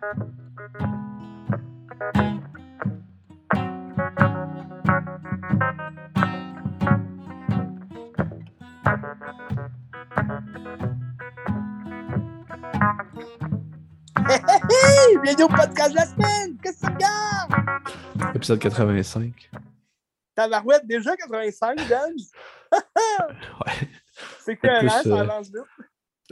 Bienvenue 0.00 0.30
au 15.42 15.48
podcast 15.48 15.90
de 15.90 15.96
la 15.96 16.06
semaine! 16.06 16.56
Qu'est-ce 16.62 16.80
que 16.80 16.86
tu 16.86 16.92
regardes? 16.92 17.52
Épisode 18.36 18.60
85. 18.60 19.50
Tabarouette, 20.36 20.86
déjà 20.86 21.16
85, 21.16 21.88
Dan? 21.88 22.12
Ouais. 22.70 22.78
C'est 24.44 24.56
que 24.56 24.78
plus, 24.78 24.88
ça 24.88 25.02
euh, 25.06 25.16
avance 25.16 25.48
vite. 25.48 25.64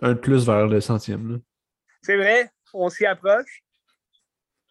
Un 0.02 0.10
de 0.10 0.18
plus 0.18 0.46
vers 0.46 0.66
le 0.66 0.80
centième. 0.80 1.32
Là. 1.32 1.38
C'est 2.02 2.16
vrai, 2.16 2.52
on 2.74 2.88
s'y 2.88 3.06
approche. 3.06 3.62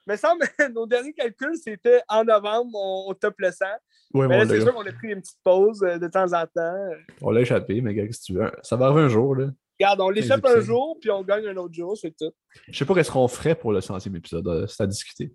Mais 0.07 0.17
ça, 0.17 0.33
nos 0.73 0.85
derniers 0.85 1.13
calculs, 1.13 1.57
c'était 1.57 2.01
en 2.07 2.23
novembre, 2.23 2.71
on, 2.75 3.05
on 3.09 3.13
top 3.15 3.35
le 3.39 3.51
100. 3.51 3.65
Ouais, 4.13 4.27
Mais 4.27 4.37
là, 4.37 4.45
c'est 4.47 4.61
sûr 4.61 4.73
qu'on 4.73 4.85
a 4.85 4.91
pris 4.93 5.09
une 5.11 5.21
petite 5.21 5.39
pause 5.43 5.81
euh, 5.83 5.97
de 5.97 6.07
temps 6.07 6.31
en 6.31 6.45
temps. 6.45 6.89
on 7.21 7.31
l'a 7.31 7.41
échappé, 7.41 7.81
mais 7.81 7.93
gars, 7.93 8.07
que 8.07 8.13
tu 8.23 8.33
veux? 8.33 8.51
Ça 8.61 8.75
va 8.75 8.85
arriver 8.87 9.01
un 9.01 9.09
jour. 9.09 9.35
Là. 9.35 9.47
Regarde, 9.79 9.99
on 10.01 10.09
l'échappe 10.09 10.45
un 10.45 10.61
jour, 10.61 10.97
puis 11.01 11.09
on 11.11 11.23
gagne 11.23 11.47
un 11.47 11.57
autre 11.57 11.73
jour, 11.73 11.97
c'est 11.97 12.15
tout. 12.15 12.31
Je 12.69 12.77
sais 12.77 12.85
pas 12.85 12.93
qu'est-ce 12.93 13.11
qu'on 13.11 13.27
ferait 13.27 13.55
pour 13.55 13.73
le 13.73 13.81
centième 13.81 14.15
épisode. 14.15 14.47
euh, 14.47 14.67
C'est 14.67 14.83
à 14.83 14.87
discuter. 14.87 15.33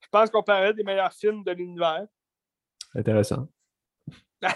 Je 0.00 0.08
pense 0.10 0.28
qu'on 0.30 0.42
parlerait 0.42 0.74
des 0.74 0.82
meilleurs 0.82 1.12
films 1.12 1.44
de 1.44 1.52
l'univers. 1.52 2.04
Intéressant. 2.94 3.48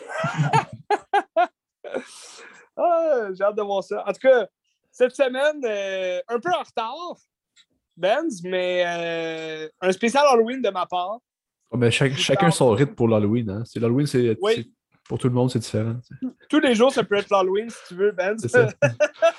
Ah, 2.77 3.29
j'ai 3.33 3.45
hâte 3.45 3.57
de 3.57 3.63
voir 3.63 3.85
ça. 3.85 4.03
En 4.07 4.13
tout 4.13 4.21
cas, 4.29 4.49
cette 4.95 5.15
semaine, 5.17 5.61
euh, 5.65 6.21
un 6.29 6.39
peu 6.41 6.51
en 6.51 6.63
retard, 6.63 7.17
Benz, 7.97 8.43
mais 8.45 8.85
euh, 8.87 9.69
un 9.81 9.93
spécial 9.93 10.25
Halloween 10.29 10.63
de 10.63 10.71
ma 10.71 10.87
part. 10.87 11.19
Oh, 11.71 11.77
mais 11.77 11.91
chaque- 11.91 12.15
chacun 12.15 12.51
son 12.53 12.71
rythme 12.71 12.95
pour 12.95 13.09
l'Halloween. 13.09 13.51
Hein. 13.51 13.63
C'est 13.67 13.81
l'Halloween, 13.81 14.07
c'est 14.07 14.37
Oui. 14.41 14.73
pour 15.09 15.19
tout 15.19 15.27
le 15.29 15.35
monde, 15.35 15.51
c'est 15.51 15.59
différent. 15.59 15.97
Tous 16.49 16.61
les 16.61 16.75
jours, 16.77 16.93
ça 16.93 17.03
peut 17.03 17.17
être 17.17 17.29
l'Halloween 17.31 17.69
si 17.71 17.77
tu 17.89 17.95
veux, 17.97 18.13
Benz. 18.13 18.41
C'est 18.41 18.49
ça. 18.49 18.69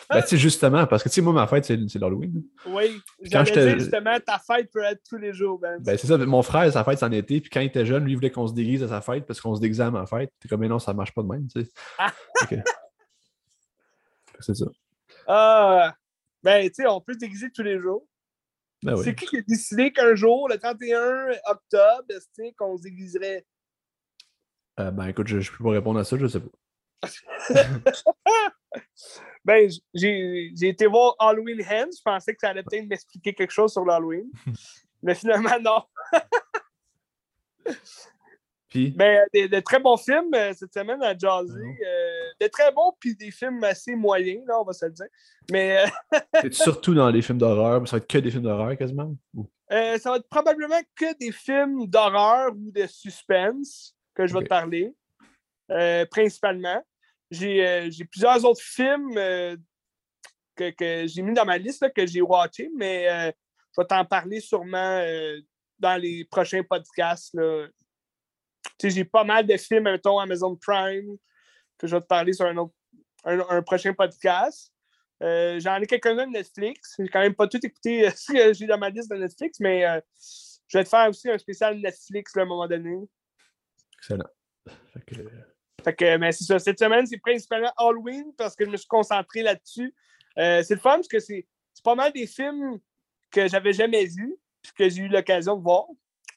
ben, 0.09 0.23
justement, 0.30 0.86
parce 0.88 1.03
que 1.03 1.08
tu 1.09 1.16
sais, 1.16 1.22
moi, 1.22 1.31
ma 1.31 1.47
fête, 1.47 1.64
c'est 1.66 1.78
l'Halloween. 1.95 2.44
oui, 2.67 3.00
j'allais 3.22 3.45
j'étais- 3.45 3.66
dire 3.67 3.80
justement, 3.80 4.17
ta 4.19 4.40
fête 4.40 4.69
peut 4.72 4.84
être 4.84 5.02
tous 5.09 5.17
les 5.17 5.31
jours, 5.34 5.58
Benz. 5.59 5.81
Ben, 5.84 5.97
c'est 5.97 6.08
ça. 6.08 6.17
Mon 6.17 6.42
frère, 6.42 6.69
sa 6.72 6.84
fête, 6.84 7.00
c'est 7.00 7.06
en 7.06 7.12
été. 7.14 7.40
Puis 7.40 7.50
quand 7.50 7.62
il 7.62 7.67
était 7.67 7.86
jeune, 7.86 8.03
lui, 8.03 8.12
il 8.12 8.16
voulait 8.16 8.31
qu'on 8.31 8.47
se 8.47 8.53
déguise 8.53 8.84
à 8.84 8.90
sa 8.90 9.00
fête 9.02 9.25
parce 9.25 9.40
qu'on 9.40 9.56
se 9.56 9.62
déguisait 9.62 9.84
à 9.84 9.92
ma 9.92 10.06
fête. 10.06 10.31
T'es 10.42 10.50
comme, 10.50 10.59
mais 10.59 10.67
non, 10.67 10.80
ça 10.80 10.94
marche 10.94 11.14
pas 11.14 11.23
de 11.23 11.28
même. 11.28 11.47
tu 11.47 11.64
sais. 11.64 11.69
Ah. 11.97 12.12
Ok. 12.44 12.56
C'est 14.42 14.56
ça. 14.56 14.66
Ah, 15.28 15.95
ben, 16.44 16.68
tu 16.68 16.76
sais, 16.76 16.88
on 16.88 17.02
peut 17.02 17.14
se 17.14 17.20
déguiser 17.20 17.52
tous 17.52 17.64
les 17.64 17.80
jours. 17.80 18.08
Ben 18.84 18.95
oui. 18.95 19.04
C'est 19.04 19.16
qui 19.16 19.26
qui 19.26 19.38
a 19.38 19.42
décidé 19.42 19.92
qu'un 19.92 20.14
jour, 20.16 20.48
le 20.48 20.58
31 20.58 21.31
octobre, 21.48 22.04
qu'on 22.58 22.78
se 22.78 22.84
déguiserait? 22.84 23.46
Euh, 24.80 24.92
ben 24.92 25.08
écoute, 25.08 25.28
je, 25.28 25.40
je 25.40 25.52
peux 25.52 25.64
pas 25.64 25.72
répondre 25.72 26.00
à 26.00 26.03
ça, 26.03 26.18
je 26.18 26.28
sais 26.28 26.40
pas. 26.40 26.52
Ben, 29.46 29.70
j'ai 29.94 30.52
été 30.62 30.88
voir 30.88 31.16
Halloween 31.20 31.62
Hands. 31.62 31.92
Je 31.96 32.02
pensais 32.03 32.34
que 32.34 32.40
ça 32.42 32.50
allait 32.50 32.64
peut-être 32.64 32.88
m'expliquer 32.88 33.31
quelque 33.34 33.53
chose 33.53 33.72
sur 33.72 33.86
l'Halloween. 33.86 34.26
Mais 35.03 35.14
finalement, 35.14 35.59
non. 35.62 35.84
Puis, 38.76 38.92
Ben, 38.92 39.26
des, 39.34 39.48
de 39.48 39.59
très 39.62 39.80
bons 39.80 39.98
films 39.98 40.34
euh, 40.34 40.54
cette 40.54 40.73
semaine 40.73 41.02
à 41.02 41.18
Jazzy. 41.18 41.54
Ah 41.54 41.59
non. 41.59 41.73
Euh, 41.88 42.12
de 42.42 42.48
très 42.48 42.72
bons, 42.73 42.92
puis 43.00 43.16
des 43.16 43.31
films 43.31 43.64
assez 43.64 43.95
moyens, 43.95 44.44
là, 44.48 44.59
on 44.59 44.64
va 44.66 44.73
se 44.73 44.86
le 44.86 44.92
dire. 44.92 45.08
Mais 45.52 45.86
euh, 45.86 46.20
c'est 46.42 46.54
surtout 46.54 46.94
dans 46.94 47.09
les 47.09 47.22
films 47.22 47.38
d'horreur, 47.38 47.88
ça 47.88 47.96
va 47.98 47.98
être 48.02 48.08
que 48.08 48.18
des 48.18 48.31
films 48.31 48.44
d'horreur 48.44 48.78
quasiment. 48.78 49.16
Ou- 49.34 49.48
euh, 49.72 49.98
ça 49.98 50.12
va 50.12 50.18
être 50.18 50.28
probablement 50.30 50.80
que 50.96 51.18
des 51.18 51.31
films 51.31 51.88
d'horreur 51.88 52.52
ou 52.52 52.72
de 52.72 52.86
suspense 52.86 53.96
que 54.13 54.28
je 54.28 54.34
vais 54.34 54.44
te 54.44 54.47
parler, 54.50 54.94
euh, 55.72 56.06
principalement. 56.06 56.84
J'ai 57.31 57.66
euh, 57.68 57.90
plusieurs 58.12 58.44
autres 58.46 58.62
films 58.62 59.18
euh, 59.18 59.56
que, 60.56 60.69
que 60.72 61.07
j'ai 61.07 61.22
mis 61.22 61.34
dans 61.34 61.46
ma 61.46 61.57
liste, 61.57 61.81
là, 61.81 61.90
que 61.90 62.06
j'ai 62.06 62.22
watché, 62.22 62.69
mais 62.75 63.07
euh, 63.09 63.31
je 63.75 63.81
vais 63.81 63.88
t'en 63.88 64.06
parler 64.06 64.40
sûrement 64.40 65.00
euh, 65.02 65.38
dans 65.80 66.00
les 66.00 66.25
prochains 66.25 66.62
podcasts. 66.63 67.34
là. 67.34 67.68
Tu 68.78 68.90
sais, 68.90 68.90
j'ai 68.90 69.06
pas 69.06 69.24
mal 69.24 69.46
de 69.46 69.58
films, 69.58 69.84
mettons, 69.84 70.20
Amazon 70.20 70.56
Prime, 70.56 71.18
que 71.78 71.88
je 71.88 71.96
vais 71.96 72.02
te 72.02 72.08
parler 72.08 72.34
sur 72.34 72.46
un, 72.46 72.58
autre, 72.58 72.74
un, 73.24 73.40
un 73.50 73.62
prochain 73.62 73.94
podcast. 73.94 74.74
Euh, 75.24 75.59
J'en 75.59 75.78
ai 75.78 75.88
quelques-uns 75.88 76.28
de 76.28 76.31
Netflix. 76.31 76.96
J'ai 77.00 77.08
quand 77.08 77.22
même 77.22 77.36
pas 77.36 77.48
tout 77.48 77.64
écouté 77.64 78.08
euh, 78.08 78.12
ce 78.16 78.31
que 78.31 78.54
j'ai 78.54 78.68
dans 78.68 78.78
ma 78.78 78.90
liste 78.90 79.09
de 79.09 79.16
Netflix, 79.16 79.59
mais 79.59 79.86
euh, 79.86 80.00
je 80.68 80.78
vais 80.78 80.84
te 80.84 80.90
faire 80.90 81.09
aussi 81.09 81.30
un 81.30 81.38
spécial 81.38 81.80
Netflix 81.80 82.36
là, 82.36 82.42
à 82.42 82.46
un 82.46 82.48
moment 82.48 82.68
donné. 82.68 82.98
Excellent. 83.98 84.30
Fait 84.66 85.06
que, 85.06 85.16
Fait 85.84 85.96
que, 85.96 86.18
mais 86.18 86.31
c'est 86.31 86.44
ça. 86.44 86.59
Cette 86.59 86.80
semaine, 86.80 87.06
c'est 87.06 87.18
principalement 87.18 87.72
Halloween 87.78 88.34
parce 88.38 88.56
que 88.56 88.66
je 88.66 88.70
me 88.70 88.78
suis 88.78 88.88
concentré 88.88 89.42
là-dessus. 89.42 89.94
Euh, 90.38 90.64
c'est 90.64 90.75
le 90.75 90.80
fun 90.81 90.96
parce 90.96 91.08
que 91.08 91.20
c'est 91.20 91.48
c'est 91.74 91.84
pas 91.84 91.96
mal 91.96 92.12
des 92.14 92.25
films 92.25 92.80
que 93.31 93.48
j'avais 93.48 93.74
jamais 93.74 94.06
vus 94.06 94.38
puis 94.62 94.72
que 94.78 94.90
j'ai 94.90 95.04
eu 95.04 95.08
l'occasion 95.09 95.58
de 95.58 95.62
voir. 95.62 95.86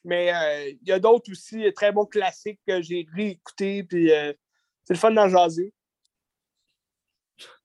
Mais 0.03 0.33
euh, 0.33 0.69
il 0.81 0.87
y 0.87 0.91
a 0.91 0.99
d'autres 0.99 1.31
aussi 1.31 1.65
euh, 1.65 1.71
très 1.71 1.91
bons 1.91 2.05
classiques 2.05 2.59
que 2.67 2.81
j'ai 2.81 3.05
réécoutés. 3.13 3.83
Puis 3.83 4.11
euh, 4.11 4.33
c'est 4.83 4.93
le 4.93 4.99
fun 4.99 5.11
d'en 5.11 5.27
jaser. 5.29 5.73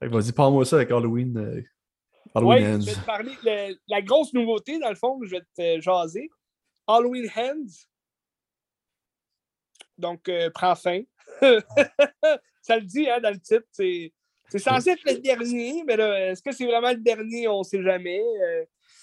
vas-y, 0.00 0.32
parle-moi 0.32 0.64
ça 0.64 0.76
avec 0.76 0.90
Halloween. 0.90 1.36
euh, 1.38 1.60
Oui, 2.34 2.56
Halloween 2.56 2.80
je 2.80 2.86
vais 2.86 2.94
te 2.94 3.04
parler. 3.04 3.32
le- 3.44 3.76
la 3.88 4.02
grosse 4.02 4.32
nouveauté, 4.32 4.78
dans 4.78 4.90
le 4.90 4.96
fond, 4.96 5.18
que 5.20 5.26
je 5.26 5.36
vais 5.36 5.42
te 5.56 5.80
jaser. 5.80 6.28
Halloween 6.86 7.30
Hands. 7.36 7.86
Donc, 9.96 10.28
prends 10.54 10.74
fin. 10.74 11.02
ça 12.62 12.76
le 12.76 12.82
dit, 12.82 13.08
hein, 13.08 13.20
dans 13.20 13.30
le 13.30 13.38
titre. 13.40 13.66
C'est 13.70 14.12
c'est 14.50 14.58
censé 14.58 14.90
être 14.90 15.04
le 15.06 15.18
dernier, 15.20 15.82
mais 15.84 15.94
est-ce 15.94 16.42
que 16.42 16.52
c'est 16.52 16.66
vraiment 16.66 16.90
le 16.90 16.98
dernier? 16.98 17.48
On 17.48 17.60
ne 17.60 17.64
sait 17.64 17.82
jamais. 17.82 18.22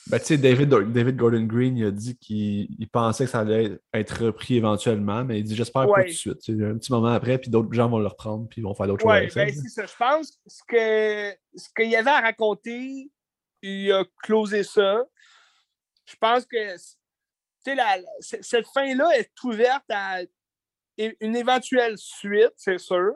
Ben, 0.07 0.19
tu 0.19 0.25
sais, 0.25 0.37
David, 0.37 0.69
David 0.69 1.15
Gordon 1.15 1.43
Green, 1.43 1.77
il 1.77 1.85
a 1.85 1.91
dit 1.91 2.17
qu'il 2.17 2.67
il 2.79 2.89
pensait 2.89 3.25
que 3.25 3.31
ça 3.31 3.39
allait 3.41 3.77
être 3.93 4.25
repris 4.25 4.55
éventuellement, 4.55 5.23
mais 5.23 5.39
il 5.39 5.43
dit 5.43 5.55
j'espère 5.55 5.87
pas 5.87 6.01
tout 6.01 6.07
de 6.07 6.13
suite. 6.13 6.39
Tu 6.39 6.57
sais, 6.57 6.65
un 6.65 6.77
petit 6.77 6.91
moment 6.91 7.07
après, 7.13 7.37
puis 7.37 7.49
d'autres 7.49 7.71
gens 7.71 7.87
vont 7.87 7.99
le 7.99 8.07
reprendre, 8.07 8.47
puis 8.49 8.61
ils 8.61 8.63
vont 8.63 8.73
faire 8.73 8.87
d'autres 8.87 9.01
choses 9.01 9.11
ouais, 9.11 9.17
avec 9.17 9.31
ça. 9.31 9.45
ben, 9.45 9.53
c'est 9.53 9.69
ça. 9.69 9.85
Je 9.85 9.95
pense 9.97 10.31
que 10.31 10.37
ce 10.47 10.63
que 10.67 11.37
ce 11.55 11.69
qu'il 11.75 11.89
y 11.89 11.95
avait 11.95 12.09
à 12.09 12.19
raconter, 12.21 13.09
il 13.61 13.91
a 13.91 14.03
closé 14.23 14.63
ça. 14.63 15.03
Je 16.05 16.15
pense 16.19 16.45
que 16.45 16.57
la- 17.67 17.99
cette 18.19 18.67
fin-là 18.73 19.07
est 19.17 19.31
ouverte 19.43 19.85
à 19.89 20.21
une 20.97 21.35
éventuelle 21.35 21.97
suite, 21.97 22.53
c'est 22.57 22.79
sûr. 22.79 23.11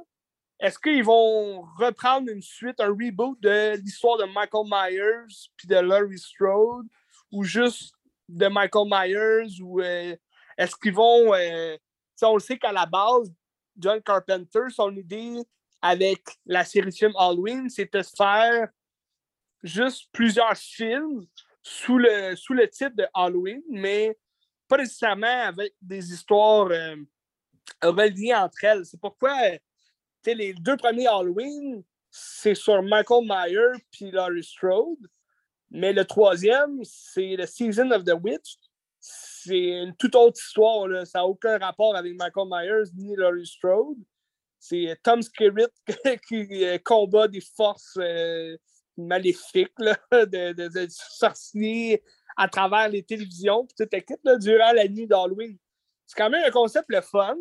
Est-ce 0.59 0.79
qu'ils 0.79 1.03
vont 1.03 1.61
reprendre 1.77 2.29
une 2.29 2.41
suite, 2.41 2.79
un 2.79 2.87
reboot 2.87 3.39
de 3.41 3.75
l'histoire 3.77 4.17
de 4.17 4.25
Michael 4.25 4.65
Myers 4.65 5.49
puis 5.57 5.67
de 5.67 5.75
Laurie 5.75 6.17
Strode 6.17 6.87
ou 7.31 7.43
juste 7.43 7.93
de 8.29 8.47
Michael 8.47 8.87
Myers 8.89 9.61
ou 9.61 9.81
euh, 9.81 10.15
est-ce 10.57 10.75
qu'ils 10.75 10.93
vont. 10.93 11.33
euh, 11.33 11.77
on 12.21 12.39
sait 12.39 12.57
qu'à 12.57 12.71
la 12.71 12.85
base, 12.85 13.33
John 13.77 14.01
Carpenter, 14.01 14.61
son 14.69 14.95
idée 14.95 15.43
avec 15.81 16.21
la 16.45 16.63
série 16.63 16.89
de 16.89 16.95
films 16.95 17.15
Halloween, 17.17 17.69
c'était 17.69 18.01
de 18.01 18.07
faire 18.17 18.69
juste 19.61 20.09
plusieurs 20.11 20.55
films 20.55 21.25
sous 21.61 21.97
le, 21.97 22.35
sous 22.35 22.53
le 22.53 22.69
titre 22.69 22.95
de 22.95 23.05
Halloween, 23.13 23.61
mais 23.69 24.17
pas 24.67 24.77
nécessairement 24.77 25.43
avec 25.47 25.73
des 25.81 26.13
histoires 26.13 26.69
euh, 26.71 26.95
reliées 27.83 28.33
entre 28.33 28.63
elles. 28.63 28.85
C'est 28.85 28.99
pourquoi 28.99 29.35
euh, 29.45 29.57
les 30.33 30.53
deux 30.53 30.77
premiers 30.77 31.07
Halloween, 31.07 31.83
c'est 32.09 32.55
sur 32.55 32.81
Michael 32.81 33.25
Myers 33.25 33.83
puis 33.91 34.11
Laurie 34.11 34.43
Strode. 34.43 35.07
Mais 35.69 35.93
le 35.93 36.05
troisième, 36.05 36.79
c'est 36.83 37.35
The 37.37 37.45
Season 37.45 37.91
of 37.91 38.03
the 38.03 38.13
Witch. 38.21 38.57
C'est 38.99 39.83
une 39.83 39.95
toute 39.95 40.15
autre 40.15 40.39
histoire. 40.39 40.87
là. 40.87 41.05
Ça 41.05 41.19
n'a 41.19 41.25
aucun 41.25 41.57
rapport 41.57 41.95
avec 41.95 42.15
Michael 42.17 42.47
Myers 42.49 42.89
ni 42.95 43.15
Laurie 43.15 43.45
Strode. 43.45 43.97
C'est 44.59 44.97
Tom 45.03 45.21
Skerritt 45.21 45.73
qui 46.27 46.65
euh, 46.65 46.77
combat 46.83 47.27
des 47.27 47.41
forces 47.41 47.97
euh, 47.97 48.57
maléfiques 48.97 49.77
là, 49.77 49.97
de, 50.25 50.87
sorciers 50.89 52.01
à 52.37 52.47
travers 52.47 52.89
les 52.89 53.03
télévisions 53.03 53.67
toute 53.77 53.89
durant 54.39 54.71
la 54.71 54.87
nuit 54.87 55.05
d'Halloween. 55.05 55.57
C'est 56.05 56.17
quand 56.17 56.29
même 56.29 56.43
un 56.45 56.51
concept 56.51 56.85
le 56.89 57.01
fun 57.01 57.37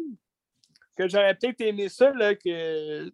que 0.97 1.09
j'aurais 1.09 1.35
peut-être 1.35 1.61
aimé 1.61 1.89
ça, 1.89 2.13
là, 2.13 2.35
que 2.35 3.11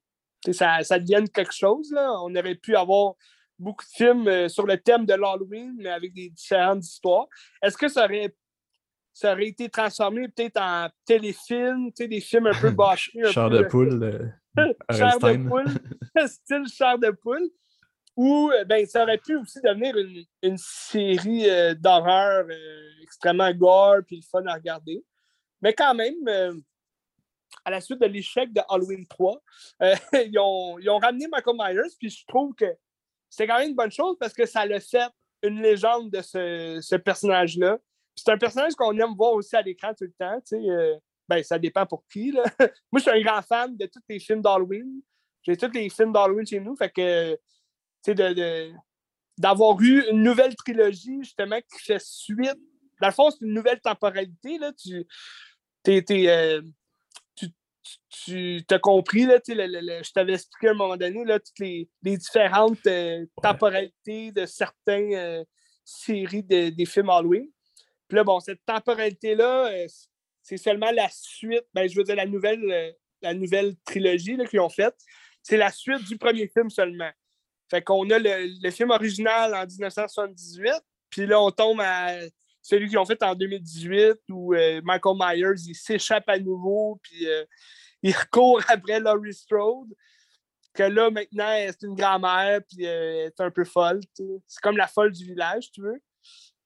ça, 0.53 0.83
ça 0.83 0.99
devienne 0.99 1.29
quelque 1.29 1.55
chose. 1.55 1.91
Là. 1.93 2.13
On 2.23 2.35
aurait 2.35 2.55
pu 2.55 2.77
avoir 2.77 3.15
beaucoup 3.59 3.85
de 3.85 3.91
films 3.91 4.29
euh, 4.29 4.49
sur 4.49 4.67
le 4.67 4.79
thème 4.79 5.05
de 5.05 5.15
l'Halloween, 5.15 5.75
mais 5.77 5.91
avec 5.91 6.15
des 6.15 6.31
différentes 6.31 6.85
histoires. 6.85 7.27
Est-ce 7.63 7.77
que 7.77 7.89
ça 7.89 8.07
aurait, 8.07 8.35
ça 9.13 9.33
aurait 9.33 9.49
été 9.49 9.69
transformé 9.69 10.29
peut-être 10.29 10.61
en 10.61 10.89
téléfilm, 11.05 11.91
des 11.99 12.21
films 12.21 12.47
un 12.47 12.59
peu 12.59 12.71
bâchés? 12.71 13.13
Char 13.31 13.51
de 13.51 13.63
poule, 13.65 14.03
euh, 14.03 14.73
chair 14.91 15.19
de 15.19 15.49
poule, 15.49 16.27
style 16.27 16.67
chair 16.67 16.99
de 16.99 17.11
poule. 17.11 17.51
Ou 18.17 18.51
ben, 18.67 18.85
ça 18.87 19.05
aurait 19.05 19.19
pu 19.19 19.37
aussi 19.37 19.61
devenir 19.63 19.95
une, 20.43 20.59
série 20.59 21.47
d'horreur 21.77 22.45
extrêmement 23.03 23.51
gore 23.55 23.99
puis 24.07 24.17
le 24.17 24.23
fun 24.23 24.45
à 24.47 24.55
regarder. 24.55 25.03
Mais 25.63 25.73
quand 25.73 25.95
même, 25.95 26.63
à 27.65 27.71
la 27.71 27.81
suite 27.81 28.01
de 28.01 28.07
l'échec 28.07 28.53
de 28.53 28.61
Halloween 28.69 29.07
3, 29.07 29.43
ils, 30.27 30.39
ont, 30.39 30.79
ils, 30.79 30.91
ont, 30.91 30.99
ramené 30.99 31.27
Michael 31.29 31.57
Myers, 31.57 31.95
puis 31.99 32.11
je 32.11 32.25
trouve 32.27 32.55
que 32.55 32.67
c'est 33.29 33.47
quand 33.47 33.59
même 33.59 33.71
une 33.71 33.77
bonne 33.77 33.93
chose 33.93 34.17
parce 34.19 34.33
que 34.33 34.45
ça 34.45 34.67
l'a 34.67 34.81
fait 34.81 35.09
une 35.43 35.63
légende 35.63 36.11
de 36.11 36.21
ce, 36.21 36.97
personnage-là. 36.97 37.79
C'est 38.15 38.31
un 38.31 38.39
personnage 38.39 38.75
qu'on 38.75 38.97
aime 38.99 39.15
voir 39.15 39.33
aussi 39.33 39.57
à 39.57 39.63
l'écran 39.63 39.95
tout 39.95 40.05
le 40.05 40.13
temps. 40.13 40.41
Euh, 40.53 40.97
ben, 41.29 41.43
ça 41.43 41.59
dépend 41.59 41.87
pour 41.87 42.05
qui. 42.09 42.33
Moi, 42.93 42.97
je 42.97 42.99
suis 42.99 43.11
un 43.11 43.21
grand 43.23 43.43
fan 43.43 43.77
de 43.77 43.87
tous 43.87 44.03
les 44.09 44.19
films 44.19 44.43
d'Halloween. 44.43 45.01
J'ai 45.43 45.57
tous 45.57 45.71
les 45.73 45.89
films 45.89 46.13
d'Halloween 46.13 46.47
chez 46.47 46.61
nous. 46.61 46.77
Fait 46.77 46.91
que, 46.91 47.39
de, 48.07 48.73
d'avoir 49.39 49.81
eu 49.81 50.05
une 50.11 50.23
nouvelle 50.23 50.55
trilogie, 50.57 51.23
justement, 51.23 51.59
qui 51.61 51.85
fait 51.85 52.03
suite. 52.03 52.59
Dans 53.01 53.09
le 53.09 53.15
fond, 53.15 53.31
c'est 53.31 53.45
une 53.45 53.55
nouvelle 53.55 53.81
temporalité. 53.81 54.59
Là. 54.59 54.73
Tu, 54.73 55.07
t'es, 55.83 56.05
euh, 56.29 56.61
tu 58.09 58.63
t'as 58.67 58.79
compris, 58.79 59.27
là, 59.27 59.39
je 59.47 60.13
t'avais 60.13 60.35
expliqué 60.35 60.69
à 60.69 60.71
un 60.73 60.75
moment 60.75 60.97
donné 60.97 61.25
là, 61.25 61.39
toutes 61.39 61.59
les, 61.59 61.89
différentes 62.03 62.87
euh, 62.87 63.25
temporalités 63.43 64.33
de 64.33 64.47
certaines 64.47 65.15
euh, 65.15 65.45
séries 65.85 66.43
des 66.43 66.87
films 66.87 67.11
Halloween. 67.11 67.49
Puis 68.09 68.17
là, 68.17 68.25
bon, 68.25 68.41
cette 68.41 68.65
temporalité-là, 68.67 69.67
euh, 69.67 69.87
c'est 70.43 70.57
seulement 70.57 70.91
la 70.91 71.09
suite, 71.11 71.65
ben, 71.73 71.89
je 71.89 71.97
veux 71.97 72.05
dire 72.05 72.17
la 72.17 72.27
nouvelle, 72.27 72.95
la 73.23 73.35
nouvelle 73.35 73.77
trilogie 73.85 74.37
qu'ils 74.49 74.61
ont 74.61 74.69
faite. 74.69 74.97
C'est 75.43 75.57
la 75.57 75.71
suite 75.71 76.05
du 76.09 76.19
premier 76.19 76.49
film 76.49 76.71
seulement. 76.71 77.11
Fait 77.71 77.83
qu'on 77.83 78.09
a 78.11 78.19
le, 78.19 78.71
film 78.71 78.91
original 78.91 79.55
en 79.55 79.65
1978, 79.65 80.73
puis 81.09 81.27
là, 81.27 81.41
on 81.41 81.53
tombe 81.53 81.81
à 81.81 82.17
celui 82.63 82.89
qu'ils 82.89 82.99
ont 82.99 83.07
fait 83.07 83.23
en 83.23 83.35
2018 83.35 84.19
où 84.31 84.55
Michael 84.85 85.17
Myers 85.19 85.61
il 85.67 85.75
s'échappe 85.75 86.29
à 86.29 86.39
nouveau, 86.39 87.01
puis 87.03 87.27
il 88.03 88.15
recourt 88.15 88.63
après 88.69 89.01
Laurie 89.01 89.35
Strode. 89.35 89.89
Que 90.73 90.85
là, 90.85 91.11
maintenant, 91.11 91.53
c'est 91.67 91.83
une 91.83 91.97
grand-mère, 91.97 92.61
puis 92.69 92.87
euh, 92.87 93.23
elle 93.23 93.27
est 93.27 93.41
un 93.41 93.51
peu 93.51 93.65
folle. 93.65 94.01
C'est 94.15 94.61
comme 94.63 94.77
la 94.77 94.87
folle 94.87 95.11
du 95.11 95.25
village, 95.25 95.73
tu 95.73 95.83
veux. 95.83 96.01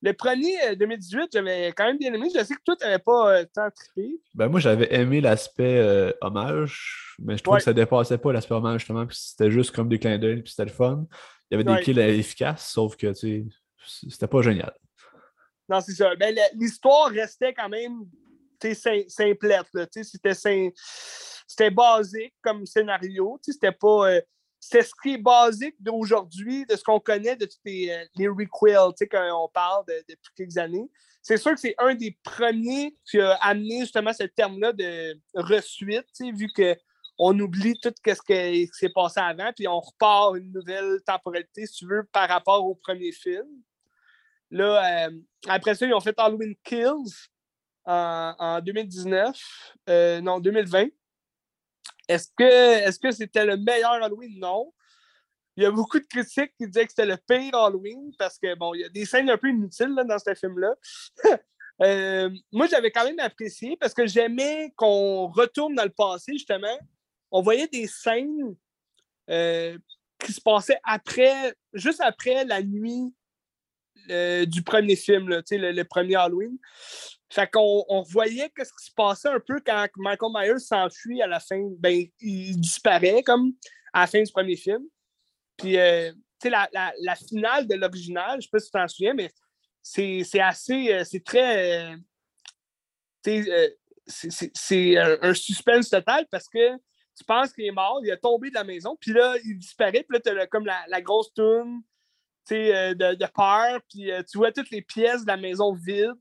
Le 0.03 0.13
premier, 0.13 0.77
2018, 0.77 1.19
euh, 1.19 1.27
j'avais 1.33 1.73
quand 1.75 1.87
même 1.87 1.97
bien 1.97 2.13
aimé. 2.13 2.29
Je 2.29 2.45
sais 2.45 2.55
que 2.55 2.61
toi, 2.63 2.77
tu 2.77 2.85
n'avais 2.85 2.99
pas 2.99 3.35
euh, 3.35 3.45
tant 3.55 3.71
trippé. 3.71 4.21
Ben 4.35 4.49
moi, 4.49 4.61
j'avais 4.61 4.93
aimé 4.95 5.23
l'aspect 5.23 6.13
hommage, 6.21 7.17
mais 7.19 7.39
je 7.39 7.43
trouve 7.43 7.57
que 7.57 7.63
ça 7.63 7.73
dépassait 7.73 8.19
pas 8.19 8.33
l'aspect 8.33 8.55
hommage, 8.55 8.81
justement, 8.81 9.07
puis 9.07 9.17
c'était 9.19 9.51
juste 9.51 9.75
comme 9.75 9.89
des 9.89 9.99
clins 9.99 10.19
d'œil, 10.19 10.43
puis 10.43 10.51
c'était 10.51 10.67
le 10.67 10.77
fun. 10.77 11.07
Il 11.51 11.59
y 11.59 11.63
avait 11.63 11.77
des 11.77 11.83
kills 11.83 11.99
efficaces, 11.99 12.69
sauf 12.71 12.97
que, 12.97 13.07
tu 13.07 13.15
sais, 13.15 14.09
c'était 14.11 14.27
pas 14.27 14.43
génial. 14.43 14.75
Non, 15.69 15.81
c'est 15.81 15.95
ça. 15.95 16.15
Ben, 16.17 16.37
l'histoire 16.55 17.11
restait 17.11 17.55
quand 17.55 17.69
même 17.69 18.07
simplette. 19.09 19.67
C'était 21.47 21.71
basique 21.71 22.35
comme 22.43 22.67
scénario. 22.67 23.39
C'était 23.43 23.73
pas. 23.73 24.11
Euh, 24.11 24.21
c'était 24.59 24.83
ce 24.83 24.93
qui 25.03 25.15
est 25.15 25.19
basique 25.19 25.75
d'aujourd'hui, 25.79 26.65
de 26.65 26.75
ce 26.75 26.83
qu'on 26.83 26.99
connaît 26.99 27.37
de 27.37 27.45
tous 27.45 27.59
les, 27.67 27.91
euh, 27.91 28.05
les 28.17 28.29
requels 28.29 29.09
qu'on 29.11 29.49
parle 29.53 29.85
depuis 29.87 30.33
quelques 30.35 30.57
années. 30.57 30.89
C'est 31.21 31.37
sûr 31.37 31.53
que 31.53 31.61
c'est 31.61 31.75
un 31.79 31.95
des 31.95 32.17
premiers 32.23 32.95
qui 33.05 33.21
a 33.21 33.35
amené 33.43 33.81
justement 33.81 34.13
ce 34.15 34.25
terme-là 34.25 34.73
de 34.73 35.21
resuite, 35.35 36.07
vu 36.19 36.51
qu'on 36.55 37.41
oublie 37.41 37.75
tout 37.83 37.93
ce 38.07 38.13
qui 38.27 38.71
s'est 38.73 38.89
passé 38.89 39.21
avant, 39.21 39.53
puis 39.55 39.69
on 39.69 39.81
repart 39.81 40.37
une 40.37 40.51
nouvelle 40.53 40.99
temporalité, 41.07 41.67
si 41.67 41.81
tu 41.81 41.87
veux, 41.87 42.05
par 42.11 42.29
rapport 42.29 42.65
au 42.65 42.75
premier 42.75 43.13
film. 43.13 43.47
Là, 44.51 45.07
euh, 45.07 45.11
après 45.49 45.75
ça, 45.75 45.87
ils 45.87 45.95
ont 45.95 46.01
fait 46.01 46.15
Halloween 46.19 46.55
Kills, 46.63 47.29
en, 47.87 48.61
2019, 48.61 49.37
euh, 49.89 50.21
non, 50.21 50.41
2020. 50.41 50.87
Est-ce 52.09 52.29
que 52.37 52.45
est-ce 52.45 52.99
que 52.99 53.11
c'était 53.11 53.45
le 53.45 53.57
meilleur 53.57 53.93
Halloween? 53.93 54.39
Non. 54.39 54.73
Il 55.57 55.63
y 55.63 55.67
a 55.67 55.71
beaucoup 55.71 55.99
de 55.99 56.07
critiques 56.07 56.53
qui 56.59 56.67
disaient 56.67 56.85
que 56.85 56.91
c'était 56.91 57.07
le 57.07 57.17
pire 57.17 57.55
Halloween 57.55 58.13
parce 58.19 58.39
que, 58.39 58.55
bon, 58.57 58.75
il 58.75 58.81
y 58.81 58.85
a 58.85 58.89
des 58.89 59.05
scènes 59.05 59.31
un 59.31 59.39
peu 59.39 59.49
inutiles 59.49 59.95
dans 60.07 60.19
ce 60.19 60.35
film-là. 60.35 60.75
Euh, 61.83 62.31
moi, 62.53 62.69
j'avais 62.69 62.93
quand 62.93 63.05
même 63.05 63.19
apprécié 63.19 63.77
parce 63.77 63.93
que 63.93 64.07
j'aimais 64.07 64.73
qu'on 64.77 65.27
retourne 65.27 65.75
dans 65.75 65.83
le 65.83 65.91
passé, 65.91 66.35
justement. 66.35 66.79
On 67.33 67.43
voyait 67.43 67.67
des 67.67 67.89
scènes 67.89 68.55
qui 69.27 70.33
se 70.33 70.41
passaient 70.41 70.79
après, 70.85 71.53
juste 71.73 72.01
après 72.01 72.45
la 72.45 72.63
nuit 72.63 73.13
du 74.47 74.63
premier 74.63 74.97
film, 74.97 75.29
le, 75.29 75.43
le, 75.51 75.85
premier 75.85 76.17
Halloween. 76.17 76.59
Fait 77.31 77.51
qu'on 77.51 77.85
on 77.89 78.03
voyait 78.03 78.51
ce 78.57 78.63
qui 78.63 78.85
se 78.87 78.93
passait 78.95 79.29
un 79.29 79.41
peu 79.41 79.61
quand 79.65 79.87
Michael 79.97 80.31
Myers 80.33 80.61
s'enfuit 80.61 81.21
à 81.21 81.27
la 81.27 81.41
fin. 81.41 81.61
Ben, 81.79 82.07
il 82.21 82.61
disparaît 82.61 83.23
comme 83.23 83.55
à 83.93 84.03
la 84.03 84.07
fin 84.07 84.23
du 84.23 84.31
premier 84.31 84.57
film. 84.57 84.85
Puis, 85.57 85.79
euh, 85.79 86.13
tu 86.41 86.49
sais, 86.49 86.51
la, 86.51 87.17
finale 87.17 87.67
de 87.67 87.75
l'original, 87.75 88.41
je 88.41 88.47
sais 88.47 88.51
pas 88.51 88.59
si 88.59 88.67
tu 88.67 88.73
t'en 88.73 88.89
souviens, 88.89 89.15
mais 89.15 89.31
c'est 89.83 90.41
assez. 90.41 90.93
Euh, 90.93 91.05
c'est 91.05 91.25
très. 91.25 91.93
Euh, 91.93 91.97
c'est 94.07 94.99
un, 94.99 95.35
suspense 95.35 95.89
total 95.89 96.27
parce 96.31 96.49
que 96.49 96.77
tu 97.17 97.25
penses 97.27 97.53
qu'il 97.53 97.65
est 97.65 97.73
mort, 97.73 98.01
il 98.05 98.11
est 98.11 98.19
tombé 98.19 98.51
de 98.51 98.55
la 98.55 98.65
maison, 98.65 98.97
puis 99.01 99.13
là, 99.13 99.37
il 99.45 99.57
disparaît, 99.57 100.05
puis 100.09 100.19
là, 100.19 100.21
tu 100.21 100.39
as 100.39 100.47
comme 100.47 100.67
la, 100.67 100.85
la 100.89 101.01
grosse 101.01 101.33
toune 101.33 101.83
de, 102.51 103.15
de 103.15 103.27
peur, 103.35 103.81
puis 103.89 104.11
tu 104.31 104.39
vois 104.39 104.53
toutes 104.53 104.71
les 104.71 104.83
pièces 104.83 105.23
de 105.23 105.29
la 105.29 105.37
maison 105.37 105.73
vides 105.73 106.15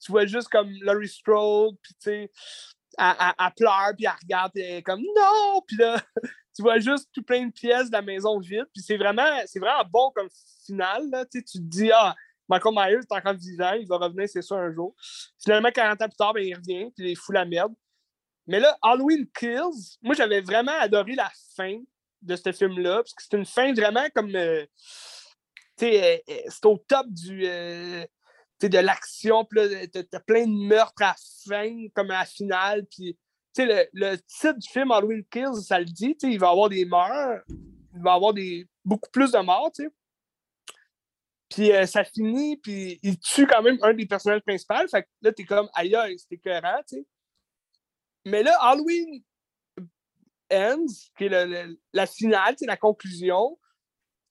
tu 0.00 0.12
vois 0.12 0.26
juste 0.26 0.48
comme 0.48 0.70
Laurie 0.80 1.08
Strode, 1.08 1.76
puis 1.82 1.94
tu 1.94 2.00
sais, 2.00 2.30
elle, 2.98 3.52
pleure, 3.56 3.92
puis 3.96 4.06
elle 4.06 4.12
regarde, 4.22 4.52
et 4.56 4.60
elle 4.62 4.76
est 4.78 4.82
comme 4.82 5.02
non! 5.02 5.62
Puis 5.66 5.76
là, 5.76 6.00
tu 6.56 6.62
vois 6.62 6.78
juste 6.78 7.08
tout 7.12 7.22
plein 7.22 7.46
de 7.46 7.52
pièces 7.52 7.88
de 7.88 7.92
la 7.92 8.02
maison 8.02 8.38
vide, 8.38 8.66
puis 8.72 8.82
c'est 8.82 8.96
vraiment, 8.96 9.22
vraiment 9.54 9.84
bon 9.90 10.10
comme 10.14 10.28
final. 10.66 11.08
Là, 11.10 11.24
tu 11.26 11.44
te 11.44 11.58
dis, 11.58 11.90
ah, 11.92 12.14
Michael 12.48 12.74
Myers 12.74 13.00
est 13.00 13.12
encore 13.12 13.34
vivant, 13.34 13.72
il 13.74 13.86
va 13.86 13.98
revenir, 13.98 14.28
c'est 14.28 14.42
ça, 14.42 14.56
un 14.56 14.72
jour. 14.72 14.94
Finalement, 15.38 15.70
40 15.70 16.02
ans 16.02 16.08
plus 16.08 16.16
tard, 16.16 16.32
ben, 16.32 16.44
il 16.44 16.54
revient, 16.54 16.90
puis 16.96 17.10
il 17.10 17.16
fout 17.16 17.34
la 17.34 17.44
merde. 17.44 17.72
Mais 18.46 18.58
là, 18.58 18.76
Halloween 18.82 19.28
Kills, 19.38 19.98
moi, 20.02 20.14
j'avais 20.14 20.40
vraiment 20.40 20.76
adoré 20.80 21.14
la 21.14 21.30
fin 21.54 21.78
de 22.22 22.36
ce 22.36 22.50
film-là, 22.50 22.96
parce 22.96 23.14
que 23.14 23.22
c'est 23.22 23.36
une 23.36 23.46
fin 23.46 23.72
vraiment 23.72 24.06
comme. 24.14 24.34
Euh, 24.34 24.64
euh, 25.82 26.18
euh, 26.28 26.40
c'est 26.48 26.66
au 26.66 26.78
top 26.78 27.06
du 27.08 27.46
de 28.68 28.78
l'action, 28.78 29.44
puis 29.44 29.58
là, 29.58 29.86
t'as 29.86 30.20
plein 30.20 30.46
de 30.46 30.66
meurtres 30.66 31.02
à 31.02 31.06
la 31.06 31.16
fin, 31.48 31.86
comme 31.94 32.10
à 32.10 32.20
la 32.20 32.24
finale, 32.26 32.86
le, 33.56 34.16
titre 34.16 34.58
du 34.58 34.68
film 34.68 34.90
Halloween 34.90 35.24
Kills, 35.30 35.62
ça 35.62 35.78
le 35.78 35.86
dit, 35.86 36.16
il 36.22 36.38
va 36.38 36.48
y 36.48 36.50
avoir 36.50 36.68
des 36.68 36.84
morts, 36.84 37.38
il 37.48 38.02
va 38.02 38.12
y 38.12 38.14
avoir 38.14 38.34
des, 38.34 38.68
beaucoup 38.84 39.10
plus 39.10 39.32
de 39.32 39.38
morts. 39.38 39.72
Puis 41.48 41.72
euh, 41.72 41.84
ça 41.84 42.04
finit, 42.04 42.56
puis 42.58 43.00
il 43.02 43.18
tue 43.18 43.46
quand 43.46 43.62
même 43.62 43.78
un 43.82 43.92
des 43.92 44.06
personnages 44.06 44.42
principaux. 44.42 44.86
Fait 44.88 45.02
que 45.02 45.08
là, 45.22 45.32
t'es 45.32 45.44
comme, 45.44 45.68
aïe, 45.74 45.94
aïe, 45.96 46.16
c'est 46.18 46.36
écœurant. 46.36 46.82
Mais 48.24 48.42
là, 48.42 48.56
Halloween 48.60 49.22
Ends, 50.52 50.86
qui 51.16 51.24
est 51.24 51.76
la 51.92 52.06
finale, 52.06 52.54
la 52.60 52.76
conclusion, 52.76 53.58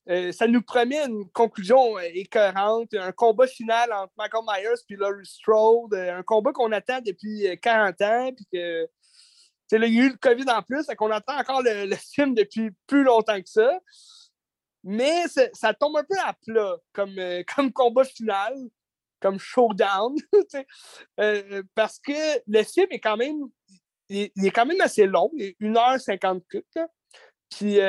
euh, 0.09 0.31
ça 0.31 0.47
nous 0.47 0.63
promet 0.63 1.05
une 1.05 1.29
conclusion 1.29 1.97
euh, 1.97 2.01
écœurante, 2.13 2.93
un 2.95 3.11
combat 3.11 3.45
final 3.45 3.93
entre 3.93 4.11
Michael 4.17 4.43
Myers 4.47 4.81
et 4.89 4.95
Laurie 4.95 5.25
Strode, 5.25 5.93
euh, 5.93 6.17
un 6.17 6.23
combat 6.23 6.51
qu'on 6.51 6.71
attend 6.71 6.99
depuis 7.01 7.45
40 7.61 8.01
ans, 8.01 8.31
puis 8.35 8.45
que 8.51 8.87
il 9.71 9.93
y 9.93 9.99
a 10.01 10.05
eu 10.05 10.09
le 10.09 10.17
COVID 10.17 10.49
en 10.49 10.63
plus, 10.63 10.87
qu'on 10.97 11.11
attend 11.11 11.37
encore 11.37 11.61
le, 11.61 11.95
film 11.95 12.33
depuis 12.33 12.71
plus 12.87 13.03
longtemps 13.03 13.39
que 13.39 13.49
ça. 13.49 13.79
Mais 14.83 15.25
ça 15.53 15.75
tombe 15.75 15.97
un 15.97 16.03
peu 16.03 16.17
à 16.25 16.33
plat 16.33 16.75
comme, 16.91 17.15
comme 17.55 17.71
combat 17.71 18.03
final, 18.03 18.55
comme 19.19 19.37
showdown, 19.37 20.15
parce 21.75 21.99
que 21.99 22.41
le 22.47 22.63
film 22.63 22.87
est 22.89 22.99
quand 22.99 23.17
même, 23.17 23.43
il, 24.07 24.31
est 24.43 24.51
quand 24.51 24.65
même 24.65 24.81
assez 24.81 25.05
long, 25.05 25.29
il 25.35 25.43
est 25.43 25.61
1h50 25.61 26.41
Puis 27.51 27.79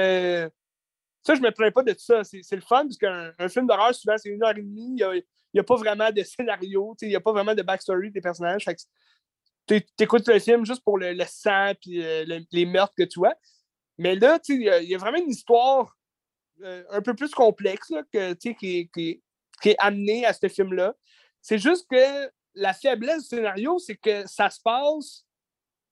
ça, 1.22 1.34
je 1.34 1.40
me 1.40 1.50
plains 1.50 1.70
pas 1.70 1.82
de 1.82 1.94
ça. 1.98 2.22
C'est 2.24 2.52
le 2.52 2.62
fun, 2.62 2.84
parce 2.84 2.96
qu'un 2.96 3.32
un 3.38 3.48
film 3.48 3.66
d'horreur, 3.66 3.94
souvent, 3.94 4.16
c'est 4.16 4.30
une 4.30 4.42
heure 4.42 4.56
et 4.56 4.62
demie. 4.62 4.96
Il 4.98 5.22
n'y 5.54 5.60
a, 5.60 5.64
pas 5.64 5.76
vraiment 5.76 6.10
de 6.10 6.22
scénario, 6.24 6.96
il 7.02 7.08
n'y 7.08 7.16
a 7.16 7.20
pas 7.20 7.32
vraiment 7.32 7.54
de 7.54 7.62
backstory 7.62 8.10
des 8.10 8.20
personnages. 8.20 8.66
Tu 9.66 9.82
écoutes 9.98 10.26
le 10.28 10.38
film 10.38 10.64
juste 10.64 10.82
pour 10.82 10.98
le, 10.98 11.14
sang 11.26 11.72
et 11.86 12.04
euh, 12.04 12.40
les 12.50 12.66
meurtres 12.66 12.94
que 12.96 13.04
tu 13.04 13.18
vois. 13.18 13.34
Mais 13.98 14.16
là, 14.16 14.38
il 14.48 14.62
y, 14.62 14.94
a 14.94 14.98
vraiment 14.98 15.18
une 15.18 15.28
histoire 15.28 15.94
euh, 16.62 16.84
un 16.88 17.02
peu 17.02 17.14
plus 17.14 17.30
complexe 17.32 17.92
qui, 18.40 18.54
qui, 18.56 18.90
qui, 18.90 19.22
est 19.68 19.76
amenée 19.78 20.24
à 20.24 20.32
ce 20.32 20.48
film-là. 20.48 20.94
C'est 21.42 21.58
juste 21.58 21.86
que 21.90 22.30
la 22.54 22.72
faiblesse 22.72 23.28
du 23.28 23.36
scénario, 23.36 23.78
c'est 23.78 23.96
que 23.96 24.26
ça 24.26 24.48
se 24.48 24.58
passe 24.62 25.26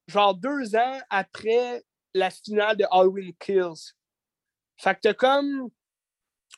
genre 0.06 0.34
deux 0.34 0.74
ans 0.74 0.98
après 1.10 1.84
la 2.14 2.30
finale 2.30 2.78
de 2.78 2.86
Halloween 2.90 3.34
Kills. 3.38 3.92
Fait 4.78 4.94
que 4.94 5.00
t'as 5.02 5.14
comme 5.14 5.70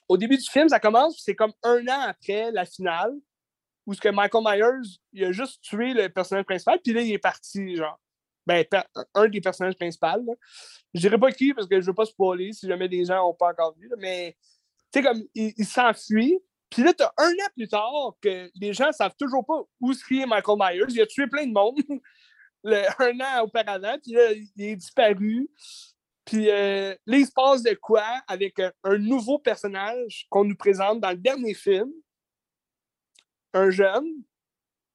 au 0.08 0.16
début 0.16 0.36
du 0.36 0.48
film, 0.48 0.68
ça 0.68 0.80
commence, 0.80 1.22
c'est 1.24 1.34
comme 1.34 1.52
un 1.62 1.86
an 1.86 2.00
après 2.08 2.50
la 2.52 2.64
finale, 2.64 3.12
où 3.86 3.94
ce 3.94 4.00
que 4.00 4.08
Michael 4.08 4.44
Myers, 4.44 4.98
il 5.12 5.24
a 5.24 5.32
juste 5.32 5.60
tué 5.62 5.94
le 5.94 6.08
personnage 6.08 6.44
principal, 6.44 6.80
puis 6.82 6.92
là, 6.92 7.00
il 7.00 7.12
est 7.12 7.18
parti, 7.18 7.76
genre. 7.76 7.98
Ben, 8.46 8.64
un 9.14 9.28
des 9.28 9.40
personnages 9.40 9.76
principaux. 9.76 10.36
Je 10.94 11.00
dirais 11.00 11.18
pas 11.18 11.30
qui, 11.30 11.54
parce 11.54 11.68
que 11.68 11.80
je 11.80 11.86
veux 11.86 11.94
pas 11.94 12.06
spoiler 12.06 12.52
si 12.52 12.66
jamais 12.66 12.88
des 12.88 13.04
gens 13.04 13.16
n'ont 13.16 13.34
pas 13.34 13.50
encore 13.50 13.76
vu, 13.78 13.90
mais 13.98 14.36
tu 14.92 14.98
sais, 14.98 15.02
comme, 15.02 15.22
il, 15.34 15.64
s'enfuit, 15.64 16.38
puis 16.68 16.82
là, 16.82 16.92
t'as 16.92 17.12
un 17.18 17.30
an 17.30 17.48
plus 17.54 17.68
tard 17.68 18.16
que 18.20 18.50
les 18.54 18.72
gens 18.72 18.90
savent 18.92 19.14
toujours 19.16 19.46
pas 19.46 19.62
où 19.80 19.92
est 19.92 20.26
Michael 20.26 20.56
Myers. 20.58 20.86
Il 20.88 21.00
a 21.00 21.06
tué 21.06 21.26
plein 21.28 21.46
de 21.46 21.52
monde 21.52 21.78
un 22.64 23.20
an 23.20 23.44
auparavant, 23.44 23.96
puis 24.02 24.12
là, 24.12 24.32
il 24.32 24.64
est 24.64 24.76
disparu. 24.76 25.48
Puis 26.24 26.50
euh, 26.50 26.94
là, 27.06 27.16
il 27.16 27.26
se 27.26 27.32
passe 27.32 27.62
de 27.62 27.74
quoi 27.74 28.04
avec 28.26 28.60
un, 28.84 28.98
nouveau 28.98 29.38
personnage 29.38 30.26
qu'on 30.30 30.44
nous 30.44 30.56
présente 30.56 31.00
dans 31.00 31.10
le 31.10 31.16
dernier 31.16 31.54
film, 31.54 31.90
un 33.52 33.70
jeune. 33.70 34.06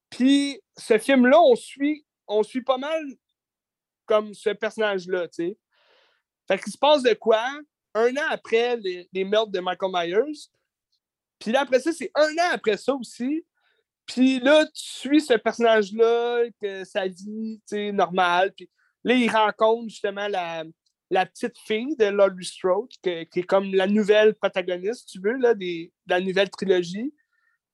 Puis 0.09 0.61
ce 0.77 0.97
film-là, 0.97 1.41
on 1.41 1.55
suit, 1.55 2.05
on 2.27 2.43
suit 2.43 2.63
pas 2.63 2.77
mal 2.77 3.03
comme 4.05 4.33
ce 4.33 4.51
personnage-là, 4.51 5.27
tu 5.27 5.47
sais. 5.47 5.57
Fait 6.47 6.59
qu'il 6.59 6.71
se 6.71 6.77
passe 6.77 7.01
de 7.01 7.13
quoi? 7.15 7.43
Un 7.95 8.15
an 8.17 8.27
après 8.29 8.77
les, 8.77 9.23
meurtres 9.23 9.51
de 9.51 9.59
Michael 9.59 9.91
Myers. 9.91 10.49
Puis 11.39 11.51
là, 11.51 11.61
après 11.61 11.79
ça, 11.79 11.91
c'est 11.91 12.11
un 12.13 12.31
an 12.37 12.51
après 12.51 12.77
ça 12.77 12.93
aussi. 12.93 13.43
Puis 14.05 14.39
là, 14.39 14.63
tu 14.65 14.71
suis 14.75 15.21
ce 15.21 15.33
personnage-là, 15.33 16.43
que 16.61 16.83
sa 16.83 17.07
vie, 17.07 17.59
tu 17.67 17.75
sais, 17.75 17.91
normale. 17.91 18.53
Puis 18.53 18.69
là, 19.03 19.15
il 19.15 19.29
rencontre 19.29 19.89
justement 19.89 20.27
la, 20.27 20.63
la 21.09 21.25
petite 21.25 21.57
fille 21.59 21.95
de 21.97 22.05
Laurie 22.05 22.45
Strode, 22.45 22.89
qui, 23.01 23.09
est 23.09 23.43
comme 23.43 23.73
la 23.73 23.87
nouvelle 23.87 24.33
protagoniste, 24.35 25.09
tu 25.09 25.19
veux, 25.19 25.37
de 25.37 25.89
la 26.07 26.19
nouvelle 26.19 26.49
trilogie. 26.49 27.13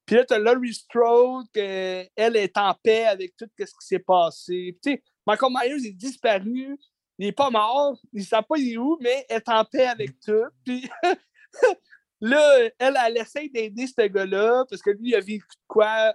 Puis 0.05 0.15
là, 0.15 0.25
tu 0.25 0.33
as 0.33 0.39
Laurie 0.39 0.73
Strode, 0.73 1.47
elle 1.55 2.35
est 2.35 2.57
en 2.57 2.73
paix 2.83 3.05
avec 3.05 3.35
tout 3.37 3.47
ce 3.57 3.65
qui 3.65 3.87
s'est 3.87 3.99
passé. 3.99 4.77
Puis, 4.83 5.01
Michael 5.25 5.51
Myers 5.51 5.87
est 5.87 5.93
disparu, 5.93 6.77
il 7.17 7.25
n'est 7.25 7.31
pas 7.31 7.49
mort, 7.49 7.97
il 8.11 8.21
ne 8.21 8.25
sait 8.25 8.41
pas 8.41 8.57
il 8.57 8.73
est 8.73 8.77
où, 8.77 8.97
mais 8.99 9.25
elle 9.29 9.37
est 9.37 9.49
en 9.49 9.63
paix 9.63 9.85
avec 9.85 10.19
tout. 10.19 10.47
Puis 10.65 10.89
là, 12.21 12.69
elle, 12.79 12.97
elle 13.05 13.17
essaie 13.17 13.47
d'aider 13.47 13.87
ce 13.87 14.07
gars-là, 14.07 14.65
parce 14.69 14.81
que 14.81 14.89
lui, 14.89 15.09
il 15.09 15.15
a 15.15 15.19
vécu 15.19 15.45
quoi 15.67 16.13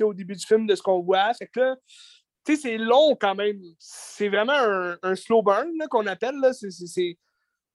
au 0.00 0.14
début 0.14 0.34
du 0.34 0.46
film 0.46 0.66
de 0.66 0.74
ce 0.74 0.82
qu'on 0.82 1.00
voit. 1.00 1.32
Fait 1.34 1.46
que 1.46 1.60
là, 1.60 1.76
c'est 2.56 2.78
long 2.78 3.16
quand 3.16 3.34
même. 3.34 3.60
C'est 3.78 4.28
vraiment 4.28 4.96
un, 5.02 5.14
slow 5.14 5.42
burn 5.42 5.72
qu'on 5.90 6.06
appelle. 6.06 6.34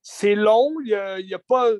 C'est 0.02 0.34
long. 0.34 0.72
Il 0.80 1.26
n'y 1.26 1.34
a, 1.34 1.38
pas. 1.38 1.70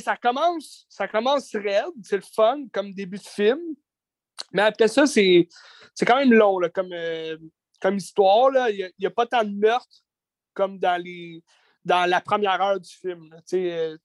ça 0.00 0.16
commence, 0.16 0.86
ça 0.88 1.08
commence 1.08 1.54
raide, 1.54 1.84
c'est 2.02 2.16
le 2.16 2.22
fun 2.22 2.64
comme 2.72 2.92
début 2.92 3.18
de 3.18 3.22
film. 3.22 3.60
Mais 4.52 4.62
après 4.62 4.88
ça, 4.88 5.06
c'est 5.06 5.48
quand 6.06 6.16
même 6.16 6.32
long 6.32 6.60
comme, 6.72 6.92
euh, 6.92 7.36
comme 7.80 7.96
histoire. 7.96 8.68
Il 8.70 8.90
n'y 8.98 9.06
a, 9.06 9.10
pas 9.10 9.26
tant 9.26 9.44
de 9.44 9.54
meurtres 9.54 10.04
comme 10.54 10.78
dans, 10.78 11.00
les, 11.02 11.42
dans 11.84 12.08
la 12.08 12.20
première 12.20 12.60
heure 12.60 12.80
du 12.80 12.90
film. 12.90 13.30
Euh, 13.52 13.96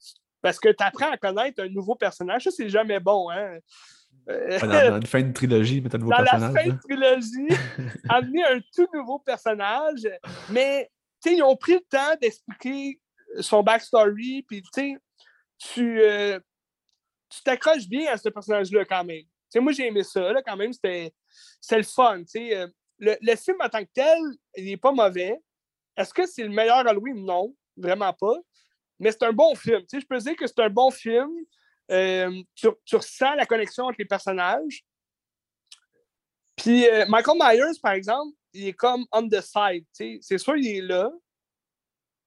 parce 0.42 0.60
que 0.60 0.70
tu 0.70 0.84
apprends 0.84 1.12
à 1.12 1.18
connaître 1.18 1.64
un 1.64 1.70
nouveau 1.70 1.96
personnage. 1.96 2.44
Ça, 2.44 2.52
c'est 2.52 2.70
jamais 2.70 3.00
bon. 3.00 3.30
Hein? 3.30 3.58
Euh, 4.30 4.60
dans, 4.60 4.68
la 4.68 5.02
fin 5.06 5.22
de 5.22 5.34
trilogie, 5.34 5.82
mettre 5.82 5.96
un 5.96 6.00
nouveau 6.00 6.12
personnage. 6.12 6.40
Dans 6.42 6.54
la 6.54 6.64
fin 6.64 6.70
de 6.70 6.80
trilogie, 6.80 7.48
amener 8.10 8.44
un 8.44 8.60
tout 8.74 8.88
nouveau 8.94 9.20
personnage. 9.20 10.08
Mais, 10.50 10.90
ils 11.26 11.44
ont 11.44 11.56
pris 11.56 11.74
le 11.74 11.82
temps 11.90 12.16
d'expliquer 12.22 13.00
son 13.40 13.64
backstory, 13.64 14.44
puis, 14.48 14.62
tu 15.58 16.02
euh, 16.02 16.40
tu 17.30 17.42
t'accroches 17.44 17.88
bien 17.88 18.12
à 18.12 18.18
ce 18.18 18.30
personnage-là 18.30 18.86
quand 18.86 19.04
même. 19.04 19.24
moi, 19.56 19.72
j'ai 19.72 19.88
aimé 19.88 20.04
ça, 20.04 20.32
là, 20.32 20.42
quand 20.46 20.56
même, 20.56 20.72
c'était 20.72 21.12
le 21.72 21.84
fun. 21.84 22.22
Euh, 22.36 22.68
le, 23.00 23.16
le, 23.22 23.36
film 23.36 23.58
en 23.60 23.70
tant 23.70 23.84
que 23.84 23.90
tel, 23.94 24.20
il 24.56 24.66
n'est 24.66 24.78
pas 24.78 24.92
mauvais. 24.92 25.40
Est-ce 25.98 26.14
que 26.14 26.26
c'est 26.26 26.44
le 26.44 26.50
meilleur 26.50 26.88
Halloween? 26.88 27.26
Non, 27.26 27.56
vraiment 27.76 28.14
pas. 28.14 28.36
Mais 29.00 29.12
c'est 29.12 29.24
un 29.24 29.34
bon 29.34 29.56
film. 29.56 29.82
je 29.92 30.06
peux 30.08 30.18
dire 30.18 30.36
que 30.36 30.48
c'est 30.48 30.60
un 30.60 30.70
bon 30.70 30.92
film. 30.92 31.32
Euh, 31.94 32.42
tu, 32.56 32.96
ressens 32.96 33.36
la 33.36 33.46
connexion 33.46 33.86
entre 33.86 33.98
les 34.00 34.06
personnages. 34.06 34.84
Puis 36.56 36.88
euh, 36.88 37.06
Michael 37.08 37.38
Myers, 37.40 37.80
par 37.82 37.94
exemple, 37.94 38.36
il 38.54 38.68
est 38.68 38.74
comme 38.74 39.06
on 39.12 39.28
the 39.28 39.42
side. 39.42 39.86
C'est 39.94 40.38
sûr, 40.38 40.56
il 40.58 40.68
est 40.68 40.82
là, 40.82 41.12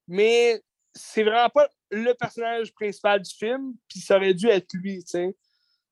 mais 0.07 0.63
c'est 0.95 1.23
vraiment 1.23 1.49
pas 1.49 1.69
le 1.91 2.13
personnage 2.15 2.73
principal 2.73 3.21
du 3.21 3.33
film, 3.35 3.75
puis 3.89 4.01
ça 4.01 4.17
aurait 4.17 4.35
dû 4.35 4.49
être 4.49 4.73
lui. 4.75 5.05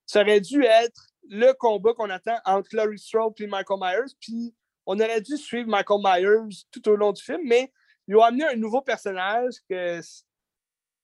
Ça 0.06 0.20
aurait 0.20 0.40
dû 0.40 0.64
être 0.64 1.08
le 1.28 1.52
combat 1.52 1.94
qu'on 1.94 2.10
attend 2.10 2.38
entre 2.44 2.70
Laurie 2.72 2.98
Strode 2.98 3.34
et 3.40 3.46
Michael 3.46 3.78
Myers, 3.80 4.14
puis 4.20 4.54
on 4.86 4.98
aurait 5.00 5.20
dû 5.20 5.36
suivre 5.36 5.68
Michael 5.68 6.00
Myers 6.02 6.64
tout 6.70 6.88
au 6.88 6.96
long 6.96 7.12
du 7.12 7.22
film, 7.22 7.40
mais 7.44 7.72
ils 8.06 8.16
ont 8.16 8.22
amené 8.22 8.44
un 8.44 8.56
nouveau 8.56 8.82
personnage 8.82 9.54
que. 9.68 10.00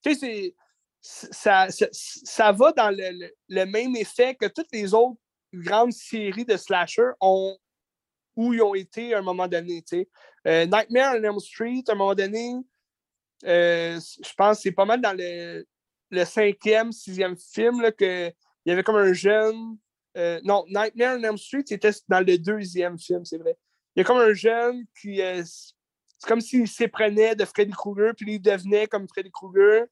Tu 0.03 0.15
sais, 0.15 0.55
c'est 1.01 1.33
ça, 1.33 1.67
ça, 1.71 2.53
va 2.53 2.73
dans 2.73 2.95
le, 2.95 3.65
même 3.65 3.97
effet 3.97 4.35
que 4.35 4.47
toutes 4.47 4.71
les 4.73 4.93
autres 4.93 5.19
grandes 5.53 5.93
séries 5.93 6.45
de 6.45 6.57
slasher 6.57 7.11
ont 7.21 7.57
où 8.37 8.55
ils 8.55 8.63
ont 8.63 8.75
été 8.75 9.15
à 9.15 9.19
un 9.19 9.23
moment 9.23 9.49
donné. 9.49 9.83
Euh, 10.47 10.67
Nightmare 10.67 11.17
on 11.17 11.23
Elm 11.23 11.41
Street, 11.41 11.83
à 11.89 11.93
un 11.93 11.95
moment 11.95 12.15
donné, 12.15 12.55
euh, 13.45 13.99
je 13.99 14.33
pense 14.37 14.59
que 14.59 14.63
c'est 14.65 14.73
pas 14.73 14.85
mal 14.85 15.01
dans 15.01 15.17
le, 15.17 15.65
cinquième, 16.25 16.93
sixième 16.93 17.37
film 17.37 17.81
là, 17.81 17.93
que 17.93 18.29
il 18.65 18.71
y 18.71 18.73
avait 18.73 18.83
comme 18.83 18.97
un 18.97 19.13
jeune. 19.13 19.77
Euh, 20.17 20.41
non, 20.45 20.65
Nightmare 20.69 21.19
on 21.19 21.23
Elm 21.23 21.39
Street, 21.39 21.65
c'était 21.67 21.91
dans 22.09 22.25
le 22.25 22.39
deuxième 22.39 22.99
film, 22.99 23.25
c'est 23.25 23.39
vrai. 23.39 23.57
Il 23.97 24.01
y 24.01 24.03
a 24.03 24.05
comme 24.05 24.19
un 24.19 24.35
jeune 24.35 24.85
qui. 25.01 25.17
c'est 25.17 26.29
comme 26.29 26.41
s'il 26.41 26.69
s'éprenait 26.69 27.35
de 27.35 27.45
Freddy 27.45 27.73
Krueger, 27.73 28.13
puis 28.17 28.35
il 28.35 28.41
devenait 28.41 28.87
comme 28.87 29.09
Freddy 29.09 29.31
Krueger. 29.31 29.87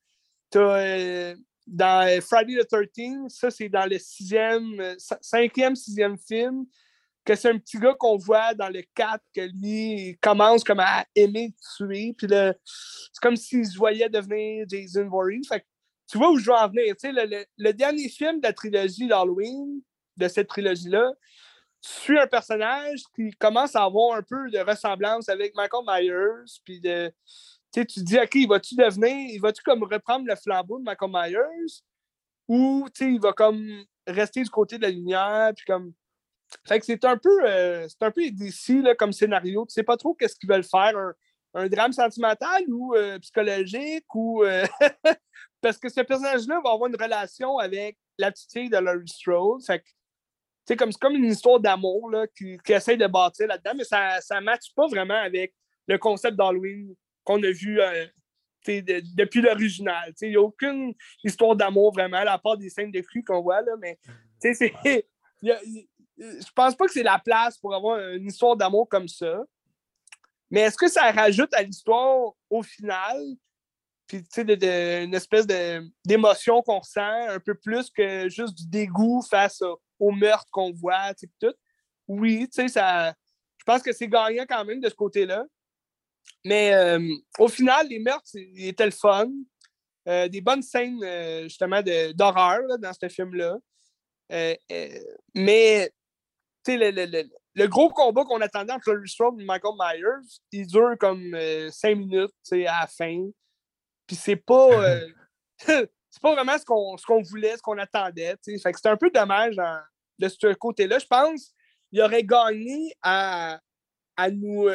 Euh, 0.57 1.35
dans 1.67 2.23
Friday 2.23 2.57
the 2.57 2.67
13 2.67 3.29
ça 3.29 3.51
c'est 3.51 3.69
dans 3.69 3.85
le 3.89 3.99
sixième, 3.99 4.81
euh, 4.81 4.95
cinquième, 5.21 5.77
sixième 5.77 6.17
film, 6.17 6.65
que 7.25 7.35
c'est 7.35 7.51
un 7.51 7.59
petit 7.59 7.79
gars 7.79 7.95
qu'on 7.99 8.17
voit 8.17 8.55
dans 8.55 8.71
le 8.71 8.83
4, 8.95 9.23
que 9.35 9.43
lui, 9.61 10.17
commence 10.23 10.65
comme 10.65 10.81
à 10.81 11.05
aimer 11.15 11.55
tuer, 11.77 12.15
puis 12.17 12.27
c'est 12.31 13.21
comme 13.21 13.37
s'il 13.37 13.67
se 13.67 13.77
voyait 13.77 14.09
devenir 14.09 14.65
Jason 14.67 15.09
Voorhees. 15.09 15.43
Fait 15.47 15.65
tu 16.11 16.17
vois 16.17 16.31
où 16.31 16.39
je 16.39 16.47
veux 16.47 16.57
en 16.57 16.69
venir. 16.69 16.95
Le, 17.03 17.45
le, 17.59 17.73
dernier 17.75 18.09
film 18.09 18.41
de 18.41 18.47
la 18.47 18.55
trilogie 18.55 19.07
d'Halloween, 19.07 19.83
de 20.17 20.27
cette 20.27 20.49
trilogie-là, 20.49 21.13
tu 21.83 21.91
suis 21.91 22.19
un 22.19 22.27
personnage 22.27 23.03
qui 23.15 23.31
commence 23.39 23.77
à 23.77 23.85
avoir 23.85 24.17
un 24.17 24.23
peu 24.23 24.51
de 24.51 24.59
ressemblance 24.59 25.29
avec 25.29 25.55
Michael 25.55 25.85
Myers, 25.87 26.51
puis 26.65 26.81
de, 26.81 27.13
tu 27.73 27.87
te 27.87 28.01
dis, 28.01 28.19
OK, 28.19 28.35
il 28.35 28.49
va-tu 28.49 28.75
devenir, 28.75 29.35
il 29.35 29.41
va-tu 29.41 29.63
comme 29.63 29.83
reprendre 29.83 30.27
le 30.27 30.37
flambeau 30.37 30.79
de 30.79 30.85
Michael 30.85 31.11
Myers 31.11 31.83
ou 32.49 32.87
il 33.01 33.21
va 33.21 33.33
comme 33.33 33.85
rester 34.07 34.43
du 34.43 34.51
côté 34.51 34.79
de 34.79 34.83
la 34.83 34.91
lumière, 34.91 35.53
puis 35.55 35.65
comme. 35.67 35.93
Fait 36.67 36.81
que 36.81 36.87
c'est 36.87 37.05
un 37.05 37.19
peu 37.19 37.45
euh, 37.45 37.87
un 38.01 38.11
peu 38.11 38.23
d'ici 38.31 38.83
comme 38.99 39.13
scénario. 39.13 39.67
Tu 39.67 39.75
sais 39.75 39.83
pas 39.83 39.99
trop 39.99 40.15
qu'est-ce 40.15 40.35
qu'ils 40.35 40.49
veulent 40.49 40.65
faire, 40.65 40.95
un, 41.55 41.69
drame 41.69 41.93
sentimental 41.93 42.63
ou 42.69 42.95
euh, 42.95 43.19
psychologique 43.19 44.07
ou 44.15 44.45
euh, 44.45 44.65
parce 45.61 45.77
que 45.77 45.91
ce 45.91 46.01
personnage-là 46.01 46.61
va 46.65 46.71
avoir 46.73 46.89
une 46.89 46.97
relation 46.97 47.59
avec 47.59 47.99
la 48.17 48.31
de 48.31 48.79
Laurie 48.79 49.09
Strode. 49.09 49.63
Fait 49.63 49.83
c'est 50.67 50.77
comme, 50.77 50.93
comme 50.95 51.15
une 51.17 51.25
histoire 51.25 51.61
d'amour 51.61 52.15
qui, 52.37 52.59
qui 52.65 52.73
essaie 52.73 52.97
de 52.97 53.07
bâtir 53.07 53.47
là-dedans, 53.47 53.73
mais 53.77 53.85
ça 53.85 54.19
ne 54.33 54.41
matche 54.41 54.75
pas 54.75 54.87
vraiment 54.87 55.21
avec 55.21 55.55
le 55.87 55.99
concept 55.99 56.37
d'Halloween 56.37 56.95
qu'on 57.29 57.43
a 57.43 57.51
vu 57.51 57.79
euh, 57.79 58.07
depuis 58.67 59.43
l'original. 59.43 60.15
Il 60.23 60.31
n'y 60.31 60.37
a 60.37 60.41
aucune 60.41 60.95
histoire 61.23 61.55
d'amour 61.55 61.93
vraiment, 61.93 62.17
à 62.17 62.39
part 62.39 62.57
des 62.57 62.71
scènes 62.71 62.91
de 62.91 63.01
cru 63.01 63.23
qu'on 63.23 63.43
voit, 63.43 63.61
là, 63.61 63.73
mais. 63.79 63.99
Je 66.21 66.51
pense 66.53 66.75
pas 66.75 66.87
que 66.87 66.93
c'est 66.93 67.05
la 67.05 67.19
place 67.19 67.59
pour 67.59 67.75
avoir 67.75 68.01
une 68.11 68.27
histoire 68.27 68.57
d'amour 68.57 68.89
comme 68.89 69.07
ça. 69.07 69.41
Mais 70.51 70.63
est-ce 70.63 70.77
que 70.77 70.89
ça 70.89 71.13
rajoute 71.13 71.53
à 71.55 71.63
l'histoire 71.63 72.33
au 72.51 72.63
final? 72.63 73.23
Puis, 74.09 74.25
tu 74.25 74.45
sais, 74.45 75.03
une 75.05 75.15
espèce 75.15 75.47
d'émotion 76.05 76.63
qu'on 76.63 76.81
ressent, 76.81 77.29
un 77.29 77.39
peu 77.39 77.55
plus 77.55 77.91
que 77.91 78.29
juste 78.29 78.57
du 78.57 78.67
dégoût 78.67 79.23
face 79.23 79.63
au, 80.01 80.11
meurtre 80.11 80.51
qu'on 80.51 80.73
voit, 80.73 81.15
tu 81.15 81.31
tout? 81.41 81.55
Oui, 82.09 82.49
tu 82.49 82.63
sais, 82.63 82.69
ça. 82.69 83.15
Je 83.59 83.65
pense 83.65 83.83
que 83.83 83.93
c'est 83.93 84.09
gagnant 84.09 84.47
quand 84.49 84.65
même 84.65 84.81
de 84.81 84.89
ce 84.89 84.95
côté-là. 84.95 85.45
Mais 86.45 86.75
euh, 86.75 87.01
au 87.39 87.49
final, 87.49 87.89
les 87.89 87.99
meurtres 87.99 88.31
étaient 88.57 88.85
le 88.85 88.91
fun. 88.91 89.29
Euh, 90.09 90.29
des 90.29 90.41
bonnes 90.41 90.63
scènes, 90.63 91.03
euh, 91.05 91.43
justement, 91.43 91.83
d'horreur 92.15 92.63
dans 92.79 92.93
ce 92.93 93.09
film-là. 93.09 93.59
mais, 95.35 95.93
tu 96.65 96.79
sais, 96.79 96.93
le, 97.55 97.67
gros 97.67 97.91
combat 97.91 98.25
qu'on 98.25 98.41
attendait 98.41 98.73
entre 98.73 98.93
Laurie 98.93 99.09
Strode 99.09 99.41
et 99.41 99.45
Michael 99.45 99.75
Myers, 99.79 100.41
il 100.53 100.67
dure 100.67 100.97
comme 100.99 101.37
cinq 101.71 101.97
minutes, 101.97 102.33
à 102.53 102.81
la 102.81 102.87
fin. 102.87 103.29
Puis 104.07 104.17
c'est 104.17 104.37
pas... 104.37 104.69
c'est 105.59 106.23
pas 106.23 106.33
vraiment 106.35 106.57
ce 106.57 106.65
qu'on, 106.65 107.23
voulait, 107.23 107.57
ce 107.57 107.63
qu'on 107.63 107.77
attendait. 107.79 108.37
Fait 108.63 108.73
que 108.73 108.79
c'est 108.81 108.89
un 108.89 108.97
peu 108.97 109.11
dommage 109.11 109.57
de 110.19 110.29
ce 110.29 110.55
côté-là. 110.55 110.99
Je 111.01 111.07
pense 111.07 111.53
qu'il 111.91 112.01
aurait 112.01 112.25
gagné 112.25 112.95
à, 113.03 113.59
à 114.17 114.31
nous, 114.31 114.69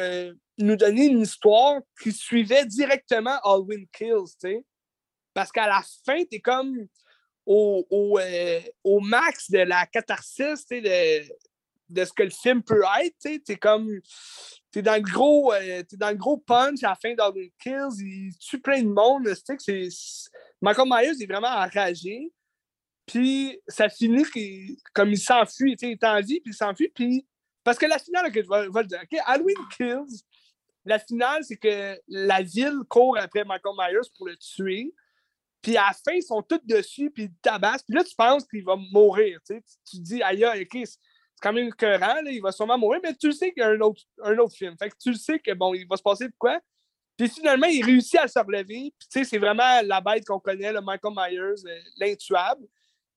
nous 0.58 0.76
donner 0.76 1.06
une 1.06 1.20
histoire 1.20 1.80
qui 2.00 2.12
suivait 2.12 2.66
directement 2.66 3.38
Halloween 3.42 3.86
Kills. 3.92 4.62
Parce 5.32 5.50
qu'à 5.50 5.66
la 5.66 5.82
fin, 6.04 6.22
tu 6.24 6.36
es 6.36 6.40
comme 6.40 6.86
au, 7.44 7.86
au, 7.90 8.18
euh, 8.18 8.60
au, 8.84 9.00
max 9.00 9.50
de 9.50 9.58
la 9.58 9.86
catharsis 9.86 10.66
de, 10.66 11.22
de 11.88 12.04
ce 12.04 12.12
que 12.12 12.22
le 12.22 12.30
film 12.30 12.62
peut 12.62 12.82
être. 13.02 13.16
Tu 13.20 13.52
es 13.52 13.56
comme. 13.56 13.90
T'es 14.70 14.82
dans, 14.82 14.96
le 14.96 15.02
gros, 15.02 15.52
euh, 15.52 15.82
dans 15.92 16.10
le 16.10 16.16
gros 16.16 16.38
punch 16.38 16.82
à 16.82 16.90
la 16.90 16.94
fin 16.94 17.14
d'Halloween 17.14 17.50
Kills. 17.58 18.00
Il 18.00 18.36
tue 18.38 18.60
plein 18.60 18.82
de 18.82 18.88
monde. 18.88 19.28
C'est, 19.34 19.88
Michael 20.60 20.88
Myers 20.88 21.22
est 21.22 21.30
vraiment 21.30 21.48
enragé. 21.48 22.32
Puis 23.06 23.60
ça 23.68 23.88
finit 23.88 24.24
comme 24.94 25.10
il 25.10 25.18
s'enfuit. 25.18 25.76
Il 25.80 25.90
est 25.90 26.04
en 26.04 26.20
vie, 26.20 26.40
puis 26.40 26.52
il 26.52 26.54
s'enfuit. 26.54 26.90
Puis. 26.94 27.26
Parce 27.62 27.78
que 27.78 27.86
la 27.86 27.98
finale, 27.98 28.30
que 28.30 28.42
je 28.42 28.48
vais, 28.48 28.82
le 28.82 28.86
dire, 28.86 29.00
Halloween 29.24 29.56
Kills, 29.74 30.22
la 30.84 30.98
finale, 30.98 31.44
c'est 31.44 31.56
que 31.56 31.98
la 32.08 32.42
ville 32.42 32.80
court 32.88 33.16
après 33.18 33.44
Michael 33.44 33.74
Myers 33.78 34.08
pour 34.16 34.26
le 34.26 34.36
tuer. 34.36 34.92
Puis 35.62 35.76
à 35.76 35.86
la 35.86 35.92
fin, 35.92 36.16
ils 36.16 36.22
sont 36.22 36.42
tous 36.42 36.60
dessus, 36.64 37.10
puis 37.10 37.24
ils 37.24 37.34
tabassent. 37.40 37.82
Puis 37.82 37.94
là, 37.94 38.04
tu 38.04 38.14
penses 38.14 38.46
qu'il 38.46 38.64
va 38.64 38.76
mourir. 38.76 39.40
Tu, 39.46 39.62
te 39.62 39.96
dis, 39.96 40.22
aïe, 40.22 40.44
OK, 40.44 40.78
c'est 40.84 40.98
quand 41.40 41.52
même 41.52 41.68
écœurant, 41.68 42.16
il 42.26 42.42
va 42.42 42.52
sûrement 42.52 42.78
mourir, 42.78 43.00
mais 43.02 43.14
tu 43.14 43.32
sais 43.32 43.52
qu'il 43.52 43.62
y 43.62 43.64
a 43.64 43.70
un 43.70 43.80
autre, 43.80 44.02
un 44.22 44.36
autre 44.38 44.54
film. 44.54 44.76
Fait 44.78 44.90
que 44.90 44.96
tu 45.02 45.14
sais 45.14 45.38
que, 45.38 45.52
bon, 45.52 45.72
il 45.74 45.86
va 45.88 45.96
se 45.96 46.02
passer 46.02 46.28
de 46.28 46.34
quoi. 46.38 46.60
Puis 47.16 47.28
finalement, 47.28 47.66
il 47.66 47.84
réussit 47.84 48.18
à 48.18 48.28
se 48.28 48.38
relever. 48.38 48.92
Puis 48.98 49.08
tu 49.10 49.18
sais, 49.20 49.24
c'est 49.24 49.38
vraiment 49.38 49.80
la 49.82 50.00
bête 50.00 50.24
qu'on 50.26 50.40
connaît, 50.40 50.72
le 50.72 50.80
Michael 50.80 51.14
Myers, 51.16 51.64
euh, 51.66 51.80
l'intuable. 51.96 52.66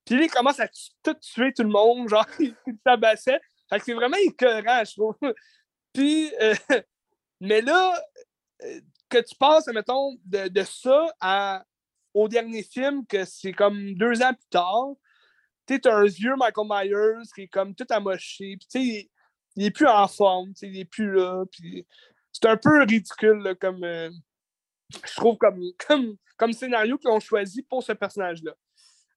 Puis 0.04 0.16
là, 0.16 0.24
il 0.24 0.30
commence 0.30 0.60
à 0.60 0.68
tout 1.02 1.14
tuer 1.14 1.52
tout 1.52 1.64
le 1.64 1.68
monde, 1.68 2.08
genre, 2.08 2.26
il 2.38 2.54
tabassait. 2.84 3.40
Fait 3.68 3.78
que 3.78 3.84
c'est 3.84 3.94
vraiment 3.94 4.16
écœurant, 4.16 4.84
je 4.84 4.92
trouve. 4.94 5.16
Puis, 5.92 6.32
euh, 6.40 6.54
mais 7.40 7.60
là, 7.60 7.94
euh, 8.64 8.80
que 9.08 9.18
tu 9.18 9.34
passes, 9.36 9.66
mettons, 9.68 10.16
de, 10.24 10.48
de 10.48 10.62
ça 10.62 11.06
à 11.20 11.64
au 12.14 12.28
dernier 12.28 12.62
film, 12.62 13.06
que 13.06 13.24
c'est 13.24 13.52
comme 13.52 13.94
deux 13.94 14.22
ans 14.22 14.34
plus 14.34 14.48
tard, 14.50 14.88
tu 15.66 15.88
as 15.88 15.96
un 15.96 16.06
vieux 16.06 16.34
Michael 16.36 16.66
Myers 16.68 17.28
qui 17.34 17.42
est 17.42 17.48
comme 17.48 17.74
tout 17.74 17.86
amoché, 17.90 18.56
puis 18.56 18.68
tu 18.70 18.80
sais, 18.80 19.10
il, 19.56 19.64
est 19.64 19.70
plus 19.70 19.86
en 19.86 20.08
forme, 20.08 20.52
il 20.62 20.78
est 20.78 20.84
plus 20.84 21.12
là, 21.12 21.44
puis 21.50 21.86
c'est 22.32 22.46
un 22.46 22.56
peu 22.56 22.80
ridicule, 22.80 23.54
comme, 23.60 23.84
euh, 23.84 24.10
je 24.90 25.14
trouve, 25.16 25.36
comme, 25.36 25.60
comme, 25.86 26.16
comme 26.36 26.52
scénario 26.52 26.96
qu'ils 26.96 27.10
ont 27.10 27.20
choisi 27.20 27.62
pour 27.62 27.82
ce 27.82 27.92
personnage-là. 27.92 28.54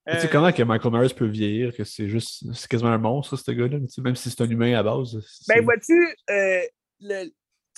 Tu 0.09 0.19
sais 0.19 0.29
comment 0.29 0.51
que 0.51 0.63
Michael 0.63 0.91
Myers 0.91 1.13
peut 1.13 1.27
vieillir, 1.27 1.75
que 1.75 1.83
c'est 1.83 2.09
juste, 2.09 2.43
c'est 2.55 2.67
quasiment 2.67 2.89
un 2.89 2.97
monstre, 2.97 3.37
ce 3.37 3.51
gars-là, 3.51 3.77
même 3.99 4.15
si 4.15 4.31
c'est 4.31 4.41
un 4.41 4.49
humain 4.49 4.73
à 4.73 4.81
base. 4.81 5.15
Ben, 5.47 5.63
vois-tu, 5.63 5.93
euh, 6.31 6.61
le, 7.01 7.29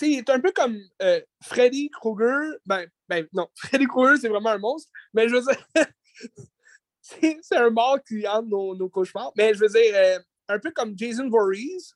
il 0.02 0.18
est 0.18 0.30
un 0.30 0.40
peu 0.40 0.52
comme 0.52 0.78
euh, 1.02 1.20
Freddy 1.42 1.90
Krueger. 1.90 2.58
Ben, 2.66 2.86
ben, 3.08 3.26
non, 3.32 3.48
Freddy 3.56 3.86
Krueger, 3.86 4.18
c'est 4.18 4.28
vraiment 4.28 4.50
un 4.50 4.58
monstre. 4.58 4.90
Mais 5.12 5.28
je 5.28 5.36
veux 5.36 5.42
dire, 5.42 5.86
c'est 7.42 7.56
un 7.56 7.70
mort 7.70 7.98
qui 8.06 8.26
entre 8.26 8.48
nos, 8.48 8.74
nos, 8.74 8.88
cauchemars. 8.88 9.32
Mais 9.36 9.54
je 9.54 9.60
veux 9.60 9.68
dire, 9.68 9.94
euh, 9.94 10.18
un 10.48 10.58
peu 10.58 10.70
comme 10.70 10.96
Jason 10.96 11.28
Voorhees, 11.28 11.94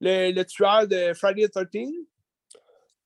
le, 0.00 0.32
le 0.32 0.44
tueur 0.44 0.86
de 0.86 1.14
Friday 1.14 1.48
the 1.48 1.52
13 1.52 1.70
Tu 1.72 1.88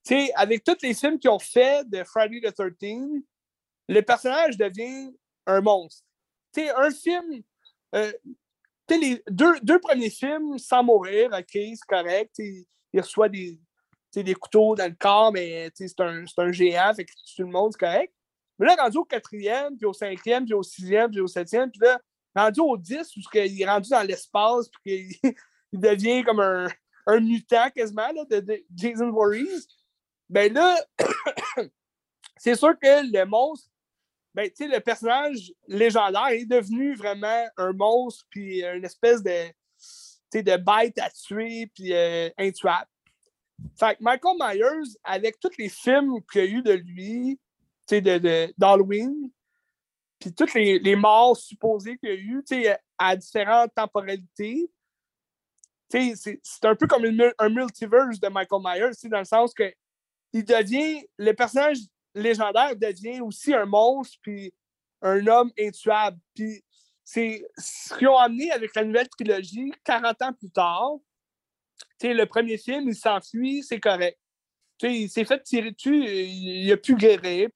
sais, 0.02 0.32
avec 0.34 0.64
tous 0.64 0.78
les 0.82 0.94
films 0.94 1.18
qu'ils 1.18 1.30
ont 1.30 1.38
fait 1.38 1.88
de 1.88 2.02
Friday 2.04 2.40
the 2.40 2.54
13 2.54 2.72
le 3.88 4.02
personnage 4.02 4.56
devient 4.56 5.12
un 5.46 5.60
monstre. 5.60 6.04
Tu 6.52 6.68
un 6.68 6.90
film. 6.90 7.42
Euh, 7.94 8.12
les 8.90 9.22
deux, 9.28 9.60
deux 9.62 9.78
premiers 9.78 10.10
films 10.10 10.58
sans 10.58 10.82
mourir, 10.82 11.30
ok, 11.32 11.46
c'est 11.52 11.86
correct. 11.86 12.34
Il 12.38 13.00
reçoit 13.00 13.28
des, 13.28 13.58
des 14.14 14.34
couteaux 14.34 14.74
dans 14.74 14.88
le 14.88 14.96
corps, 14.98 15.32
mais 15.32 15.70
c'est 15.74 16.00
un, 16.00 16.24
un, 16.36 16.52
géant, 16.52 16.92
fait 16.94 17.04
que 17.04 17.12
tout 17.12 17.42
le 17.42 17.50
monde, 17.50 17.72
c'est 17.72 17.86
correct. 17.86 18.12
Mais 18.58 18.66
là, 18.66 18.76
rendu 18.76 18.98
au 18.98 19.04
quatrième, 19.04 19.76
puis 19.76 19.86
au 19.86 19.92
cinquième, 19.92 20.44
puis 20.44 20.54
au 20.54 20.62
sixième, 20.62 21.10
puis 21.10 21.20
au 21.20 21.28
septième, 21.28 21.70
puis 21.70 21.80
là, 21.80 22.00
rendu 22.34 22.60
au 22.60 22.76
dix, 22.76 23.16
où 23.16 23.20
il 23.34 23.62
est 23.62 23.66
rendu 23.66 23.90
dans 23.90 24.02
l'espace, 24.02 24.68
puis 24.68 25.08
qu'il 25.22 25.32
il 25.72 25.80
devient 25.80 26.24
comme 26.24 26.40
un, 26.40 26.68
un 27.06 27.20
mutant 27.20 27.70
quasiment 27.70 28.10
là, 28.12 28.24
de, 28.24 28.64
Jason 28.74 29.10
Voorhees, 29.10 29.66
ben 30.28 30.52
là, 30.52 30.76
c'est 32.36 32.54
sûr 32.54 32.78
que 32.78 33.12
le 33.12 33.24
monstre, 33.24 33.70
ben, 34.34 34.50
le 34.60 34.78
personnage 34.80 35.52
légendaire 35.66 36.28
est 36.28 36.44
devenu 36.44 36.94
vraiment 36.94 37.46
un 37.56 37.72
monstre, 37.72 38.24
puis 38.30 38.62
une 38.62 38.84
espèce 38.84 39.22
de, 39.22 39.48
de 40.34 40.56
bête 40.56 40.98
à 40.98 41.10
tuer, 41.10 41.70
puis 41.74 41.94
euh, 41.94 42.28
intuable. 42.36 42.86
Fait 43.78 43.96
que 43.96 44.02
Michael 44.02 44.36
Myers, 44.40 44.96
avec 45.04 45.38
tous 45.40 45.56
les 45.58 45.68
films 45.68 46.20
qu'il 46.30 46.44
y 46.44 46.44
a 46.44 46.48
eu 46.48 46.62
de 46.62 46.72
lui, 46.72 47.40
d'Halloween, 47.90 49.22
de, 49.22 49.30
puis 50.18 50.34
toutes 50.34 50.54
les, 50.54 50.78
les, 50.78 50.96
morts 50.96 51.36
supposées 51.36 51.96
qu'il 51.98 52.08
y 52.08 52.12
a 52.12 52.16
eu 52.16 52.44
à 52.98 53.16
différentes 53.16 53.74
temporalités, 53.74 54.70
c'est 55.90 56.64
un 56.64 56.74
peu 56.74 56.86
comme 56.86 57.04
un 57.38 57.48
multiverse 57.48 58.20
de 58.20 58.28
Michael 58.28 58.62
Myers, 58.62 59.08
dans 59.08 59.18
le 59.18 59.24
sens 59.24 59.54
que 59.54 59.72
il 60.32 60.44
devient, 60.44 61.06
le 61.16 61.32
personnage 61.32 61.78
légendaire 62.14 62.76
devient 62.76 63.20
aussi 63.20 63.54
un 63.54 63.64
monstre, 63.64 64.18
puis 64.20 64.52
un 65.00 65.26
homme 65.26 65.50
intuable. 65.58 66.18
Puis 66.34 66.62
c'est 67.04 67.42
ce 67.56 67.96
qu'ils 67.96 68.08
ont 68.08 68.18
amené 68.18 68.50
avec 68.50 68.74
la 68.74 68.84
nouvelle 68.84 69.08
trilogie 69.08 69.72
40 69.84 70.22
ans 70.22 70.32
plus 70.34 70.50
tard 70.50 70.96
le 72.02 72.24
premier 72.24 72.58
film, 72.58 72.88
il 72.88 72.94
s'enfuit, 72.94 73.62
c'est 73.62 73.80
correct. 73.80 74.18
il 74.82 75.08
s'est 75.08 75.24
fait 75.24 75.42
tirer 75.42 75.72
dessus, 75.72 76.04
il 76.06 76.70
a 76.72 76.76
pu 76.76 76.94
guérir. 76.96 77.48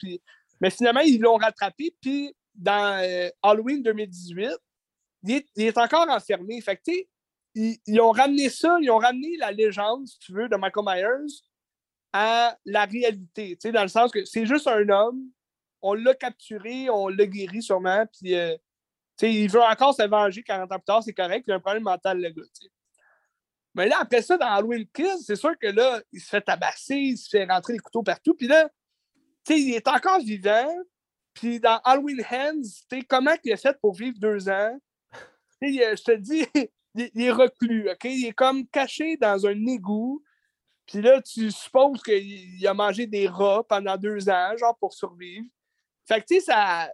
Mais 0.61 0.70
finalement, 0.70 1.00
ils 1.00 1.20
l'ont 1.20 1.37
rattrapé. 1.37 1.94
Puis 2.00 2.35
dans 2.54 3.02
euh, 3.02 3.28
Halloween 3.42 3.82
2018, 3.82 4.50
il 5.24 5.44
est, 5.56 5.78
encore 5.78 6.08
enfermé. 6.08 6.61
Fait 6.61 6.80
ils, 7.54 8.00
ont 8.00 8.11
ramené 8.11 8.48
ça, 8.48 8.76
ils 8.80 8.90
ont 8.90 8.98
ramené 8.98 9.37
la 9.37 9.52
légende, 9.52 10.06
si 10.06 10.18
tu 10.18 10.32
veux, 10.32 10.48
de 10.48 10.56
Michael 10.56 10.85
Myers 10.85 11.42
à 12.12 12.56
la 12.64 12.85
réalité. 12.85 13.56
Dans 13.72 13.82
le 13.82 13.88
sens 13.88 14.11
que 14.11 14.24
c'est 14.24 14.46
juste 14.46 14.66
un 14.66 14.88
homme, 14.88 15.22
on 15.80 15.94
l'a 15.94 16.14
capturé, 16.14 16.90
on 16.90 17.08
l'a 17.08 17.26
guéri 17.26 17.62
sûrement, 17.62 18.04
puis 18.12 18.35
euh, 18.35 18.56
il 19.20 19.50
veut 19.50 19.62
encore 19.62 19.94
se 19.94 20.02
venger 20.02 20.42
40 20.42 20.70
ans 20.70 20.78
plus 20.78 20.85
tard, 20.85 21.02
c'est 21.02 21.12
correct, 21.12 21.44
il 21.46 21.52
a 21.52 21.56
un 21.56 21.61
problème 21.61 21.85
mental, 21.85 22.20
le 22.20 22.30
gars. 22.30 22.42
Mais 23.74 23.88
là, 23.88 23.98
après 24.00 24.22
ça, 24.22 24.37
dans 24.37 24.46
Halloween 24.46 24.87
Kills, 24.92 25.22
c'est 25.24 25.37
sûr 25.37 25.58
que 25.58 25.68
là, 25.68 26.02
il 26.12 26.20
se 26.20 26.28
fait 26.28 26.42
tabasser, 26.42 26.94
il 26.94 27.16
se 27.16 27.28
fait 27.28 27.44
rentrer 27.44 27.74
les 27.74 27.78
couteaux 27.78 28.02
partout. 28.02 28.35
Puis 28.35 28.46
là, 28.46 28.68
tu 29.44 29.54
sais, 29.54 29.61
il 29.61 29.74
est 29.74 29.88
encore 29.88 30.20
vivant. 30.20 30.68
Puis 31.35 31.58
dans 31.58 31.80
Halloween 31.85 32.22
Hands, 32.30 32.62
tu 32.62 32.98
sais, 32.98 33.02
comment 33.02 33.35
il 33.42 33.52
a 33.52 33.56
fait 33.56 33.78
pour 33.80 33.94
vivre 33.94 34.18
deux 34.18 34.48
ans? 34.50 34.78
Sais, 35.62 35.96
je 35.96 36.02
te 36.02 36.12
dis, 36.12 36.44
il, 36.94 37.22
est 37.22 37.30
reclus, 37.30 37.88
OK? 37.90 38.04
Il 38.04 38.26
est 38.26 38.32
comme 38.32 38.66
caché 38.66 39.16
dans 39.16 39.46
un 39.46 39.66
égout. 39.66 40.22
Puis 40.85 41.00
là, 41.00 41.22
tu 41.22 41.50
supposes 41.50 42.02
qu'il 42.02 42.66
a 42.66 42.74
mangé 42.74 43.06
des 43.06 43.26
rats 43.26 43.64
pendant 43.66 43.96
deux 43.96 44.28
ans, 44.28 44.56
genre 44.58 44.76
pour 44.78 44.92
survivre. 44.92 45.46
Fait 46.06 46.20
que, 46.20 46.26
tu 46.26 46.35
sais, 46.35 46.40
ça, 46.40 46.90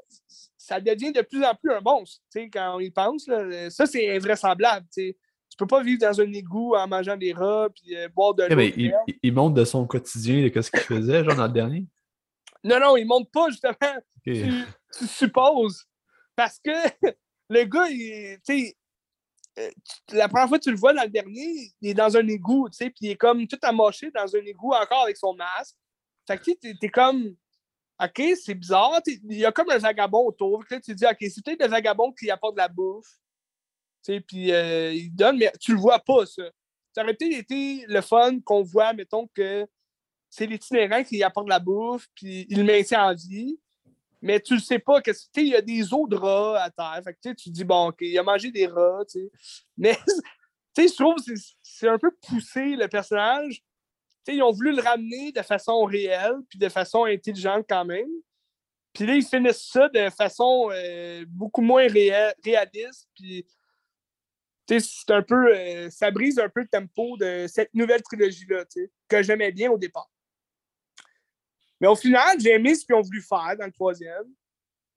ça 0.57 0.81
devient 0.81 1.11
de 1.11 1.23
plus 1.23 1.43
en 1.45 1.55
plus 1.55 1.73
un 1.73 1.81
monstre, 1.81 2.23
tu 2.31 2.41
sais, 2.41 2.51
quand 2.51 2.77
on 2.77 2.81
y 2.81 2.91
pense. 2.91 3.27
Là. 3.27 3.71
Ça, 3.71 3.87
c'est 3.87 4.14
invraisemblable, 4.14 4.87
tu 4.93 5.09
sais 5.09 5.17
peux 5.59 5.66
pas 5.66 5.83
vivre 5.83 6.01
dans 6.01 6.21
un 6.21 6.33
égout 6.33 6.75
en 6.75 6.87
mangeant 6.88 7.16
des 7.16 7.33
rats 7.33 7.68
puis 7.75 7.97
euh, 7.97 8.09
boire 8.09 8.35
de 8.35 8.44
l'eau. 8.44 8.61
il, 8.61 8.92
il, 9.23 9.33
montre 9.33 9.55
de 9.55 9.64
son 9.64 9.87
quotidien 9.87 10.49
de 10.49 10.61
ce 10.61 10.71
qu'il 10.71 10.81
faisait, 10.81 11.25
genre 11.25 11.37
dans 11.37 11.47
le 11.47 11.53
dernier. 11.53 11.87
Non, 12.64 12.81
non, 12.81 12.97
il 12.97 13.07
montre 13.07 13.31
pas, 13.31 13.49
justement. 13.51 13.75
Tu, 14.25 14.51
supposes. 15.07 15.85
Parce 16.35 16.59
que 16.59 16.71
le 17.51 17.64
gars, 17.64 17.88
tu 17.88 18.40
sais, 18.42 18.77
euh, 19.59 19.71
la 20.12 20.29
première 20.29 20.49
fois 20.49 20.59
que 20.59 20.64
tu 20.64 20.71
le 20.71 20.77
vois 20.77 20.94
dans 20.94 21.03
le 21.03 21.09
dernier, 21.09 21.73
il 21.81 21.90
est 21.90 21.94
dans 21.94 22.16
un 22.16 22.27
égout, 22.29 22.68
tu 22.71 22.77
sais, 22.77 22.90
puis 22.90 23.07
il 23.07 23.11
est 23.11 23.16
comme 23.16 23.47
tout 23.47 23.59
amoché 23.62 24.11
dans 24.11 24.35
un 24.35 24.44
égout 24.44 24.73
encore 24.73 25.03
avec 25.03 25.16
son 25.16 25.35
masque. 25.35 25.77
Fait 26.27 26.38
que 26.38 26.51
tu 26.51 26.77
es 26.81 26.88
comme, 26.88 27.35
OK, 28.01 28.23
c'est 28.42 28.55
bizarre. 28.55 29.01
Il 29.07 29.38
y 29.38 29.44
a 29.44 29.53
comme 29.53 29.71
un 29.71 29.79
vagabond 29.79 30.27
autour. 30.27 30.64
tu 30.68 30.81
te 30.81 30.92
dis, 30.92 31.07
OK, 31.07 31.16
c'est 31.21 31.44
peut-être 31.44 31.62
le 31.62 31.68
vagabond 31.68 32.12
qui 32.12 32.31
apporte 32.31 32.55
de 32.55 32.61
la 32.61 32.68
bouffe 32.68 33.18
puis 34.03 34.53
euh, 34.53 34.93
il 34.93 35.15
donne, 35.15 35.39
mais 35.39 35.53
tu 35.61 35.75
le 35.75 35.81
vois 35.81 35.99
pas, 35.99 36.27
ça. 36.27 36.45
Ça 36.95 37.03
aurait 37.03 37.15
peut-être 37.15 37.39
été 37.39 37.85
le 37.87 38.01
fun 38.01 38.41
qu'on 38.41 38.63
voit, 38.63 38.93
mettons, 38.93 39.29
que 39.35 39.67
c'est 40.31 40.47
l'itinérant 40.47 41.05
qui 41.05 41.23
apporte 41.23 41.49
la 41.49 41.59
bouffe, 41.59 42.07
puis 42.15 42.47
il 42.49 42.59
le 42.59 42.65
maintient 42.65 43.11
en 43.11 43.15
vie. 43.15 43.59
Mais 44.21 44.41
tu 44.41 44.55
ne 44.55 44.59
sais 44.59 44.79
pas, 44.79 45.01
que 45.01 45.13
il 45.37 45.49
y 45.49 45.55
a 45.55 45.63
des 45.63 45.83
de 45.83 46.17
rats 46.17 46.63
à 46.63 46.71
terre. 46.71 47.01
Fait 47.05 47.15
que, 47.15 47.35
tu 47.35 47.51
dis, 47.51 47.65
bon, 47.65 47.89
OK, 47.89 47.99
il 48.01 48.19
a 48.19 48.23
mangé 48.23 48.51
des 48.51 48.67
rats, 48.67 49.05
Mais, 49.77 49.97
je 50.77 50.95
trouve 50.95 51.17
que 51.17 51.33
c'est 51.63 51.89
un 51.89 51.99
peu 51.99 52.11
poussé, 52.27 52.77
le 52.77 52.89
personnage. 52.89 53.63
ils 54.27 54.43
ont 54.43 54.53
voulu 54.53 54.75
le 54.75 54.83
ramener 54.83 55.33
de 55.33 55.43
façon 55.43 55.85
réelle, 55.85 56.37
puis 56.49 56.59
de 56.59 56.69
façon 56.69 57.05
intelligente 57.05 57.65
quand 57.69 57.85
même. 57.85 58.09
Puis 58.93 59.07
là, 59.07 59.15
ils 59.15 59.25
finissent 59.25 59.71
ça 59.71 59.89
de 59.89 60.11
façon 60.11 60.71
euh, 60.73 61.25
beaucoup 61.29 61.63
moins 61.63 61.87
réaliste. 61.87 63.09
Puis, 63.15 63.47
c'est 64.69 65.11
un 65.11 65.23
peu. 65.23 65.55
Euh, 65.55 65.91
ça 65.91 66.11
brise 66.11 66.39
un 66.39 66.49
peu 66.49 66.61
le 66.61 66.69
tempo 66.69 67.17
de 67.17 67.47
cette 67.49 67.73
nouvelle 67.75 68.03
trilogie-là, 68.03 68.65
que 69.09 69.23
j'aimais 69.23 69.53
bien 69.53 69.71
au 69.71 69.79
départ. 69.79 70.11
Mais 71.81 71.89
au 71.89 71.97
final, 71.97 72.39
j'ai 72.41 72.53
aimé 72.53 72.75
ce 72.75 72.85
qu'ils 72.85 72.95
ont 72.95 73.03
voulu 73.03 73.23
faire 73.23 73.57
dans 73.59 73.67
le 73.67 73.73
troisième. 73.73 74.27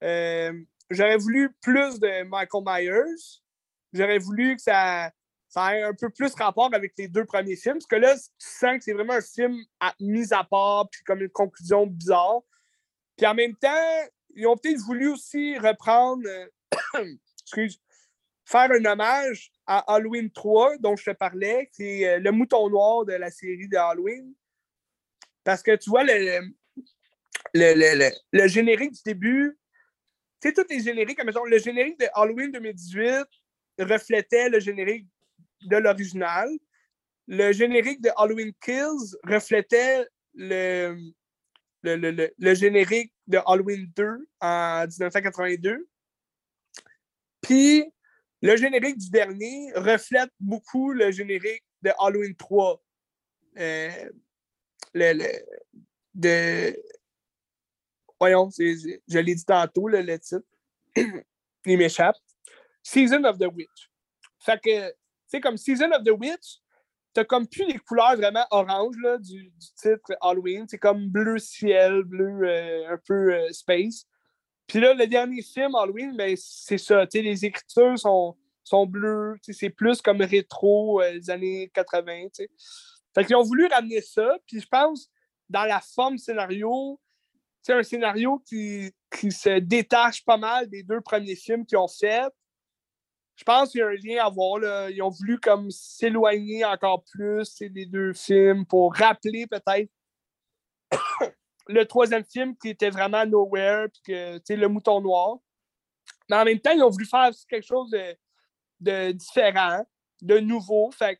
Euh, 0.04 0.54
j'aurais 0.90 1.18
voulu 1.18 1.56
plus 1.62 2.00
de 2.00 2.24
Michael 2.24 2.64
Myers. 2.66 3.42
J'aurais 3.94 4.18
voulu 4.18 4.56
que 4.56 4.62
ça, 4.62 5.12
ait 5.56 5.84
un 5.84 5.94
peu 5.94 6.10
plus 6.10 6.34
rapport 6.34 6.74
avec 6.74 6.94
les 6.98 7.08
deux 7.08 7.26
premiers 7.26 7.56
films. 7.56 7.76
Parce 7.76 7.86
que 7.86 7.96
là, 7.98 8.16
tu 8.16 8.48
sens 8.48 8.78
que 8.78 8.84
c'est 8.84 8.94
vraiment 8.94 9.14
un 9.14 9.22
film 9.22 9.58
mis 10.00 10.34
à 10.34 10.44
part, 10.44 10.90
puis 10.90 11.02
comme 11.04 11.22
une 11.22 11.30
conclusion 11.30 11.86
bizarre. 11.86 12.42
Puis 13.16 13.28
en 13.28 13.36
même 13.36 13.56
temps, 13.56 14.08
ils 14.36 14.48
ont 14.48 14.58
peut-être 14.58 14.80
voulu 14.80 15.10
aussi 15.10 15.58
reprendre, 15.60 16.24
euh, 16.28 17.06
excuse, 17.44 17.80
faire 18.52 18.72
un 18.72 18.86
hommage 18.86 19.52
à 19.66 19.80
Halloween 19.94 20.30
3, 20.30 20.78
dont 20.78 20.96
je 20.96 21.12
te 21.12 21.16
parlais, 21.16 21.70
qui 21.74 22.04
est 22.04 22.08
euh, 22.08 22.20
le 22.20 22.32
mouton 22.32 22.70
noir 22.70 23.06
de 23.06 23.14
la 23.14 23.32
série 23.32 23.68
de 23.68 23.78
Halloween. 23.78 24.34
Parce 25.44 25.64
que 25.64 25.76
tu 25.76 25.90
vois, 25.90 26.04
le, 26.04 26.42
le, 27.54 28.48
générique 28.48 28.92
du 28.92 29.02
début, 29.06 29.58
tu 30.42 30.50
sais, 30.50 30.54
tous 30.54 30.66
les 30.70 30.82
génériques, 30.82 31.24
mettons, 31.24 31.46
le 31.46 31.58
générique 31.58 32.00
de 32.00 32.08
Halloween 32.14 32.52
2018 32.52 33.26
reflétait 33.80 34.50
le 34.50 34.60
générique 34.60 35.08
de 35.62 35.78
l'original. 35.78 36.50
Le 37.28 37.52
générique 37.54 38.02
de 38.02 38.10
Halloween 38.18 38.52
Kills 38.62 39.16
reflétait 39.24 40.06
le, 40.34 40.98
le, 41.84 42.54
générique 42.54 43.14
de 43.28 43.40
Halloween 43.46 43.90
2 43.96 44.28
en 44.42 44.86
1982. 44.86 45.88
Puis 47.42 47.86
le 48.42 48.56
générique 48.56 48.98
du 48.98 49.10
dernier 49.10 49.72
reflète 49.76 50.32
beaucoup 50.40 50.92
le 50.92 51.12
générique 51.12 51.64
de 51.82 51.92
Halloween 52.00 52.36
3. 52.36 52.82
Euh, 53.58 54.10
le, 54.94 55.28
de... 56.14 56.76
Voyons, 58.20 58.50
je 58.58 59.20
l'ai 59.20 59.36
dit 59.36 59.46
tantôt, 59.46 59.88
le 59.88 60.18
titre. 60.18 60.46
Il 61.66 61.78
m'échappe. 61.78 62.18
Season 62.84 63.24
of 63.24 63.38
the 63.38 63.46
Witch. 63.46 63.90
Fait 64.40 64.60
que, 64.60 64.94
sais, 65.28 65.40
comme 65.40 65.58
Season 65.58 65.92
of 65.92 66.04
the 66.04 66.12
Witch, 66.12 66.62
t'as 67.14 67.26
comme 67.26 67.48
plus 67.48 67.66
les 67.66 67.78
couleurs 67.78 68.16
vraiment 68.16 68.46
orange 68.52 68.96
du, 69.20 69.52
titre 69.76 70.16
Halloween. 70.22 70.66
C'est 70.68 70.80
comme 70.80 71.08
bleu 71.08 71.38
ciel, 71.38 72.04
bleu 72.04 72.48
euh, 72.48 72.94
un 72.94 72.98
peu 73.06 73.34
euh, 73.34 73.52
space. 73.52 74.06
Puis 74.68 74.80
là, 74.80 74.94
le 74.94 75.08
dernier 75.08 75.42
film, 75.42 75.76
Halloween, 75.76 76.16
ben, 76.16 76.36
c'est 76.38 76.78
ça. 76.78 77.06
Les 77.14 77.46
écritures 77.46 78.00
sont, 78.00 78.38
sont 78.64 78.86
bleues. 78.86 79.36
C'est 79.42 79.70
plus 79.70 80.02
comme 80.02 80.22
rétro 80.22 81.02
euh, 81.02 81.20
années 81.28 81.70
80. 81.74 82.30
T'sais. 82.30 82.50
Fait 83.14 83.26
qu'ils 83.26 83.36
ont 83.36 83.44
voulu 83.44 83.68
ramener 83.68 84.02
ça. 84.02 84.38
Puis 84.48 84.62
je 84.62 84.68
pense, 84.68 85.10
dans 85.50 85.66
la 85.66 85.82
forme 85.82 86.18
scénario, 86.18 87.00
c'est 87.62 87.74
un 87.74 87.84
scénario 87.84 88.42
qui, 88.48 88.92
qui 89.20 89.32
se 89.32 89.60
détache 89.60 90.24
pas 90.24 90.38
mal 90.38 90.70
des 90.70 90.84
deux 90.84 91.02
premiers 91.02 91.36
films 91.36 91.66
qu'ils 91.66 91.78
ont 91.78 91.88
fait 91.88 92.32
je 93.42 93.44
pense 93.44 93.72
qu'il 93.72 93.80
y 93.80 93.84
a 93.84 93.88
un 93.88 93.96
lien 93.96 94.24
à 94.24 94.30
voir. 94.30 94.60
Là. 94.60 94.92
Ils 94.92 95.02
ont 95.02 95.10
voulu 95.10 95.40
comme 95.40 95.72
s'éloigner 95.72 96.64
encore 96.64 97.04
plus 97.12 97.58
des 97.60 97.88
deux 97.88 98.14
films 98.14 98.68
pour 98.68 98.94
rappeler 98.94 99.48
peut-être 99.48 99.90
le 101.72 101.86
troisième 101.86 102.24
film 102.26 102.56
qui 102.58 102.70
était 102.70 102.90
vraiment 102.90 103.26
Nowhere, 103.26 103.88
puis 103.90 104.14
que 104.14 104.54
le 104.54 104.68
mouton 104.68 105.02
noir. 105.02 105.38
Mais 106.30 106.38
en 106.38 106.46
même 106.46 106.60
temps, 106.60 106.72
ils 106.72 106.84
ont 106.84 106.90
voulu 106.90 107.06
faire 107.06 107.30
quelque 107.50 107.66
chose 107.66 107.92
de, 108.80 109.12
différent, 109.12 109.86
de 110.22 110.40
nouveau. 110.40 110.92
Fait 110.92 111.20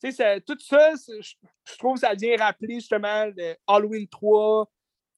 tout 0.00 0.58
ça, 0.58 0.92
je 0.96 1.78
trouve 1.78 1.96
ça 1.96 2.14
vient 2.14 2.36
rappeler 2.36 2.74
justement 2.74 3.26
le 3.36 3.54
Halloween 3.66 4.08
3. 4.08 4.68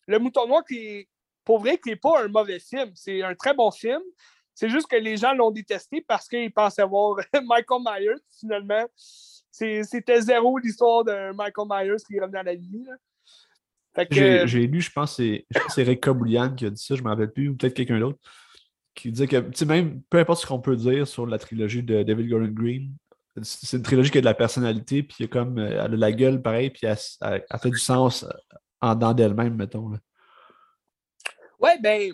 Le 0.08 0.18
mouton 0.18 0.46
noir 0.46 0.62
qui 0.64 1.08
pour 1.44 1.58
vrai, 1.58 1.78
qui 1.78 1.90
n'est 1.90 1.96
pas 1.96 2.22
un 2.22 2.28
mauvais 2.28 2.58
film. 2.58 2.90
C'est 2.94 3.22
un 3.22 3.34
très 3.34 3.54
bon 3.54 3.70
film. 3.70 4.00
C'est 4.54 4.70
juste 4.70 4.86
que 4.86 4.96
les 4.96 5.16
gens 5.16 5.34
l'ont 5.34 5.50
détesté 5.50 6.00
parce 6.00 6.28
qu'ils 6.28 6.52
pensaient 6.52 6.84
voir 6.84 7.16
Michael 7.44 7.82
Myers. 7.84 8.22
Finalement, 8.38 8.84
c'était 9.50 10.20
zéro 10.20 10.58
l'histoire 10.58 11.04
de 11.04 11.32
Michael 11.32 11.66
Myers 11.68 12.02
qui 12.06 12.18
revenait 12.18 12.38
à 12.38 12.44
la 12.44 12.54
vie. 12.54 12.86
J'ai 14.10 14.66
lu, 14.66 14.80
je 14.80 14.90
pense 14.90 15.16
que 15.16 15.42
c'est 15.68 15.82
Rick 15.82 16.08
Boulian 16.08 16.54
qui 16.54 16.66
a 16.66 16.70
dit 16.70 16.82
ça, 16.82 16.94
je 16.94 17.00
ne 17.00 17.04
me 17.04 17.10
rappelle 17.10 17.32
plus, 17.32 17.48
ou 17.48 17.56
peut-être 17.56 17.74
quelqu'un 17.74 18.00
d'autre, 18.00 18.18
qui 18.94 19.10
disait 19.10 19.26
que, 19.26 19.64
même, 19.64 20.02
peu 20.02 20.18
importe 20.18 20.42
ce 20.42 20.46
qu'on 20.46 20.60
peut 20.60 20.76
dire 20.76 21.06
sur 21.06 21.26
la 21.26 21.38
trilogie 21.38 21.82
de 21.82 22.02
David 22.02 22.28
Gordon 22.28 22.52
Green, 22.52 22.92
c'est 23.42 23.76
une 23.76 23.82
trilogie 23.82 24.10
qui 24.10 24.18
a 24.18 24.20
de 24.20 24.26
la 24.26 24.34
personnalité, 24.34 25.02
puis 25.02 25.28
comme, 25.28 25.58
elle 25.58 25.78
a 25.78 25.88
la 25.88 26.12
gueule 26.12 26.40
pareil, 26.40 26.70
puis 26.70 26.86
elle, 26.86 26.96
fait 27.60 27.70
du 27.70 27.78
sens 27.78 28.24
en 28.80 28.94
dedans 28.94 29.12
d'elle-même, 29.12 29.56
mettons. 29.56 29.88
Là. 29.88 29.98
Ouais, 31.58 31.78
ben, 31.80 32.12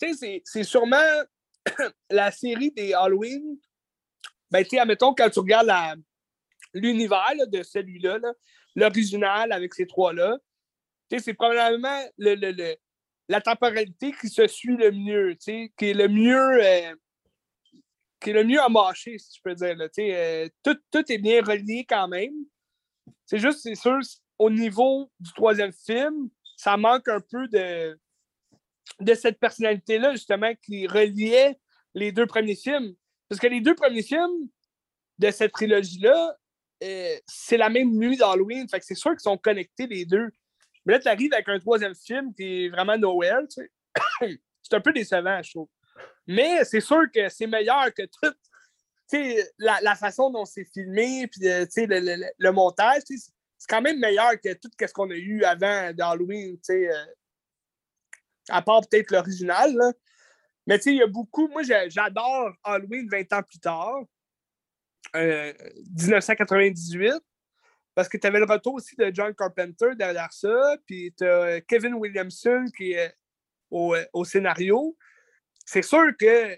tu 0.00 0.14
sais, 0.14 0.42
c'est 0.44 0.64
sûrement 0.64 0.96
la 2.10 2.30
série 2.30 2.72
des 2.72 2.92
Halloween, 2.92 3.58
ben, 4.50 4.62
tu 4.64 4.70
sais, 4.70 4.78
admettons, 4.80 5.14
quand 5.14 5.30
tu 5.30 5.38
regardes 5.38 6.00
l'univers 6.74 7.34
de 7.46 7.62
celui-là, 7.62 8.18
l'original 8.74 9.52
avec 9.52 9.74
ces 9.74 9.86
trois-là, 9.86 10.38
c'est 11.10 11.34
probablement 11.34 12.00
le, 12.18 12.76
la 13.28 13.40
temporalité 13.40 14.12
qui 14.12 14.28
se 14.28 14.46
suit 14.46 14.76
le 14.76 14.90
mieux, 14.90 15.34
qui 15.34 15.70
est 15.80 15.94
le 15.94 16.08
mieux. 16.08 16.64
Euh, 16.64 16.94
qui 18.20 18.30
est 18.30 18.32
le 18.32 18.44
mieux 18.44 18.60
à 18.60 18.68
marcher, 18.68 19.18
si 19.18 19.36
je 19.36 19.42
peux 19.42 19.54
dire. 19.54 19.76
Euh, 19.98 20.48
tout, 20.62 21.12
est 21.12 21.18
bien 21.18 21.42
relié 21.42 21.86
quand 21.88 22.08
même. 22.08 22.34
C'est 23.24 23.38
juste, 23.38 23.60
c'est 23.60 23.74
sûr, 23.74 23.98
au 24.38 24.50
niveau 24.50 25.10
du 25.20 25.32
troisième 25.32 25.72
film, 25.72 26.28
ça 26.56 26.76
manque 26.76 27.06
un 27.08 27.20
peu 27.20 27.46
de, 27.48 27.98
de 29.00 29.14
cette 29.14 29.38
personnalité-là, 29.38 30.12
justement, 30.12 30.52
qui 30.62 30.86
reliait 30.86 31.58
les 31.94 32.12
deux 32.12 32.26
premiers 32.26 32.56
films. 32.56 32.94
Parce 33.28 33.40
que 33.40 33.46
les 33.46 33.60
deux 33.60 33.74
premiers 33.74 34.02
films 34.02 34.48
de 35.18 35.30
cette 35.30 35.52
trilogie-là, 35.52 36.36
euh, 36.82 37.16
c'est 37.26 37.56
la 37.56 37.68
même 37.68 37.90
nuit 37.90 38.16
d'Halloween. 38.16 38.68
Fait 38.68 38.80
que 38.80 38.86
c'est 38.86 38.94
sûr 38.94 39.10
qu'ils 39.12 39.20
sont 39.20 39.38
connectés, 39.38 39.86
les 39.86 40.04
deux. 40.04 40.28
Là, 40.88 40.98
tu 40.98 41.08
arrives 41.08 41.32
avec 41.34 41.48
un 41.48 41.58
troisième 41.58 41.94
film 41.94 42.32
est 42.38 42.70
vraiment 42.70 42.96
Noël, 42.96 43.46
c'est 44.20 44.74
un 44.74 44.80
peu 44.80 44.92
décevant, 44.92 45.42
je 45.42 45.50
trouve. 45.50 45.68
Mais 46.26 46.64
c'est 46.64 46.80
sûr 46.80 47.02
que 47.14 47.28
c'est 47.28 47.46
meilleur 47.46 47.92
que 47.94 48.02
tout. 48.02 48.34
La, 49.58 49.80
la 49.82 49.94
façon 49.94 50.30
dont 50.30 50.44
c'est 50.44 50.64
filmé, 50.64 51.26
puis 51.28 51.48
euh, 51.48 51.64
le, 51.76 52.00
le, 52.00 52.26
le, 52.38 52.52
montage, 52.52 53.02
c'est 53.06 53.68
quand 53.68 53.80
même 53.80 53.98
meilleur 53.98 54.32
que 54.42 54.52
tout 54.54 54.68
ce 54.78 54.92
qu'on 54.92 55.10
a 55.10 55.14
eu 55.14 55.44
avant 55.44 55.92
d'Halloween. 55.92 56.58
Euh, 56.70 57.04
à 58.50 58.62
part 58.62 58.80
peut-être 58.88 59.10
l'original. 59.10 59.74
Mais 60.66 60.76
il 60.84 60.96
y 60.96 61.02
a 61.02 61.06
beaucoup. 61.06 61.48
Moi, 61.48 61.62
j'adore 61.62 62.52
Halloween 62.62 63.08
20 63.10 63.32
ans 63.32 63.42
plus 63.42 63.58
tard, 63.58 64.04
1998, 65.14 67.10
euh, 67.10 67.18
parce 67.98 68.08
que 68.08 68.16
tu 68.16 68.28
avais 68.28 68.38
le 68.38 68.44
retour 68.44 68.74
aussi 68.74 68.94
de 68.94 69.10
John 69.12 69.34
Carpenter 69.34 69.88
derrière 69.96 70.32
ça, 70.32 70.76
puis 70.86 71.12
tu 71.18 71.24
as 71.26 71.60
Kevin 71.62 71.94
Williamson 71.94 72.66
qui 72.76 72.92
est 72.92 73.12
au, 73.72 73.96
au 74.12 74.24
scénario. 74.24 74.96
C'est 75.66 75.82
sûr 75.82 76.16
que 76.16 76.56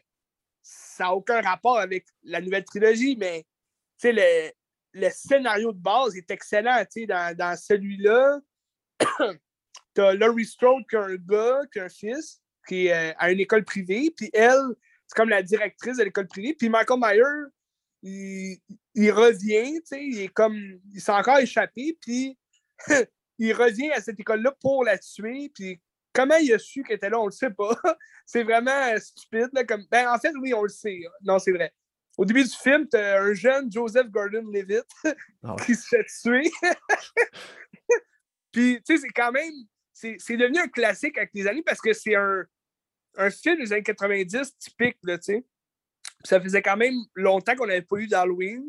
ça 0.62 1.04
n'a 1.04 1.14
aucun 1.14 1.40
rapport 1.40 1.78
avec 1.78 2.04
la 2.24 2.42
nouvelle 2.42 2.66
trilogie, 2.66 3.16
mais 3.16 3.46
le, 4.04 4.50
le 4.92 5.08
scénario 5.08 5.72
de 5.72 5.78
base 5.78 6.14
est 6.14 6.30
excellent. 6.30 6.84
Dans, 7.08 7.34
dans 7.34 7.56
celui-là, 7.56 8.38
T'as 9.94 10.12
Laurie 10.12 10.44
Strode 10.44 10.82
qui 10.90 10.96
a 10.96 11.04
un 11.04 11.16
gars, 11.16 11.60
qui 11.72 11.80
a 11.80 11.84
un 11.84 11.88
fils, 11.88 12.42
qui 12.68 12.88
est 12.88 12.92
euh, 12.92 13.14
à 13.16 13.32
une 13.32 13.40
école 13.40 13.64
privée, 13.64 14.12
puis 14.14 14.28
elle, 14.34 14.74
c'est 15.06 15.16
comme 15.16 15.30
la 15.30 15.42
directrice 15.42 15.96
de 15.96 16.04
l'école 16.04 16.28
privée. 16.28 16.54
Puis 16.54 16.68
Michael 16.68 17.00
Myers, 17.00 17.48
il, 18.02 18.60
revient, 19.10 19.80
tu 19.80 19.86
sais, 19.86 20.04
il 20.04 20.20
est 20.20 20.28
comme, 20.28 20.56
il 20.92 21.00
s'est 21.00 21.12
encore 21.12 21.38
échappé, 21.38 21.96
puis 22.00 22.36
il 23.38 23.52
revient 23.52 23.90
à 23.92 24.00
cette 24.00 24.18
école-là 24.18 24.54
pour 24.60 24.84
la 24.84 24.98
tuer, 24.98 25.50
puis 25.54 25.80
comment 26.12 26.36
il 26.36 26.52
a 26.52 26.58
su 26.58 26.82
qu'elle 26.82 26.96
était 26.96 27.10
là, 27.10 27.20
on 27.20 27.26
le 27.26 27.32
sait 27.32 27.50
pas. 27.50 27.76
c'est 28.26 28.42
vraiment 28.42 28.98
stupide, 28.98 29.48
là, 29.52 29.64
comme, 29.64 29.84
ben, 29.90 30.12
en 30.12 30.18
fait, 30.18 30.32
oui, 30.40 30.52
on 30.54 30.62
le 30.62 30.68
sait. 30.68 31.00
Non, 31.22 31.38
c'est 31.38 31.52
vrai. 31.52 31.72
Au 32.18 32.24
début 32.24 32.42
du 32.42 32.50
film, 32.50 32.86
tu 32.88 32.96
as 32.96 33.22
un 33.22 33.32
jeune 33.32 33.70
Joseph 33.70 34.08
Gordon-Levitt 34.08 34.84
ah 35.44 35.56
qui 35.64 35.74
se 35.74 35.86
fait 35.88 36.04
tuer. 36.22 36.50
Puis, 38.52 38.82
tu 38.84 38.96
sais, 38.96 39.02
c'est 39.02 39.12
quand 39.14 39.32
même 39.32 39.52
c'est 40.18 40.36
devenu 40.36 40.58
un 40.58 40.68
classique 40.68 41.18
avec 41.18 41.30
les 41.34 41.46
années 41.46 41.62
parce 41.62 41.80
que 41.80 41.92
c'est 41.92 42.14
un, 42.14 42.44
un 43.16 43.30
film 43.30 43.58
des 43.58 43.72
années 43.72 43.82
90 43.82 44.56
typique, 44.58 44.96
tu 45.04 45.16
sais. 45.20 45.44
Ça 46.24 46.40
faisait 46.40 46.62
quand 46.62 46.76
même 46.76 46.96
longtemps 47.14 47.54
qu'on 47.56 47.66
n'avait 47.66 47.82
pas 47.82 47.96
eu 47.96 48.06
d'Halloween. 48.06 48.64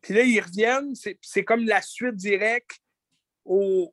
Puis 0.00 0.14
là, 0.14 0.22
ils 0.22 0.40
reviennent, 0.40 0.94
c'est 1.20 1.44
comme 1.44 1.64
la 1.64 1.82
suite 1.82 2.16
directe 2.16 2.78
aux, 3.44 3.92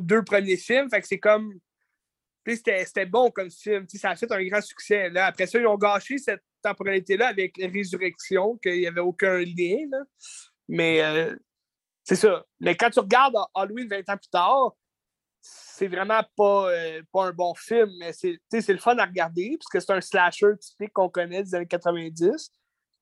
deux 0.00 0.22
premiers 0.22 0.56
films. 0.56 0.88
Fait 0.88 1.00
que 1.00 1.06
c'est 1.06 1.18
comme. 1.18 1.58
c'était 2.46 3.06
bon 3.06 3.30
comme 3.30 3.50
film. 3.50 3.86
ça 3.88 4.10
a 4.10 4.16
fait 4.16 4.30
un 4.30 4.44
grand 4.44 4.62
succès. 4.62 5.10
Là. 5.10 5.26
Après 5.26 5.46
ça, 5.46 5.58
ils 5.58 5.66
ont 5.66 5.76
gâché 5.76 6.18
cette 6.18 6.42
temporalité-là 6.62 7.28
avec 7.28 7.56
Résurrection, 7.56 8.56
qu'il 8.58 8.78
n'y 8.78 8.86
avait 8.86 9.00
aucun 9.00 9.38
lien. 9.38 9.88
Mais 10.68 11.02
euh, 11.02 11.36
c'est 12.04 12.16
ça. 12.16 12.44
Mais 12.60 12.76
quand 12.76 12.90
tu 12.90 13.00
regardes 13.00 13.36
Halloween 13.54 13.88
20 13.88 14.08
ans 14.08 14.16
plus 14.16 14.30
tard, 14.30 14.76
c'est 15.42 15.88
vraiment 15.88 16.22
pas, 16.36 16.70
euh, 16.70 17.02
pas 17.12 17.26
un 17.26 17.32
bon 17.32 17.52
film, 17.54 17.90
mais 17.98 18.12
c'est 18.12 18.38
le 18.68 18.78
fun 18.78 18.96
à 18.96 19.04
regarder, 19.04 19.58
puisque 19.58 19.84
c'est 19.84 19.92
un 19.92 20.00
slasher 20.00 20.56
typique 20.60 20.92
qu'on 20.92 21.08
connaît 21.08 21.42
des 21.42 21.54
années 21.54 21.66
90. 21.66 22.52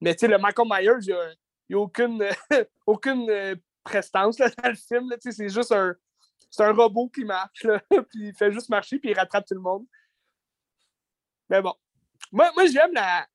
Mais 0.00 0.16
le 0.22 0.38
Michael 0.38 0.66
Myers, 0.66 1.04
il 1.06 1.14
n'y 1.68 1.76
a, 1.76 1.78
aucune, 1.78 2.24
aucune 2.86 3.30
euh, 3.30 3.54
prestance 3.84 4.38
dans 4.38 4.50
le 4.64 4.74
film. 4.74 5.10
C'est 5.20 5.48
juste 5.50 5.72
un, 5.72 5.94
un 6.58 6.72
robot 6.72 7.10
qui 7.10 7.24
marche, 7.24 7.66
puis 7.90 8.28
il 8.28 8.34
fait 8.34 8.50
juste 8.50 8.70
marcher, 8.70 8.98
puis 8.98 9.10
il 9.10 9.18
rattrape 9.18 9.44
tout 9.46 9.54
le 9.54 9.60
monde. 9.60 9.84
Mais 11.50 11.60
bon. 11.60 11.74
Moi, 12.32 12.50
moi 12.54 12.64
j'aime 12.66 12.92
la, 12.94 13.26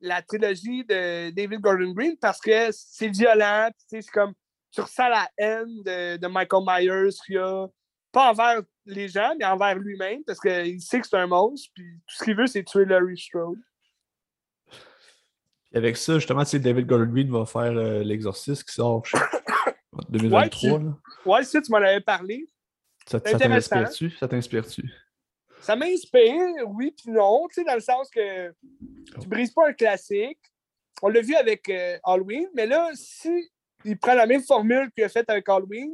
la 0.00 0.22
trilogie 0.22 0.84
de 0.84 1.30
David 1.30 1.60
Gordon 1.60 1.92
Green 1.92 2.16
parce 2.16 2.40
que 2.40 2.70
c'est 2.72 3.08
violent, 3.08 3.70
c'est 3.86 4.04
comme 4.10 4.34
tu 4.72 4.80
ressens 4.80 5.08
la 5.08 5.28
haine 5.36 5.82
de, 5.82 6.26
Michael 6.26 6.64
Myers 6.66 7.14
qu'il 7.24 7.38
a, 7.38 7.68
pas 8.12 8.30
envers 8.30 8.62
les 8.86 9.08
gens, 9.08 9.34
mais 9.38 9.44
envers 9.44 9.76
lui-même, 9.76 10.24
parce 10.24 10.40
qu'il 10.40 10.80
sait 10.80 11.00
que 11.00 11.06
c'est 11.06 11.16
un 11.16 11.26
monstre, 11.26 11.70
puis 11.74 11.84
tout 12.06 12.16
ce 12.16 12.24
qu'il 12.24 12.36
veut, 12.36 12.46
c'est 12.46 12.64
tuer 12.64 12.84
Larry 12.84 13.18
Strode. 13.18 13.58
avec 15.74 15.96
ça, 15.96 16.14
justement, 16.14 16.42
David 16.42 16.86
Gordon 16.86 17.12
Green 17.12 17.30
va 17.30 17.44
faire 17.44 17.76
euh, 17.76 18.02
l'exorciste 18.02 18.64
qui 18.64 18.74
sort 18.74 19.02
en 19.92 20.02
2023. 20.08 20.70
Ouais, 20.70 20.80
tu, 20.80 21.28
ouais, 21.28 21.62
tu 21.62 21.70
m'en 21.70 21.78
avais 21.78 22.00
parlé. 22.00 22.46
Ça, 23.06 23.20
t'inspire-tu? 23.20 24.10
Ça 24.10 24.28
t'inspire-tu? 24.28 24.90
Ça 25.60 25.76
m'inspire, 25.76 26.40
oui, 26.68 26.94
puis 26.96 27.10
non, 27.10 27.46
tu 27.48 27.56
sais, 27.56 27.64
dans 27.64 27.74
le 27.74 27.80
sens 27.80 28.08
que 28.10 28.50
tu 29.20 29.28
brises 29.28 29.50
pas 29.50 29.68
un 29.68 29.72
classique. 29.72 30.38
On 31.02 31.08
l'a 31.08 31.20
vu 31.20 31.34
avec 31.34 31.68
euh, 31.68 31.98
Halloween, 32.04 32.48
mais 32.54 32.66
là, 32.66 32.90
si 32.94 33.50
il 33.84 33.98
prend 33.98 34.14
la 34.14 34.26
même 34.26 34.42
formule 34.42 34.90
qu'il 34.92 35.04
a 35.04 35.08
faite 35.08 35.30
avec 35.30 35.48
Halloween, 35.48 35.92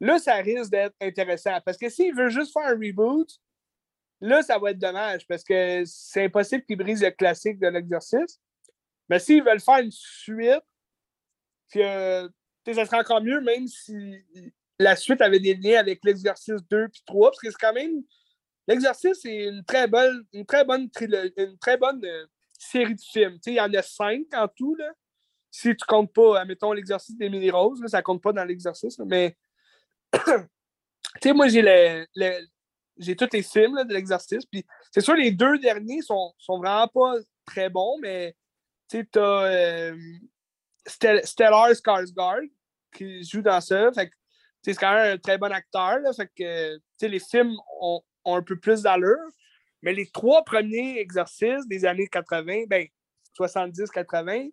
là, 0.00 0.18
ça 0.18 0.34
risque 0.36 0.70
d'être 0.70 0.94
intéressant. 1.00 1.58
Parce 1.64 1.76
que 1.76 1.88
s'il 1.88 2.14
veut 2.14 2.28
juste 2.28 2.52
faire 2.52 2.66
un 2.66 2.74
reboot, 2.74 3.28
là, 4.20 4.42
ça 4.42 4.58
va 4.58 4.70
être 4.70 4.78
dommage 4.78 5.26
parce 5.26 5.44
que 5.44 5.82
c'est 5.84 6.24
impossible 6.24 6.64
qu'il 6.64 6.78
brise 6.78 7.02
le 7.02 7.10
classique 7.10 7.58
de 7.58 7.68
l'exercice. 7.68 8.40
Mais 9.08 9.18
s'ils 9.18 9.42
veulent 9.42 9.60
faire 9.60 9.78
une 9.78 9.90
suite, 9.90 10.62
que, 11.72 12.28
ça 12.66 12.84
serait 12.84 12.98
encore 12.98 13.22
mieux, 13.22 13.40
même 13.40 13.66
si 13.66 14.16
la 14.78 14.96
suite 14.96 15.20
avait 15.20 15.40
des 15.40 15.54
liens 15.54 15.78
avec 15.78 16.00
l'exercice 16.04 16.60
2 16.70 16.88
puis 16.88 17.02
3, 17.06 17.30
parce 17.30 17.40
que 17.40 17.50
c'est 17.50 17.58
quand 17.60 17.72
même. 17.72 18.02
L'exercice 18.68 19.24
est 19.24 19.44
une 19.44 19.64
très 19.64 19.86
bonne, 19.86 20.24
une 20.32 20.44
très 20.44 20.64
bonne, 20.64 20.88
une 21.00 21.58
très 21.58 21.76
bonne 21.76 22.04
euh, 22.04 22.26
série 22.58 22.96
de 22.96 23.00
films. 23.00 23.38
il 23.46 23.52
y 23.52 23.60
en 23.60 23.72
a 23.72 23.82
cinq 23.82 24.26
en 24.34 24.48
tout. 24.48 24.74
Là. 24.74 24.90
Si 25.52 25.68
tu 25.68 25.86
comptes 25.86 26.12
pas, 26.12 26.44
mettons, 26.44 26.72
l'exercice 26.72 27.16
des 27.16 27.30
mini-roses, 27.30 27.80
ça 27.86 28.02
compte 28.02 28.20
pas 28.20 28.32
dans 28.32 28.44
l'exercice. 28.44 28.98
Mais 28.98 29.36
tu 30.12 30.22
sais, 31.22 31.32
moi, 31.32 31.48
j'ai 31.48 33.16
tous 33.16 33.28
les 33.32 33.42
films 33.42 33.84
de 33.84 33.92
l'exercice. 33.92 34.44
Puis 34.46 34.64
c'est 34.92 35.00
sûr, 35.00 35.14
les 35.14 35.30
deux 35.30 35.58
derniers 35.58 36.02
sont, 36.02 36.32
sont 36.38 36.58
vraiment 36.58 36.88
pas 36.88 37.14
très 37.44 37.70
bons, 37.70 37.98
mais 38.00 38.34
tu 38.88 38.98
sais, 38.98 39.08
t'as 39.10 39.44
euh, 39.44 39.96
Stellar 40.86 41.70
Skarsgård 41.72 42.48
qui 42.92 43.24
joue 43.24 43.42
dans 43.42 43.60
ça. 43.60 43.92
Fait 43.92 44.10
c'est 44.62 44.74
quand 44.74 44.94
même 44.94 45.14
un 45.14 45.18
très 45.18 45.38
bon 45.38 45.52
acteur. 45.52 45.98
Fait 46.16 46.28
que 46.36 47.06
les 47.06 47.20
films 47.20 47.54
ont, 47.80 48.02
un 48.24 48.42
peu 48.42 48.58
plus 48.58 48.82
d'allure. 48.82 49.30
Mais 49.82 49.92
les 49.92 50.08
trois 50.10 50.44
premiers 50.44 50.98
exercices 50.98 51.66
des 51.68 51.84
années 51.84 52.08
80, 52.08 52.64
ben, 52.66 52.86
70-80, 53.38 54.50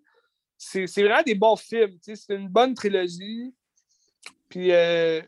c'est 0.58 0.86
vraiment 1.02 1.24
des 1.24 1.34
bons 1.34 1.56
films. 1.56 1.98
C'est 2.02 2.36
une 2.36 2.50
bonne 2.50 2.76
trilogie. 2.76 3.56
Puis 4.50 4.72
euh, 4.72 5.22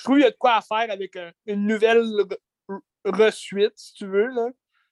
je 0.00 0.04
trouve 0.04 0.16
qu'il 0.16 0.24
y 0.24 0.26
a 0.26 0.30
de 0.30 0.36
quoi 0.36 0.56
à 0.56 0.62
faire 0.62 0.90
avec 0.90 1.14
une 1.44 1.66
nouvelle 1.66 2.02
resuite, 3.04 3.76
si 3.76 3.92
tu 3.92 4.06
veux. 4.06 4.30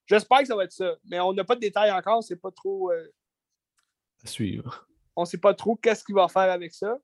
J'espère 0.05 0.40
que 0.40 0.47
ça 0.47 0.55
va 0.55 0.64
être 0.64 0.73
ça. 0.73 0.97
Mais 1.05 1.18
on 1.18 1.33
n'a 1.33 1.44
pas 1.44 1.55
de 1.55 1.61
détails 1.61 1.90
encore. 1.90 2.23
C'est 2.23 2.37
pas 2.37 2.51
trop. 2.51 2.92
Euh, 2.92 3.11
à 4.23 4.27
suivre. 4.27 4.87
On 5.16 5.23
ne 5.23 5.27
sait 5.27 5.38
pas 5.38 5.55
trop 5.55 5.77
qu'est-ce 5.77 6.05
qu'il 6.05 6.14
va 6.14 6.29
faire 6.29 6.51
avec 6.51 6.75
ça. 6.75 6.99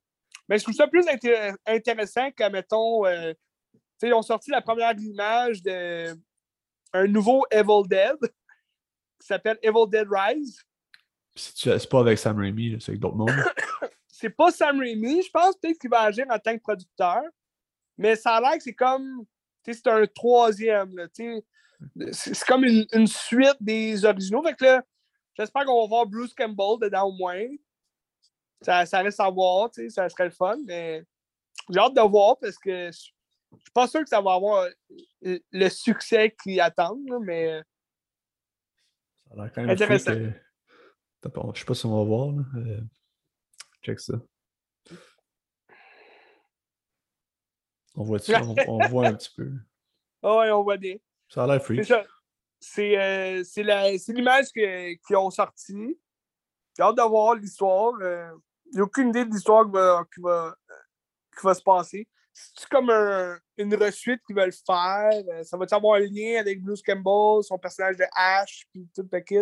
Mais 0.47 0.59
je 0.59 0.63
trouve 0.63 0.75
ça 0.75 0.87
plus 0.87 1.05
intéressant 1.65 2.29
que, 2.31 2.49
mettons, 2.51 3.07
euh, 3.07 3.33
ils 4.03 4.13
ont 4.13 4.21
sorti 4.21 4.51
la 4.51 4.61
première 4.61 4.93
image 4.99 5.63
d'un 5.63 6.15
nouveau 7.07 7.43
Evil 7.49 7.87
Dead 7.87 8.19
qui 9.19 9.27
s'appelle 9.27 9.57
Evil 9.63 9.89
Dead 9.89 10.07
Rise. 10.07 10.61
C'est 11.33 11.89
pas 11.89 12.01
avec 12.01 12.19
Sam 12.19 12.37
Raimi, 12.37 12.77
c'est 12.79 12.91
avec 12.91 13.01
d'autres 13.01 13.15
mondes. 13.15 13.31
c'est 14.07 14.29
pas 14.29 14.51
Sam 14.51 14.79
Raimi. 14.79 15.23
Je 15.23 15.31
pense 15.31 15.57
peut-être 15.57 15.79
qu'il 15.79 15.89
va 15.89 16.01
agir 16.01 16.25
en 16.29 16.37
tant 16.37 16.55
que 16.55 16.61
producteur. 16.61 17.23
Mais 17.97 18.15
ça 18.15 18.35
a 18.35 18.41
l'air 18.41 18.57
que 18.57 18.63
c'est 18.63 18.73
comme. 18.73 19.25
C'est 19.63 19.87
un 19.87 20.05
troisième. 20.05 20.93
C'est 22.11 22.45
comme 22.47 22.63
une, 22.63 23.07
suite 23.07 23.57
des 23.59 24.05
originaux. 24.05 24.43
Fait 24.43 24.55
que 24.55 24.81
j'espère 25.37 25.65
qu'on 25.65 25.81
va 25.81 25.87
voir 25.87 26.05
Bruce 26.05 26.33
Campbell 26.33 26.79
dedans 26.81 27.07
au 27.07 27.13
moins. 27.13 27.47
Ça, 28.61 28.85
ça 28.85 29.01
reste 29.01 29.19
à 29.19 29.29
voir, 29.29 29.69
ça 29.89 30.09
serait 30.09 30.25
le 30.25 30.29
fun, 30.31 30.57
mais 30.65 31.03
j'ai 31.69 31.79
hâte 31.79 31.93
de 31.93 32.01
voir 32.01 32.37
parce 32.39 32.57
que 32.57 32.89
je 32.91 32.97
suis 32.97 33.71
pas 33.73 33.87
sûr 33.87 34.01
que 34.01 34.09
ça 34.09 34.21
va 34.21 34.33
avoir 34.33 34.67
le 35.21 35.69
succès 35.69 36.35
qu'ils 36.41 36.61
attendent, 36.61 37.07
mais. 37.21 37.61
Ça 39.27 39.33
a 39.33 39.35
l'air 39.35 39.51
quand 39.53 39.61
même 39.61 39.71
intéressant. 39.71 40.13
Je 40.13 41.59
sais 41.59 41.65
pas 41.65 41.73
si 41.73 41.85
on 41.85 41.97
va 41.97 42.03
voir. 42.03 42.33
Euh, 42.55 42.81
check 43.81 43.99
ça. 43.99 44.13
On 47.95 48.03
voit 48.03 48.19
on, 48.67 48.87
voit 48.87 49.07
un 49.07 49.13
petit 49.13 49.31
peu. 49.35 49.51
Ah 50.21 50.39
oui, 50.39 50.51
on 50.51 50.63
voit 50.63 50.77
bien. 50.77 50.95
Ça 51.29 51.43
a 51.43 51.47
l'air 51.47 51.63
free. 51.63 51.81
C'est 52.59 52.97
euh, 52.97 53.43
l'image 54.09 54.47
qu'ils 54.51 55.15
ont 55.17 55.29
sortie. 55.29 55.97
J'ai 56.75 56.83
hâte 56.83 56.97
de 56.97 57.01
voir 57.03 57.35
l'histoire. 57.35 57.93
Euh, 58.01 58.31
a 58.75 58.81
aucune 58.81 59.09
idée 59.09 59.25
de 59.25 59.31
l'histoire 59.31 59.65
qui 59.65 59.71
va, 59.71 60.03
qui, 60.13 60.21
va, 60.21 60.55
qui 61.37 61.45
va 61.45 61.53
se 61.53 61.61
passer. 61.61 62.07
C'est 62.33 62.67
comme 62.67 62.89
une 63.57 63.75
resuite 63.75 64.21
qu'ils 64.27 64.35
veulent 64.35 64.51
faire? 64.51 65.23
Euh, 65.29 65.43
ça 65.43 65.57
va 65.57 65.65
avoir 65.71 65.95
un 65.95 66.05
lien 66.05 66.39
avec 66.39 66.61
Bruce 66.61 66.81
Campbell, 66.81 67.43
son 67.43 67.57
personnage 67.57 67.95
de 67.95 68.05
Ash, 68.13 68.67
puis 68.71 68.87
tout 68.93 69.07
le 69.09 69.19
kit? 69.21 69.37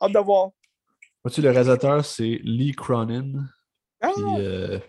Hâte 0.00 0.12
de 0.12 0.18
voir. 0.18 0.50
Vois-tu, 1.22 1.40
le 1.40 1.50
réalisateur, 1.50 2.04
c'est 2.04 2.40
Lee 2.42 2.72
Cronin. 2.72 3.44
Ah! 4.00 4.10
Puis, 4.12 4.24
euh, 4.26 4.80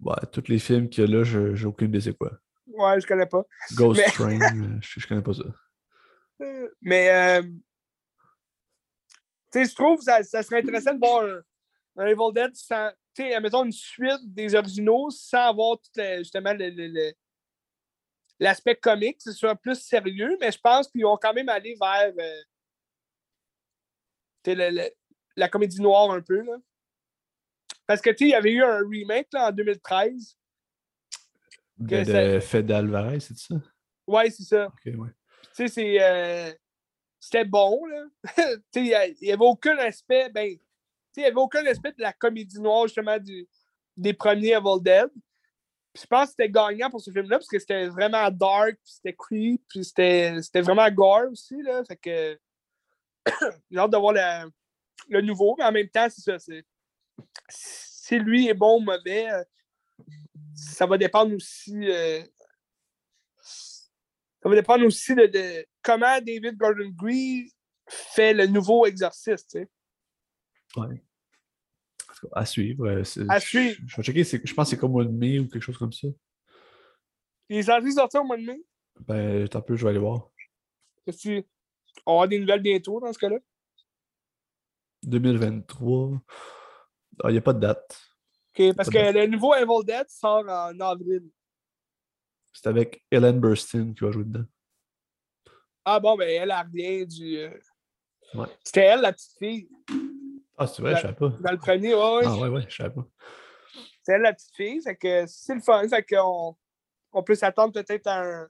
ouais, 0.00 0.16
tous 0.32 0.48
les 0.48 0.58
films 0.58 0.88
qu'il 0.88 1.04
y 1.04 1.06
a 1.06 1.16
là, 1.16 1.24
j'ai 1.24 1.66
aucune 1.66 1.88
idée 1.88 2.00
c'est 2.00 2.16
quoi. 2.16 2.32
Ouais, 2.66 3.00
je 3.00 3.06
connais 3.06 3.26
pas. 3.26 3.44
Ghost 3.74 4.02
Train, 4.14 4.40
euh, 4.40 4.78
je, 4.80 5.00
je, 5.00 5.06
connais 5.06 5.22
pas 5.22 5.32
ça. 5.32 5.44
Mais, 6.80 7.10
euh, 7.10 7.42
tu 7.42 7.58
sais, 9.52 9.64
je 9.64 9.74
trouve 9.74 9.98
que 9.98 10.04
ça, 10.04 10.22
ça, 10.22 10.42
serait 10.42 10.60
intéressant 10.60 10.94
de 10.94 10.98
voir 10.98 11.24
un, 11.96 12.06
Evil 12.06 12.32
Dead 12.32 12.54
sans, 12.54 12.90
tu 13.14 13.22
sais, 13.22 13.40
mettons 13.40 13.64
une 13.64 13.72
suite 13.72 14.20
des 14.22 14.54
originaux 14.54 15.10
sans 15.10 15.48
avoir 15.48 15.78
tout 15.78 16.00
justement 16.18 16.54
l'aspect 18.38 18.76
comique, 18.76 19.20
ce 19.20 19.32
soit 19.32 19.56
plus 19.56 19.80
sérieux, 19.80 20.36
mais 20.40 20.52
je 20.52 20.58
pense 20.60 20.86
qu'ils 20.88 21.02
vont 21.02 21.18
quand 21.20 21.34
même 21.34 21.48
aller 21.48 21.76
vers 21.80 22.12
la 25.34 25.48
comédie 25.48 25.80
noire 25.80 26.12
un 26.12 26.20
peu. 26.20 26.42
Là. 26.42 26.56
Parce 27.88 28.02
que, 28.02 28.10
tu 28.10 28.16
sais, 28.18 28.24
il 28.26 28.30
y 28.32 28.34
avait 28.34 28.52
eu 28.52 28.62
un 28.62 28.86
remake 28.86 29.28
là, 29.32 29.48
en 29.48 29.50
2013. 29.50 30.36
De, 31.78 32.34
de 32.34 32.40
Fed 32.40 32.70
Alvarez, 32.70 33.20
c'est 33.20 33.38
ça? 33.38 33.54
Ouais, 34.06 34.28
c'est 34.28 34.42
ça. 34.42 34.68
Ouais. 34.84 35.08
Tu 35.56 35.68
sais, 35.68 35.96
euh, 35.98 36.52
c'était 37.18 37.46
bon, 37.46 37.86
là. 37.86 38.04
tu 38.70 38.86
sais, 38.86 39.14
il 39.20 39.26
n'y 39.26 39.32
avait 39.32 39.44
aucun 39.44 39.78
aspect, 39.78 40.28
ben, 40.28 40.50
tu 40.50 40.58
sais, 41.12 41.20
il 41.20 41.22
n'y 41.22 41.28
avait 41.28 41.36
aucun 41.36 41.64
aspect 41.64 41.92
de 41.92 42.02
la 42.02 42.12
comédie 42.12 42.60
noire, 42.60 42.86
justement, 42.86 43.18
du, 43.18 43.48
des 43.96 44.12
premiers 44.12 44.52
Evil 44.52 44.82
Dead. 44.82 45.08
Puis 45.94 46.02
je 46.02 46.06
pense 46.06 46.26
que 46.26 46.30
c'était 46.32 46.50
gagnant 46.50 46.90
pour 46.90 47.00
ce 47.00 47.10
film-là, 47.10 47.38
parce 47.38 47.48
que 47.48 47.58
c'était 47.58 47.86
vraiment 47.86 48.30
dark, 48.30 48.74
puis 48.84 48.92
c'était 48.92 49.16
creep, 49.16 49.62
puis 49.66 49.82
c'était 49.82 50.60
vraiment 50.60 50.90
gore 50.90 51.30
aussi, 51.32 51.62
là. 51.62 51.82
Fait 51.84 51.96
que 51.96 52.38
j'ai 53.70 53.78
hâte 53.78 53.90
de 53.90 53.96
voir 53.96 54.12
le, 55.08 55.20
nouveau, 55.22 55.56
mais 55.56 55.64
en 55.64 55.72
même 55.72 55.88
temps, 55.88 56.08
c'est 56.10 56.38
ça. 56.38 56.52
Si 57.48 58.18
lui 58.18 58.48
est 58.48 58.54
bon 58.54 58.80
ou 58.80 58.84
mauvais, 58.84 59.30
euh, 59.30 59.44
ça 60.54 60.86
va 60.86 60.98
dépendre 60.98 61.34
aussi. 61.34 61.76
Euh, 61.90 62.22
ça 63.40 64.48
va 64.48 64.54
dépendre 64.54 64.84
aussi 64.84 65.14
de, 65.14 65.66
comment 65.82 66.20
David 66.20 66.56
Gordon 66.56 66.90
Green 66.94 67.48
fait 67.86 68.34
le 68.34 68.46
nouveau 68.46 68.86
exercice. 68.86 69.46
Tu 69.46 69.60
sais. 69.60 69.68
Ouais. 70.76 71.02
À 72.32 72.46
suivre. 72.46 72.86
Euh, 72.86 73.02
à 73.28 73.40
suivre. 73.40 73.80
Je, 73.86 73.96
vais 73.96 74.02
checker, 74.02 74.24
je 74.24 74.54
pense 74.54 74.68
que 74.68 74.70
c'est 74.70 74.80
comme 74.80 74.90
au 74.90 74.94
mois 74.94 75.04
de 75.04 75.10
mai 75.10 75.38
ou 75.38 75.48
quelque 75.48 75.62
chose 75.62 75.78
comme 75.78 75.92
ça. 75.92 76.08
Il 77.48 77.58
est 77.58 77.62
censé 77.62 77.90
sortir 77.92 78.22
au 78.22 78.24
mois 78.24 78.36
de 78.36 78.44
mai? 78.44 78.60
Ben, 79.00 79.48
un 79.52 79.60
peu, 79.60 79.76
je 79.76 79.84
vais 79.84 79.90
aller 79.90 79.98
voir. 79.98 80.30
Tu... 81.18 81.46
On 82.04 82.14
aura 82.14 82.28
des 82.28 82.38
nouvelles 82.38 82.62
bientôt 82.62 83.00
dans 83.00 83.12
ce 83.12 83.18
cas-là? 83.18 83.38
2023. 85.04 86.20
Ah, 87.22 87.30
il 87.30 87.32
n'y 87.32 87.38
a 87.38 87.42
pas 87.42 87.52
de 87.52 87.60
date. 87.60 88.00
OK, 88.58 88.74
parce 88.74 88.88
que 88.88 89.12
le 89.12 89.26
nouveau 89.26 89.54
Evil 89.54 89.84
Dead 89.84 90.08
sort 90.08 90.44
en 90.48 90.78
avril. 90.80 91.28
C'est 92.52 92.68
avec 92.68 93.04
Ellen 93.10 93.38
Burstyn 93.38 93.94
qui 93.94 94.04
va 94.04 94.10
jouer 94.10 94.24
dedans. 94.24 94.44
Ah 95.84 96.00
bon, 96.00 96.16
ben 96.16 96.28
elle, 96.28 96.50
a 96.50 96.62
revient 96.62 97.06
du. 97.06 97.38
Euh, 97.38 97.50
ouais. 98.34 98.46
C'était 98.64 98.82
elle, 98.82 99.00
la 99.00 99.12
petite 99.12 99.38
fille. 99.38 99.68
Ah, 100.56 100.66
c'est 100.66 100.82
vrai, 100.82 100.96
je 100.96 101.02
savais 101.02 101.14
pas. 101.14 101.28
Dans 101.28 101.52
le 101.52 101.58
premier, 101.58 101.94
ouais. 101.94 102.22
Ah, 102.24 102.36
ouais, 102.36 102.48
ouais, 102.48 102.66
je 102.68 102.76
savais 102.76 102.94
pas. 102.94 103.06
C'est 104.02 104.12
elle, 104.12 104.22
la 104.22 104.32
petite 104.32 104.54
fille. 104.54 104.82
Fait 104.82 104.96
que 104.96 105.24
c'est 105.26 105.54
le 105.54 105.60
fun. 105.60 105.88
Fait 105.88 106.02
qu'on 106.02 106.56
on 107.12 107.22
peut 107.22 107.34
s'attendre 107.34 107.72
peut-être 107.72 108.06
à 108.06 108.22
un, 108.22 108.48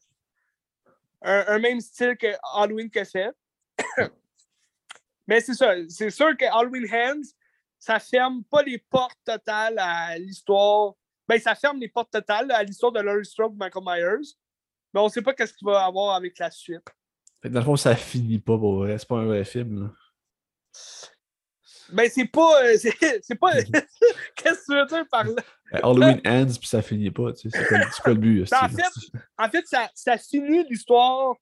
un, 1.23 1.59
même 1.59 1.81
style 1.81 2.17
que 2.17 2.29
Halloween 2.55 2.91
que 2.91 3.05
fait. 3.05 3.33
Mais 5.27 5.41
c'est 5.41 5.55
ça. 5.55 5.75
C'est 5.89 6.11
sûr 6.11 6.37
que 6.37 6.45
Halloween 6.47 6.87
Hands, 6.91 7.29
ça 7.79 7.99
ferme 8.01 8.45
pas 8.45 8.63
les 8.63 8.79
portes 8.79 9.19
totales 9.25 9.79
à 9.79 10.19
l'histoire. 10.19 10.95
Ben, 11.27 11.39
ça 11.39 11.55
ferme 11.55 11.79
les 11.79 11.89
portes 11.89 12.11
totales 12.11 12.51
à 12.51 12.63
l'histoire 12.63 12.93
de 12.93 13.01
Laurie 13.01 13.25
Strode 13.25 13.53
et 13.53 13.57
Michael 13.57 13.85
Myers. 13.85 14.29
Mais 14.93 15.01
on 15.01 15.05
ne 15.05 15.11
sait 15.11 15.23
pas 15.23 15.35
qu'est-ce 15.35 15.53
qu'il 15.53 15.67
va 15.67 15.85
avoir 15.85 16.17
avec 16.17 16.39
la 16.39 16.51
suite. 16.51 16.83
dans 17.45 17.59
le 17.59 17.65
fond, 17.65 17.77
ça 17.77 17.95
finit 17.95 18.39
pas 18.39 18.57
pour 18.57 18.79
vrai. 18.79 18.99
C'est 18.99 19.09
pas 19.09 19.19
un 19.19 19.27
vrai 19.27 19.45
film. 19.45 19.83
Là. 19.83 19.91
Ben, 21.93 22.11
c'est 22.11 22.27
pas. 22.27 22.65
Euh, 22.65 22.77
c'est 23.23 23.35
pas. 23.35 23.53
Qu'est-ce 24.37 24.61
que 24.61 24.65
tu 24.65 24.75
veux 24.75 24.87
dire 24.87 25.07
par 25.11 25.25
là? 25.25 25.43
Ben, 25.73 25.81
Halloween 25.83 26.21
ends, 26.27 26.59
puis 26.59 26.69
ça 26.69 26.83
finit 26.83 27.11
pas. 27.11 27.33
Tu 27.33 27.51
sais, 27.51 27.59
c'est 27.59 28.03
pas, 28.03 28.11
le 28.11 28.15
but. 28.15 28.51
Ben, 28.51 28.59
en 28.63 28.69
fait, 28.69 29.19
en 29.39 29.49
fait 29.51 29.67
ça, 29.67 29.91
ça 29.95 30.19
finit 30.19 30.65
l'histoire 30.69 31.35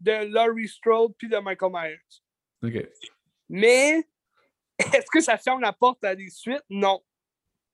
de 0.00 0.32
Laurie 0.32 0.68
Strode 0.68 1.12
puis 1.16 1.28
de 1.28 1.36
Michael 1.38 1.72
Myers. 1.72 2.00
OK. 2.62 2.88
Mais, 3.48 4.06
est-ce 4.94 5.10
que 5.10 5.20
ça 5.20 5.36
ferme 5.38 5.60
la 5.60 5.72
porte 5.72 6.04
à 6.04 6.14
des 6.14 6.30
suites? 6.30 6.64
Non. 6.68 7.00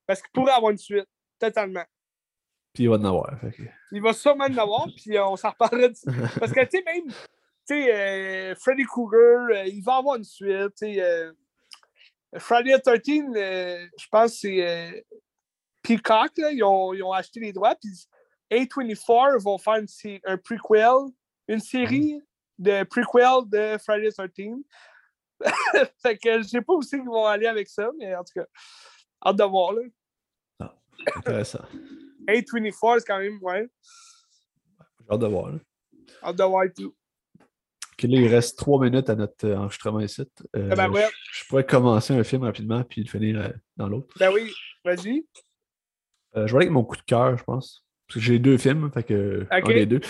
Parce 0.07 0.23
qu'il 0.23 0.31
pourrait 0.33 0.53
avoir 0.53 0.73
une 0.73 0.79
suite. 0.79 1.09
Totalement. 1.39 1.85
Puis 2.73 2.85
il 2.85 2.91
va 2.91 2.97
en 2.97 3.05
avoir. 3.05 3.31
Il 3.93 4.03
va 4.03 4.13
sûrement 4.13 4.45
en 4.45 4.57
avoir, 4.59 4.87
puis 4.97 5.19
on 5.19 5.37
s'en 5.37 5.51
reparlera. 5.51 5.89
Parce 6.41 6.53
que, 6.53 6.65
tu 6.65 6.79
sais, 6.79 6.85
même, 6.85 7.09
tu 7.09 7.15
sais, 7.65 7.95
euh, 7.95 8.55
Freddy 8.55 8.85
Krueger, 8.85 9.49
euh, 9.51 9.65
il 9.67 9.83
va 9.83 9.97
avoir 9.97 10.17
une 10.17 10.25
suite. 10.25 10.77
Sais, 10.77 11.01
Friday 12.39 12.79
the 12.79 13.01
13, 13.03 13.37
euh, 13.37 13.87
je 13.99 14.07
pense 14.11 14.33
que 14.33 14.39
c'est 14.39 14.67
euh, 14.67 15.01
Peacock, 15.83 16.33
ils, 16.37 16.63
ont, 16.63 16.93
ils, 16.93 17.03
ont, 17.03 17.13
acheté 17.13 17.41
les 17.41 17.53
droits, 17.53 17.75
puis 17.75 17.91
A24 18.51 19.39
vont 19.43 19.59
faire 19.59 19.77
une, 19.77 20.19
un 20.25 20.37
prequel, 20.37 21.13
une 21.49 21.61
série 21.61 22.21
de 22.59 22.85
prequel 22.85 23.49
de 23.49 23.79
Friday 23.79 24.11
the 24.11 24.33
13. 24.35 24.49
fait 26.03 26.17
que 26.19 26.39
je 26.39 26.49
sais 26.49 26.63
pas 26.63 26.73
où 26.75 26.83
c'est 26.83 26.99
qu'ils 26.99 27.09
vont 27.09 27.27
aller 27.27 27.47
avec 27.47 27.69
ça, 27.69 27.91
mais 27.99 28.15
en 28.15 28.25
tout 28.25 28.33
cas, 28.35 28.47
hâte 29.25 29.37
de 29.37 29.45
voir. 29.45 29.73
Là. 29.73 29.83
Ah, 30.61 30.75
intéressant. 31.17 31.65
A24, 32.29 33.01
c'est 33.01 33.07
quand 33.07 33.19
même, 33.19 33.39
ouais. 33.43 33.69
J'ai 35.01 35.13
hâte 35.13 35.21
de 35.21 35.27
voir. 35.27 35.53
Là. 35.53 35.59
Hâte 36.23 36.37
de 36.37 36.45
voir 36.45 36.65
tout 36.77 36.95
il 38.05 38.29
reste 38.29 38.59
trois 38.59 38.83
minutes 38.83 39.09
à 39.11 39.15
notre 39.15 39.47
euh, 39.47 39.57
enregistrement 39.57 40.01
ici. 40.01 40.23
Euh, 40.55 40.69
ah 40.71 40.75
ben 40.89 40.93
je, 41.33 41.45
pourrais 41.49 41.65
commencer 41.65 42.15
un 42.15 42.25
film 42.25 42.43
rapidement 42.43 42.83
puis 42.85 43.03
le 43.03 43.09
finir 43.09 43.41
euh, 43.41 43.49
dans 43.77 43.89
l'autre. 43.89 44.15
Ben 44.19 44.31
oui, 44.33 44.53
vas-y. 44.85 45.27
je 46.35 46.41
vais 46.41 46.41
aller 46.41 46.55
avec 46.55 46.71
mon 46.71 46.85
coup 46.85 46.97
de 46.97 47.03
cœur, 47.03 47.37
je 47.39 47.45
pense. 47.45 47.85
Parce 48.07 48.15
que 48.15 48.21
j'ai 48.21 48.39
deux 48.39 48.59
films, 48.59 48.91
fait 48.93 49.03
que 49.03 49.47
les 49.69 49.87
deux. 49.87 50.01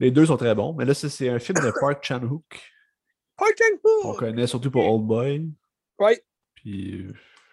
Les 0.00 0.10
deux 0.10 0.26
sont 0.26 0.36
très 0.36 0.54
bons. 0.54 0.74
Mais 0.74 0.84
là, 0.84 0.94
c'est 0.94 1.28
un 1.28 1.38
film 1.38 1.58
de 1.58 1.72
Park 1.80 2.04
Chan-wook. 2.04 2.60
Park 3.36 3.54
Chan-wook! 3.58 4.04
On 4.04 4.14
connaît 4.14 4.46
surtout 4.46 4.70
pour 4.70 4.86
Old 4.86 5.06
Boy. 5.06 5.48
Oui. 5.98 6.12
Puis, 6.54 7.06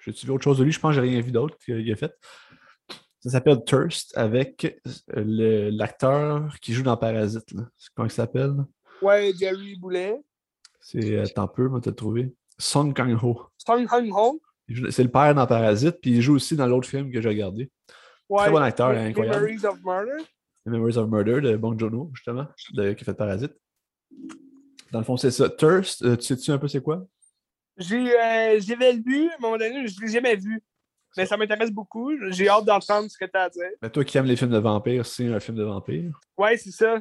j'ai-tu 0.05 0.25
vu 0.25 0.31
autre 0.33 0.43
chose 0.43 0.57
de 0.57 0.63
lui? 0.63 0.71
Je 0.71 0.79
pense 0.79 0.95
que 0.95 1.01
j'ai 1.01 1.09
rien 1.09 1.21
vu 1.21 1.31
d'autre 1.31 1.57
qu'il 1.63 1.91
a 1.91 1.95
fait. 1.95 2.13
Ça 3.21 3.31
s'appelle 3.31 3.63
Thirst 3.65 4.17
avec 4.17 4.81
l'acteur 5.13 6.55
qui 6.61 6.73
joue 6.73 6.83
dans 6.83 6.95
Parasite. 6.95 7.53
Comment 7.95 8.07
il 8.07 8.11
s'appelle? 8.11 8.55
Ouais, 9.01 9.33
Jerry 9.37 9.75
Boulet. 9.75 10.21
C'est, 10.79 11.17
euh, 11.17 11.25
un 11.35 11.47
peu, 11.47 11.67
moi, 11.67 11.81
t'as 11.81 11.91
trouvé. 11.91 12.33
Song 12.57 12.93
Kang-ho. 12.93 13.47
Song 13.57 13.85
Kang-ho. 13.85 14.41
C'est 14.89 15.03
le 15.03 15.11
père 15.11 15.33
dans 15.35 15.47
Parasite, 15.47 15.99
puis 16.01 16.11
il 16.11 16.21
joue 16.21 16.35
aussi 16.35 16.55
dans 16.55 16.67
l'autre 16.67 16.87
film 16.87 17.11
que 17.11 17.19
j'ai 17.21 17.29
regardé. 17.29 17.69
Ouais, 18.29 18.43
Très 18.43 18.51
bon 18.51 18.61
acteur, 18.61 18.89
incroyable. 18.89 19.45
Memories 19.45 19.65
of 19.65 19.83
Murder. 19.83 20.23
Memories 20.65 20.97
of 20.97 21.09
Murder 21.09 21.41
de 21.41 21.57
Bong 21.57 21.79
Joon-ho, 21.79 22.11
justement, 22.13 22.45
de, 22.73 22.93
qui 22.93 23.03
fait 23.03 23.13
Parasite. 23.13 23.53
Dans 24.91 24.99
le 24.99 25.05
fond, 25.05 25.17
c'est 25.17 25.31
ça. 25.31 25.49
Thirst, 25.49 26.03
euh, 26.03 26.15
tu 26.15 26.23
sais-tu 26.23 26.51
un 26.51 26.57
peu 26.57 26.67
c'est 26.67 26.81
quoi? 26.81 27.05
J'ai, 27.77 28.19
euh, 28.19 28.59
j'avais 28.59 28.93
vu, 28.93 29.29
à 29.29 29.35
un 29.35 29.39
moment 29.39 29.57
donné, 29.57 29.87
je 29.87 29.95
ne 29.99 30.05
l'ai 30.05 30.11
jamais 30.11 30.35
vu. 30.35 30.61
Mais 31.17 31.25
ça 31.25 31.37
m'intéresse 31.37 31.71
beaucoup. 31.71 32.11
J'ai 32.29 32.49
hâte 32.49 32.65
d'entendre 32.65 33.09
ce 33.09 33.17
que 33.17 33.25
tu 33.25 33.37
as 33.37 33.43
à 33.43 33.49
dire. 33.49 33.69
Mais 33.81 33.89
toi 33.89 34.03
qui 34.03 34.17
aimes 34.17 34.25
les 34.25 34.35
films 34.35 34.51
de 34.51 34.57
vampires, 34.57 35.05
c'est 35.05 35.27
un 35.27 35.39
film 35.39 35.57
de 35.57 35.63
vampires. 35.63 36.19
Ouais, 36.37 36.55
c'est 36.57 36.71
ça. 36.71 36.99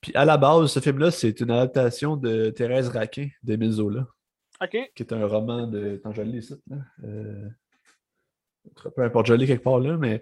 Puis 0.00 0.12
à 0.14 0.24
la 0.24 0.36
base, 0.36 0.72
ce 0.72 0.80
film-là, 0.80 1.10
c'est 1.10 1.40
une 1.40 1.50
adaptation 1.50 2.16
de 2.16 2.50
Thérèse 2.50 2.88
Raquin 2.88 3.28
d'Émile 3.42 3.72
Zola. 3.72 4.06
OK. 4.60 4.76
Qui 4.94 5.02
est 5.02 5.12
un 5.12 5.26
roman 5.26 5.66
de. 5.66 5.96
Attends, 5.96 6.12
je 6.12 6.22
l'ai 6.22 6.40
là. 6.40 6.76
Euh... 7.04 7.48
Peu 8.94 9.02
importe, 9.02 9.26
je 9.26 9.34
l'ai 9.34 9.46
quelque 9.46 9.64
part 9.64 9.80
là, 9.80 9.96
mais 9.96 10.20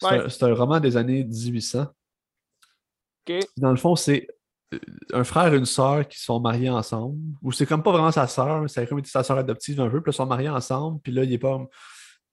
c'est 0.00 0.42
un, 0.42 0.54
roman 0.54 0.80
des 0.80 0.96
années 0.96 1.24
1800. 1.24 1.86
OK. 3.28 3.38
Dans 3.56 3.70
le 3.70 3.76
fond, 3.76 3.94
c'est 3.94 4.26
un 5.12 5.24
frère 5.24 5.52
et 5.52 5.56
une 5.56 5.66
sœur 5.66 6.06
qui 6.08 6.18
sont 6.20 6.40
mariés 6.40 6.70
ensemble. 6.70 7.18
Ou 7.42 7.52
c'est 7.52 7.66
comme 7.66 7.82
pas 7.82 7.92
vraiment 7.92 8.10
sa 8.10 8.26
sœur, 8.26 8.68
c'est 8.68 8.86
comme 8.86 9.04
sa 9.04 9.22
sœur 9.22 9.38
adoptive 9.38 9.80
un 9.80 9.88
peu, 9.88 10.02
puis 10.02 10.12
ils 10.12 10.16
sont 10.16 10.26
mariés 10.26 10.48
ensemble, 10.48 11.00
puis 11.00 11.12
là, 11.12 11.24
il 11.24 11.32
est 11.32 11.38
pas. 11.38 11.60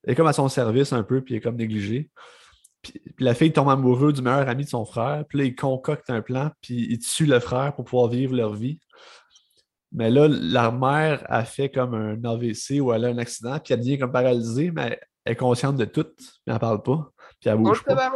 Il 0.05 0.11
est 0.11 0.15
comme 0.15 0.27
à 0.27 0.33
son 0.33 0.49
service 0.49 0.91
un 0.91 1.03
peu, 1.03 1.21
puis 1.21 1.35
il 1.35 1.37
est 1.37 1.41
comme 1.41 1.55
négligé. 1.55 2.09
Puis, 2.81 3.01
la 3.19 3.33
fille 3.33 3.53
tombe 3.53 3.69
amoureuse 3.69 4.15
du 4.15 4.21
meilleur 4.21 4.49
ami 4.49 4.65
de 4.65 4.69
son 4.69 4.83
frère. 4.83 5.23
Puis 5.29 5.37
là, 5.37 5.45
il 5.45 5.55
concocte 5.55 6.09
un 6.09 6.21
plan, 6.21 6.51
puis 6.61 6.87
il 6.89 6.99
tue 6.99 7.25
le 7.25 7.39
frère 7.39 7.73
pour 7.73 7.85
pouvoir 7.85 8.09
vivre 8.09 8.35
leur 8.35 8.53
vie. 8.53 8.79
Mais 9.93 10.09
là, 10.09 10.27
la 10.27 10.71
mère 10.71 11.23
a 11.29 11.45
fait 11.45 11.69
comme 11.69 11.93
un 11.93 12.21
AVC 12.23 12.81
ou 12.81 12.91
elle 12.91 13.05
a 13.05 13.09
un 13.09 13.17
accident, 13.19 13.59
puis 13.59 13.73
elle 13.73 13.79
devient 13.79 13.99
comme 13.99 14.11
paralysée, 14.11 14.71
mais 14.71 14.99
elle 15.23 15.33
est 15.33 15.35
consciente 15.35 15.77
de 15.77 15.85
tout, 15.85 16.07
mais 16.45 16.53
elle 16.53 16.59
parle 16.59 16.81
pas, 16.81 17.11
puis 17.39 17.49
elle 17.49 17.57
bouge 17.57 17.83
pas. 17.83 18.11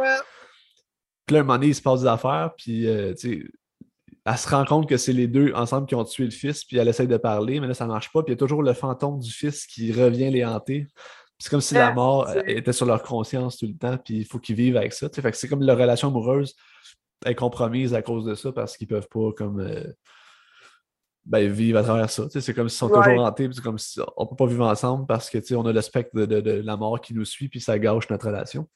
Puis 1.24 1.34
là, 1.34 1.40
un 1.40 1.44
moment 1.44 1.54
donné, 1.54 1.68
il 1.68 1.74
se 1.74 1.82
passe 1.82 2.00
des 2.00 2.06
affaires, 2.06 2.52
puis 2.56 2.86
euh, 2.88 3.14
elle 4.28 4.38
se 4.38 4.48
rend 4.48 4.64
compte 4.64 4.88
que 4.88 4.98
c'est 4.98 5.12
les 5.12 5.26
deux 5.26 5.52
ensemble 5.54 5.86
qui 5.86 5.94
ont 5.94 6.04
tué 6.04 6.24
le 6.24 6.30
fils, 6.30 6.64
puis 6.64 6.76
elle 6.76 6.88
essaye 6.88 7.08
de 7.08 7.16
parler, 7.16 7.60
mais 7.60 7.66
là, 7.66 7.74
ça 7.74 7.86
marche 7.86 8.12
pas, 8.12 8.22
puis 8.22 8.32
il 8.32 8.36
y 8.36 8.38
a 8.38 8.38
toujours 8.38 8.62
le 8.62 8.74
fantôme 8.74 9.18
du 9.18 9.30
fils 9.30 9.66
qui 9.66 9.90
revient 9.90 10.30
les 10.30 10.44
hanter. 10.44 10.86
C'est 11.38 11.50
comme 11.50 11.60
si 11.60 11.74
la 11.74 11.92
mort 11.92 12.28
était 12.46 12.72
sur 12.72 12.84
leur 12.84 13.02
conscience 13.02 13.56
tout 13.56 13.66
le 13.66 13.76
temps, 13.76 13.96
puis 13.96 14.18
il 14.18 14.24
faut 14.26 14.38
qu'ils 14.38 14.56
vivent 14.56 14.76
avec 14.76 14.92
ça. 14.92 15.08
Fait 15.08 15.30
que 15.30 15.36
c'est 15.36 15.48
comme 15.48 15.62
leur 15.62 15.78
relation 15.78 16.08
amoureuse 16.08 16.54
est 17.24 17.34
compromise 17.34 17.94
à 17.94 18.02
cause 18.02 18.24
de 18.24 18.34
ça 18.34 18.52
parce 18.52 18.76
qu'ils 18.76 18.86
peuvent 18.86 19.08
pas 19.08 19.32
comme 19.36 19.60
euh, 19.60 19.84
ben, 21.24 21.50
vivre 21.50 21.78
à 21.78 21.82
travers 21.82 22.10
ça. 22.10 22.24
C'est 22.28 22.54
comme 22.54 22.68
s'ils 22.68 22.78
sont 22.78 22.88
toujours 22.88 23.24
hantés, 23.24 23.48
c'est 23.52 23.62
comme 23.62 23.78
si 23.78 24.00
on 24.16 24.26
peut 24.26 24.36
pas 24.36 24.46
vivre 24.46 24.66
ensemble 24.66 25.06
parce 25.06 25.30
que 25.30 25.54
on 25.54 25.64
a 25.66 25.72
le 25.72 25.80
spectre 25.80 26.14
de, 26.14 26.50
la 26.50 26.76
mort 26.76 27.00
qui 27.00 27.14
nous 27.14 27.24
suit, 27.24 27.48
puis 27.48 27.60
ça 27.60 27.78
gâche 27.78 28.10
notre 28.10 28.26
relation. 28.26 28.68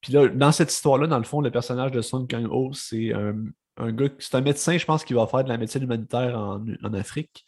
Puis 0.00 0.12
là, 0.12 0.28
dans 0.28 0.52
cette 0.52 0.72
histoire-là, 0.72 1.06
dans 1.06 1.18
le 1.18 1.24
fond, 1.24 1.40
le 1.40 1.50
personnage 1.50 1.92
de 1.92 2.02
Song 2.02 2.26
Kang-ho, 2.28 2.72
c'est 2.72 3.12
un, 3.12 3.34
un, 3.78 3.92
gars, 3.92 4.08
c'est 4.18 4.34
un 4.34 4.40
médecin, 4.40 4.76
je 4.76 4.84
pense, 4.84 5.04
qui 5.04 5.14
va 5.14 5.26
faire 5.26 5.44
de 5.44 5.48
la 5.48 5.56
médecine 5.56 5.82
humanitaire 5.82 6.38
en, 6.38 6.64
en 6.82 6.94
Afrique. 6.94 7.44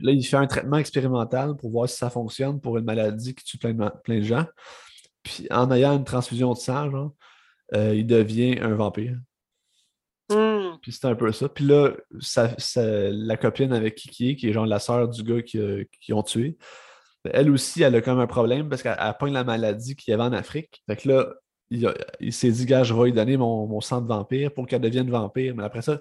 Là, 0.00 0.12
il 0.12 0.24
fait 0.24 0.36
un 0.36 0.46
traitement 0.46 0.76
expérimental 0.76 1.56
pour 1.56 1.70
voir 1.70 1.88
si 1.88 1.96
ça 1.96 2.10
fonctionne 2.10 2.60
pour 2.60 2.76
une 2.76 2.84
maladie 2.84 3.34
qui 3.34 3.44
tue 3.44 3.58
plein 3.58 3.72
de, 3.72 4.20
gens. 4.20 4.44
Puis 5.22 5.46
en 5.50 5.70
ayant 5.70 5.96
une 5.96 6.04
transfusion 6.04 6.52
de 6.52 6.58
sang, 6.58 7.12
euh, 7.74 7.94
il 7.94 8.06
devient 8.06 8.58
un 8.60 8.74
vampire. 8.74 9.16
Hmm. 10.30 10.76
Puis 10.82 10.92
c'est 10.92 11.06
un 11.06 11.14
peu 11.14 11.32
ça. 11.32 11.48
Puis 11.48 11.64
là, 11.64 11.92
la 12.76 13.36
copine 13.36 13.72
avec 13.72 13.94
Kiki, 13.94 14.36
qui 14.36 14.48
est 14.48 14.52
genre 14.52 14.66
la 14.66 14.78
sœur 14.78 15.08
du 15.08 15.22
gars 15.22 15.42
qui, 15.42 16.12
ont 16.12 16.22
tué, 16.22 16.58
elle 17.32 17.50
aussi, 17.50 17.82
elle 17.82 17.94
a 17.96 18.02
comme 18.02 18.20
un 18.20 18.26
problème 18.26 18.68
parce 18.68 18.82
qu'elle 18.82 18.98
pogne 19.18 19.32
la 19.32 19.44
maladie 19.44 19.96
qu'il 19.96 20.12
y 20.12 20.14
avait 20.14 20.22
en 20.22 20.32
Afrique. 20.32 20.82
Fait 20.86 20.96
que 20.96 21.08
là, 21.08 21.26
il, 21.70 22.32
s'est 22.32 22.50
dit, 22.50 22.66
gars, 22.66 22.84
je 22.84 22.94
vais 22.94 23.04
lui 23.04 23.12
donner 23.12 23.36
mon, 23.36 23.66
mon 23.66 23.80
sang 23.80 24.00
de 24.00 24.06
vampire 24.06 24.52
pour 24.52 24.66
qu'elle 24.66 24.80
devienne 24.80 25.10
vampire. 25.10 25.54
Mais 25.56 25.64
après 25.64 25.82
ça, 25.82 25.98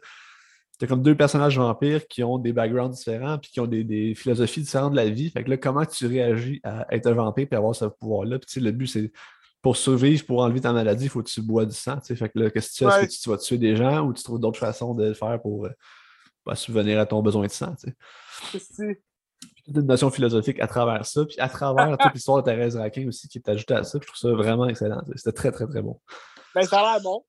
c'est 0.79 0.87
comme 0.87 1.01
deux 1.01 1.15
personnages 1.15 1.57
vampires 1.57 2.05
qui 2.07 2.23
ont 2.23 2.37
des 2.37 2.51
backgrounds 2.51 2.95
différents 2.95 3.37
puis 3.37 3.49
qui 3.51 3.59
ont 3.59 3.67
des, 3.67 4.13
philosophies 4.15 4.61
différentes 4.61 4.91
de 4.91 4.97
la 4.97 5.09
vie. 5.09 5.29
Fait 5.29 5.43
que 5.43 5.49
là, 5.49 5.57
comment 5.57 5.85
tu 5.85 6.05
réagis 6.05 6.59
à 6.63 6.85
être 6.93 7.07
un 7.07 7.13
vampire 7.13 7.47
et 7.49 7.55
avoir 7.55 7.75
ce 7.75 7.85
pouvoir-là? 7.85 8.39
Puis 8.39 8.59
le 8.59 8.71
but, 8.71 8.87
c'est 8.87 9.11
pour 9.61 9.77
survivre, 9.77 10.25
pour 10.25 10.41
enlever 10.41 10.61
ta 10.61 10.73
maladie, 10.73 11.05
il 11.05 11.09
faut 11.09 11.23
que 11.23 11.29
tu 11.29 11.41
bois 11.41 11.65
du 11.65 11.75
sang. 11.75 11.99
Fait 12.01 12.29
que 12.29 12.37
là, 12.37 12.51
qu'est-ce 12.51 12.69
que 12.69 12.85
tu 12.85 12.91
fais? 12.91 13.05
Est-ce 13.05 13.19
que 13.19 13.23
tu, 13.23 13.29
vas 13.29 13.37
tuer 13.37 13.57
des 13.57 13.75
gens 13.75 14.05
ou 14.05 14.13
tu 14.13 14.21
trouves 14.21 14.39
d'autres 14.39 14.59
façons 14.59 14.93
de 14.93 15.05
le 15.05 15.13
faire 15.13 15.41
pour 15.41 15.65
euh, 15.65 15.69
bah, 16.45 16.55
subvenir 16.55 16.99
à 16.99 17.05
ton 17.05 17.21
besoin 17.21 17.47
de 17.47 17.51
sang? 17.51 17.73
Une 19.67 19.81
notion 19.81 20.11
philosophique 20.11 20.59
à 20.59 20.67
travers 20.67 21.05
ça, 21.05 21.25
puis 21.25 21.39
à 21.39 21.49
travers 21.49 21.97
toute 21.97 22.13
l'histoire 22.13 22.43
de 22.43 22.49
Thérèse 22.49 22.75
Raquin 22.75 23.07
aussi 23.07 23.27
qui 23.27 23.39
est 23.39 23.49
ajoutée 23.49 23.73
à 23.73 23.83
ça. 23.83 23.97
Je 24.01 24.05
trouve 24.05 24.17
ça 24.17 24.31
vraiment 24.31 24.67
excellent. 24.67 25.01
C'était 25.15 25.31
très, 25.31 25.51
très, 25.51 25.65
très 25.67 25.81
bon. 25.81 25.99
Ben, 26.53 26.61
ça 26.63 26.79
a 26.79 26.93
l'air 26.93 27.01
bon. 27.01 27.25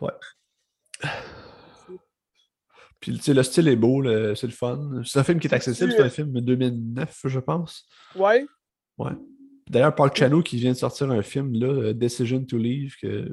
Ouais. 0.00 0.12
Puis 3.00 3.20
le 3.26 3.42
style 3.42 3.66
est 3.66 3.76
beau, 3.76 4.04
c'est 4.36 4.46
le 4.46 4.52
fun. 4.52 5.02
C'est 5.04 5.18
un 5.18 5.24
film 5.24 5.40
qui 5.40 5.48
est 5.48 5.54
accessible, 5.54 5.90
c'est 5.90 6.02
un 6.02 6.08
film 6.08 6.32
de 6.32 6.40
2009, 6.40 7.22
je 7.24 7.40
pense. 7.40 7.88
Ouais. 8.14 8.46
Ouais. 8.96 9.12
D'ailleurs, 9.68 9.94
Park 9.94 10.16
Chan 10.16 10.40
qui 10.42 10.56
vient 10.56 10.72
de 10.72 10.76
sortir 10.76 11.10
un 11.10 11.22
film, 11.22 11.52
là, 11.54 11.66
euh, 11.66 11.94
Decision 11.94 12.44
to 12.44 12.58
Leave, 12.58 12.94
que 13.00 13.28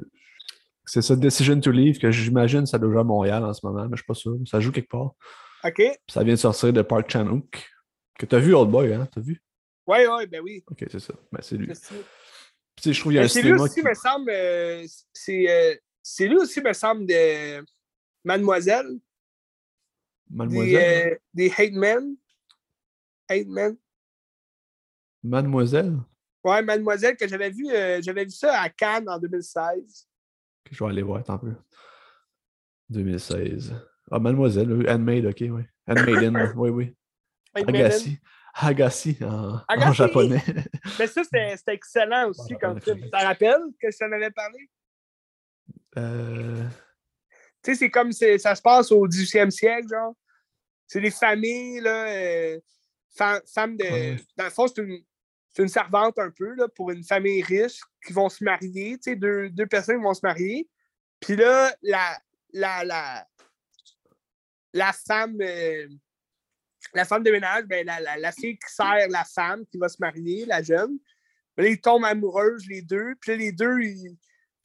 c'est 0.84 1.02
ça, 1.02 1.14
Decision 1.14 1.60
to 1.60 1.70
Leave, 1.70 1.98
que 1.98 2.10
j'imagine 2.10 2.66
ça 2.66 2.78
doit 2.78 2.90
jouer 2.90 3.00
à 3.00 3.04
Montréal 3.04 3.44
en 3.44 3.52
ce 3.52 3.64
moment, 3.64 3.84
mais 3.84 3.92
je 3.92 4.02
suis 4.02 4.06
pas 4.06 4.14
sûr. 4.14 4.36
Ça 4.46 4.58
joue 4.58 4.72
quelque 4.72 4.88
part. 4.88 5.12
OK. 5.64 5.82
Ça 6.08 6.24
vient 6.24 6.34
de 6.34 6.38
sortir 6.38 6.72
de 6.72 6.82
Park 6.82 7.10
chan 7.10 7.40
que 8.20 8.26
tu 8.26 8.36
as 8.36 8.38
vu 8.38 8.54
Old 8.54 8.70
Boy, 8.70 8.92
hein? 8.92 9.08
T'as 9.10 9.20
vu? 9.22 9.42
Oui, 9.86 9.98
oui, 10.06 10.26
ben 10.26 10.42
oui. 10.42 10.62
OK, 10.70 10.84
c'est 10.90 11.00
ça. 11.00 11.14
Ben, 11.32 11.40
c'est 11.40 11.56
lui. 11.56 11.66
je 11.66 13.00
trouve 13.00 13.12
qu'il 13.12 13.14
y 13.14 13.18
a 13.18 13.22
un 13.22 13.28
C'est 13.28 13.42
lui 13.42 13.52
aussi, 13.52 13.82
me 13.82 13.94
semble, 13.94 14.30
euh, 14.30 14.86
euh, 15.30 15.74
c'est 16.02 16.28
lui 16.28 16.36
aussi, 16.36 16.60
me 16.60 16.72
semble, 16.74 17.06
de 17.06 17.64
Mademoiselle. 18.22 18.98
Mademoiselle? 20.28 21.18
Des, 21.34 21.48
des 21.48 21.54
Hate 21.56 21.72
Men. 21.72 22.14
Hate 23.28 23.46
Men. 23.46 23.76
Mademoiselle? 25.22 25.96
Ouais, 26.44 26.62
Mademoiselle, 26.62 27.16
que 27.16 27.26
j'avais 27.26 27.50
vu, 27.50 27.70
euh, 27.70 28.02
j'avais 28.02 28.24
vu 28.24 28.30
ça 28.32 28.60
à 28.60 28.68
Cannes 28.68 29.08
en 29.08 29.18
2016. 29.18 30.08
je 30.70 30.84
vais 30.84 30.90
aller 30.90 31.02
voir, 31.02 31.24
tant 31.24 31.38
peu. 31.38 31.54
2016. 32.90 33.74
Ah, 34.10 34.18
Mademoiselle, 34.18 34.90
Handmaid, 34.90 35.24
ok, 35.24 35.38
oui. 35.40 35.62
Handmaiden, 35.86 36.52
oui, 36.56 36.70
oui. 36.70 36.94
Agassi. 37.54 38.18
Agassi 38.54 39.18
en, 39.22 39.60
en 39.68 39.92
japonais. 39.92 40.42
Mais 40.98 41.06
ça, 41.06 41.22
c'était 41.24 41.74
excellent 41.74 42.28
aussi 42.28 42.54
comme 42.60 42.80
film. 42.80 43.00
Tu 43.00 43.10
te 43.10 43.16
rappelles 43.16 43.62
que 43.80 43.90
je 43.90 43.98
t'en 43.98 44.12
avais 44.12 44.30
parlé? 44.30 44.70
Euh... 45.96 46.64
Tu 47.62 47.72
sais, 47.72 47.74
c'est 47.74 47.90
comme 47.90 48.12
ça 48.12 48.54
se 48.54 48.62
passe 48.62 48.90
au 48.90 49.06
18e 49.06 49.50
siècle, 49.50 49.88
genre. 49.90 50.14
C'est 50.86 51.00
des 51.00 51.10
familles, 51.10 51.80
là, 51.80 52.06
euh, 52.08 52.60
femmes 53.14 53.76
de. 53.76 54.16
Dans 54.36 54.44
le 54.44 54.50
fond, 54.50 54.66
c'est 54.66 54.82
une, 54.82 55.04
c'est 55.50 55.62
une 55.62 55.68
servante 55.68 56.18
un 56.18 56.30
peu 56.30 56.54
là, 56.54 56.68
pour 56.68 56.90
une 56.90 57.04
famille 57.04 57.42
riche 57.42 57.80
qui 58.04 58.12
vont 58.12 58.28
se 58.28 58.42
marier, 58.42 58.96
tu 58.98 59.10
sais, 59.10 59.16
deux, 59.16 59.50
deux 59.50 59.66
personnes 59.66 60.02
vont 60.02 60.14
se 60.14 60.24
marier. 60.24 60.68
Puis 61.20 61.36
là, 61.36 61.74
la, 61.82 62.18
la, 62.52 62.84
la, 62.84 63.26
la 64.72 64.92
femme, 64.92 65.36
euh, 65.40 65.88
la 66.94 67.04
femme 67.04 67.22
de 67.22 67.30
ménage, 67.30 67.64
ben, 67.64 67.86
la, 67.86 68.00
la, 68.00 68.16
la, 68.16 68.32
fille 68.32 68.58
qui 68.58 68.72
sert 68.72 69.08
la 69.08 69.24
femme 69.24 69.64
qui 69.66 69.78
va 69.78 69.88
se 69.88 69.96
marier, 70.00 70.44
la 70.46 70.62
jeune, 70.62 70.98
ben, 71.56 71.66
ils 71.66 71.80
tombent 71.80 72.04
amoureuses 72.04 72.66
les 72.68 72.82
deux. 72.82 73.14
Puis 73.20 73.36
les 73.36 73.52
deux, 73.52 73.80
ils, 73.80 74.16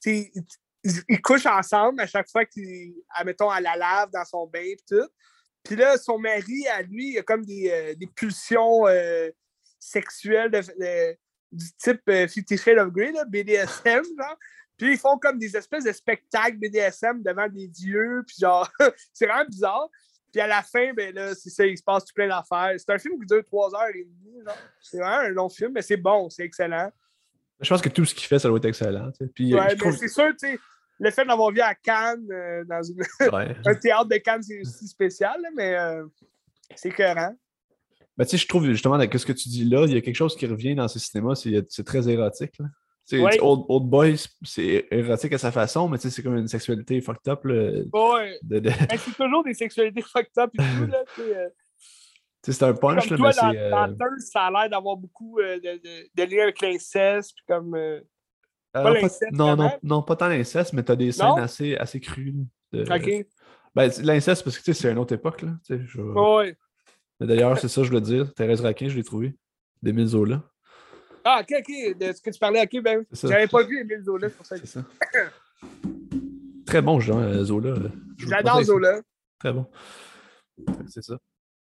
ils, 0.05 1.21
couchent 1.21 1.45
ensemble 1.45 2.01
à 2.01 2.07
chaque 2.07 2.30
fois 2.30 2.45
qu'ils, 2.45 2.95
admettons, 3.15 3.49
à 3.49 3.61
la 3.61 3.76
lave 3.76 4.09
dans 4.11 4.26
son 4.26 4.47
bain 4.47 4.63
et 4.63 4.78
tout. 4.88 5.07
Puis 5.63 5.76
là, 5.76 5.97
son 5.97 6.19
mari, 6.19 6.67
à 6.67 6.82
lui, 6.82 7.13
il 7.13 7.17
a 7.19 7.23
comme 7.23 7.43
des, 7.43 7.69
euh, 7.71 7.95
des 7.95 8.07
pulsions. 8.07 8.88
Euh, 8.88 9.30
sexuel 9.86 10.51
du 11.51 11.71
type 11.78 12.01
euh, 12.09 12.28
Fifty 12.28 12.57
Shades 12.57 12.80
of 12.80 12.91
Grey, 12.91 13.13
BDSM, 13.28 14.03
genre. 14.17 14.38
Puis 14.78 14.93
ils 14.93 14.97
font 14.97 15.17
comme 15.17 15.38
des 15.38 15.55
espèces 15.55 15.86
de 15.86 15.91
spectacles 15.93 16.57
BDSM 16.57 17.23
devant 17.23 17.47
des 17.47 17.67
dieux, 17.67 18.23
puis 18.28 18.36
genre, 18.39 18.69
c'est 19.13 19.26
vraiment 19.26 19.45
bizarre. 19.45 19.89
Puis 20.36 20.41
à 20.41 20.47
la 20.47 20.61
fin, 20.63 20.93
ben 20.93 21.15
là, 21.15 21.33
c'est 21.33 21.49
ça, 21.49 21.65
il 21.65 21.77
se 21.77 21.81
passe 21.81 22.03
tout 22.03 22.13
plein 22.13 22.27
d'affaires. 22.27 22.73
C'est 22.77 22.89
un 22.91 22.97
film 22.97 23.17
qui 23.21 23.25
dure 23.25 23.41
trois 23.45 23.73
heures 23.73 23.95
et 23.95 24.03
demie, 24.03 24.43
C'est 24.81 24.97
vraiment 24.97 25.19
un 25.19 25.29
long 25.29 25.47
film, 25.47 25.71
mais 25.73 25.81
c'est 25.81 25.95
bon, 25.95 26.29
c'est 26.29 26.43
excellent. 26.43 26.91
Je 27.61 27.69
pense 27.69 27.81
que 27.81 27.88
tout 27.88 28.03
ce 28.03 28.13
qu'il 28.13 28.27
fait, 28.27 28.38
ça 28.38 28.49
doit 28.49 28.57
être 28.57 28.65
excellent. 28.65 29.13
Puis, 29.33 29.53
euh, 29.53 29.59
ouais, 29.61 29.91
c'est 29.97 30.09
sûr, 30.09 30.27
tu 30.38 30.49
sais, 30.49 30.59
le 30.99 31.09
fait 31.11 31.23
d'avoir 31.23 31.53
vu 31.53 31.61
à 31.61 31.73
Cannes, 31.73 32.27
euh, 32.29 32.65
dans 32.65 32.81
un 33.65 33.75
théâtre 33.75 34.09
de 34.09 34.17
Cannes, 34.17 34.43
c'est 34.43 34.59
aussi 34.59 34.89
spécial, 34.89 35.39
mais 35.55 35.77
c'est 36.75 36.91
cohérent. 36.91 37.33
Ben, 38.17 38.25
tu 38.25 38.31
sais, 38.31 38.38
je 38.38 38.45
trouve 38.45 38.65
justement, 38.65 38.95
avec 38.95 39.17
ce 39.17 39.25
que 39.25 39.31
tu 39.31 39.47
dis 39.47 39.63
là, 39.63 39.86
il 39.86 39.93
y 39.93 39.97
a 39.97 40.01
quelque 40.01 40.17
chose 40.17 40.36
qui 40.36 40.47
revient 40.47 40.75
dans 40.75 40.89
ces 40.89 40.99
cinémas, 40.99 41.36
c'est 41.36 41.83
très 41.86 42.09
érotique. 42.09 42.59
Là. 42.59 42.65
Old, 43.13 43.65
Old, 43.69 43.83
Boy, 43.89 44.15
c'est 44.43 44.87
érotique 44.89 45.33
à 45.33 45.37
sa 45.37 45.51
façon, 45.51 45.87
mais 45.87 45.97
c'est 45.97 46.23
comme 46.23 46.37
une 46.37 46.47
sexualité 46.47 46.99
fucked 47.01 47.27
up. 47.27 47.45
Là, 47.45 47.81
ouais. 47.93 48.39
c'est 48.97 49.15
toujours 49.15 49.43
des 49.43 49.53
sexualités 49.53 50.01
fucked 50.13 50.37
up 50.37 50.51
et 50.53 50.57
tout. 50.57 50.87
Là, 50.87 51.03
euh, 51.19 51.49
c'est 52.41 52.63
un 52.63 52.73
punch. 52.73 53.07
Comme 53.07 53.23
là, 53.23 53.31
toi, 53.33 53.51
mais 53.51 53.69
dans, 53.69 53.87
dans 53.87 54.05
euh... 54.05 54.19
ça 54.19 54.45
a 54.45 54.51
l'air 54.51 54.69
d'avoir 54.69 54.97
beaucoup 54.97 55.39
euh, 55.39 55.57
de, 55.57 55.77
de, 55.77 56.09
de 56.15 56.35
liens 56.35 56.43
avec 56.43 56.61
l'inceste. 56.61 57.35
comme. 57.47 57.75
Euh, 57.75 58.01
pas 58.73 58.83
pas, 58.83 59.07
non, 59.31 59.55
non, 59.55 59.71
non, 59.83 60.01
pas 60.01 60.17
tant 60.17 60.27
l'inceste, 60.27 60.73
mais 60.73 60.83
tu 60.83 60.91
as 60.91 60.95
des 60.97 61.11
scènes 61.13 61.39
assez, 61.39 61.77
assez 61.77 61.99
crues. 62.01 62.35
Ok. 62.73 63.25
Ben, 63.73 63.91
l'incest, 64.03 64.43
parce 64.43 64.59
que 64.59 64.73
c'est 64.73 64.91
une 64.91 64.97
autre 64.97 65.13
époque. 65.13 65.43
Là, 65.43 65.51
je... 65.69 66.01
Ouais. 66.01 66.57
D'ailleurs, 67.19 67.57
c'est 67.57 67.69
ça, 67.69 67.83
je 67.83 67.89
voulais 67.89 68.01
dire. 68.01 68.33
Thérèse 68.33 68.61
Raquin, 68.61 68.89
je 68.89 68.95
l'ai 68.95 69.03
trouvé. 69.03 69.35
D'Émile 69.81 70.07
Zola. 70.07 70.43
Ah, 71.28 71.41
ok, 71.41 71.55
ok. 71.59 71.97
De 71.97 72.13
ce 72.13 72.21
que 72.21 72.30
tu 72.30 72.38
parlais, 72.38 72.61
ok, 72.61 72.84
ben. 72.84 73.03
J'avais 73.11 73.47
pas 73.47 73.63
vu 73.63 73.80
Émile 73.80 74.03
Zola, 74.03 74.30
pour 74.30 74.45
ça. 74.45 74.57
C'est 74.57 74.67
ça. 74.67 74.86
Très 76.67 76.82
bon, 76.84 76.99
Jean 76.99 77.19
euh, 77.19 77.43
Zola. 77.43 77.73
J'adore 78.17 78.63
Zola. 78.63 79.01
Très 79.39 79.51
bon. 79.51 79.65
C'est 80.88 81.03
ça. 81.03 81.17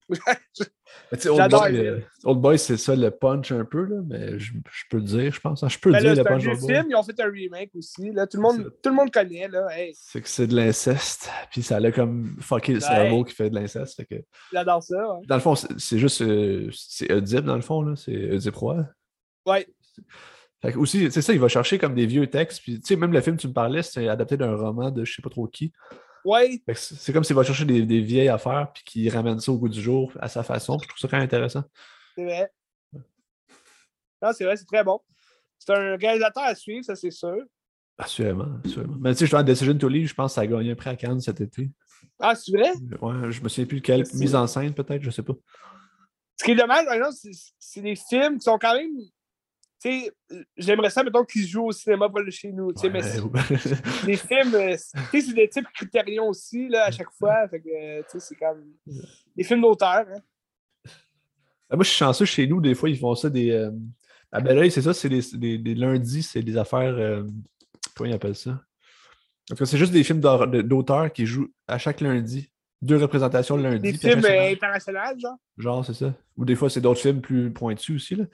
Old, 1.11 1.51
Boy, 1.51 1.77
euh, 1.77 1.99
Old 2.23 2.39
Boy, 2.39 2.57
c'est 2.57 2.77
ça 2.77 2.95
le 2.95 3.11
punch 3.11 3.51
un 3.51 3.65
peu, 3.65 3.83
là, 3.83 3.97
mais 4.07 4.39
je, 4.39 4.53
je 4.53 4.83
peux 4.89 4.97
le 4.97 5.03
dire, 5.03 5.33
je 5.33 5.39
pense. 5.41 5.63
Hein. 5.63 5.69
Je 5.69 5.79
peux 5.79 5.91
le 5.91 5.99
dire, 5.99 6.15
le 6.15 6.23
punch. 6.23 6.43
C'est 6.43 6.49
un 6.49 6.55
film, 6.55 6.85
ils 6.89 6.95
ont 6.95 7.03
fait 7.03 7.19
un 7.19 7.29
remake 7.29 7.71
aussi. 7.75 8.11
Là. 8.11 8.25
Tout, 8.25 8.37
le 8.37 8.43
monde, 8.43 8.71
tout 8.81 8.89
le 8.89 8.95
monde 8.95 9.11
connaît. 9.11 9.49
Là. 9.49 9.67
Hey. 9.71 9.93
C'est 9.95 10.21
que 10.21 10.29
c'est 10.29 10.47
de 10.47 10.55
l'inceste, 10.55 11.29
puis 11.51 11.61
ça 11.61 11.77
allait 11.77 11.91
comme 11.91 12.37
fucké 12.39 12.73
le 12.75 12.79
cerveau 12.79 13.25
qui 13.25 13.35
fait 13.35 13.49
de 13.49 13.55
l'inceste. 13.55 14.05
Que... 14.05 14.15
J'adore 14.53 14.81
ça. 14.81 14.95
Dans 15.27 15.35
le 15.35 15.41
fond, 15.41 15.55
c'est 15.55 15.97
juste. 15.97 16.21
Euh, 16.21 16.69
c'est 16.71 17.11
Oedipe, 17.11 17.43
dans 17.43 17.55
le 17.55 17.61
fond, 17.61 17.81
là. 17.81 17.95
C'est 17.97 18.31
Oedipe 18.31 18.55
Roy. 18.55 18.85
Ouais. 19.47 19.67
Fait 20.61 20.73
que 20.73 20.77
aussi, 20.77 21.11
c'est 21.11 21.21
ça, 21.21 21.33
il 21.33 21.39
va 21.39 21.47
chercher 21.47 21.77
comme 21.77 21.95
des 21.95 22.05
vieux 22.05 22.27
textes. 22.27 22.61
Puis, 22.61 22.79
tu 22.79 22.87
sais, 22.87 22.95
même 22.95 23.11
le 23.11 23.21
film, 23.21 23.37
tu 23.37 23.47
me 23.47 23.53
parlais, 23.53 23.83
c'est 23.83 24.07
adapté 24.07 24.37
d'un 24.37 24.55
roman 24.55 24.91
de 24.91 25.05
je 25.05 25.15
sais 25.15 25.21
pas 25.21 25.29
trop 25.29 25.47
qui. 25.47 25.71
Ouais. 26.25 26.61
C'est 26.73 27.13
comme 27.13 27.23
s'il 27.23 27.35
va 27.35 27.43
chercher 27.43 27.65
des, 27.65 27.83
des, 27.83 28.01
vieilles 28.01 28.27
affaires 28.27 28.71
puis 28.73 28.83
qu'il 28.83 29.09
ramène 29.09 29.39
ça 29.39 29.51
au 29.51 29.57
goût 29.57 29.69
du 29.69 29.81
jour 29.81 30.11
à 30.19 30.27
sa 30.27 30.43
façon. 30.43 30.77
Je 30.81 30.87
trouve 30.87 30.99
ça 30.99 31.07
quand 31.07 31.17
même 31.17 31.25
intéressant. 31.25 31.63
C'est 32.15 32.25
vrai. 32.25 32.51
Non, 34.21 34.31
c'est 34.33 34.43
vrai, 34.43 34.57
c'est 34.57 34.65
très 34.65 34.83
bon. 34.83 34.99
C'est 35.59 35.73
un 35.73 35.95
réalisateur 35.95 36.43
à 36.43 36.55
suivre, 36.55 36.83
ça 36.83 36.95
c'est 36.95 37.11
sûr. 37.11 37.37
Assurément, 37.97 38.47
assurément. 38.65 38.95
Mais 38.99 39.13
tu 39.15 39.25
sais, 39.25 39.37
je 39.37 39.43
Decision 39.43 39.77
to 39.77 39.87
Leave, 39.87 40.07
je 40.07 40.13
pense 40.13 40.31
que 40.31 40.35
ça 40.35 40.41
a 40.41 40.47
gagné 40.47 40.71
un 40.71 40.75
prix 40.75 40.89
à 40.89 40.95
Cannes 40.95 41.19
cet 41.19 41.41
été. 41.41 41.69
Ah, 42.19 42.35
c'est 42.35 42.51
vrai? 42.51 42.71
Ouais, 43.01 43.31
je 43.31 43.41
me 43.41 43.49
souviens 43.49 43.65
plus 43.65 43.79
de 43.79 43.85
quelle 43.85 44.03
mise 44.13 44.35
en 44.35 44.47
scène, 44.47 44.73
peut-être, 44.73 45.01
je 45.01 45.09
sais 45.09 45.23
pas. 45.23 45.33
Ce 46.39 46.43
qui 46.43 46.51
est 46.51 46.55
dommage, 46.55 46.85
c'est 47.57 47.81
des 47.81 47.95
films 47.95 48.37
qui 48.37 48.43
sont 48.43 48.59
quand 48.59 48.75
même 48.75 48.91
sais, 49.79 50.11
j'aimerais 50.57 50.89
ça, 50.89 51.03
mettons, 51.03 51.23
qu'ils 51.23 51.47
jouent 51.47 51.67
au 51.67 51.71
cinéma 51.71 52.09
pas 52.09 52.21
chez 52.29 52.51
nous. 52.51 52.67
Ouais, 52.67 52.89
mais 52.89 53.01
les 54.05 54.17
films, 54.17 54.55
euh, 54.55 54.75
c'est 54.77 55.33
des 55.33 55.49
types 55.49 55.67
critérions 55.73 56.29
aussi, 56.29 56.67
là, 56.67 56.85
à 56.85 56.91
chaque 56.91 57.11
fois. 57.17 57.47
Fait 57.47 57.59
que, 57.59 58.19
c'est 58.19 58.35
comme 58.35 58.63
des 59.35 59.43
films 59.43 59.61
d'auteur. 59.61 60.05
Hein. 60.07 60.21
Ah, 61.69 61.75
moi, 61.75 61.83
je 61.83 61.89
suis 61.89 61.97
chanceux 61.97 62.25
chez 62.25 62.47
nous, 62.47 62.61
des 62.61 62.75
fois, 62.75 62.89
ils 62.89 62.97
font 62.97 63.15
ça 63.15 63.29
des. 63.29 63.51
Euh... 63.51 63.71
À 64.31 64.41
Belleuil, 64.41 64.69
c'est 64.71 64.81
ça, 64.81 64.93
c'est 64.93 65.09
des, 65.09 65.57
des, 65.57 65.75
lundis, 65.75 66.23
c'est 66.23 66.41
des 66.41 66.57
affaires. 66.57 66.95
Euh... 66.97 67.23
Comment 67.95 68.09
ils 68.09 68.13
appellent 68.13 68.35
ça? 68.35 68.51
En 69.49 69.55
tout 69.55 69.55
cas, 69.55 69.65
c'est 69.65 69.77
juste 69.77 69.93
des 69.93 70.03
films 70.03 70.19
d'auteur 70.19 71.11
qui 71.11 71.25
jouent 71.25 71.49
à 71.67 71.77
chaque 71.77 72.01
lundi. 72.01 72.49
Deux 72.81 72.97
représentations 72.97 73.57
le 73.57 73.63
lundi. 73.63 73.91
Des 73.91 73.97
films 73.97 74.25
euh, 74.25 74.51
internationaux, 74.51 74.99
genre? 75.17 75.37
Genre, 75.57 75.85
c'est 75.85 75.93
ça. 75.93 76.13
Ou 76.35 76.45
des 76.45 76.55
fois, 76.55 76.69
c'est 76.69 76.81
d'autres 76.81 76.99
films 76.99 77.21
plus 77.21 77.51
pointus 77.51 77.95
aussi. 77.95 78.15
Là. 78.15 78.25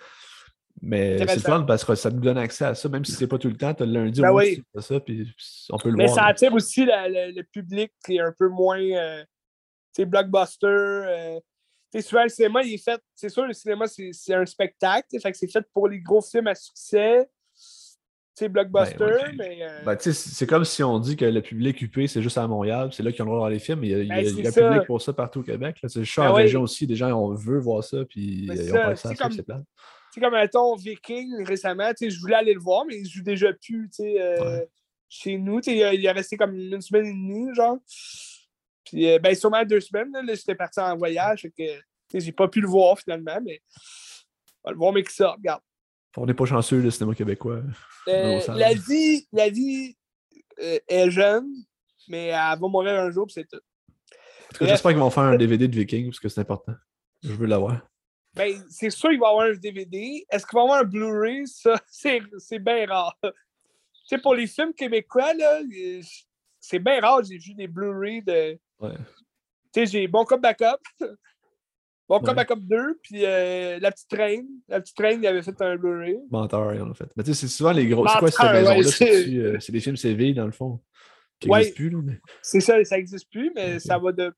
Mais 0.82 1.17
c'est 1.19 1.36
le 1.36 1.41
fun 1.41 1.63
parce 1.63 1.86
que 1.86 1.95
ça 1.95 2.09
nous 2.09 2.19
donne 2.19 2.38
accès 2.38 2.65
à 2.65 2.76
ça, 2.76 2.89
même 2.89 3.05
si 3.05 3.13
c'est 3.13 3.28
pas 3.28 3.38
tout 3.38 3.47
le 3.47 3.55
temps, 3.55 3.74
tu 3.74 3.84
as 3.84 3.86
le 3.86 3.93
lundi 3.93 4.21
ben 4.21 4.32
au 4.32 4.39
oui. 4.39 4.61
ça, 4.80 4.99
puis 4.99 5.34
on 5.69 5.78
peut 5.78 5.89
le 5.89 5.95
Mais 5.95 6.05
voir. 6.05 6.15
Mais 6.15 6.21
ça 6.21 6.28
attire 6.28 6.53
aussi 6.53 6.86
le, 6.86 7.41
public 7.43 7.91
qui 8.05 8.17
est 8.17 8.21
un 8.21 8.34
peu 8.38 8.49
moins 8.49 8.80
euh, 8.80 9.24
blockbuster. 9.99 10.67
Euh, 10.67 11.39
souvent, 12.01 12.24
le 12.24 12.30
cinéma, 12.30 12.63
il 12.63 12.74
est 12.74 12.84
fait. 12.84 12.99
C'est 13.15 13.30
sûr, 13.30 13.45
le 13.45 13.53
cinéma, 13.53 13.86
c'est 13.88 14.34
un 14.34 14.45
spectacle. 14.45 15.07
Fait 15.21 15.32
que 15.32 15.38
c'est 15.38 15.51
fait 15.51 15.65
pour 15.74 15.88
les 15.88 15.99
gros 15.99 16.21
films 16.21 16.47
à 16.47 16.55
succès. 16.55 17.30
C'est 18.36 18.49
blockbuster, 18.49 18.97
ben, 18.97 19.36
mais. 19.38 19.59
Euh... 19.61 19.84
Ben, 19.86 19.97
c'est 19.99 20.47
comme 20.47 20.65
si 20.65 20.84
on 20.84 20.97
dit 20.97 21.15
que 21.15 21.26
le 21.26 21.41
public 21.41 21.80
UP, 21.84 22.07
c'est 22.07 22.21
juste 22.21 22.38
à 22.39 22.47
Montréal, 22.47 22.89
c'est 22.91 23.03
là 23.03 23.11
qu'ils 23.11 23.21
ont 23.21 23.26
le 23.26 23.30
droit 23.30 23.38
de 23.38 23.41
voir 23.41 23.49
les 23.51 23.59
films. 23.59 23.84
Il 23.84 23.91
y 23.91 23.93
a, 23.93 23.99
il 23.99 24.07
y 24.07 24.11
a, 24.11 24.21
il 24.21 24.39
y 24.39 24.47
a 24.47 24.49
un 24.49 24.51
public 24.51 24.88
pour 24.88 25.01
ça 25.01 25.13
partout 25.13 25.41
au 25.41 25.43
Québec. 25.43 25.78
C'est 25.88 26.03
juste 26.03 26.17
ben 26.17 26.30
en 26.30 26.34
région 26.34 26.63
aussi, 26.63 26.88
des 26.88 26.95
gens 26.95 27.11
on 27.11 27.36
veut 27.36 27.59
voir 27.59 27.84
ça, 27.84 28.03
puis 28.05 28.49
accès 28.49 28.76
à 28.76 28.95
ça, 28.95 29.09
c'est 29.30 29.43
plate 29.43 29.61
sais, 30.14 30.22
comme 30.22 30.34
mettons 30.34 30.76
Viking 30.76 31.43
récemment, 31.45 31.91
je 31.99 32.20
voulais 32.20 32.36
aller 32.36 32.53
le 32.53 32.59
voir, 32.59 32.86
mais 32.86 32.97
il 32.97 33.09
joue 33.09 33.24
déjà 33.24 33.51
plus 33.53 33.89
euh, 33.99 34.66
chez 35.09 35.38
nous. 35.38 35.59
Il 35.66 35.84
a, 35.84 35.93
il 35.93 36.07
a 36.07 36.14
resté 36.14 36.38
comme 36.38 36.55
une 36.55 36.82
semaine 36.82 37.05
et 37.05 37.14
demie, 37.14 37.53
genre. 37.55 37.78
Puis, 38.86 39.09
euh, 39.09 39.20
ben, 39.20 39.34
sûrement 39.36 39.64
deux 39.64 39.80
semaines, 39.80 40.11
là, 40.11 40.34
j'étais 40.36 40.55
parti 40.55 40.80
en 40.80 40.95
voyage, 40.97 41.47
que 41.57 42.20
j'ai 42.20 42.32
pas 42.32 42.47
pu 42.47 42.61
le 42.61 42.68
voir 42.68 42.99
finalement, 42.99 43.39
mais 43.43 43.61
on 44.64 44.70
va 44.70 44.72
le 44.74 44.78
voir, 44.78 44.93
mais 44.93 45.03
qui 45.03 45.14
ça, 45.14 45.32
regarde. 45.32 45.61
On 46.16 46.26
n'est 46.26 46.34
pas 46.34 46.45
chanceux, 46.45 46.80
le 46.80 46.91
cinéma 46.91 47.16
québécois. 47.16 47.61
Euh, 48.07 48.39
la 48.49 48.74
vie, 48.74 49.28
la 49.32 49.49
vie 49.49 49.95
est 50.59 51.09
jeune, 51.09 51.49
mais 52.07 52.28
elle 52.28 52.59
va 52.59 52.68
mourir 52.68 52.99
un 52.99 53.09
jour, 53.09 53.26
c'est 53.32 53.47
tout. 53.47 53.61
J'espère 54.61 54.91
qu'ils 54.91 54.99
vont 54.99 55.09
faire 55.09 55.24
un 55.24 55.38
DVD 55.38 55.68
de 55.68 55.76
Viking 55.76 56.07
parce 56.07 56.20
que 56.20 56.30
c'est 56.30 56.41
important. 56.41 56.76
Je 57.24 57.34
veux 57.34 57.47
l'avoir. 57.47 57.82
Ben, 58.36 58.63
c'est 58.69 58.89
sûr 58.89 59.09
qu'il 59.09 59.19
va 59.19 59.27
y 59.27 59.29
avoir 59.29 59.45
un 59.45 59.53
DVD. 59.53 60.25
Est-ce 60.29 60.45
qu'il 60.45 60.55
va 60.55 60.61
y 60.61 60.63
avoir 60.63 60.79
un 60.81 60.84
Blu-ray? 60.84 61.47
Ça, 61.47 61.79
c'est 61.89 62.59
bien 62.59 62.88
rare. 62.88 63.17
Tu 63.21 63.29
sais, 64.05 64.17
pour 64.17 64.36
les 64.36 64.47
films 64.47 64.73
québécois, 64.73 65.34
là, 65.34 65.61
c'est 66.59 66.79
bien 66.79 66.99
rare. 66.99 67.23
J'ai 67.23 67.38
vu 67.38 67.53
des 67.53 67.67
Blu-ray 67.67 68.21
de. 68.21 68.57
Ouais. 68.79 68.95
Tu 69.73 69.81
sais, 69.81 69.86
j'ai 69.86 70.07
Bon 70.07 70.25
Cop 70.25 70.41
Backup. 70.41 70.81
Bon 72.09 72.19
Cop 72.19 72.36
Backup 72.36 72.59
2, 72.59 72.99
puis 73.01 73.25
euh, 73.25 73.79
La 73.79 73.89
Petite 73.89 74.11
Reine. 74.11 74.47
La 74.67 74.81
Petite 74.81 74.99
Reine, 74.99 75.23
il 75.23 75.27
avait 75.27 75.41
fait 75.41 75.59
un 75.61 75.77
Blu-ray. 75.77 76.19
Menteur, 76.29 76.73
il 76.75 76.81
en 76.81 76.91
a 76.91 76.93
fait. 76.93 77.09
Mais 77.15 77.23
tu 77.23 77.34
sais, 77.34 77.41
c'est 77.41 77.47
souvent 77.47 77.71
les 77.71 77.88
gros. 77.88 78.05
C'est 78.07 78.19
quoi 78.19 78.29
cette 78.29 78.51
maison-là? 78.51 79.41
Euh, 79.47 79.59
c'est 79.59 79.71
des 79.71 79.79
films 79.79 79.95
CV, 79.95 80.34
dans 80.34 80.45
le 80.45 80.51
fond. 80.51 80.81
Qui 81.39 81.49
n'existent 81.49 81.75
plus, 81.75 81.89
là. 81.89 81.99
Mais... 82.03 82.19
C'est 82.41 82.59
ça, 82.59 82.84
ça 82.84 82.97
n'existe 82.97 83.31
plus, 83.31 83.51
mais 83.55 83.79
ça 83.79 83.97
va 83.97 84.11
de. 84.11 84.34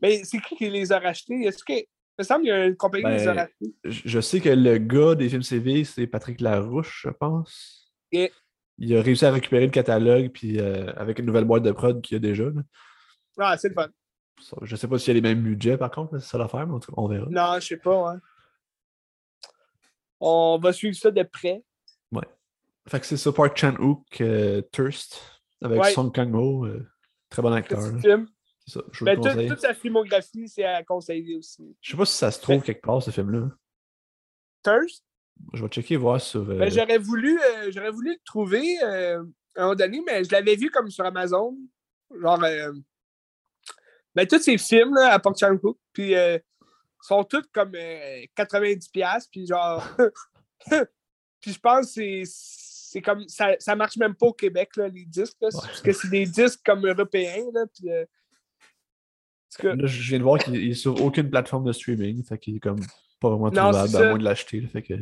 Mais 0.00 0.22
c'est 0.24 0.40
qui 0.40 0.56
qui 0.56 0.70
les 0.70 0.92
a 0.92 1.00
rachetés? 1.00 1.42
Est-ce 1.42 1.64
que. 1.64 1.72
Il 2.20 2.24
me 2.24 2.26
semble 2.26 2.42
qu'il 2.42 2.50
y 2.50 2.52
a 2.52 2.66
une 2.66 2.76
compagnie 2.76 3.04
qui 3.04 3.22
a 3.22 3.32
ben, 3.32 3.40
rachetés. 3.40 3.74
Je 3.82 4.20
sais 4.20 4.40
que 4.40 4.50
le 4.50 4.76
gars 4.76 5.14
des 5.14 5.30
films 5.30 5.42
CV, 5.42 5.84
c'est 5.84 6.06
Patrick 6.06 6.42
Larouche, 6.42 7.06
je 7.06 7.08
pense. 7.08 7.90
Et... 8.12 8.30
Il 8.76 8.94
a 8.94 9.00
réussi 9.00 9.24
à 9.24 9.32
récupérer 9.32 9.64
le 9.64 9.70
catalogue, 9.70 10.30
puis 10.30 10.60
euh, 10.60 10.92
avec 10.96 11.18
une 11.18 11.24
nouvelle 11.24 11.46
boîte 11.46 11.62
de 11.62 11.72
prod 11.72 12.02
qu'il 12.02 12.16
y 12.16 12.16
a 12.16 12.18
déjà. 12.18 12.44
Là. 12.44 12.60
Ah, 13.38 13.56
c'est 13.56 13.70
le 13.70 13.74
fun. 13.74 13.88
Je 14.60 14.76
sais 14.76 14.86
pas 14.86 14.98
s'il 14.98 15.08
y 15.08 15.10
a 15.12 15.14
les 15.14 15.26
mêmes 15.26 15.42
budgets, 15.42 15.78
par 15.78 15.90
contre, 15.90 16.18
c'est 16.18 16.28
ça 16.28 16.36
l'affaire, 16.36 16.66
mais 16.66 16.78
on 16.94 17.08
verra. 17.08 17.26
Non, 17.30 17.58
je 17.58 17.66
sais 17.66 17.76
pas, 17.78 18.16
On 20.20 20.58
va 20.62 20.72
suivre 20.74 20.96
ça 20.96 21.10
de 21.10 21.22
près. 21.22 21.64
Ouais. 22.12 22.28
Fait 22.86 23.00
que 23.00 23.06
c'est 23.06 23.16
ça, 23.16 23.32
Park 23.32 23.56
Chan-wook, 23.56 24.20
euh, 24.20 24.60
Thirst, 24.72 25.42
avec 25.62 25.86
Song 25.86 26.12
Kang-ho, 26.12 26.66
euh, 26.66 26.86
très 27.30 27.40
bon 27.40 27.52
acteur. 27.52 27.80
film. 28.02 28.28
C'est 28.70 28.78
ça, 28.78 28.84
je 28.92 29.04
ben, 29.04 29.20
toute, 29.20 29.48
toute 29.48 29.60
sa 29.60 29.74
filmographie, 29.74 30.48
c'est 30.48 30.64
à 30.64 30.84
conseiller 30.84 31.36
aussi. 31.36 31.76
Je 31.80 31.90
sais 31.90 31.96
pas 31.96 32.04
si 32.04 32.16
ça 32.16 32.30
se 32.30 32.40
trouve 32.40 32.62
quelque 32.62 32.82
part, 32.82 33.02
ce 33.02 33.10
film-là. 33.10 33.48
Thirst? 34.62 35.04
Je 35.54 35.62
vais 35.62 35.68
checker 35.68 35.96
voir 35.96 36.20
sur. 36.20 36.44
Ben, 36.44 36.62
euh, 36.62 36.70
j'aurais 36.70 36.98
voulu, 36.98 37.40
j'aurais 37.70 37.90
voulu 37.90 38.12
le 38.12 38.20
trouver 38.24 38.78
à 38.82 39.16
un 39.16 39.62
moment 39.62 39.74
donné, 39.74 40.02
mais 40.06 40.22
je 40.22 40.30
l'avais 40.30 40.54
vu 40.54 40.70
comme 40.70 40.90
sur 40.90 41.04
Amazon. 41.04 41.56
Genre 42.20 42.38
ben, 44.14 44.26
tous 44.26 44.40
ces 44.40 44.58
films 44.58 44.94
là, 44.94 45.12
à 45.12 45.18
Port 45.18 45.36
Chan-wook, 45.36 45.78
puis 45.92 46.14
euh, 46.14 46.38
sont 47.00 47.24
tous 47.24 47.44
comme 47.52 47.72
90$, 47.72 49.02
euh, 49.02 49.18
puis 49.30 49.46
genre. 49.46 49.84
puis 51.40 51.52
je 51.52 51.58
pense 51.58 51.94
que 51.94 52.22
c'est 52.24 53.00
comme. 53.00 53.26
Ça, 53.28 53.56
ça 53.58 53.74
marche 53.74 53.96
même 53.96 54.14
pas 54.14 54.26
au 54.26 54.32
Québec, 54.32 54.76
là, 54.76 54.88
les 54.88 55.04
disques, 55.04 55.36
parce 55.40 55.80
que 55.80 55.92
c'est 55.92 56.10
des 56.10 56.26
disques 56.26 56.60
comme 56.64 56.86
européens, 56.86 57.46
là, 57.52 57.64
puis. 57.66 57.88
Euh, 59.64 59.74
là, 59.74 59.86
je 59.86 60.08
viens 60.08 60.18
de 60.18 60.24
voir 60.24 60.38
qu'il 60.38 60.56
est 60.56 60.74
sur 60.74 61.02
aucune 61.02 61.28
plateforme 61.28 61.64
de 61.64 61.72
streaming, 61.72 62.24
fait 62.24 62.38
qu'il 62.38 62.56
est 62.56 62.60
comme 62.60 62.80
pas 63.20 63.28
vraiment 63.28 63.50
trouvable 63.50 63.96
à 63.96 64.08
moins 64.08 64.18
de 64.18 64.24
l'acheter, 64.24 64.60
fait 64.62 64.82
que 64.82 64.94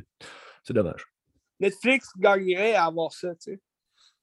c'est 0.63 0.73
dommage. 0.73 1.07
Netflix 1.61 2.09
gagnerait 2.19 2.75
à 2.75 2.87
avoir 2.87 3.13
ça, 3.13 3.35
tu 3.35 3.53
sais. 3.53 3.61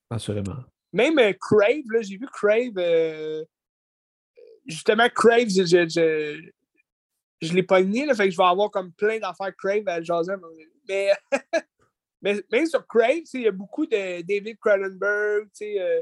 Assurément. 0.09 0.57
Même 0.93 1.19
Crave, 1.39 1.84
là, 1.91 2.01
j'ai 2.01 2.17
vu 2.17 2.28
Crave 2.32 2.78
justement, 4.65 5.07
Crave, 5.09 5.49
je, 5.49 5.65
je, 5.65 6.41
je, 7.41 7.53
l'ai 7.53 7.63
pogné, 7.63 8.05
là, 8.05 8.13
fait 8.15 8.26
que 8.26 8.32
je 8.32 8.38
vais 8.38 8.43
avoir 8.43 8.71
comme 8.71 8.91
plein 8.91 9.19
d'affaires 9.19 9.55
Crave 9.55 9.88
à 9.88 10.01
jaser. 10.01 10.34
Mais, 10.88 11.11
mais 12.21 12.43
même 12.51 12.65
sur 12.65 12.86
Crave, 12.88 13.23
il 13.34 13.41
y 13.41 13.47
a 13.47 13.51
beaucoup 13.51 13.86
de 13.86 14.21
David 14.21 14.57
Cronenberg. 14.59 15.47
Euh, 15.61 16.01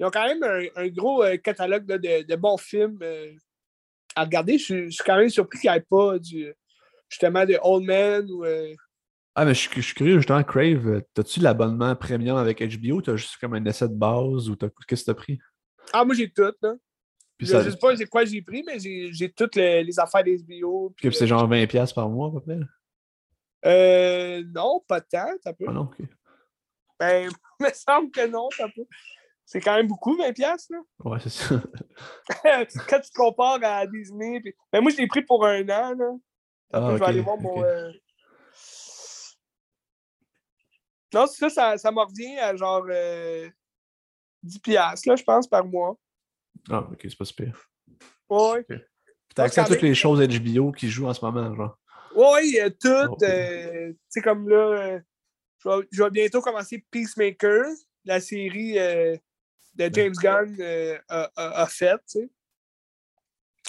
ils 0.00 0.06
ont 0.06 0.10
quand 0.10 0.26
même 0.26 0.42
un, 0.74 0.88
gros 0.88 1.22
euh, 1.22 1.36
catalogue 1.36 1.84
de, 1.86 2.22
de, 2.22 2.36
bons 2.36 2.56
films 2.56 2.98
euh, 3.02 3.32
à 4.16 4.24
regarder. 4.24 4.58
Je, 4.58 4.88
suis 4.88 5.04
quand 5.04 5.16
même 5.16 5.28
surpris 5.28 5.60
qu'il 5.60 5.70
n'y 5.70 5.76
ait 5.76 5.80
pas 5.88 6.18
du, 6.18 6.52
justement 7.08 7.44
de 7.44 7.58
Old 7.62 7.84
Man 7.84 8.30
ou. 8.30 8.44
Ah, 9.36 9.44
mais 9.44 9.54
je, 9.54 9.60
suis 9.60 9.94
curieux, 9.94 10.16
justement, 10.16 10.42
Crave, 10.42 11.02
as-tu 11.16 11.40
l'abonnement 11.40 11.94
premium 11.94 12.36
avec 12.36 12.60
HBO 12.60 13.00
t'as 13.00 13.14
juste 13.14 13.36
comme 13.36 13.54
un 13.54 13.64
essai 13.64 13.88
de 13.88 13.94
base 13.94 14.50
ou 14.50 14.56
qu'est-ce 14.56 15.04
que 15.04 15.12
t'as 15.12 15.14
pris? 15.14 15.38
Ah, 15.92 16.04
moi 16.04 16.14
j'ai 16.14 16.30
tout, 16.30 16.52
là 16.62 16.74
je 17.40 17.56
ne 17.56 17.70
sais 17.70 17.76
pas 17.76 17.96
c'est 17.96 18.06
quoi 18.06 18.24
j'ai 18.24 18.42
pris, 18.42 18.62
mais 18.62 18.78
j'ai 18.78 19.32
toutes 19.32 19.56
les, 19.56 19.82
les, 19.82 19.98
affaires 19.98 20.24
des 20.24 20.38
SBO. 20.38 20.92
Puis 20.96 21.14
c'est 21.14 21.26
genre 21.26 21.48
20$ 21.48 21.94
par 21.94 22.08
mois 22.08 22.28
à 22.28 22.32
peu 22.32 22.40
près? 22.40 22.58
Euh, 23.66 24.42
non, 24.54 24.82
pas 24.86 25.00
tant, 25.00 25.30
ça 25.42 25.52
peut. 25.52 25.66
Ah 25.68 25.72
non, 25.72 25.82
ok. 25.82 25.98
Ben, 26.98 27.30
il 27.60 27.66
me 27.66 27.70
semble 27.72 28.10
que 28.10 28.26
non, 28.26 28.48
ça 28.50 28.66
peut. 28.74 28.86
C'est 29.50 29.60
quand 29.60 29.74
même 29.74 29.88
beaucoup, 29.88 30.16
20$, 30.16 30.38
là. 30.38 30.78
Ouais, 31.00 31.18
c'est 31.20 31.28
ça. 31.28 31.60
Quand 32.88 33.00
tu 33.00 33.10
compares 33.12 33.58
à 33.64 33.84
Disney. 33.84 34.40
Puis... 34.40 34.54
Ben, 34.72 34.80
moi, 34.80 34.92
je 34.92 34.98
l'ai 34.98 35.08
pris 35.08 35.22
pour 35.22 35.44
un 35.44 35.68
an, 35.68 35.92
là. 35.92 36.10
Ah, 36.72 36.90
je 36.92 36.98
vais 36.98 37.06
aller 37.06 37.20
voir 37.20 37.36
mon. 37.36 37.60
Euh... 37.64 37.90
Non, 41.12 41.26
ça, 41.26 41.50
ça, 41.50 41.78
ça 41.78 41.90
me 41.90 41.98
revient 41.98 42.38
à 42.38 42.54
genre 42.54 42.86
euh, 42.90 43.50
10$, 44.44 44.72
là, 44.72 45.16
je 45.16 45.24
pense, 45.24 45.48
par 45.48 45.64
mois. 45.64 45.98
Ah, 46.70 46.86
ok, 46.92 47.00
c'est 47.02 47.18
pas 47.18 47.24
super. 47.24 47.68
Oui. 48.28 48.60
T'as 49.34 49.42
accès 49.42 49.62
à 49.62 49.64
toutes 49.64 49.82
les 49.82 49.96
choses 49.96 50.20
HBO 50.20 50.70
qui 50.70 50.88
jouent 50.88 51.08
en 51.08 51.14
ce 51.14 51.24
moment, 51.24 51.52
genre. 51.56 51.76
Oui, 52.14 52.56
tout. 52.80 52.88
Oh, 52.88 53.16
euh, 53.24 53.88
tu 53.88 53.98
sais, 54.10 54.20
comme 54.20 54.48
là, 54.48 55.00
euh, 55.66 55.82
je, 55.90 56.04
vais, 56.04 56.10
bientôt 56.10 56.40
commencer 56.40 56.86
Peacemaker, 56.92 57.64
la 58.04 58.20
série 58.20 58.78
euh, 58.78 59.16
de 59.74 59.90
James 59.92 60.14
Gunn 60.20 60.56
a, 61.08 61.66
faite, 61.66 62.00
tu 62.08 62.20
sais. 62.20 62.30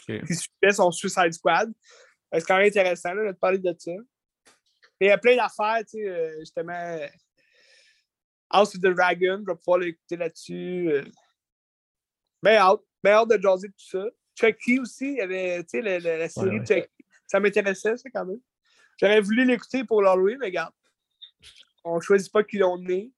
Okay. 0.03 0.21
Qui 0.25 0.35
suivait 0.35 0.73
son 0.73 0.91
Suicide 0.91 1.33
Squad. 1.33 1.71
C'est 2.33 2.45
quand 2.45 2.57
même 2.57 2.67
intéressant 2.67 3.13
là, 3.13 3.31
de 3.31 3.37
parler 3.37 3.57
de 3.57 3.75
ça. 3.77 3.91
Et 3.91 5.05
il 5.05 5.07
y 5.07 5.11
a 5.11 5.17
plein 5.17 5.35
d'affaires, 5.35 5.83
tu 5.85 6.03
sais, 6.03 6.39
justement. 6.39 6.99
House 8.49 8.75
of 8.75 8.81
the 8.81 8.93
Dragon, 8.93 9.43
je 9.45 9.51
vais 9.51 9.57
pouvoir 9.57 9.79
l'écouter 9.79 10.17
là-dessus. 10.17 11.03
Ben 12.41 12.57
hâte. 12.57 12.81
Ben 13.03 13.13
hâte 13.13 13.29
de 13.29 13.41
jaser 13.41 13.69
tout 13.69 13.85
ça. 13.85 14.05
Chucky 14.35 14.79
aussi, 14.79 15.11
il 15.11 15.17
y 15.17 15.21
avait, 15.21 15.63
tu 15.63 15.69
sais, 15.69 15.81
la, 15.81 15.99
la, 15.99 16.29
série 16.29 16.59
de 16.59 16.65
Chucky. 16.65 17.05
Ça 17.27 17.39
m'intéressait, 17.39 17.97
ça, 17.97 18.09
quand 18.13 18.25
même. 18.25 18.39
J'aurais 18.97 19.21
voulu 19.21 19.45
l'écouter 19.45 19.83
pour 19.83 20.01
l'Halloween, 20.01 20.37
mais 20.39 20.47
regarde. 20.47 20.73
On 21.83 21.95
ne 21.95 22.01
choisit 22.01 22.31
pas 22.31 22.43
qui 22.43 22.57
l'on 22.57 22.83
est. 22.87 23.11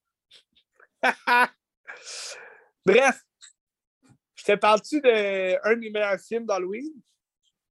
Bref. 2.85 3.23
Je 4.35 4.43
te 4.43 4.55
parle-tu 4.55 4.99
d'un 4.99 5.09
de 5.09 5.79
mes 5.79 5.89
meilleurs 5.89 6.19
films 6.19 6.45
d'Halloween? 6.45 6.91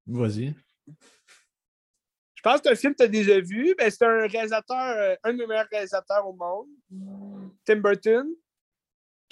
Vas-y. 0.06 0.54
Je 0.86 2.42
pense 2.42 2.60
que 2.60 2.70
un 2.70 2.74
film 2.74 2.92
que 2.92 2.98
tu 2.98 3.04
as 3.04 3.08
déjà 3.08 3.40
vu. 3.40 3.74
Ben, 3.78 3.90
c'est 3.90 4.04
un 4.04 4.26
réalisateur, 4.26 4.96
euh, 4.96 5.14
un 5.22 5.32
de 5.32 5.38
mes 5.38 5.46
meilleurs 5.46 5.68
réalisateurs 5.70 6.26
au 6.26 6.32
monde. 6.32 6.68
Tim 7.64 7.76
Burton. 7.76 8.34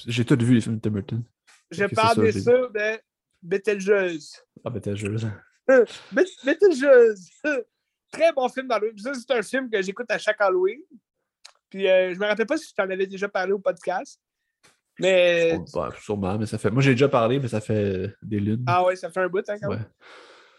J'ai 0.06 0.24
tout 0.24 0.38
vu 0.38 0.54
les 0.54 0.60
films 0.60 0.76
de 0.76 0.80
Tim 0.80 0.90
Burton. 0.90 1.24
Je 1.70 1.84
parle 1.86 2.22
bien 2.22 2.32
sûr 2.32 2.70
de 2.70 3.00
Betelgeuse. 3.42 4.36
Ah, 4.64 4.70
Betelgeuse. 4.70 5.28
Betelgeuse. 6.44 7.30
Très 8.12 8.32
bon 8.32 8.48
film 8.48 8.68
d'Halloween. 8.68 8.96
c'est 8.96 9.30
un 9.30 9.42
film 9.42 9.70
que 9.70 9.80
j'écoute 9.82 10.10
à 10.10 10.18
chaque 10.18 10.40
Halloween. 10.40 10.80
Puis 11.68 11.88
euh, 11.88 12.12
je 12.12 12.18
me 12.18 12.26
rappelle 12.26 12.46
pas 12.46 12.56
si 12.56 12.68
je 12.68 12.74
t'en 12.74 12.90
avais 12.90 13.06
déjà 13.06 13.28
parlé 13.28 13.52
au 13.52 13.58
podcast. 13.58 14.20
Mais. 15.00 15.58
Bah, 15.74 15.90
sûrement, 16.00 16.38
mais 16.38 16.46
ça 16.46 16.58
fait. 16.58 16.70
Moi, 16.70 16.82
j'ai 16.82 16.92
déjà 16.92 17.08
parlé, 17.08 17.38
mais 17.38 17.48
ça 17.48 17.60
fait 17.60 18.14
des 18.22 18.40
lunes. 18.40 18.64
Ah 18.66 18.84
ouais, 18.84 18.96
ça 18.96 19.10
fait 19.10 19.20
un 19.20 19.28
bout, 19.28 19.48
hein, 19.48 19.56
quand 19.60 19.70
même. 19.70 19.86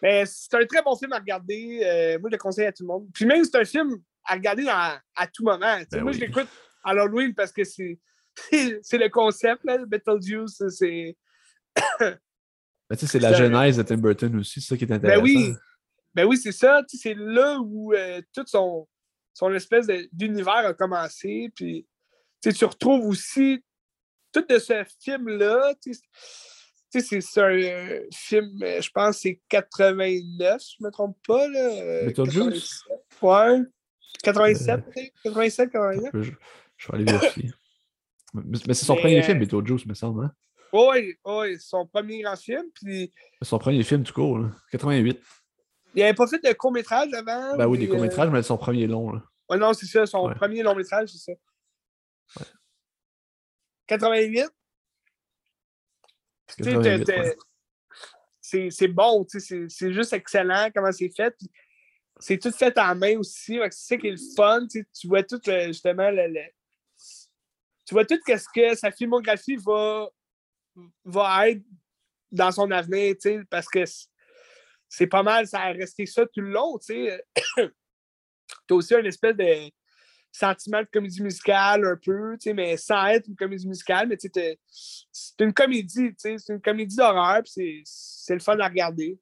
Mais 0.01 0.25
c'est 0.25 0.55
un 0.55 0.65
très 0.65 0.81
bon 0.81 0.95
film 0.95 1.13
à 1.13 1.19
regarder. 1.19 1.81
Euh, 1.85 2.19
moi, 2.19 2.29
je 2.29 2.35
le 2.35 2.39
conseille 2.39 2.65
à 2.65 2.71
tout 2.71 2.83
le 2.83 2.87
monde. 2.87 3.07
Puis 3.13 3.25
même, 3.25 3.43
c'est 3.43 3.57
un 3.57 3.65
film 3.65 3.97
à 4.25 4.33
regarder 4.33 4.65
à 4.67 5.27
tout 5.27 5.43
moment. 5.43 5.77
Ben 5.91 6.01
moi, 6.01 6.11
je 6.11 6.19
l'écoute 6.19 6.47
à 6.83 6.91
Halloween 6.91 7.33
parce 7.35 7.51
que 7.51 7.63
c'est 7.63 7.99
c'est 8.81 8.97
le 8.97 9.09
concept, 9.09 9.63
là, 9.63 9.77
Beetlejuice, 9.85 10.63
c'est. 10.69 11.17
Ben, 11.99 12.17
c'est 12.97 13.19
la 13.19 13.33
genèse 13.33 13.77
de 13.77 13.83
Tim 13.83 13.97
Burton 13.97 14.35
aussi, 14.37 14.61
c'est 14.61 14.69
ça 14.69 14.77
qui 14.77 14.85
est 14.85 14.91
intéressant. 14.91 15.21
Ben 15.21 15.23
oui, 15.23 15.53
ben 16.13 16.25
oui 16.25 16.37
c'est 16.37 16.51
ça. 16.51 16.81
C'est 16.87 17.15
là 17.15 17.59
où 17.59 17.93
euh, 17.93 18.21
tout 18.33 18.43
son, 18.45 18.87
son 19.33 19.53
espèce 19.53 19.87
d'univers 20.11 20.65
a 20.65 20.73
commencé. 20.73 21.51
Puis 21.55 21.87
tu 22.41 22.65
retrouves 22.65 23.05
aussi 23.05 23.63
tout 24.31 24.45
de 24.47 24.59
ce 24.59 24.83
film-là. 24.99 25.73
C'est 26.93 27.41
un 27.41 27.57
euh, 27.57 28.01
film, 28.13 28.61
euh, 28.63 28.81
je 28.81 28.89
pense, 28.91 29.19
c'est 29.19 29.39
89, 29.47 30.61
je 30.61 30.75
ne 30.81 30.87
me 30.87 30.91
trompe 30.91 31.17
pas. 31.25 31.47
Là. 31.47 32.05
Beetlejuice? 32.05 32.83
Ouais. 33.21 33.59
87, 34.23 34.83
87, 35.23 35.71
89. 35.71 36.09
Je, 36.13 36.31
je 36.77 36.87
vais 36.87 36.95
aller 36.95 37.05
vérifier. 37.05 37.51
Mais 38.33 38.73
c'est 38.73 38.85
son 38.85 38.95
premier 38.95 39.21
film, 39.23 39.39
Beetlejuice, 39.39 39.85
me 39.85 39.93
semble. 39.93 40.25
Hein? 40.25 40.31
Oui, 40.73 41.15
oui, 41.25 41.59
son 41.59 41.85
premier 41.85 42.21
grand 42.21 42.35
film. 42.35 42.63
Puis... 42.73 43.13
Son 43.41 43.59
premier 43.59 43.83
film, 43.83 44.03
tout 44.03 44.13
court, 44.13 44.39
88. 44.71 45.19
Il 45.93 45.99
n'avait 45.99 46.13
pas 46.13 46.27
fait 46.27 46.43
de 46.43 46.53
court-métrage 46.53 47.13
avant? 47.13 47.57
Ben 47.57 47.67
oui, 47.67 47.77
des 47.77 47.87
courts-métrages, 47.87 48.29
mais 48.29 48.41
son 48.43 48.57
premier 48.57 48.87
long. 48.87 49.11
Là. 49.11 49.21
Ouais, 49.49 49.57
non, 49.57 49.73
c'est 49.73 49.85
ça, 49.85 50.05
son 50.05 50.29
premier 50.33 50.63
long-métrage, 50.63 51.09
c'est 51.09 51.17
ça. 51.17 51.31
Ouais. 52.39 52.45
88? 53.97 54.49
88 56.57 57.11
c'est 58.69 58.87
bon, 58.87 59.25
c'est 59.27 59.93
juste 59.93 60.13
excellent 60.13 60.69
comment 60.73 60.91
c'est 60.91 61.09
fait. 61.09 61.35
C'est 62.19 62.37
tout 62.37 62.51
fait 62.51 62.77
en 62.77 62.95
main 62.95 63.17
aussi. 63.17 63.57
C'est 63.57 63.71
ça 63.71 63.97
qui 63.97 64.07
est 64.07 64.11
le 64.11 64.35
fun. 64.35 64.65
Tu 64.67 65.07
vois 65.07 65.23
tout 65.23 65.41
euh, 65.47 65.67
justement 65.67 66.09
le, 66.11 66.41
tu 67.85 67.93
vois 67.93 68.05
tout 68.05 68.19
ce 68.25 68.45
que 68.53 68.75
sa 68.75 68.91
filmographie 68.91 69.55
va, 69.57 70.07
va 71.05 71.49
être 71.49 71.63
dans 72.31 72.51
son 72.51 72.69
avenir, 72.71 73.15
parce 73.49 73.67
que 73.67 73.83
c'est 74.87 75.07
pas 75.07 75.23
mal, 75.23 75.47
ça 75.47 75.61
a 75.61 75.71
resté 75.71 76.05
ça 76.05 76.25
tout 76.25 76.41
le 76.41 76.51
long. 76.51 76.77
Tu 76.77 77.09
as 77.57 78.73
aussi 78.73 78.93
une 78.93 79.05
espèce 79.05 79.35
de 79.35 79.69
sentiment 80.31 80.81
de 80.81 80.87
comédie 80.91 81.21
musicale 81.21 81.85
un 81.85 81.97
peu, 81.97 82.37
mais 82.53 82.77
sans 82.77 83.05
être 83.07 83.27
une 83.27 83.35
comédie 83.35 83.67
musicale, 83.67 84.07
mais 84.07 84.17
c'est 84.19 84.57
une 85.39 85.53
comédie, 85.53 86.13
c'est 86.17 86.37
une 86.49 86.61
comédie 86.61 86.95
d'horreur, 86.95 87.41
c'est 87.45 87.83
le 88.29 88.39
fun 88.39 88.59
à 88.59 88.67
regarder. 88.67 89.19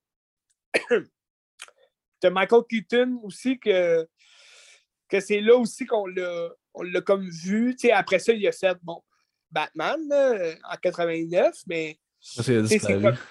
T'as 2.21 2.29
Michael 2.29 2.63
Keaton 2.69 3.19
aussi 3.23 3.57
que, 3.59 4.07
que 5.07 5.19
c'est 5.19 5.41
là 5.41 5.55
aussi 5.55 5.85
qu'on 5.85 6.05
l'a 6.05 7.01
comme 7.05 7.27
vu. 7.27 7.75
après 7.91 8.19
ça, 8.19 8.33
il 8.33 8.47
a 8.47 8.51
fait 8.51 8.77
bon, 8.83 9.01
Batman 9.49 9.99
en 10.63 10.75
89, 10.77 11.55
mais. 11.67 11.99
C'est 12.19 12.79
comme... 12.79 13.15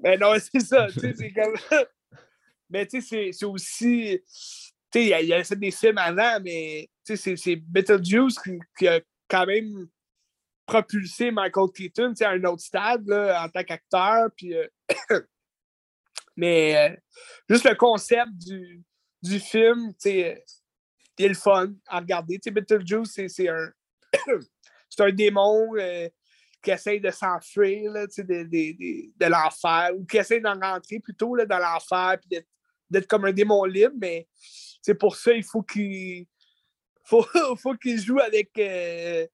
Ben 0.00 0.18
non, 0.20 0.34
c'est 0.38 0.60
ça. 0.60 0.86
c'est 0.94 1.32
comme... 1.32 1.56
mais 2.70 2.86
tu 2.86 3.00
sais, 3.00 3.30
c'est 3.32 3.44
aussi 3.44 4.22
tu 4.90 5.00
il 5.00 5.32
a 5.32 5.44
fait 5.44 5.56
des 5.56 5.70
films 5.70 5.98
avant, 5.98 6.40
mais 6.42 6.88
c'est 7.04 7.56
Beetlejuice 7.56 8.38
qui, 8.38 8.58
qui 8.76 8.88
a 8.88 9.00
quand 9.28 9.46
même 9.46 9.88
propulsé 10.68 11.30
Michael 11.30 11.70
Keaton 11.74 12.12
à 12.20 12.30
un 12.30 12.44
autre 12.44 12.62
stade 12.62 13.06
là, 13.08 13.42
en 13.44 13.48
tant 13.48 13.64
qu'acteur. 13.64 14.28
Puis, 14.36 14.54
euh, 14.54 14.68
mais 16.36 16.76
euh, 16.76 16.96
juste 17.48 17.68
le 17.68 17.74
concept 17.74 18.30
du, 18.32 18.82
du 19.22 19.40
film, 19.40 19.92
il 20.04 20.36
est 21.18 21.28
le 21.28 21.34
fun 21.34 21.72
à 21.88 22.00
regarder. 22.00 22.38
T'sais, 22.38 22.50
Beetlejuice, 22.50 23.20
c'est 23.28 23.48
un, 23.48 23.70
un 25.00 25.12
démon 25.12 25.74
euh, 25.76 26.08
qui 26.62 26.70
essaye 26.70 27.00
de 27.00 27.10
s'enfuir 27.10 27.92
de, 27.92 28.06
de 28.46 29.26
l'enfer 29.26 29.90
ou 29.96 30.04
qui 30.04 30.18
essaye 30.18 30.40
d'en 30.40 30.58
rentrer 30.58 31.00
plutôt 31.00 31.34
là, 31.34 31.46
dans 31.46 31.58
l'enfer 31.58 32.18
puis 32.20 32.40
d'être 32.90 33.06
comme 33.06 33.24
un 33.24 33.32
démon 33.32 33.64
libre, 33.64 33.94
mais 33.98 34.26
c'est 34.88 34.94
pour 34.94 35.16
ça 35.16 35.34
il 35.34 35.44
faut 35.44 35.60
qu'il 35.60 36.24
faut, 37.04 37.22
qu'il 37.82 38.00
joue 38.00 38.20
avec, 38.20 38.50
euh, 38.58 39.26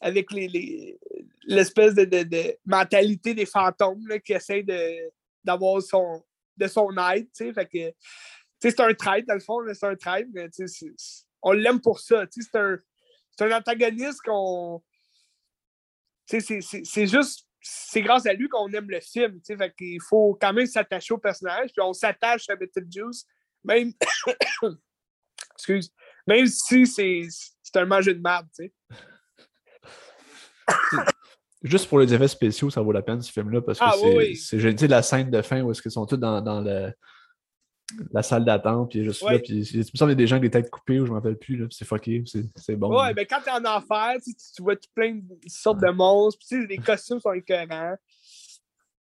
avec 0.00 0.32
les, 0.32 0.98
l'espèce 1.44 1.94
de, 1.94 2.58
mentalité 2.66 3.32
des 3.32 3.46
fantômes 3.46 4.04
là, 4.08 4.18
qui 4.18 4.32
essaie 4.32 4.64
de, 4.64 5.12
d'avoir 5.44 5.80
son, 5.80 6.24
de 6.56 6.66
son 6.66 6.90
aide. 7.12 7.28
C'est 7.32 8.80
un 8.80 8.94
trait, 8.94 9.22
dans 9.22 9.34
le 9.34 9.40
fond, 9.40 9.60
c'est 9.72 9.86
un 9.86 9.94
trait, 9.94 10.26
mais 10.32 10.48
on 11.42 11.52
l'aime 11.52 11.80
pour 11.80 12.00
ça. 12.00 12.24
C'est 12.28 12.58
un, 12.58 12.78
un 13.40 13.52
antagoniste 13.52 14.22
qu'on. 14.22 14.82
C'est 16.26 17.06
juste 17.06 17.46
c'est 17.60 18.02
grâce 18.02 18.26
à 18.26 18.32
lui 18.32 18.48
qu'on 18.48 18.72
aime 18.72 18.90
le 18.90 19.00
film. 19.00 19.40
Fait 19.46 19.72
faut 20.08 20.36
quand 20.40 20.52
même 20.52 20.66
s'attacher 20.66 21.14
au 21.14 21.18
personnage. 21.18 21.70
Puis 21.72 21.80
on 21.80 21.92
s'attache 21.92 22.48
à 22.48 22.54
Juice 22.88 23.26
même, 23.64 23.92
excuse, 25.54 25.90
même 26.26 26.46
si 26.46 26.86
c'est 26.86 27.28
un 27.76 27.84
manger 27.84 28.14
de 28.14 28.20
merde, 28.20 28.46
tu 28.54 28.64
sais. 28.66 28.72
Juste 31.62 31.88
pour 31.88 31.98
les 31.98 32.12
effets 32.14 32.28
spéciaux, 32.28 32.70
ça 32.70 32.80
vaut 32.80 32.92
la 32.92 33.02
peine 33.02 33.20
ce 33.20 33.30
film-là 33.30 33.60
parce 33.60 33.78
que 33.78 33.84
ah, 33.84 33.92
c'est 34.00 34.16
oui. 34.16 34.34
sais 34.34 34.88
la 34.88 35.02
scène 35.02 35.30
de 35.30 35.42
fin 35.42 35.60
où 35.60 35.70
est-ce 35.70 35.82
qu'ils 35.82 35.90
sont 35.90 36.06
tous 36.06 36.16
dans, 36.16 36.40
dans 36.40 36.62
le, 36.62 36.90
la 38.12 38.22
salle 38.22 38.44
d'attente, 38.44 38.90
puis 38.90 39.04
juste 39.04 39.22
là, 39.22 39.38
puis 39.38 39.62
il 39.62 39.78
me 39.78 39.82
semble 39.82 39.92
qu'il 39.92 40.08
y 40.08 40.12
a 40.12 40.14
des 40.14 40.26
gens 40.26 40.36
avec 40.36 40.50
des 40.50 40.62
têtes 40.62 40.70
coupées 40.70 41.00
ou 41.00 41.06
je 41.06 41.10
ne 41.10 41.16
me 41.16 41.20
rappelle 41.20 41.36
plus, 41.36 41.66
c'est 41.70 41.84
fucké, 41.84 42.24
c'est 42.56 42.76
bon. 42.76 42.98
Ouais, 42.98 43.12
mais 43.14 43.26
quand 43.26 43.40
t'es 43.42 43.50
en 43.50 43.64
enfer, 43.64 44.14
tu, 44.24 44.32
tu 44.34 44.62
vois 44.62 44.76
plein 44.94 45.16
de 45.16 45.22
sortes 45.48 45.80
de 45.80 45.90
monstres, 45.90 46.40
puis 46.48 46.66
les 46.66 46.78
costumes 46.78 47.20
sont 47.20 47.32
écœurants. 47.32 47.96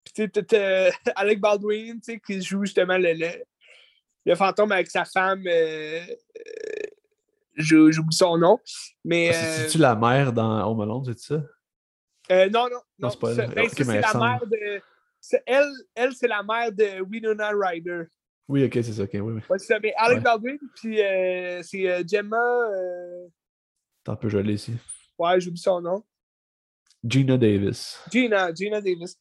Puis 0.04 0.30
tu 0.30 0.42
sais, 0.50 0.92
Alec 1.16 1.40
Baldwin, 1.42 2.00
tu 2.00 2.14
sais, 2.14 2.22
qui 2.26 2.42
joue 2.42 2.64
justement 2.64 2.98
le, 2.98 3.14
le 3.14 3.32
fantôme 4.34 4.72
avec 4.72 4.90
sa 4.90 5.06
femme. 5.06 5.44
Euh, 5.46 6.02
euh, 6.02 6.82
j'oublie 7.56 8.16
son 8.16 8.38
nom. 8.38 8.60
Mais. 9.04 9.30
Ah, 9.30 9.34
c'est-tu 9.34 9.78
euh, 9.78 9.82
la 9.82 9.96
mère 9.96 10.34
dans 10.34 10.68
Home 10.68 10.82
Alone, 10.82 11.04
c'est 11.06 11.20
ça? 11.20 11.44
non, 12.52 12.68
non. 12.70 12.82
Non, 12.98 13.10
c'est. 13.10 13.20
Ben, 13.20 13.70
c'est 13.70 13.84
la 13.84 14.14
mère 14.14 14.48
de. 14.48 14.82
Elle, 15.46 15.72
elle 15.94 16.14
c'est 16.14 16.28
la 16.28 16.42
mère 16.44 16.72
de 16.72 17.02
Winona 17.02 17.52
Ryder. 17.54 18.04
Oui, 18.48 18.64
ok, 18.64 18.74
c'est 18.74 18.94
ça, 18.94 19.04
ok, 19.04 19.10
oui, 19.14 19.22
oui. 19.22 19.42
Ouais, 19.50 19.58
c'est 19.58 19.74
ça, 19.74 19.80
mais 19.82 19.94
Alec 19.98 20.22
Baldwin, 20.22 20.58
puis 20.76 20.98
c'est 21.64 22.08
Gemma. 22.08 22.38
T'en 24.04 24.16
peux, 24.16 24.30
je 24.30 24.38
l'ai 24.38 24.54
ici. 24.54 24.74
Ouais, 25.18 25.40
j'oublie 25.40 25.60
son 25.60 25.82
nom. 25.82 26.04
Gina 27.04 27.38
Davis. 27.38 28.00
Gina, 28.12 28.54
Gina 28.54 28.82
Davis. 28.82 29.18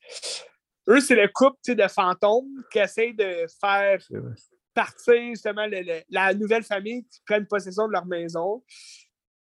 Eux, 0.88 1.00
c'est 1.00 1.14
le 1.14 1.28
couple 1.28 1.74
de 1.74 1.88
fantômes 1.88 2.62
qui 2.70 2.78
essaie 2.78 3.12
de 3.12 3.46
faire 3.60 3.98
partir 4.74 5.14
justement 5.30 5.66
la 6.10 6.34
nouvelle 6.34 6.64
famille 6.64 7.04
qui 7.04 7.20
prennent 7.24 7.46
possession 7.46 7.86
de 7.86 7.92
leur 7.92 8.06
maison. 8.06 8.62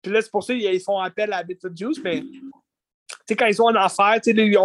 Puis 0.01 0.11
là, 0.11 0.21
c'est 0.21 0.32
pour 0.32 0.43
ça 0.43 0.53
qu'ils 0.53 0.82
font 0.82 0.99
appel 0.99 1.32
à 1.32 1.43
Juice, 1.76 1.99
mais 2.03 2.24
quand 3.30 3.45
ils 3.45 3.55
sont 3.55 3.63
en 3.63 3.76
enfer, 3.76 4.19
ils, 4.26 4.57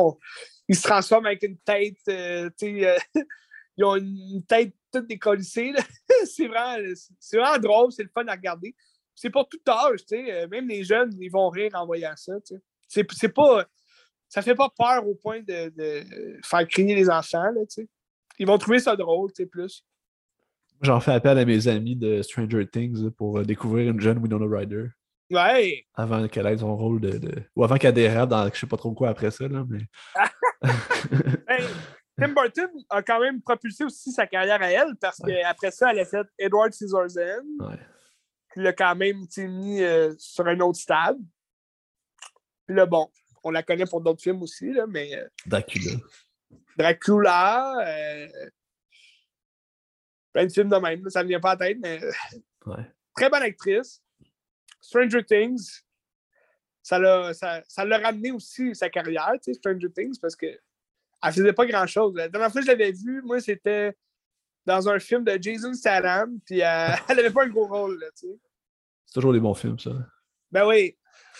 ils, 0.68 0.76
se 0.76 0.82
transforment 0.82 1.26
avec 1.26 1.42
une 1.44 1.58
tête, 1.58 1.96
euh, 2.08 2.50
euh, 2.62 2.98
ils 3.76 3.84
ont 3.84 3.96
une 3.96 4.44
tête 4.46 4.74
toute 4.92 5.06
décollissée. 5.06 5.72
c'est 6.24 6.48
vraiment, 6.48 6.76
vraiment 7.32 7.58
drôle, 7.58 7.92
c'est 7.92 8.02
le 8.02 8.10
fun 8.12 8.26
à 8.26 8.32
regarder. 8.32 8.74
C'est 9.14 9.30
pour 9.30 9.48
tout 9.48 9.60
âge, 9.68 10.00
euh, 10.12 10.48
même 10.48 10.68
les 10.68 10.84
jeunes, 10.84 11.12
ils 11.20 11.30
vont 11.30 11.48
rire 11.48 11.70
en 11.74 11.86
voyant 11.86 12.14
ça. 12.16 12.34
C'est 12.86 13.32
pas. 13.32 13.66
Ça 14.28 14.42
fait 14.42 14.54
pas 14.54 14.68
peur 14.76 15.08
au 15.08 15.14
point 15.14 15.40
de, 15.40 15.70
de 15.70 16.38
faire 16.44 16.66
crier 16.68 16.94
les 16.94 17.08
enfants. 17.08 17.50
Là, 17.50 17.62
ils 18.38 18.46
vont 18.46 18.58
trouver 18.58 18.78
ça 18.78 18.94
drôle, 18.94 19.32
plus. 19.50 19.84
J'en 20.82 21.00
fais 21.00 21.12
appel 21.12 21.38
à 21.38 21.44
mes 21.44 21.66
amis 21.68 21.96
de 21.96 22.22
Stranger 22.22 22.66
Things 22.66 23.10
pour 23.10 23.38
euh, 23.38 23.44
découvrir 23.44 23.90
une 23.90 24.00
jeune 24.00 24.18
Winona 24.18 24.46
Ryder. 24.58 24.86
Ouais! 25.30 25.86
Avant 25.94 26.26
qu'elle 26.28 26.46
ait 26.46 26.58
son 26.58 26.76
rôle 26.76 27.00
de, 27.00 27.44
Ou 27.56 27.64
avant 27.64 27.76
qu'elle 27.76 27.94
dérape 27.94 28.30
dans 28.30 28.48
je 28.52 28.58
sais 28.58 28.66
pas 28.66 28.76
trop 28.76 28.92
quoi 28.92 29.10
après 29.10 29.30
ça, 29.30 29.46
là, 29.48 29.64
mais. 29.68 29.80
Tim 32.18 32.32
Burton 32.32 32.68
a 32.90 33.02
quand 33.02 33.20
même 33.20 33.40
propulsé 33.40 33.84
aussi 33.84 34.10
sa 34.10 34.26
carrière 34.26 34.60
à 34.60 34.70
elle 34.70 34.96
parce 35.00 35.18
qu'après 35.18 35.70
ça, 35.70 35.92
elle 35.92 36.00
a 36.00 36.04
fait 36.04 36.26
Edward 36.38 36.72
Scissorhands. 36.72 37.44
Ouais. 37.60 37.78
Qui 38.52 38.60
l'a 38.60 38.72
quand 38.72 38.96
même 38.96 39.26
mis 39.36 39.82
euh, 39.82 40.14
sur 40.18 40.46
un 40.46 40.58
autre 40.60 40.78
stade. 40.80 41.18
Puis 42.66 42.76
là, 42.76 42.86
bon, 42.86 43.08
on 43.44 43.50
la 43.50 43.62
connaît 43.62 43.86
pour 43.86 44.00
d'autres 44.00 44.22
films 44.22 44.42
aussi, 44.42 44.72
là, 44.72 44.86
mais. 44.88 45.14
Euh, 45.14 45.28
Dracula. 45.46 45.92
Dracula. 46.76 47.86
Plein 50.38 50.46
de 50.46 50.52
films 50.52 50.68
de 50.68 50.76
même, 50.76 51.10
ça 51.10 51.24
ne 51.24 51.28
vient 51.28 51.40
pas 51.40 51.50
à 51.50 51.56
la 51.56 51.66
tête, 51.66 51.78
mais 51.80 52.00
très 53.16 53.28
bonne 53.28 53.42
actrice. 53.42 54.00
Stranger 54.80 55.24
Things, 55.24 55.82
ça 56.80 56.96
l'a 56.96 57.34
ça, 57.34 57.60
ça 57.66 57.84
ramené 57.84 58.30
aussi 58.30 58.72
sa 58.72 58.88
carrière, 58.88 59.32
tu 59.42 59.52
sais, 59.52 59.54
Stranger 59.54 59.90
Things, 59.90 60.16
parce 60.20 60.36
qu'elle 60.36 60.60
ne 61.24 61.30
faisait 61.32 61.52
pas 61.52 61.66
grand-chose. 61.66 62.14
La 62.14 62.28
dernière 62.28 62.52
fois 62.52 62.60
que 62.60 62.66
je 62.66 62.70
l'avais 62.70 62.92
vue, 62.92 63.20
moi, 63.22 63.40
c'était 63.40 63.96
dans 64.64 64.88
un 64.88 65.00
film 65.00 65.24
de 65.24 65.36
Jason 65.40 65.74
Statham, 65.74 66.38
puis 66.46 66.62
euh, 66.62 66.88
elle 67.08 67.16
n'avait 67.16 67.32
pas 67.32 67.42
un 67.42 67.48
gros 67.48 67.66
rôle, 67.66 67.98
tu 68.16 68.28
sais. 68.28 68.38
C'est 69.06 69.14
toujours 69.14 69.32
des 69.32 69.40
bons 69.40 69.54
films, 69.54 69.78
ça. 69.80 69.90
Ben 70.52 70.66
oui. 70.68 70.96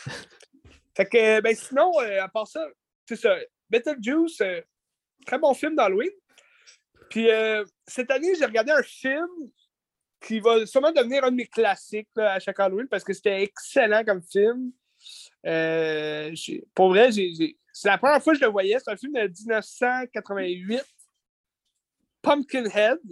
fait 0.96 1.06
que, 1.06 1.40
ben 1.40 1.54
sinon, 1.54 1.92
euh, 2.00 2.24
à 2.24 2.28
part 2.28 2.48
ça, 2.48 2.66
c'est 3.06 3.16
ça. 3.16 3.36
Beetlejuice, 3.70 4.40
euh, 4.40 4.60
très 5.24 5.38
bon 5.38 5.54
film 5.54 5.76
d'Halloween. 5.76 6.10
Puis 7.10 7.30
euh, 7.30 7.64
cette 7.86 8.10
année, 8.10 8.34
j'ai 8.38 8.44
regardé 8.44 8.72
un 8.72 8.82
film 8.82 9.28
qui 10.20 10.40
va 10.40 10.66
sûrement 10.66 10.92
devenir 10.92 11.24
un 11.24 11.30
de 11.30 11.36
mes 11.36 11.46
classiques 11.46 12.08
à 12.16 12.38
chaque 12.40 12.58
Halloween 12.58 12.88
parce 12.88 13.04
que 13.04 13.12
c'était 13.12 13.42
excellent 13.42 14.04
comme 14.04 14.22
film. 14.22 14.72
Euh, 15.46 16.34
pour 16.74 16.88
vrai, 16.88 17.10
c'est 17.12 17.88
la 17.88 17.98
première 17.98 18.22
fois 18.22 18.32
que 18.32 18.40
je 18.40 18.44
le 18.44 18.50
voyais. 18.50 18.78
C'est 18.78 18.90
un 18.90 18.96
film 18.96 19.12
de 19.12 19.28
1988. 19.28 20.82
Pumpkinhead. 22.22 22.98
Je 23.04 23.10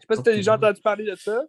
sais 0.00 0.06
pas 0.06 0.16
si 0.16 0.22
tu 0.22 0.30
as 0.30 0.34
déjà 0.34 0.54
entendu 0.54 0.80
parler 0.80 1.04
de 1.04 1.14
ça. 1.14 1.42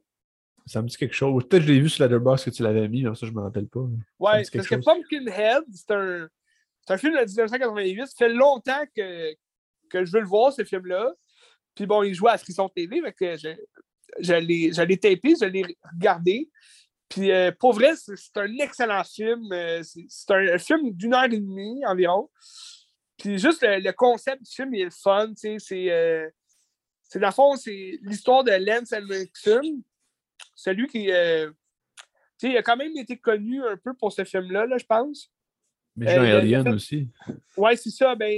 Ça 0.66 0.82
me 0.82 0.88
dit 0.88 0.96
quelque 0.96 1.16
chose. 1.16 1.44
Peut-être 1.44 1.64
que 1.64 1.68
je 1.68 1.74
l'ai 1.74 1.82
vu 1.82 1.90
sur 1.90 2.08
la 2.08 2.20
box 2.20 2.46
que 2.46 2.50
tu 2.50 2.64
l'avais 2.64 2.88
mis, 2.88 3.04
mais 3.04 3.14
ça, 3.16 3.26
je 3.26 3.32
ne 3.32 3.36
me 3.36 3.42
rappelle 3.42 3.68
pas. 3.68 3.82
Ouais, 4.20 4.44
parce 4.54 4.68
que 4.68 4.76
Pumpkinhead, 4.76 5.64
c'est 5.74 5.92
un, 5.92 6.30
un, 6.88 6.98
film 6.98 7.14
de 7.14 7.26
1988. 7.26 8.06
Ça 8.08 8.14
fait 8.18 8.30
longtemps 8.30 8.84
que, 8.96 9.34
que 9.94 10.06
je 10.06 10.12
veux 10.12 10.22
le 10.22 10.28
voir, 10.28 10.52
ce 10.52 10.64
film-là. 10.64 11.14
Puis 11.76 11.86
bon, 11.86 12.04
il 12.04 12.14
jouait 12.14 12.32
à 12.32 12.38
Frisson 12.38 12.70
TV, 12.70 13.02
donc 13.02 13.16
je, 13.20 13.56
je 14.20 14.82
l'ai 14.84 14.98
tapé, 14.98 15.34
je 15.40 15.46
l'ai 15.46 15.78
regardé. 15.94 16.50
Puis 17.10 17.32
euh, 17.32 17.52
pour 17.60 17.74
vrai, 17.74 17.94
c'est 17.96 18.38
un 18.38 18.58
excellent 18.58 19.04
film. 19.04 19.52
Euh, 19.52 19.84
c'est 19.84 20.32
un, 20.32 20.58
film 20.58 20.92
d'une 20.92 21.14
heure 21.14 21.26
et 21.26 21.30
demie 21.30 21.86
environ. 21.86 22.30
Puis 23.18 23.38
juste 23.38 23.62
le, 23.62 23.92
concept 23.92 24.44
du 24.44 24.52
film, 24.52 24.74
il 24.74 24.82
est 24.82 24.86
le 24.86 24.92
fun, 24.92 25.32
c'est... 25.36 25.92
Euh, 25.92 26.28
dans 27.16 27.28
le 27.28 27.34
fond, 27.34 27.56
c'est 27.56 28.00
l'histoire 28.02 28.44
de 28.44 28.52
Lance 28.52 28.92
Henriksen, 28.92 29.84
celui 30.56 30.88
qui... 30.88 31.12
Euh, 31.12 31.52
il 32.42 32.58
a 32.58 32.64
quand 32.64 32.76
même 32.76 32.98
été 32.98 33.18
connu 33.18 33.64
un 33.64 33.78
peu 33.78 33.94
pour 33.94 34.12
ce 34.12 34.26
film-là, 34.26 34.66
là, 34.66 34.78
je 34.78 34.86
pense. 34.86 35.32
Mais 35.96 36.16
Jean 36.16 36.24
euh, 36.24 36.40
Alien 36.40 36.68
aussi. 36.70 37.10
Ouais, 37.56 37.76
c'est 37.76 37.92
ça. 37.92 38.16
Ben, 38.16 38.32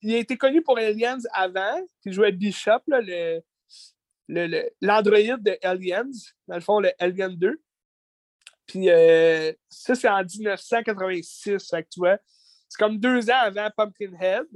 il, 0.00 0.14
a 0.14 0.18
été 0.18 0.36
connu 0.36 0.62
pour 0.62 0.78
Aliens 0.78 1.18
avant. 1.32 1.80
Il 2.04 2.12
jouait 2.12 2.32
Bishop, 2.32 2.80
là, 2.86 3.00
le, 4.28 4.70
l'androïde 4.80 5.42
de 5.42 5.58
Aliens, 5.62 6.10
dans 6.48 6.54
le 6.54 6.60
fond, 6.60 6.80
le 6.80 6.90
Alien 6.98 7.36
2. 7.36 7.60
Puis 8.66 8.88
euh, 8.88 9.52
ça, 9.68 9.94
c'est 9.94 10.08
en 10.08 10.22
1986, 10.24 11.68
fait 11.68 11.86
tu 11.90 12.00
vois. 12.00 12.18
C'est 12.68 12.78
comme 12.78 12.98
deux 12.98 13.30
ans 13.30 13.40
avant 13.42 13.68
Pumpkinhead. 13.76 14.46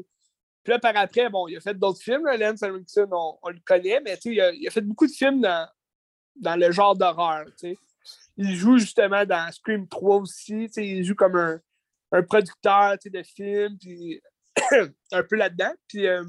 Puis 0.65 0.73
là, 0.73 0.79
par 0.79 0.97
après, 0.97 1.29
bon, 1.29 1.49
il 1.49 1.57
a 1.59 1.61
fait 1.61 1.75
d'autres 1.75 2.01
films, 2.01 2.27
Lance 2.39 2.63
Henriksen, 2.63 3.07
on, 3.13 3.39
on, 3.43 3.49
le 3.51 3.61
connaît, 3.65 4.01
mais 4.01 4.19
il 4.25 4.41
a, 4.41 4.53
il 4.53 4.67
a 4.67 4.71
fait 4.71 4.81
beaucoup 4.81 5.07
de 5.07 5.13
films 5.13 5.43
dans, 5.43 5.69
dans 6.37 6.57
le 6.57 6.71
genre 6.73 6.97
d'horreur, 6.97 7.47
Il 8.37 8.55
joue 8.55 8.79
justement 8.79 9.25
dans 9.25 9.51
Scream 9.53 9.87
3 9.87 10.17
aussi, 10.17 10.65
il 10.77 11.05
joue 11.05 11.15
comme 11.15 11.37
un, 11.37 11.61
un 12.13 12.23
producteur 12.23 12.97
de 13.05 13.23
films, 13.23 13.77
puis 13.79 14.21
un 15.13 15.23
peu 15.23 15.37
là-dedans. 15.37 15.73
Puis 15.87 16.07
euh, 16.07 16.25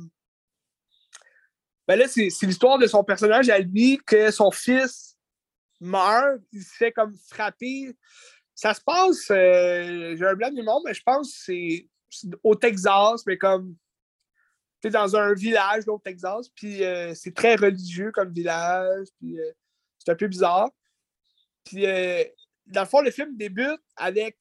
ben 1.88 1.98
là, 1.98 2.08
c'est 2.08 2.30
l'histoire 2.44 2.78
de 2.78 2.88
son 2.88 3.04
personnage 3.04 3.50
à 3.50 3.60
lui, 3.60 4.00
que 4.06 4.32
son 4.32 4.52
fils 4.52 5.18
meurt, 5.80 6.42
il 6.52 6.64
se 6.64 6.76
fait 6.76 6.92
comme 6.92 7.16
frapper. 7.30 7.96
Ça 8.54 8.74
se 8.74 8.82
passe, 8.82 9.32
euh, 9.32 10.16
j'ai 10.18 10.26
un 10.26 10.36
blanc 10.36 10.52
du 10.52 10.62
monde, 10.62 10.84
mais 10.86 10.94
je 10.94 11.02
pense 11.04 11.32
que 11.32 11.44
c'est 11.46 11.88
au 12.44 12.56
Texas, 12.56 13.24
mais 13.26 13.38
comme 13.38 13.76
dans 14.84 15.16
un 15.16 15.34
village 15.34 15.84
au 15.88 16.00
Texas, 16.00 16.50
puis 16.56 16.84
euh, 16.84 17.14
c'est 17.14 17.34
très 17.34 17.56
religieux 17.56 18.12
comme 18.14 18.32
village, 18.32 19.08
puis 19.20 19.38
c'est 19.98 20.12
un 20.12 20.16
peu 20.16 20.28
bizarre. 20.28 20.70
Puis 21.64 21.84
dans 22.68 22.82
le 22.82 22.88
fond, 22.88 23.02
le 23.02 23.12
film 23.12 23.36
débute 23.36 23.82
avec 23.96 24.38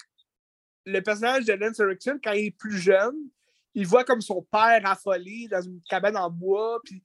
le 0.87 1.01
personnage 1.01 1.45
de 1.45 1.53
Lance 1.53 1.81
Erickson 1.81 2.18
quand 2.22 2.33
il 2.33 2.47
est 2.47 2.57
plus 2.57 2.79
jeune, 2.79 3.16
il 3.74 3.87
voit 3.87 4.05
comme 4.05 4.20
son 4.20 4.43
père 4.43 4.81
affolé 4.85 5.47
dans 5.49 5.61
une 5.61 5.81
cabane 5.89 6.16
en 6.16 6.31
bois, 6.31 6.81
puis 6.85 7.03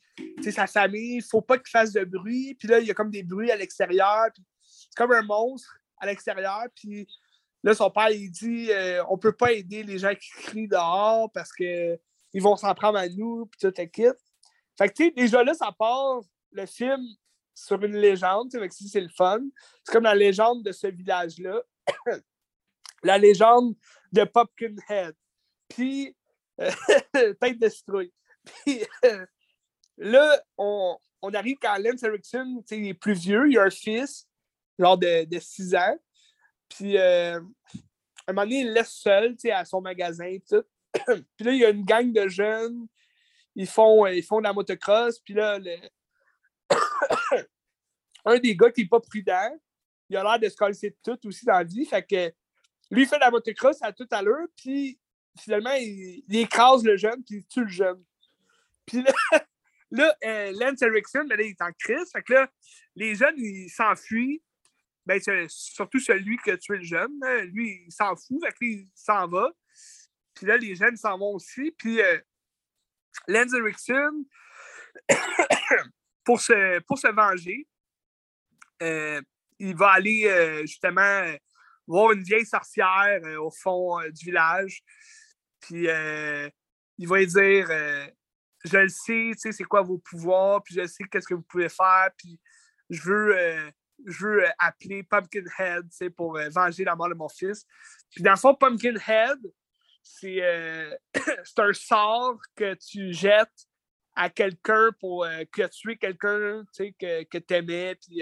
sa 0.52 0.66
famille, 0.66 1.18
il 1.18 1.24
faut 1.24 1.42
pas 1.42 1.58
qu'il 1.58 1.70
fasse 1.70 1.92
de 1.92 2.04
bruit, 2.04 2.56
puis 2.56 2.68
là, 2.68 2.80
il 2.80 2.88
y 2.88 2.92
a 2.92 2.94
comme 2.94 3.12
des 3.12 3.24
bruits 3.24 3.52
à 3.52 3.56
l'extérieur, 3.56 4.28
c'est 4.62 4.96
comme 4.96 5.12
un 5.12 5.22
monstre 5.22 5.78
à 5.98 6.06
l'extérieur, 6.06 6.64
puis 6.76 7.08
là, 7.64 7.74
son 7.74 7.92
père, 7.92 8.10
il 8.10 8.30
dit 8.32 8.72
euh, 8.72 9.04
on 9.10 9.18
peut 9.18 9.34
pas 9.34 9.52
aider 9.52 9.84
les 9.84 9.98
gens 9.98 10.14
qui 10.16 10.30
crient 10.32 10.68
dehors 10.68 11.32
parce 11.32 11.52
qu'ils 11.54 12.00
vont 12.36 12.56
s'en 12.56 12.74
prendre 12.74 12.98
à 12.98 13.08
nous, 13.08 13.46
puis 13.46 13.60
tout 13.60 13.74
quitte. 13.92 14.18
Fait 14.78 14.90
que, 14.90 14.94
tu 14.94 15.06
sais, 15.06 15.12
déjà 15.12 15.44
là, 15.44 15.54
ça 15.54 15.72
part 15.78 16.22
le 16.52 16.66
film 16.66 17.02
sur 17.54 17.82
une 17.84 17.96
légende, 17.96 18.50
tu 18.50 18.58
sais, 18.60 18.88
c'est 18.88 19.02
le 19.02 19.10
fun. 19.10 19.42
C'est 19.84 19.94
comme 19.94 20.04
la 20.04 20.16
légende 20.16 20.64
de 20.64 20.72
ce 20.72 20.88
village-là. 20.88 21.62
La 23.04 23.18
légende 23.18 23.76
de 24.12 24.24
Pumpkinhead. 24.24 25.16
Puis, 25.68 26.16
tête 26.58 27.60
de 27.60 27.70
citrouille. 27.70 28.14
Puis 28.44 28.84
euh, 29.06 29.26
là, 29.98 30.44
on, 30.58 30.98
on, 31.22 31.34
arrive 31.34 31.58
quand 31.62 31.78
Lance 31.78 32.04
Erickson 32.04 32.64
est 32.70 32.94
plus 32.94 33.14
vieux, 33.14 33.50
il 33.50 33.58
a 33.58 33.64
un 33.64 33.70
fils, 33.70 34.28
genre 34.78 34.98
de, 34.98 35.26
de 35.26 35.40
6 35.40 35.76
ans. 35.76 35.98
Puis 36.70 36.98
euh, 36.98 37.40
à 37.40 38.32
un 38.32 38.34
moment 38.34 38.44
donné, 38.44 38.62
il 38.62 38.74
laisse 38.74 38.92
seul 38.92 39.36
à 39.52 39.66
son 39.66 39.82
magasin. 39.82 40.38
Tout. 40.48 40.64
puis 41.06 41.46
là, 41.46 41.52
il 41.52 41.60
y 41.60 41.66
a 41.66 41.70
une 41.70 41.86
gang 41.86 42.12
de 42.12 42.28
jeunes, 42.28 42.88
ils 43.56 43.68
font, 43.68 44.06
ils 44.08 44.24
font 44.24 44.40
de 44.40 44.44
la 44.44 44.54
motocross. 44.54 45.20
Puis 45.20 45.34
là, 45.34 45.60
le... 45.60 45.76
un 48.26 48.40
des 48.40 48.56
gars 48.56 48.72
qui 48.72 48.82
n'est 48.82 48.88
pas 48.88 49.00
prudent, 49.00 49.58
il 50.10 50.18
a 50.18 50.24
l'air 50.24 50.40
de 50.40 50.50
se 50.50 50.56
coller 50.56 50.98
tout 51.04 51.28
aussi 51.28 51.46
dans 51.46 51.54
la 51.54 51.64
vie. 51.64 51.86
Fait 51.86 52.04
que 52.04 52.34
lui, 52.94 53.08
fait 53.08 53.18
la 53.18 53.32
motocross 53.32 53.82
à 53.82 53.92
tout 53.92 54.08
à 54.12 54.22
l'heure, 54.22 54.48
puis 54.56 55.00
finalement, 55.40 55.74
il, 55.74 56.24
écrase 56.36 56.84
le 56.84 56.96
jeune, 56.96 57.24
puis 57.24 57.38
il 57.38 57.46
tue 57.46 57.64
le 57.64 57.70
jeune. 57.70 58.04
Puis 58.86 59.02
là, 59.02 59.12
là 59.92 60.16
euh, 60.24 60.52
Lance 60.60 60.82
Erickson, 60.82 61.26
ben 61.28 61.40
il 61.40 61.48
est 61.48 61.62
en 61.62 61.72
crise. 61.72 62.12
Fait 62.12 62.22
que 62.22 62.34
là, 62.34 62.52
les 62.96 63.16
jeunes, 63.16 63.36
ils 63.38 63.70
s'enfuient. 63.70 64.42
Ben, 65.06 65.20
surtout 65.50 66.00
celui 66.00 66.38
qui 66.38 66.52
a 66.52 66.58
tué 66.58 66.78
le 66.78 66.84
jeune. 66.84 67.12
Lui, 67.52 67.84
il 67.88 67.92
s'en 67.92 68.16
fout. 68.16 68.40
Fait 68.42 68.52
que 68.52 68.58
il 68.62 68.88
s'en 68.96 69.28
va. 69.28 69.50
Puis 70.34 70.46
là, 70.46 70.56
les 70.56 70.76
jeunes 70.76 70.96
s'en 70.96 71.18
vont 71.18 71.34
aussi. 71.34 71.72
Puis 71.78 72.00
euh, 72.00 72.20
Lance 73.28 73.54
Erickson, 73.54 74.24
pour, 76.24 76.40
se, 76.40 76.80
pour 76.82 76.98
se 76.98 77.08
venger, 77.08 77.68
euh, 78.82 79.22
il 79.60 79.76
va 79.76 79.92
aller 79.92 80.62
justement 80.62 81.36
voir 81.88 82.12
une 82.12 82.24
vieille 82.24 82.46
sorcière 82.46 83.22
au 83.42 83.52
fond 83.52 84.00
du 84.10 84.26
village. 84.26 84.84
Puis 85.64 85.88
euh, 85.88 86.50
il 86.98 87.08
va 87.08 87.18
lui 87.18 87.28
dire 87.28 87.68
euh, 87.70 88.06
Je 88.66 88.78
le 88.78 88.90
sais, 88.90 89.32
tu 89.34 89.38
sais, 89.38 89.52
c'est 89.52 89.64
quoi 89.64 89.82
vos 89.82 89.98
pouvoirs, 89.98 90.62
puis 90.64 90.76
je 90.76 90.86
sais 90.86 91.04
qu'est-ce 91.10 91.28
que 91.28 91.34
vous 91.34 91.44
pouvez 91.44 91.70
faire, 91.70 92.10
puis 92.18 92.40
je 92.90 93.02
veux, 93.02 93.38
euh, 93.38 93.72
je 94.06 94.26
veux 94.26 94.46
appeler 94.60 95.04
Pumpkinhead 95.04 95.90
tu 95.90 95.98
sais, 95.98 96.10
pour 96.10 96.38
venger 96.52 96.84
la 96.84 96.96
mort 96.96 97.10
de 97.10 97.14
mon 97.14 97.30
fils. 97.30 97.66
Puis 98.12 98.24
dans 98.24 98.32
le 98.32 98.38
fond, 98.38 98.54
Pumpkinhead, 98.54 99.40
c'est 100.02 100.42
un 101.58 101.74
sort 101.74 102.40
que 102.56 102.74
tu 102.74 103.14
jettes 103.14 103.68
à 104.16 104.30
quelqu'un 104.30 104.92
pour 105.00 105.26
que 105.52 105.68
tuer 105.68 105.98
quelqu'un 105.98 106.64
que, 106.78 107.24
que 107.24 107.38
tu 107.38 107.54
aimais. 107.54 107.96
Puis, 107.96 108.22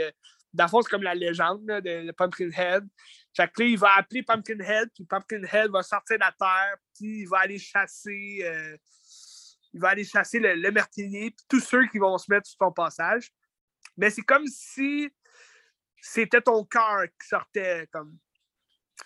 dans 0.54 0.66
le 0.66 0.70
fond, 0.70 0.82
c'est 0.82 0.90
comme 0.90 1.04
la 1.04 1.16
légende 1.16 1.66
de 1.66 2.12
Pumpkinhead. 2.12 2.88
Fait 3.36 3.50
que 3.50 3.64
il 3.64 3.78
va 3.78 3.96
appeler 3.96 4.24
Pumpkinhead, 4.24 4.90
puis 4.94 5.06
Pumpkinhead 5.06 5.72
va 5.72 5.84
sortir 5.84 6.18
de 6.18 6.22
la 6.22 6.32
terre, 6.32 6.78
puis 6.96 7.22
il 7.22 7.28
va 7.28 7.40
aller 7.40 7.58
chasser, 7.58 8.40
euh, 8.44 8.78
il 9.74 9.80
va 9.80 9.90
aller 9.90 10.04
chasser 10.04 10.40
le, 10.40 10.56
le 10.56 10.72
meurtrier, 10.72 11.32
puis 11.32 11.46
tous 11.48 11.62
ceux 11.62 11.88
qui 11.88 11.98
vont 11.98 12.18
se 12.18 12.32
mettre 12.32 12.48
sur 12.48 12.58
ton 12.58 12.72
passage. 12.72 13.32
Mais 13.98 14.10
c'est 14.10 14.22
comme 14.22 14.46
si 14.48 15.10
c'était 16.02 16.42
ton 16.42 16.66
cœur 16.66 17.04
qui 17.04 17.28
sortait 17.28 17.88
comme. 17.92 18.18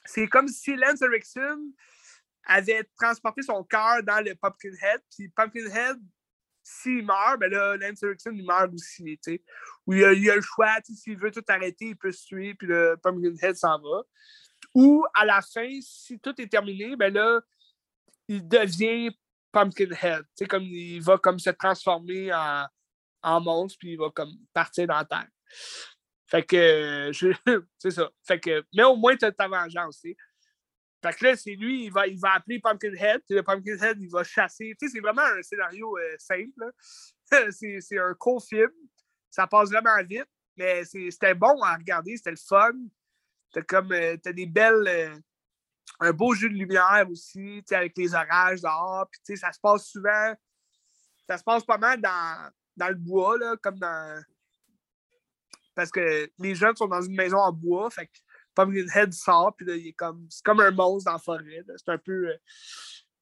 C'est 0.05 0.28
comme 0.28 0.47
si 0.47 0.76
Lance 0.76 1.01
Erickson 1.01 1.71
avait 2.45 2.84
transporté 2.97 3.41
son 3.41 3.63
cœur 3.63 4.03
dans 4.03 4.23
le 4.23 4.36
Pumpkinhead, 4.36 5.01
puis 5.15 5.30
Pumpkinhead 5.30 5.97
s'il 6.68 7.05
meurt, 7.05 7.39
ben 7.39 7.51
là, 7.51 7.78
Lance 7.78 8.03
il 8.26 8.43
meurt 8.43 8.74
aussi, 8.74 9.03
tu 9.03 9.18
sais. 9.22 9.43
Ou 9.86 9.93
il 9.93 10.03
a, 10.03 10.13
il 10.13 10.30
a, 10.32 10.36
le 10.36 10.41
choix, 10.41 10.76
s'il 10.84 11.16
veut 11.16 11.30
tout 11.30 11.43
arrêter, 11.47 11.89
il 11.89 11.95
peut 11.95 12.11
se 12.11 12.26
tuer, 12.26 12.55
puis 12.55 12.68
le 12.68 12.97
Pumpkinhead 13.03 13.55
s'en 13.55 13.80
va. 13.80 14.01
Ou 14.74 15.05
à 15.13 15.26
la 15.26 15.41
fin, 15.41 15.70
si 15.82 16.20
tout 16.20 16.34
est 16.41 16.47
terminé, 16.47 16.95
ben 16.95 17.13
là, 17.13 17.39
il 18.28 18.47
devient 18.47 19.16
Pumpkinhead. 19.51 20.24
Tu 20.24 20.28
sais, 20.38 20.45
comme 20.47 20.63
il 20.63 21.01
va 21.03 21.20
comme 21.20 21.38
se 21.38 21.51
transformer 21.51 22.34
en, 22.34 22.66
en 23.22 23.41
monstre, 23.41 23.78
puis 23.80 23.91
il 23.91 23.99
va 23.99 24.09
comme 24.09 24.34
partir 24.51 24.88
dans 24.88 24.97
la 24.97 25.05
terre. 25.05 25.28
Fait 26.26 26.43
que, 26.43 27.11
c'est 27.78 27.91
ça. 27.91 28.09
Fait 28.24 28.39
que, 28.39 28.66
mais 28.74 28.84
au 28.84 28.95
moins, 28.95 29.16
tu 29.16 29.26
as 29.26 29.32
ta 29.32 29.47
vengeance, 29.47 30.01
tu 30.01 30.09
sais. 30.09 30.18
Fait 31.06 31.14
que 31.14 31.26
là, 31.26 31.36
c'est 31.36 31.53
lui, 31.53 31.86
il 31.86 31.91
va, 31.91 32.08
il 32.08 32.20
va 32.20 32.34
appeler 32.34 32.60
Pumpkinhead, 32.60 33.22
puis 33.28 33.36
le 33.36 33.43
Pumpkinhead, 33.43 34.01
il 34.01 34.10
va 34.10 34.24
chasser. 34.24 34.76
Tu 34.80 34.88
sais, 34.88 34.93
c'est 34.93 35.01
vraiment 35.01 35.22
un 35.22 35.41
scénario 35.43 35.95
euh, 35.99 36.16
simple. 36.18 36.72
c'est 37.51 37.99
un 37.99 38.16
court 38.16 38.43
film. 38.43 38.72
Ça 39.30 39.45
passe 39.45 39.70
vraiment 39.70 40.01
vite, 40.03 40.26
mais 40.58 40.84
c'était 40.84 41.36
bon 41.36 41.62
à 41.62 41.76
regarder, 41.76 42.18
c'était 42.18 42.32
le 42.32 42.38
fun. 42.38 42.72
T'as 43.53 43.62
comme, 43.62 43.91
euh, 43.91 44.18
as 44.26 44.34
des 44.34 44.47
belles. 44.47 44.88
Euh, 44.88 45.16
un 45.99 46.12
beau 46.12 46.34
jeu 46.34 46.49
de 46.49 46.56
lumière 46.56 47.06
aussi, 47.08 47.64
avec 47.72 47.95
les 47.97 48.16
orages 48.16 48.62
dehors. 48.62 49.08
Puis, 49.12 49.38
ça 49.38 49.51
se 49.51 49.60
passe 49.60 49.86
souvent. 49.86 50.34
Ça 51.30 51.38
se 51.38 51.43
passe 51.43 51.64
pas 51.64 51.78
mal 51.78 52.01
dans, 52.01 52.51
dans 52.76 52.89
le 52.89 52.95
bois, 52.95 53.38
là, 53.38 53.56
comme 53.62 53.78
dans. 53.78 54.24
Parce 55.76 55.91
que 55.91 56.32
les 56.39 56.56
jeunes 56.56 56.76
sont 56.76 56.88
dans 56.88 57.01
une 57.03 57.16
maison 57.16 57.38
en 57.38 57.51
bois. 57.51 57.91
Fait 57.91 58.08
que 58.08 58.18
Pumpkinhead 58.56 59.14
sort, 59.14 59.56
puis 59.56 59.66
là, 59.66 59.76
il 59.76 59.88
est 59.88 59.93
comme, 59.93 60.28
c'est 60.30 60.43
comme 60.43 60.60
un 60.62 60.72
monstre 60.72 61.06
dans 61.06 61.14
la 61.14 61.20
forêt. 61.20 61.64
C'est 61.76 61.89
un 61.89 61.97
peu. 61.97 62.30
Euh, 62.30 62.38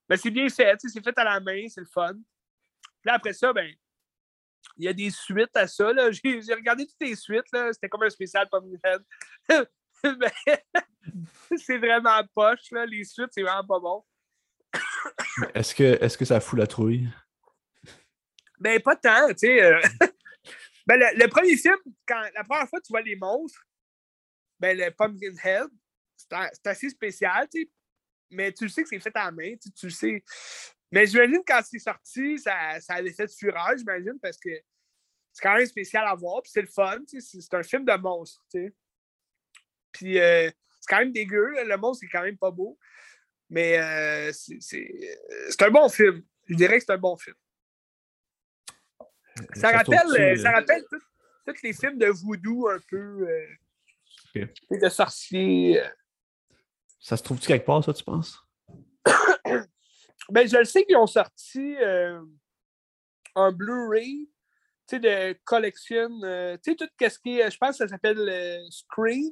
mais 0.10 0.18
c'est 0.18 0.32
bien 0.32 0.48
fait, 0.50 0.78
c'est 0.80 1.04
fait 1.04 1.18
à 1.18 1.24
la 1.24 1.40
main, 1.40 1.66
c'est 1.68 1.82
le 1.82 1.88
fun. 1.88 2.14
Puis 2.14 3.06
là, 3.06 3.16
après 3.16 3.34
ça, 3.34 3.52
ben, 3.52 3.74
il 4.78 4.86
y 4.86 4.88
a 4.88 4.94
des 4.94 5.10
suites 5.10 5.56
à 5.56 5.68
ça. 5.68 5.92
J'ai 6.24 6.54
regardé 6.54 6.86
toutes 6.86 7.02
les 7.02 7.16
suites, 7.16 7.46
c'était 7.72 7.90
comme 7.90 8.04
un 8.04 8.10
spécial 8.10 8.48
Pumpkinhead. 8.50 9.04
c'est 11.58 11.78
vraiment 11.78 12.22
poche, 12.34 12.72
là. 12.72 12.86
les 12.86 13.04
suites, 13.04 13.30
c'est 13.32 13.44
vraiment 13.44 13.66
pas 13.66 13.80
bon. 13.80 14.04
est-ce 15.54 15.74
que, 15.74 15.84
est 15.84 16.18
que 16.18 16.26
ça 16.26 16.40
fout 16.40 16.60
la 16.60 16.68
trouille? 16.68 17.10
Ben, 18.60 18.82
pas 18.82 18.96
tant, 18.96 19.28
tu 19.30 19.36
sais. 19.38 19.64
Euh, 19.64 19.80
ben, 20.88 21.00
le, 21.00 21.24
le, 21.24 21.28
premier 21.28 21.56
film, 21.56 21.78
quand 22.06 22.22
la 22.36 22.44
première 22.44 22.68
fois 22.68 22.80
que 22.80 22.86
tu 22.86 22.92
vois 22.92 23.02
les 23.02 23.16
monstres, 23.16 23.62
ben, 24.64 24.78
le 24.78 24.92
Pumpkinhead, 24.92 25.68
c'est 26.16 26.68
assez 26.68 26.90
spécial, 26.90 27.50
tu 27.54 27.64
sais. 27.64 27.70
Mais 28.32 28.54
tu 28.54 28.64
le 28.64 28.70
sais 28.70 28.82
que 28.82 28.88
c'est 28.88 29.00
fait 29.00 29.14
à 29.14 29.26
la 29.26 29.32
main, 29.32 29.56
tu, 29.76 29.88
le 29.88 29.92
sais. 29.92 30.24
Mais 30.90 31.06
j'imagine 31.06 31.42
quand 31.46 31.60
c'est 31.70 31.80
sorti, 31.80 32.40
ça, 32.40 32.80
ça 32.80 32.94
avait 32.94 33.12
fait 33.12 33.30
fureur, 33.30 33.78
j'imagine, 33.78 34.18
parce 34.22 34.38
que 34.38 34.52
c'est 35.34 35.42
quand 35.42 35.56
même 35.56 35.66
spécial 35.66 36.08
à 36.08 36.16
voir, 36.16 36.42
puis 36.42 36.50
c'est 36.54 36.62
le 36.62 36.68
fun, 36.68 37.02
c'est 37.06 37.54
un 37.54 37.64
film 37.64 37.84
de 37.84 37.94
monstre, 37.98 38.42
tu 38.50 38.68
sais. 38.68 38.74
Puis 39.92 40.18
euh, 40.18 40.50
c'est 40.80 40.88
quand 40.88 41.00
même 41.00 41.12
dégueu, 41.12 41.52
le 41.62 41.78
monstre, 41.78 42.06
c'est 42.06 42.18
quand 42.18 42.24
même 42.24 42.38
pas 42.38 42.52
beau. 42.52 42.80
Mais 43.50 43.78
euh, 43.80 44.32
c'est 44.32 45.62
un 45.62 45.72
bon 45.72 45.90
film. 45.90 46.24
Je 46.48 46.56
dirais 46.56 46.78
que 46.80 46.86
c'est 46.86 46.94
un 46.94 46.98
bon 46.98 47.18
film. 47.18 47.36
Ça, 49.56 49.72
rappelle, 49.72 50.40
ça 50.40 50.52
rappelle 50.52 50.86
tous 51.46 51.62
les 51.64 51.74
films 51.74 51.98
de 51.98 52.08
voodoo 52.08 52.70
un 52.70 52.80
peu. 52.90 53.28
De 54.36 54.90
sorciers. 54.90 55.82
Ça 57.00 57.18
se 57.18 57.24
trouve-tu 57.24 57.48
quelque 57.48 57.66
part, 57.66 57.84
ça, 57.84 57.94
tu 57.94 58.04
penses? 58.04 58.40
ben, 60.30 60.48
je 60.48 60.58
le 60.58 60.66
sais 60.66 60.86
qu'ils 60.86 60.98
ont 60.98 61.08
sorti 61.08 61.76
euh, 61.78 62.22
un 63.36 63.52
Blu-ray 63.52 64.30
de 65.00 65.38
collection. 65.44 66.10
Euh, 66.24 66.58
tu 66.64 66.72
sais, 66.72 66.76
tout 66.76 66.88
ce 67.00 67.20
qui 67.20 67.40
est, 67.40 67.52
je 67.52 67.58
pense 67.58 67.72
que 67.72 67.78
ça 67.78 67.88
s'appelle 67.88 68.18
le 68.18 68.70
Screen. 68.70 69.32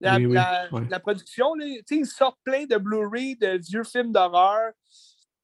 La, 0.00 0.18
la, 0.18 1.00
production, 1.00 1.54
ils 1.56 2.06
sortent 2.06 2.38
plein 2.44 2.66
de 2.66 2.76
Blu-ray 2.76 3.36
de 3.36 3.58
vieux 3.58 3.82
films 3.82 4.12
d'horreur. 4.12 4.72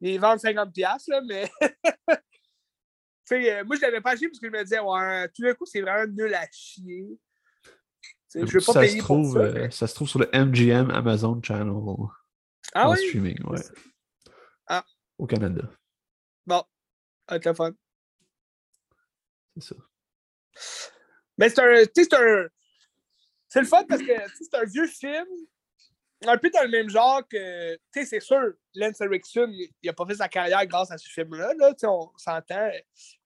Ils 0.00 0.20
vendent 0.20 0.38
50$, 0.38 1.04
là, 1.08 1.20
mais. 1.26 1.50
euh, 3.32 3.64
moi, 3.64 3.76
je 3.76 3.80
l'avais 3.80 4.00
pas 4.00 4.12
acheté 4.12 4.28
parce 4.28 4.38
que 4.38 4.46
je 4.46 4.52
me 4.52 4.62
disais, 4.62 4.78
ouais, 4.78 5.28
tout 5.34 5.42
d'un 5.42 5.54
coup, 5.54 5.66
c'est 5.66 5.80
vraiment 5.80 6.06
nul 6.06 6.32
à 6.34 6.46
chier. 6.52 7.18
Je 8.34 8.40
veux 8.40 8.64
pas 8.64 8.72
ça 8.72 8.80
payer 8.80 8.98
se 8.98 9.04
trouve, 9.04 9.32
pour 9.32 9.42
ça, 9.42 9.58
euh, 9.58 9.70
ça 9.70 9.86
se 9.86 9.94
trouve 9.94 10.08
sur 10.08 10.18
le 10.18 10.28
MGM 10.32 10.90
Amazon 10.90 11.40
Channel. 11.42 11.72
Ah 12.74 12.90
oui? 12.90 12.98
streaming, 12.98 13.42
ouais. 13.44 13.60
Ah. 14.66 14.84
Au 15.18 15.26
Canada. 15.26 15.62
Bon. 16.46 16.62
Avec 17.26 17.44
le 17.44 17.54
fun. 17.54 17.72
C'est 19.56 19.74
ça. 19.74 19.76
Mais 21.38 21.48
c'est 21.48 21.60
un. 21.60 21.84
C'est 21.94 22.14
un. 22.14 22.48
C'est 23.48 23.60
le 23.60 23.66
fun 23.66 23.84
parce 23.88 24.02
que 24.02 24.12
c'est 24.40 24.54
un 24.54 24.64
vieux 24.64 24.86
film. 24.86 25.26
Un 26.26 26.38
peu 26.38 26.50
dans 26.50 26.62
le 26.62 26.70
même 26.70 26.88
genre 26.88 27.22
que. 27.28 27.74
Tu 27.74 27.80
sais, 27.92 28.04
c'est 28.06 28.20
sûr, 28.20 28.52
Lance 28.74 29.00
Erickson, 29.00 29.48
il 29.50 29.70
n'a 29.84 29.92
pas 29.92 30.06
fait 30.06 30.16
sa 30.16 30.28
carrière 30.28 30.66
grâce 30.66 30.90
à 30.90 30.98
ce 30.98 31.08
film-là. 31.08 31.52
Là, 31.54 31.74
on 31.84 32.10
s'entend. 32.16 32.70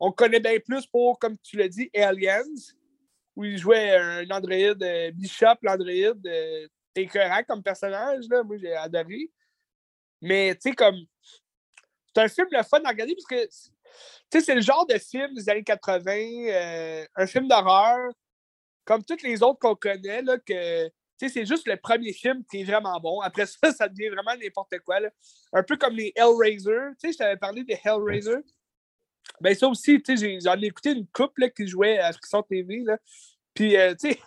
On 0.00 0.12
connaît 0.12 0.40
bien 0.40 0.58
plus 0.58 0.86
pour, 0.86 1.18
comme 1.18 1.38
tu 1.38 1.56
l'as 1.56 1.68
dit, 1.68 1.90
Aliens, 1.94 2.42
où 3.38 3.44
il 3.44 3.56
jouait 3.56 3.96
un 3.96 4.28
androïde, 4.30 4.82
euh, 4.82 5.12
Bishop, 5.12 5.54
l'androïde. 5.62 6.26
Euh, 6.26 6.66
écœurant 6.96 7.44
comme 7.46 7.62
personnage. 7.62 8.24
Là. 8.28 8.42
Moi, 8.42 8.56
j'ai 8.58 8.74
adoré. 8.74 9.30
Mais, 10.20 10.56
tu 10.56 10.70
sais, 10.70 10.74
comme. 10.74 10.98
C'est 12.12 12.22
un 12.22 12.28
film 12.28 12.48
le 12.50 12.62
fun 12.64 12.80
à 12.84 12.88
regarder 12.88 13.14
parce 13.14 13.26
que, 13.26 13.46
tu 13.46 13.60
sais, 14.32 14.40
c'est 14.40 14.54
le 14.56 14.60
genre 14.60 14.84
de 14.86 14.98
film 14.98 15.34
des 15.34 15.48
années 15.48 15.62
80, 15.62 16.10
euh, 16.48 17.06
un 17.14 17.26
film 17.28 17.46
d'horreur, 17.46 18.10
comme 18.84 19.04
tous 19.04 19.22
les 19.22 19.40
autres 19.40 19.60
qu'on 19.60 19.76
connaît, 19.76 20.22
là, 20.22 20.36
que. 20.38 20.88
Tu 20.88 21.28
sais, 21.28 21.28
c'est 21.28 21.46
juste 21.46 21.68
le 21.68 21.76
premier 21.76 22.12
film 22.12 22.44
qui 22.50 22.62
est 22.62 22.64
vraiment 22.64 22.98
bon. 22.98 23.20
Après 23.20 23.46
ça, 23.46 23.56
ça 23.72 23.88
devient 23.88 24.08
vraiment 24.08 24.36
n'importe 24.36 24.80
quoi. 24.80 24.98
Là. 24.98 25.10
Un 25.52 25.62
peu 25.62 25.76
comme 25.76 25.94
les 25.94 26.12
Hellraiser. 26.16 26.90
Tu 27.00 27.08
sais, 27.08 27.12
je 27.12 27.18
t'avais 27.18 27.36
parlé 27.36 27.62
des 27.62 27.78
Hellraiser. 27.84 28.38
Ben, 29.40 29.54
ça 29.54 29.68
aussi, 29.68 30.02
tu 30.02 30.16
sais, 30.16 30.40
j'en 30.40 30.60
ai 30.60 30.66
écouté 30.66 30.92
une 30.92 31.06
couple 31.06 31.50
qui 31.50 31.66
jouait 31.66 31.98
à 31.98 32.12
Frisson 32.12 32.42
TV. 32.42 32.82
Là. 32.84 32.98
Puis, 33.54 33.76
euh, 33.76 33.94
tu 34.00 34.12
sais, 34.12 34.20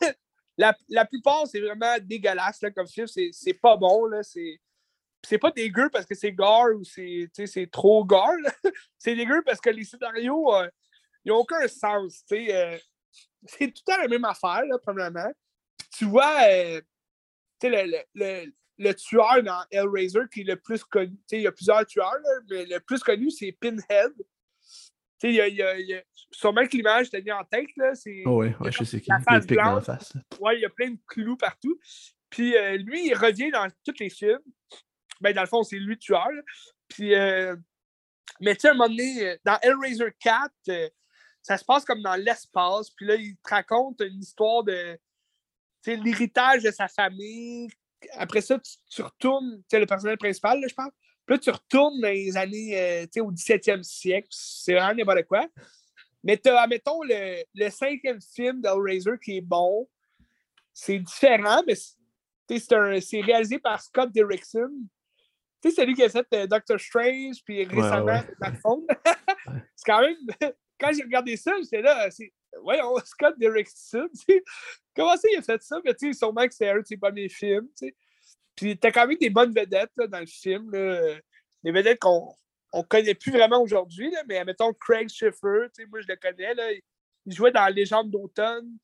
la, 0.57 0.75
la, 0.89 1.05
plupart, 1.05 1.47
c'est 1.47 1.59
vraiment 1.59 1.97
dégueulasse 2.01 2.61
là, 2.61 2.71
comme 2.71 2.87
film. 2.87 3.07
C'est 3.07 3.53
pas 3.53 3.77
bon. 3.77 4.05
Là. 4.05 4.21
C'est 4.23 5.37
pas 5.37 5.51
dégueu 5.51 5.89
parce 5.91 6.05
que 6.05 6.15
c'est 6.15 6.31
gore 6.31 6.75
ou 6.75 6.83
c'est 6.83 7.69
trop 7.71 8.05
gore. 8.05 8.31
c'est 8.97 9.15
dégueu 9.15 9.41
parce 9.45 9.59
que 9.59 9.69
les 9.69 9.83
scénarios, 9.83 10.53
euh, 10.55 10.67
ils 11.23 11.29
n'ont 11.29 11.39
aucun 11.39 11.67
sens. 11.67 12.23
Euh, 12.31 12.77
c'est 13.45 13.67
tout 13.67 13.81
le 13.87 13.93
temps 13.93 14.01
la 14.01 14.07
même 14.07 14.25
affaire, 14.25 14.65
là, 14.65 14.77
premièrement. 14.79 15.31
tu 15.97 16.05
vois, 16.05 16.43
euh, 16.47 16.81
le, 17.63 18.03
le, 18.15 18.51
le, 18.77 18.93
tueur 18.95 19.43
dans 19.43 19.63
Hellraiser 19.69 20.21
qui 20.33 20.41
est 20.41 20.45
le 20.45 20.55
plus 20.55 20.83
connu. 20.83 21.15
Il 21.31 21.41
y 21.41 21.47
a 21.47 21.51
plusieurs 21.51 21.85
tueurs, 21.85 22.17
là, 22.23 22.39
mais 22.49 22.65
le 22.65 22.79
plus 22.79 23.03
connu, 23.03 23.29
c'est 23.29 23.51
Pinhead. 23.51 24.13
Il 25.23 25.33
y 25.33 25.41
a, 25.41 25.47
y 25.47 25.61
a, 25.61 25.79
y 25.79 25.93
a, 25.93 26.01
sûrement 26.31 26.65
que 26.65 26.75
l'image 26.75 27.09
t'a 27.09 27.21
mis 27.21 27.31
en 27.31 27.43
tête. 27.43 27.69
Là, 27.77 27.93
oh 28.25 28.37
ouais, 28.37 28.55
ouais 28.59 28.71
je 28.71 28.83
sais 28.83 28.99
qui. 28.99 29.09
La 29.09 29.19
face 29.19 29.45
blanche. 29.45 29.83
Ouais, 30.39 30.57
il 30.57 30.61
y 30.61 30.65
a 30.65 30.69
plein 30.69 30.91
de 30.91 30.99
clous 31.07 31.37
partout. 31.37 31.79
Puis 32.29 32.53
lui, 32.79 33.07
il 33.07 33.13
revient 33.13 33.51
dans 33.51 33.67
tous 33.85 33.99
les 33.99 34.09
films. 34.09 34.39
Ben, 35.21 35.33
dans 35.33 35.41
le 35.41 35.47
fond, 35.47 35.63
c'est 35.63 35.77
lui 35.77 35.93
le 35.93 35.99
tueur. 35.99 36.27
Puis, 36.87 37.15
euh, 37.15 37.55
mais 38.41 38.55
tu 38.55 38.61
sais, 38.61 38.69
à 38.69 38.71
un 38.71 38.73
moment 38.73 38.89
donné, 38.89 39.27
euh, 39.27 39.37
dans 39.45 39.57
Hellraiser 39.61 40.13
4, 40.19 40.51
euh, 40.69 40.89
ça 41.41 41.57
se 41.57 41.63
passe 41.63 41.85
comme 41.85 42.01
dans 42.01 42.15
l'espace. 42.15 42.89
Puis 42.89 43.05
là, 43.05 43.15
il 43.15 43.37
te 43.37 43.49
raconte 43.49 44.01
une 44.01 44.19
histoire 44.19 44.63
de 44.63 44.99
l'héritage 45.85 46.63
de 46.63 46.71
sa 46.71 46.87
famille. 46.87 47.69
Après 48.13 48.41
ça, 48.41 48.59
tu, 48.89 49.01
retournes, 49.01 49.57
tu 49.59 49.65
sais, 49.69 49.79
le 49.79 49.85
personnage 49.85 50.17
principal, 50.17 50.59
là, 50.59 50.67
je 50.67 50.73
pense. 50.73 50.91
Puis 51.31 51.37
là, 51.37 51.39
tu 51.39 51.49
retournes 51.49 52.01
dans 52.01 52.09
les 52.09 52.35
années, 52.35 53.05
tu 53.05 53.13
sais, 53.13 53.21
au 53.21 53.31
17e 53.31 53.83
siècle. 53.83 54.27
C'est 54.31 54.73
vraiment 54.73 54.93
n'importe 54.93 55.23
quoi. 55.27 55.47
Mais 56.25 56.37
tu 56.37 56.49
as, 56.49 56.59
admettons, 56.59 57.03
le, 57.03 57.43
le 57.55 57.69
cinquième 57.69 58.19
film 58.21 58.59
d'Hellraiser 58.59 59.17
qui 59.23 59.37
est 59.37 59.41
bon. 59.41 59.87
C'est 60.73 60.99
différent, 60.99 61.63
mais 61.65 61.75
c'est 62.99 63.21
réalisé 63.21 63.59
par 63.59 63.81
Scott 63.81 64.11
Derrickson. 64.11 64.71
Tu 65.61 65.69
sais, 65.69 65.75
celui 65.75 65.93
qui 65.93 66.03
a 66.03 66.09
fait 66.09 66.27
euh, 66.33 66.47
Doctor 66.47 66.77
Strange, 66.77 67.37
puis 67.45 67.63
récemment, 67.63 68.05
ouais, 68.07 68.23
c'est 69.75 69.85
quand 69.85 70.01
même. 70.01 70.17
Quand 70.77 70.91
j'ai 70.91 71.03
regardé 71.03 71.37
ça, 71.37 71.53
j'étais 71.61 71.81
là, 71.81 72.11
c'est. 72.11 72.33
Voyons, 72.61 72.97
Scott 73.05 73.39
Derrickson, 73.39 74.09
comment 74.93 75.15
ça 75.15 75.29
il 75.31 75.37
a 75.37 75.41
fait 75.41 75.61
ça? 75.61 75.79
Mais 75.85 75.93
tu 75.93 76.11
sais, 76.11 76.17
sûrement 76.17 76.45
que 76.45 76.53
c'est 76.53 76.67
un 76.67 76.79
de 76.79 76.85
ses 76.85 76.97
premiers 76.97 77.29
films, 77.29 77.69
tu 77.77 77.87
sais. 77.87 77.95
Puis 78.55 78.77
t'as 78.77 78.91
quand 78.91 79.07
même 79.07 79.17
des 79.17 79.29
bonnes 79.29 79.53
vedettes 79.53 79.91
là, 79.97 80.07
dans 80.07 80.19
le 80.19 80.25
film, 80.25 80.71
là. 80.71 81.17
Des 81.63 81.71
vedettes 81.71 81.99
qu'on 81.99 82.33
on 82.73 82.83
connaît 82.83 83.15
plus 83.15 83.31
vraiment 83.31 83.61
aujourd'hui, 83.61 84.13
mais 84.27 84.43
mettons 84.45 84.73
Craig 84.73 85.09
Schiffer, 85.09 85.67
moi 85.89 86.01
je 86.01 86.07
le 86.07 86.15
connais, 86.15 86.53
là. 86.53 86.71
Il 87.25 87.33
jouait 87.33 87.51
dans 87.51 87.67
Légende 87.67 88.09
d'automne 88.09 88.77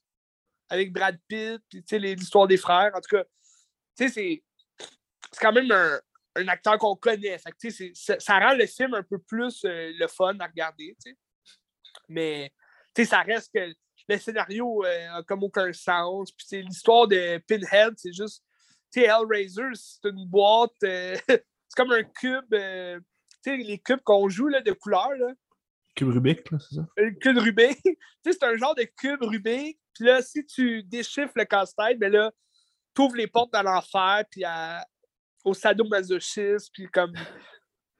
avec 0.69 0.91
Brad 0.91 1.17
Pitt, 1.27 1.61
puis 1.69 1.83
l'histoire 1.99 2.47
des 2.47 2.57
frères. 2.57 2.91
En 2.93 3.01
tout 3.01 3.15
cas, 3.15 3.23
c'est. 3.95 4.43
Quand 5.39 5.51
même 5.51 5.71
un, 5.71 5.99
un 6.37 6.47
acteur 6.47 6.77
qu'on 6.77 6.95
connaît. 6.95 7.37
Fait 7.37 7.93
ça 7.93 8.39
rend 8.39 8.53
le 8.53 8.65
film 8.65 8.93
un 8.93 9.03
peu 9.03 9.17
plus 9.19 9.63
euh, 9.65 9.91
le 9.97 10.07
fun 10.07 10.37
à 10.39 10.47
regarder. 10.47 10.95
Mais 12.07 12.51
ça 12.95 13.21
reste 13.21 13.51
que 13.53 13.73
le 14.07 14.17
scénario 14.17 14.83
n'a 14.83 15.19
euh, 15.19 15.23
comme 15.23 15.43
aucun 15.43 15.71
sens. 15.73 16.31
Puis 16.31 16.61
l'histoire 16.61 17.07
de 17.07 17.39
Pinhead, 17.47 17.93
c'est 17.97 18.13
juste. 18.13 18.43
Hellraiser, 18.95 19.73
c'est 19.73 20.09
une 20.09 20.25
boîte. 20.25 20.71
Euh, 20.83 21.15
c'est 21.27 21.75
comme 21.75 21.91
un 21.91 22.03
cube. 22.03 22.53
les 23.45 23.79
cubes 23.79 24.01
qu'on 24.03 24.29
joue 24.29 24.47
là, 24.47 24.61
de 24.61 24.71
couleur. 24.71 25.11
Là. 25.11 25.33
Cube 25.97 26.09
Rubik, 26.09 26.41
c'est 26.51 26.75
ça? 26.75 26.87
Un 26.99 27.11
cube 27.15 27.39
Rubik. 27.39 27.79
c'est 28.23 28.43
un 28.43 28.55
genre 28.55 28.75
de 28.75 28.83
cube 28.83 29.21
Rubik. 29.21 29.79
Puis 29.93 30.05
là, 30.05 30.21
si 30.21 30.45
tu 30.45 30.83
déchiffres 30.83 31.33
le 31.35 31.45
casse-tête, 31.45 31.97
ben 31.97 32.11
là, 32.11 32.31
tu 32.95 33.01
ouvres 33.01 33.15
les 33.15 33.27
portes 33.27 33.51
dans 33.51 33.63
l'enfer, 33.63 34.23
puis 34.29 34.43
à, 34.43 34.85
au 35.43 35.53
sadomasochisme, 35.53 36.69
puis 36.73 36.87
comme. 36.87 37.13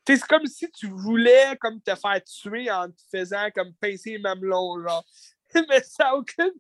C'est 0.10 0.26
comme 0.26 0.46
si 0.46 0.72
tu 0.72 0.88
voulais 0.88 1.58
comme 1.60 1.82
te 1.82 1.94
faire 1.94 2.24
tuer 2.24 2.72
en 2.72 2.90
te 2.90 3.02
faisant 3.12 3.50
comme 3.54 3.74
pincer 3.74 4.12
les 4.12 4.20
mamelons, 4.20 4.82
genre. 4.82 5.04
Mais 5.54 5.84
ça 5.84 6.06
n'a 6.06 6.16
aucune. 6.16 6.54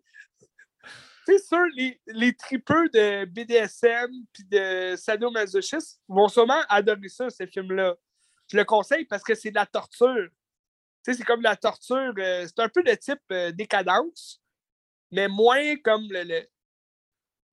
C'est 1.28 1.39
sûr, 1.39 1.65
les, 1.75 2.34
tripeux 2.38 2.88
de 2.88 3.25
BDSM 3.25 4.09
puis 4.32 4.45
de 4.45 4.95
sadomasochisme 4.95 5.99
vont 6.07 6.30
sûrement 6.30 6.61
adorer 6.69 7.09
ça, 7.09 7.30
ces 7.30 7.45
films-là. 7.47 7.97
Je 8.49 8.55
le 8.55 8.63
conseille 8.63 9.03
parce 9.03 9.23
que 9.23 9.36
c'est 9.36 9.49
de 9.49 9.55
la 9.55 9.65
torture. 9.65 10.30
c'est 11.03 11.21
comme 11.25 11.41
la 11.41 11.57
torture. 11.57 12.13
Euh, 12.17 12.47
c'est 12.47 12.61
un 12.61 12.69
peu 12.69 12.82
de 12.82 12.93
type 12.93 13.19
euh, 13.34 13.51
décadence, 13.51 14.41
mais 15.11 15.28
moins 15.28 15.75
comme 15.84 16.07
le, 16.09 16.47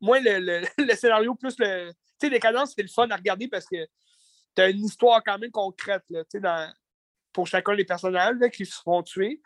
moins 0.00 0.20
le, 0.20 0.38
le, 0.38 0.68
le, 0.78 0.94
scénario, 0.94 1.34
plus 1.34 1.56
le, 1.58 1.90
sais, 2.20 2.30
Décadence, 2.30 2.74
c'est 2.76 2.82
le 2.82 2.88
fun 2.88 3.10
à 3.10 3.16
regarder 3.16 3.48
parce 3.48 3.66
que 3.66 3.84
tu 4.54 4.62
as 4.62 4.68
une 4.68 4.84
histoire 4.84 5.20
quand 5.24 5.36
même 5.36 5.50
concrète 5.50 6.04
là, 6.10 6.22
dans, 6.34 6.72
pour 7.32 7.48
chacun 7.48 7.74
des 7.74 7.84
personnages 7.84 8.36
qui 8.52 8.66
se 8.66 8.80
font 8.80 9.02
tuer. 9.02 9.42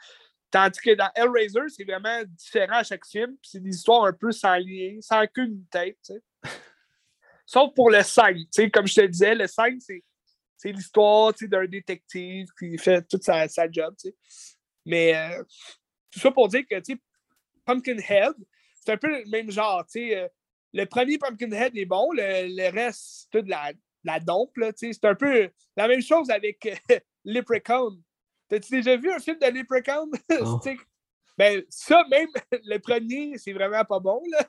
Tandis 0.50 0.80
que 0.80 0.94
dans 0.94 1.10
Hellraiser, 1.14 1.68
c'est 1.68 1.84
vraiment 1.84 2.22
différent 2.24 2.78
à 2.78 2.82
chaque 2.82 3.06
film. 3.06 3.36
C'est 3.42 3.60
des 3.60 3.70
histoires 3.70 4.06
un 4.06 4.12
peu 4.12 4.32
sans 4.32 4.56
lien, 4.56 4.98
sans 5.00 5.26
qu'une 5.26 5.64
tête. 5.66 6.12
Sauf 7.46 7.74
pour 7.74 7.90
le 7.90 8.02
5. 8.02 8.36
Comme 8.72 8.86
je 8.86 8.94
te 8.94 9.06
disais, 9.06 9.34
le 9.34 9.46
5, 9.46 9.78
c'est 10.56 10.72
l'histoire 10.72 11.32
d'un 11.40 11.66
détective 11.66 12.48
qui 12.58 12.78
fait 12.78 13.02
toute 13.02 13.22
sa, 13.22 13.46
sa 13.48 13.70
job. 13.70 13.94
Mais 14.86 15.14
euh, 15.14 15.42
tout 16.10 16.20
ça 16.20 16.30
pour 16.30 16.48
dire 16.48 16.62
que 16.68 16.76
Pumpkinhead, 17.64 18.34
c'est 18.74 18.92
un 18.92 18.96
peu 18.96 19.08
le 19.08 19.28
même 19.28 19.50
genre. 19.50 19.84
Euh, 19.96 20.28
le 20.72 20.84
premier 20.84 21.18
Pumpkinhead 21.18 21.76
est 21.76 21.84
bon, 21.84 22.10
le, 22.12 22.70
reste, 22.70 23.28
c'est 23.30 23.42
de 23.42 23.50
la, 23.50 23.72
la 24.04 24.18
dompe. 24.18 24.56
C'est 24.76 25.04
un 25.04 25.14
peu 25.14 25.50
la 25.76 25.88
même 25.88 26.02
chose 26.02 26.30
avec 26.30 26.66
Leprechaun. 27.24 28.02
T'as-tu 28.48 28.72
déjà 28.72 28.96
vu 28.96 29.10
un 29.12 29.18
film 29.18 29.38
de 29.38 29.46
Leprechaun? 29.46 30.10
ben, 31.38 31.62
ça, 31.68 32.04
même, 32.10 32.28
le 32.64 32.78
premier, 32.78 33.36
c'est 33.38 33.52
vraiment 33.52 33.84
pas 33.84 34.00
bon, 34.00 34.22
là. 34.30 34.46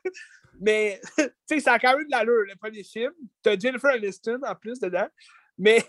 Mais, 0.59 1.01
tu 1.17 1.31
sais, 1.45 1.59
ça 1.59 1.73
a 1.73 1.79
quand 1.79 1.97
même 1.97 2.05
de 2.05 2.11
l'allure, 2.11 2.45
le 2.47 2.55
premier 2.55 2.83
film. 2.83 3.13
T'as 3.41 3.57
Jennifer 3.57 3.91
Aniston 3.91 4.39
en 4.45 4.55
plus 4.55 4.79
dedans. 4.79 5.07
Mais, 5.57 5.85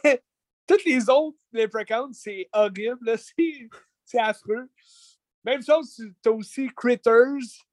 toutes 0.66 0.84
les 0.84 1.08
autres 1.08 1.38
Leprechauns, 1.52 2.12
c'est 2.12 2.48
horrible, 2.52 3.16
C'est 3.18 4.18
affreux. 4.18 4.68
Même 5.44 5.62
chose, 5.62 6.00
t'as 6.22 6.30
aussi 6.30 6.68
Critters. 6.76 7.64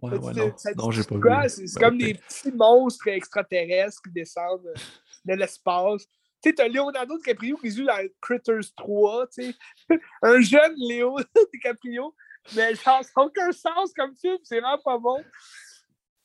Ouais, 0.00 0.18
ouais, 0.18 0.32
non. 0.34 0.54
non 0.76 0.90
j'ai 0.90 1.02
pas 1.02 1.46
vu. 1.46 1.48
C'est 1.48 1.80
comme 1.80 1.98
des 1.98 2.14
petits 2.14 2.52
monstres 2.52 3.08
extraterrestres 3.08 4.02
qui 4.02 4.10
descendent 4.10 4.72
de 5.24 5.34
l'espace. 5.34 6.06
Tu 6.44 6.50
sais, 6.50 6.56
t'as 6.56 6.68
Leonardo 6.68 7.16
DiCaprio 7.16 7.56
qui 7.56 7.70
joue 7.70 7.86
dans 7.86 8.06
Critters 8.20 8.74
3, 8.76 9.28
tu 9.28 9.44
sais. 9.44 9.54
Un 10.22 10.42
jeune 10.42 10.74
Léo 10.76 11.16
DiCaprio. 11.54 12.14
Mais 12.54 12.74
ça 12.74 13.00
n'a 13.00 13.22
aucun 13.24 13.50
sens 13.50 13.94
comme 13.94 14.14
film, 14.14 14.36
c'est 14.42 14.60
vraiment 14.60 14.76
pas 14.76 14.98
bon. 14.98 15.24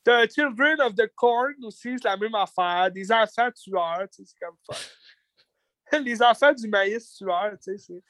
T'as 0.04 0.28
Children 0.28 0.78
of 0.82 0.94
the 0.94 1.10
Corn 1.14 1.54
aussi, 1.64 1.96
c'est 1.96 2.04
la 2.04 2.18
même 2.18 2.34
affaire. 2.34 2.90
Des 2.92 3.10
enfants 3.10 3.50
tueurs, 3.50 4.06
tu 4.12 4.22
sais, 4.22 4.34
c'est 4.34 4.44
comme 4.44 4.56
fun. 4.66 5.98
Les 6.04 6.22
enfants 6.22 6.52
du 6.52 6.68
maïs 6.68 7.14
tueur, 7.14 7.56
tu 7.58 7.78
sais. 7.78 8.02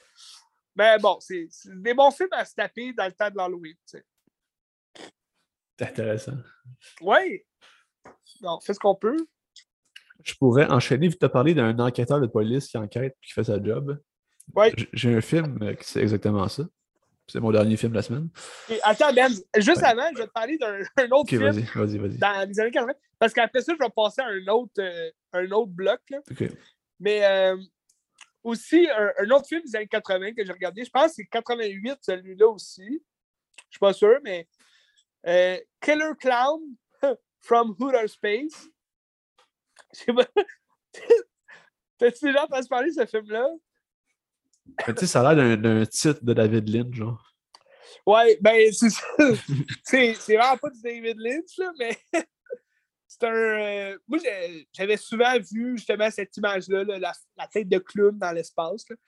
Mais 0.74 0.98
bon, 0.98 1.20
c'est 1.20 1.46
des 1.64 1.94
bons 1.94 2.10
films 2.10 2.32
à 2.32 2.44
se 2.44 2.56
taper 2.56 2.92
dans 2.92 3.06
le 3.06 3.12
temps 3.12 3.30
de 3.30 3.36
l'Halloween, 3.36 3.76
tu 3.88 3.98
sais. 3.98 4.04
C'est 5.78 5.86
intéressant. 5.86 6.38
Oui. 7.02 7.44
Non, 8.40 8.58
fais 8.58 8.74
ce 8.74 8.80
qu'on 8.80 8.96
peut. 8.96 9.28
Je 10.22 10.34
pourrais 10.34 10.66
enchaîner, 10.70 11.08
vu 11.08 11.14
que 11.14 11.18
tu 11.18 11.26
as 11.26 11.30
parlé 11.30 11.54
d'un 11.54 11.78
enquêteur 11.78 12.20
de 12.20 12.26
police 12.26 12.68
qui 12.68 12.78
enquête 12.78 13.16
et 13.16 13.26
qui 13.26 13.32
fait 13.32 13.44
sa 13.44 13.62
job. 13.62 13.98
Oui. 14.54 14.66
J'ai 14.92 15.14
un 15.14 15.20
film 15.20 15.58
euh, 15.62 15.74
qui 15.74 15.88
c'est 15.88 16.00
exactement 16.00 16.48
ça. 16.48 16.64
C'est 17.28 17.38
mon 17.38 17.52
dernier 17.52 17.76
film 17.76 17.92
de 17.92 17.96
la 17.96 18.02
semaine. 18.02 18.28
attends, 18.82 19.12
Ben, 19.12 19.32
juste 19.56 19.82
avant, 19.84 20.08
je 20.12 20.18
vais 20.18 20.26
te 20.26 20.32
parler 20.32 20.58
d'un 20.58 20.80
autre 21.12 21.28
film. 21.28 21.42
vas-y, 21.42 21.62
vas-y, 21.62 21.98
vas-y. 21.98 22.18
Dans 22.18 22.48
les 22.48 22.60
années 22.60 22.70
80. 22.72 22.92
Parce 23.18 23.32
qu'après 23.32 23.60
ça, 23.62 23.72
je 23.78 23.84
vais 23.84 23.90
passer 23.94 24.20
à 24.22 24.26
un 24.26 24.46
autre, 24.48 24.72
euh, 24.80 25.10
un 25.32 25.50
autre 25.52 25.70
bloc. 25.70 26.00
Là. 26.10 26.18
Mais 26.98 27.24
euh, 27.24 27.56
aussi, 28.42 28.88
un, 28.90 29.30
autre 29.30 29.46
film 29.46 29.62
des 29.64 29.76
années 29.76 29.86
80 29.86 30.32
que 30.32 30.44
j'ai 30.44 30.52
regardé, 30.52 30.84
je 30.84 30.90
pense 30.90 31.08
que 31.08 31.12
c'est 31.16 31.26
88, 31.26 31.98
celui-là 32.00 32.48
aussi. 32.48 32.82
Je 32.84 32.92
ne 32.92 33.70
suis 33.70 33.78
pas 33.78 33.92
sûr, 33.92 34.18
mais 34.24 34.48
Killer 35.80 36.12
Clown 36.18 36.60
from 37.40 37.76
Hooter 37.78 38.08
Space. 38.08 38.68
T'as-tu 41.98 42.24
déjà 42.24 42.44
entendu 42.44 42.68
parler 42.68 42.90
de 42.90 42.94
ce 42.94 43.06
film-là? 43.06 43.48
tu 44.86 44.94
sais, 44.96 45.06
ça 45.06 45.28
a 45.28 45.34
l'air 45.34 45.58
d'un 45.58 45.84
titre 45.86 46.24
de 46.24 46.32
David 46.32 46.68
Lynch, 46.68 46.94
genre. 46.94 47.30
Ouais, 48.06 48.38
ben, 48.40 48.72
c'est 48.72 48.88
c'est 50.16 50.36
vraiment 50.36 50.56
pas 50.56 50.70
du 50.70 50.80
David 50.80 51.18
Lynch, 51.18 51.58
là, 51.58 51.72
mais 51.78 51.96
c'est 53.06 53.24
un. 53.24 53.34
Euh, 53.34 53.98
moi, 54.06 54.18
j'avais 54.72 54.96
souvent 54.96 55.34
vu 55.38 55.76
justement 55.76 56.10
cette 56.10 56.36
image-là, 56.36 56.84
la, 56.84 57.12
la, 57.36 57.46
tête 57.48 57.68
de 57.68 57.78
clown 57.78 58.16
dans 58.16 58.32
l'espace. 58.32 58.84
Puis 58.84 58.98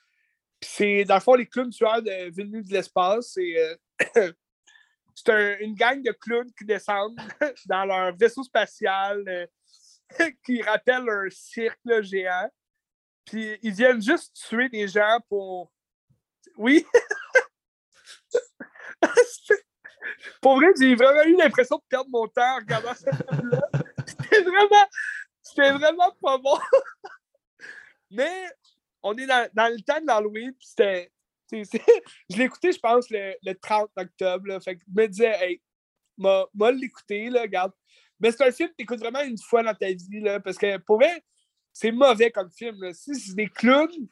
c'est, 0.61 1.05
dans 1.05 1.15
le 1.15 1.21
fond, 1.21 1.35
les 1.35 1.47
clowns 1.47 1.71
tueurs 1.71 2.03
de, 2.03 2.35
venus 2.35 2.67
de 2.67 2.75
l'espace, 2.75 3.33
c'est. 3.35 3.77
Euh, 4.17 4.33
c'est 5.15 5.59
une 5.61 5.75
gang 5.75 6.03
de 6.03 6.13
clowns 6.13 6.51
qui 6.59 6.65
descendent 6.65 7.19
dans 7.67 7.85
leur 7.85 8.17
vaisseau 8.17 8.43
spatial 8.43 9.23
euh, 9.29 9.47
qui 10.45 10.63
rappelle 10.63 11.09
un 11.09 11.29
cirque 11.31 12.03
géant. 12.03 12.51
Puis 13.25 13.59
ils 13.63 13.73
viennent 13.73 14.03
juste 14.03 14.35
tuer 14.35 14.69
des 14.69 14.89
gens 14.89 15.19
pour. 15.29 15.73
Oui! 16.57 16.85
pour 20.41 20.57
vrai, 20.57 20.67
j'ai 20.79 20.95
vraiment 20.95 21.23
eu 21.25 21.37
l'impression 21.37 21.77
de 21.77 21.83
perdre 21.89 22.11
mon 22.11 22.27
temps 22.29 22.57
en 22.57 22.57
regardant 22.57 22.95
cette 22.95 23.15
film-là. 23.31 23.69
C'était 24.07 24.43
vraiment. 24.43 24.87
C'était 25.43 25.73
vraiment 25.73 26.13
pas 26.21 26.39
bon. 26.39 26.59
Mais 28.11 28.49
on 29.03 29.17
est 29.17 29.27
dans, 29.27 29.49
le 29.55 29.83
temps 29.83 30.01
de 30.01 30.07
l'Halloween, 30.07 30.53
puis 30.53 30.67
c'était. 30.69 31.11
je 31.51 32.37
l'ai 32.37 32.45
écouté, 32.45 32.73
je 32.73 32.79
pense, 32.79 33.11
le, 33.11 33.53
30 33.55 33.91
octobre. 33.97 34.47
Là, 34.47 34.61
fait 34.61 34.77
que 34.77 34.83
je 34.87 34.93
me 35.01 35.09
disais, 35.09 35.37
hey, 35.41 35.63
m'a 36.19 36.71
l'écouter, 36.71 37.29
là, 37.31 37.43
regarde. 37.43 37.73
Mais 38.23 38.31
c'est 38.31 38.47
un 38.47 38.53
film 38.53 38.69
que 38.69 38.77
tu 38.77 38.83
écoutes 38.85 39.01
vraiment 39.01 39.23
une 39.23 39.37
fois 39.37 39.65
dans 39.65 39.75
ta 39.75 39.89
vie, 39.89 40.21
là, 40.21 40.39
parce 40.39 40.57
que 40.57 40.79
pour 40.79 40.97
vrai, 40.97 41.25
c'est 41.73 41.91
mauvais 41.91 42.31
comme 42.31 42.51
film. 42.53 42.93
Si 42.95 43.17
c'est 43.17 43.35
des 43.35 43.49
clowns, 43.49 44.09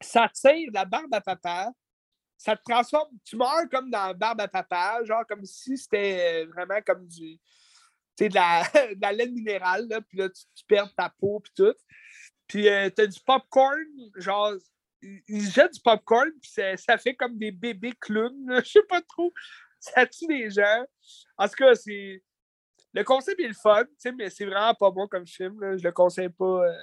ça 0.00 0.30
tire 0.32 0.70
la 0.72 0.86
barbe 0.86 1.12
à 1.12 1.20
papa, 1.20 1.70
ça 2.38 2.56
te 2.56 2.62
transforme, 2.62 3.10
tu 3.24 3.36
meurs 3.36 3.68
comme 3.70 3.90
dans 3.90 4.06
la 4.06 4.14
barbe 4.14 4.40
à 4.40 4.48
papa, 4.48 5.00
genre 5.04 5.26
comme 5.26 5.44
si 5.44 5.76
c'était 5.76 6.46
vraiment 6.46 6.80
comme 6.84 7.06
du. 7.06 7.38
De 8.18 8.34
la, 8.34 8.64
de 8.94 9.00
la 9.00 9.12
laine 9.12 9.32
minérale, 9.32 9.86
là, 9.88 10.00
puis 10.00 10.18
là, 10.18 10.28
tu, 10.28 10.64
perds 10.66 10.92
ta 10.96 11.08
peau, 11.08 11.38
puis 11.38 11.52
tout. 11.54 11.74
Puis 12.48 12.68
euh, 12.68 12.90
t'as 12.90 13.06
du 13.06 13.20
popcorn, 13.20 13.84
genre, 14.16 14.54
ils 15.02 15.50
jettent 15.50 15.74
du 15.74 15.80
popcorn, 15.80 16.32
puis 16.40 16.50
ça 16.50 16.98
fait 16.98 17.14
comme 17.14 17.38
des 17.38 17.52
bébés 17.52 17.94
clowns, 18.00 18.60
je 18.64 18.70
sais 18.70 18.82
pas 18.88 19.02
trop. 19.02 19.32
Ça 19.78 20.04
tue 20.06 20.26
des 20.26 20.50
gens. 20.50 20.84
En 21.36 21.46
tout 21.46 21.54
cas, 21.54 21.76
c'est 21.76 22.22
le 22.94 23.04
concept 23.04 23.40
est 23.40 23.48
le 23.48 23.54
fun, 23.54 23.84
mais 24.16 24.30
c'est 24.30 24.46
vraiment 24.46 24.74
pas 24.74 24.90
bon 24.90 25.06
comme 25.06 25.26
film. 25.26 25.60
Là. 25.60 25.76
Je 25.76 25.84
le 25.84 25.92
conseille 25.92 26.30
pas. 26.30 26.66
Euh. 26.66 26.76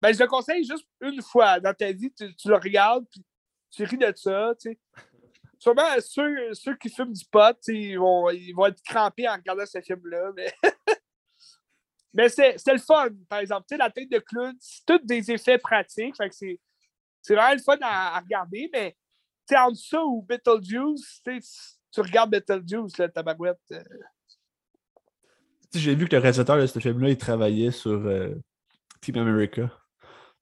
Ben, 0.00 0.12
je 0.12 0.18
le 0.18 0.26
conseille 0.26 0.64
juste 0.64 0.86
une 1.00 1.22
fois 1.22 1.60
dans 1.60 1.74
ta 1.74 1.92
vie. 1.92 2.12
Tu, 2.12 2.48
le 2.48 2.56
regardes, 2.56 3.06
puis 3.10 3.24
tu 3.70 3.84
ris 3.84 3.98
de 3.98 4.12
ça. 4.14 4.52
sais. 4.58 4.78
Sûrement, 5.60 5.88
ceux, 6.00 6.54
ceux 6.54 6.76
qui 6.76 6.88
fument 6.88 7.12
du 7.12 7.24
pot, 7.24 7.56
ils 7.66 7.98
vont, 7.98 8.30
ils 8.30 8.52
vont 8.52 8.66
être 8.66 8.80
crampés 8.82 9.28
en 9.28 9.34
regardant 9.34 9.66
ce 9.66 9.80
film-là. 9.80 10.30
Mais, 10.36 10.52
mais 12.14 12.28
c'est 12.28 12.54
le 12.66 12.78
fun, 12.78 13.08
par 13.28 13.40
exemple. 13.40 13.66
la 13.76 13.90
tête 13.90 14.08
de 14.08 14.20
clown, 14.20 14.54
c'est 14.60 14.86
tous 14.86 15.04
des 15.04 15.32
effets 15.32 15.58
pratiques. 15.58 16.14
c'est 16.32 17.34
vraiment 17.34 17.54
le 17.54 17.62
fun 17.62 17.76
à, 17.80 18.20
regarder. 18.20 18.70
Mais 18.72 18.96
entre 19.56 19.78
ça 19.78 20.04
ou 20.04 20.22
Beetlejuice, 20.22 21.22
tu 21.24 22.00
regardes 22.00 22.30
Beetlejuice, 22.30 22.92
ta 22.92 23.08
tabarouette. 23.08 23.58
Euh, 23.72 23.82
j'ai 25.74 25.94
vu 25.94 26.08
que 26.08 26.16
le 26.16 26.22
réalisateur 26.22 26.58
de 26.58 26.66
ce 26.66 26.78
film-là, 26.78 27.10
il 27.10 27.18
travaillait 27.18 27.70
sur 27.70 27.90
euh, 27.90 28.34
Team 29.00 29.18
America. 29.18 29.70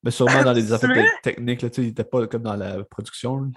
Mais 0.03 0.11
sûrement 0.11 0.43
dans 0.43 0.53
les 0.53 0.73
affaires 0.73 1.21
techniques, 1.23 1.63
là, 1.63 1.69
il 1.77 1.85
n'était 1.85 2.05
pas 2.05 2.27
comme 2.27 2.43
dans 2.43 2.57
la 2.57 2.85
production. 2.85 3.51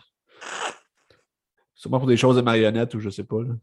Sûrement 1.75 1.99
pour 1.99 2.07
des 2.07 2.17
choses 2.17 2.35
de 2.35 2.41
marionnettes 2.41 2.93
ou 2.95 2.99
je 2.99 3.09
sais 3.09 3.23
pas. 3.23 3.41
Là. 3.41 3.53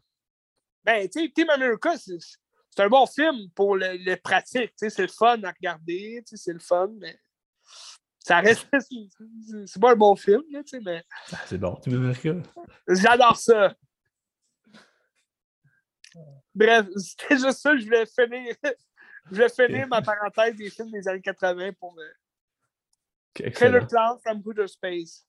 Ben, 0.84 1.08
tu 1.08 1.20
sais, 1.20 1.32
Team 1.34 1.50
America, 1.50 1.94
c'est 1.98 2.82
un 2.82 2.88
bon 2.88 3.06
film 3.06 3.50
pour 3.54 3.76
le, 3.76 3.96
le 3.96 4.16
pratique. 4.16 4.72
C'est 4.76 4.98
le 4.98 5.08
fun 5.08 5.42
à 5.42 5.50
regarder, 5.50 6.22
c'est 6.26 6.52
le 6.52 6.60
fun, 6.60 6.90
mais 7.00 7.18
ça 8.26 8.40
reste. 8.40 8.66
C'est 9.66 9.80
pas 9.80 9.92
un 9.92 9.96
bon 9.96 10.16
film, 10.16 10.42
là, 10.50 10.60
mais. 10.84 11.04
Ah, 11.32 11.38
c'est 11.46 11.58
bon, 11.58 11.76
Team 11.76 11.94
America. 11.94 12.34
J'adore 12.88 13.36
ça. 13.36 13.72
Bref, 16.56 16.86
c'était 16.96 17.36
juste 17.36 17.58
ça. 17.58 17.76
Je 17.76 17.84
voulais 17.84 18.06
finir, 18.06 18.54
je 19.30 19.34
voulais 19.34 19.48
finir 19.48 19.86
ma 19.88 20.02
parenthèse 20.02 20.56
des 20.56 20.70
films 20.70 20.90
des 20.90 21.06
années 21.06 21.20
80 21.20 21.72
pour 21.78 21.94
me. 21.94 22.04
Okay, 23.38 23.52
Killer 23.52 23.86
Clown 23.86 24.18
from 24.24 24.42
Outer 24.44 24.66
Space. 24.66 25.26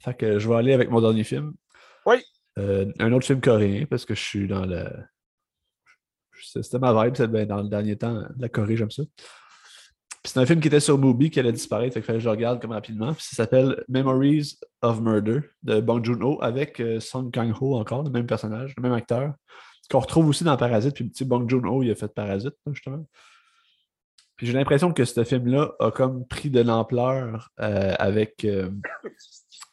Fait 0.00 0.14
que 0.14 0.38
je 0.40 0.48
vais 0.48 0.56
aller 0.56 0.72
avec 0.72 0.90
mon 0.90 1.00
dernier 1.00 1.22
film. 1.22 1.54
Oui. 2.04 2.16
Euh, 2.58 2.92
un 2.98 3.12
autre 3.12 3.24
film 3.24 3.40
coréen, 3.40 3.86
parce 3.86 4.04
que 4.04 4.14
je 4.14 4.20
suis 4.20 4.48
dans 4.48 4.66
le. 4.66 4.84
C'était 6.32 6.80
ma 6.80 6.92
vibe, 6.92 7.14
ben, 7.30 7.46
dans 7.46 7.62
le 7.62 7.68
dernier 7.68 7.96
temps. 7.96 8.24
La 8.36 8.48
Corée, 8.48 8.76
j'aime 8.76 8.90
ça. 8.90 9.04
C'est 10.24 10.38
un 10.38 10.46
film 10.46 10.60
qui 10.60 10.68
était 10.68 10.80
sur 10.80 10.98
Mubi 10.98 11.30
qui 11.30 11.38
allait 11.38 11.52
disparaître, 11.52 11.94
fait 11.94 12.12
que 12.12 12.18
je 12.18 12.24
le 12.24 12.30
regarde 12.30 12.60
comme 12.60 12.72
rapidement. 12.72 13.14
ça 13.18 13.36
s'appelle 13.36 13.84
Memories 13.88 14.58
of 14.80 15.00
Murder 15.00 15.40
de 15.62 15.80
Bong 15.80 16.04
Joon-ho 16.04 16.38
avec 16.42 16.80
euh, 16.80 17.00
Song 17.00 17.30
Kang-ho 17.32 17.76
encore, 17.76 18.04
le 18.04 18.10
même 18.10 18.26
personnage, 18.26 18.74
le 18.76 18.82
même 18.82 18.92
acteur, 18.92 19.34
qu'on 19.90 20.00
retrouve 20.00 20.28
aussi 20.28 20.44
dans 20.44 20.56
Parasite. 20.56 20.94
Puis 20.94 21.04
petit 21.04 21.24
Bong 21.24 21.48
Joon-ho, 21.48 21.82
il 21.82 21.90
a 21.90 21.94
fait 21.94 22.12
Parasite, 22.12 22.54
justement. 22.66 23.06
Puis 24.36 24.46
j'ai 24.46 24.52
l'impression 24.52 24.92
que 24.92 25.04
ce 25.04 25.24
film-là 25.24 25.72
a 25.78 25.90
comme 25.90 26.26
pris 26.26 26.50
de 26.50 26.60
l'ampleur 26.60 27.50
euh, 27.60 27.94
avec, 27.98 28.44
euh, 28.44 28.70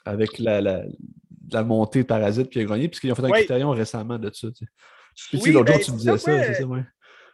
avec 0.06 0.38
la, 0.38 0.62
la, 0.62 1.64
montée 1.64 2.04
de 2.04 2.08
Parasite, 2.08 2.50
puis 2.50 2.60
il 2.60 2.64
a 2.64 2.70
gagné, 2.70 2.88
puisqu'ils 2.88 3.12
ont 3.12 3.16
fait 3.16 3.52
un 3.52 3.68
oui. 3.70 3.78
récemment 3.78 4.20
de 4.20 4.32
ça. 4.34 4.48
Puis 5.32 5.52
l'autre 5.52 5.68
jour, 5.68 5.78
ben, 5.78 5.80
tu 5.80 5.92
me 5.92 5.98
disais 5.98 6.18
ça, 6.18 6.44
c'est 6.44 6.54
ça, 6.56 6.66
ouais. 6.66 6.84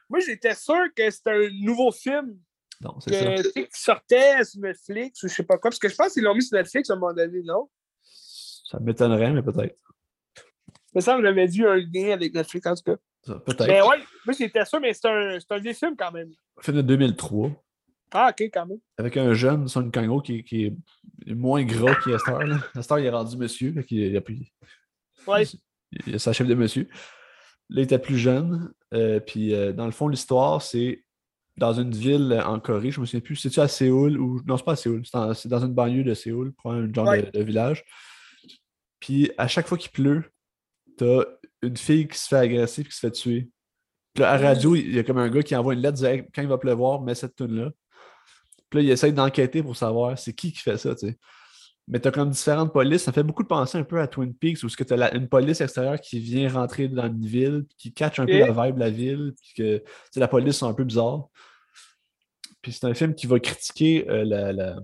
Moi, 0.09 0.19
j'étais 0.19 0.53
sûr 0.53 0.86
que 0.95 1.09
c'était 1.09 1.32
un 1.32 1.49
nouveau 1.61 1.91
film 1.91 2.38
non, 2.82 2.99
c'est 2.99 3.13
ça. 3.13 3.49
Qui 3.51 3.67
sortait 3.71 4.43
sur 4.43 4.61
Netflix 4.61 5.23
ou 5.23 5.28
je 5.28 5.34
sais 5.34 5.43
pas 5.43 5.57
quoi. 5.57 5.69
Parce 5.69 5.80
que 5.80 5.89
je 5.89 5.95
pense 5.95 6.13
qu'ils 6.13 6.23
l'ont 6.23 6.36
mis 6.36 6.43
sur 6.43 6.57
Netflix 6.57 6.89
à 6.89 6.93
un 6.93 6.97
moment 6.97 7.13
donné, 7.13 7.41
non? 7.43 7.69
Ça 8.01 8.80
m'étonnerait, 8.80 9.32
mais 9.32 9.41
peut-être. 9.41 9.78
Il 10.96 11.00
me 11.00 11.02
semble 11.02 11.22
que 11.22 11.28
j'avais 11.28 11.48
vu 11.48 11.68
un 11.68 11.76
lien 11.76 12.14
avec 12.14 12.34
Netflix, 12.34 12.66
en 12.66 12.76
tout 12.76 12.84
cas. 12.84 12.96
Peut-être. 13.26 13.68
Mais 13.68 13.82
ouais, 13.82 13.98
moi 14.26 14.36
j'étais 14.38 14.64
sûr, 14.66 14.80
mais 14.80 14.93
c'est 14.93 15.08
un, 15.08 15.38
un 15.50 15.60
vieux 15.60 15.74
film 15.74 15.96
quand 15.98 16.12
même. 16.12 16.32
Film 16.62 16.78
de 16.78 16.82
2003. 16.84 17.52
Ah, 18.12 18.30
ok, 18.30 18.50
quand 18.54 18.66
même. 18.66 18.78
Avec 18.98 19.18
un 19.18 19.34
jeune 19.34 19.68
Son 19.68 19.89
Kang-ho 19.89 20.22
qui, 20.22 20.43
qui, 20.43 20.66
est 21.28 21.34
moins 21.34 21.64
gras 21.64 21.96
qu'Astor. 21.96 22.41
Astor, 22.76 23.00
il 23.00 23.06
est 23.06 23.10
rendu 23.10 23.36
monsieur. 23.36 23.74
il, 23.89 24.16
a 24.16 24.22
pris... 24.22 24.54
ouais. 25.28 25.43
il 26.08 26.16
a 26.16 26.20
sa 26.20 26.32
chef 26.32 26.48
de 26.48 26.56
monsieur. 26.56 26.88
Là, 27.70 27.82
il 27.82 27.84
était 27.84 28.00
plus 28.00 28.18
jeune. 28.18 28.72
Euh, 28.93 29.20
puis, 29.20 29.54
euh, 29.54 29.74
dans 29.74 29.86
le 29.86 29.91
fond, 29.91 30.08
l'histoire, 30.08 30.62
c'est 30.62 31.04
dans 31.58 31.74
une 31.74 31.91
ville 31.91 32.41
en 32.46 32.60
Corée, 32.60 32.91
je 32.91 33.00
me 33.00 33.06
souviens 33.06 33.22
plus, 33.22 33.38
c'est-tu 33.38 33.60
à 33.60 33.68
Séoul 33.68 34.20
ou. 34.20 34.41
Non, 34.46 34.58
c'est 34.58 34.66
pas 34.66 34.74
à 34.74 34.76
Séoul, 34.76 35.04
c'est 35.06 35.48
dans 35.48 35.66
une 35.66 35.74
banlieue 35.74 36.04
de 36.04 36.14
Séoul, 36.14 36.54
pour 36.54 36.72
un 36.72 36.91
genre 36.93 37.12
de, 37.34 37.43
village. 37.43 37.84
Puis 39.00 39.32
à 39.38 39.48
chaque 39.48 39.68
fois 39.68 39.78
qu'il 39.78 39.91
pleut, 39.91 40.24
t'as 40.98 41.24
une 41.62 41.78
fille 41.78 42.08
qui 42.08 42.18
se 42.18 42.28
fait 42.28 42.38
agresser 42.38 42.82
et 42.82 42.86
qui 42.86 42.91
se 42.91 43.00
fait 43.00 43.12
tuer. 43.12 43.50
Puis 44.14 44.22
là, 44.22 44.32
à 44.32 44.38
radio, 44.38 44.76
il 44.76 44.96
y 44.96 45.00
a 45.00 45.04
comme 45.04 45.18
un 45.18 45.30
gars 45.30 45.43
qui 45.43 45.56
envoie 45.56 45.74
une 45.74 45.82
lettre 45.82 45.96
disant 45.96 46.16
quand 46.34 46.41
il 46.41 46.48
va 46.48 46.58
pleuvoir, 46.58 47.02
mets 47.02 47.16
cette 47.16 47.36
tune 47.36 47.56
là 47.56 47.72
Puis 48.70 48.80
là, 48.80 48.84
il 48.84 48.89
essaie 48.89 49.12
d'enquêter 49.12 49.62
pour 49.62 49.76
savoir 49.76 50.18
c'est 50.18 50.34
qui 50.34 50.54
qui 50.54 50.60
fait 50.60 50.78
ça, 50.78 50.96
tu 50.96 51.08
sais. 51.08 51.18
Mais 51.88 52.00
tu 52.00 52.08
as 52.08 52.12
comme 52.12 52.32
différentes 52.32 52.74
polices. 52.74 53.04
Ça 53.04 53.12
fait 53.12 53.22
beaucoup 53.22 53.43
de 53.43 53.48
penser 53.48 53.78
un 53.78 53.84
peu 53.84 54.00
à 54.02 54.08
Twin 54.08 54.34
Peaks 54.34 54.64
où 54.64 54.68
tu 54.68 54.93
as 54.93 55.16
une 55.16 55.30
police 55.30 55.62
extérieure 55.62 56.00
qui 56.02 56.20
vient 56.20 56.50
rentrer 56.50 56.88
dans 56.88 57.06
une 57.06 57.26
ville, 57.26 57.66
qui 57.78 57.93
catch 57.93 58.20
un 58.20 58.26
peu 58.26 58.39
la 58.39 58.52
vibe 58.52 58.76
de 58.76 58.80
la 58.80 58.89
ville, 58.89 59.34
puis 59.39 59.54
que 59.56 59.84
la 60.20 60.28
police 60.28 60.58
sont 60.58 60.68
un 60.68 60.74
peu 60.74 60.84
bizarre. 60.84 61.30
Puis 62.62 62.72
c'est 62.72 62.88
un 62.88 62.96
film 62.96 63.14
qui 63.14 63.28
va 63.28 63.39
critiquer 63.39 64.10
euh, 64.10 64.24
la, 64.24 64.52
la... 64.52 64.78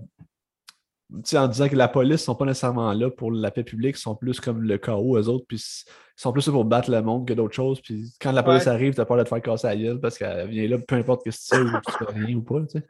en 1.34 1.48
disant 1.48 1.68
que 1.68 1.76
la 1.76 1.88
police 1.88 2.12
ne 2.12 2.16
sont 2.16 2.34
pas 2.34 2.44
nécessairement 2.44 2.92
là 2.92 3.10
pour 3.10 3.30
la 3.30 3.50
paix 3.50 3.64
publique, 3.64 3.96
ils 3.96 4.00
sont 4.00 4.14
plus 4.14 4.40
comme 4.40 4.62
le 4.62 4.78
chaos, 4.78 5.16
eux 5.18 5.28
autres, 5.28 5.44
puis 5.46 5.58
ils 5.58 6.20
sont 6.20 6.32
plus 6.32 6.46
là 6.46 6.52
pour 6.52 6.64
battre 6.64 6.90
le 6.90 7.02
monde 7.02 7.26
que 7.26 7.34
d'autres 7.34 7.54
choses. 7.54 7.80
Puis 7.80 8.12
quand 8.20 8.32
la 8.32 8.42
police 8.42 8.66
arrive, 8.66 8.94
tu 8.94 9.00
as 9.00 9.04
peur 9.04 9.16
de 9.16 9.22
te 9.22 9.28
faire 9.28 9.42
casser 9.42 9.66
la 9.66 9.76
gueule 9.76 10.00
parce 10.00 10.18
qu'elle 10.18 10.48
vient 10.48 10.68
là, 10.68 10.78
peu 10.78 10.94
importe 10.96 11.24
que 11.24 11.30
c'est, 11.30 11.60
ou 11.60 11.70
tu 11.86 11.92
fais 11.92 12.12
rien 12.12 12.36
ou 12.36 12.42
pas. 12.42 12.60
Tu 12.62 12.78
sais. 12.78 12.86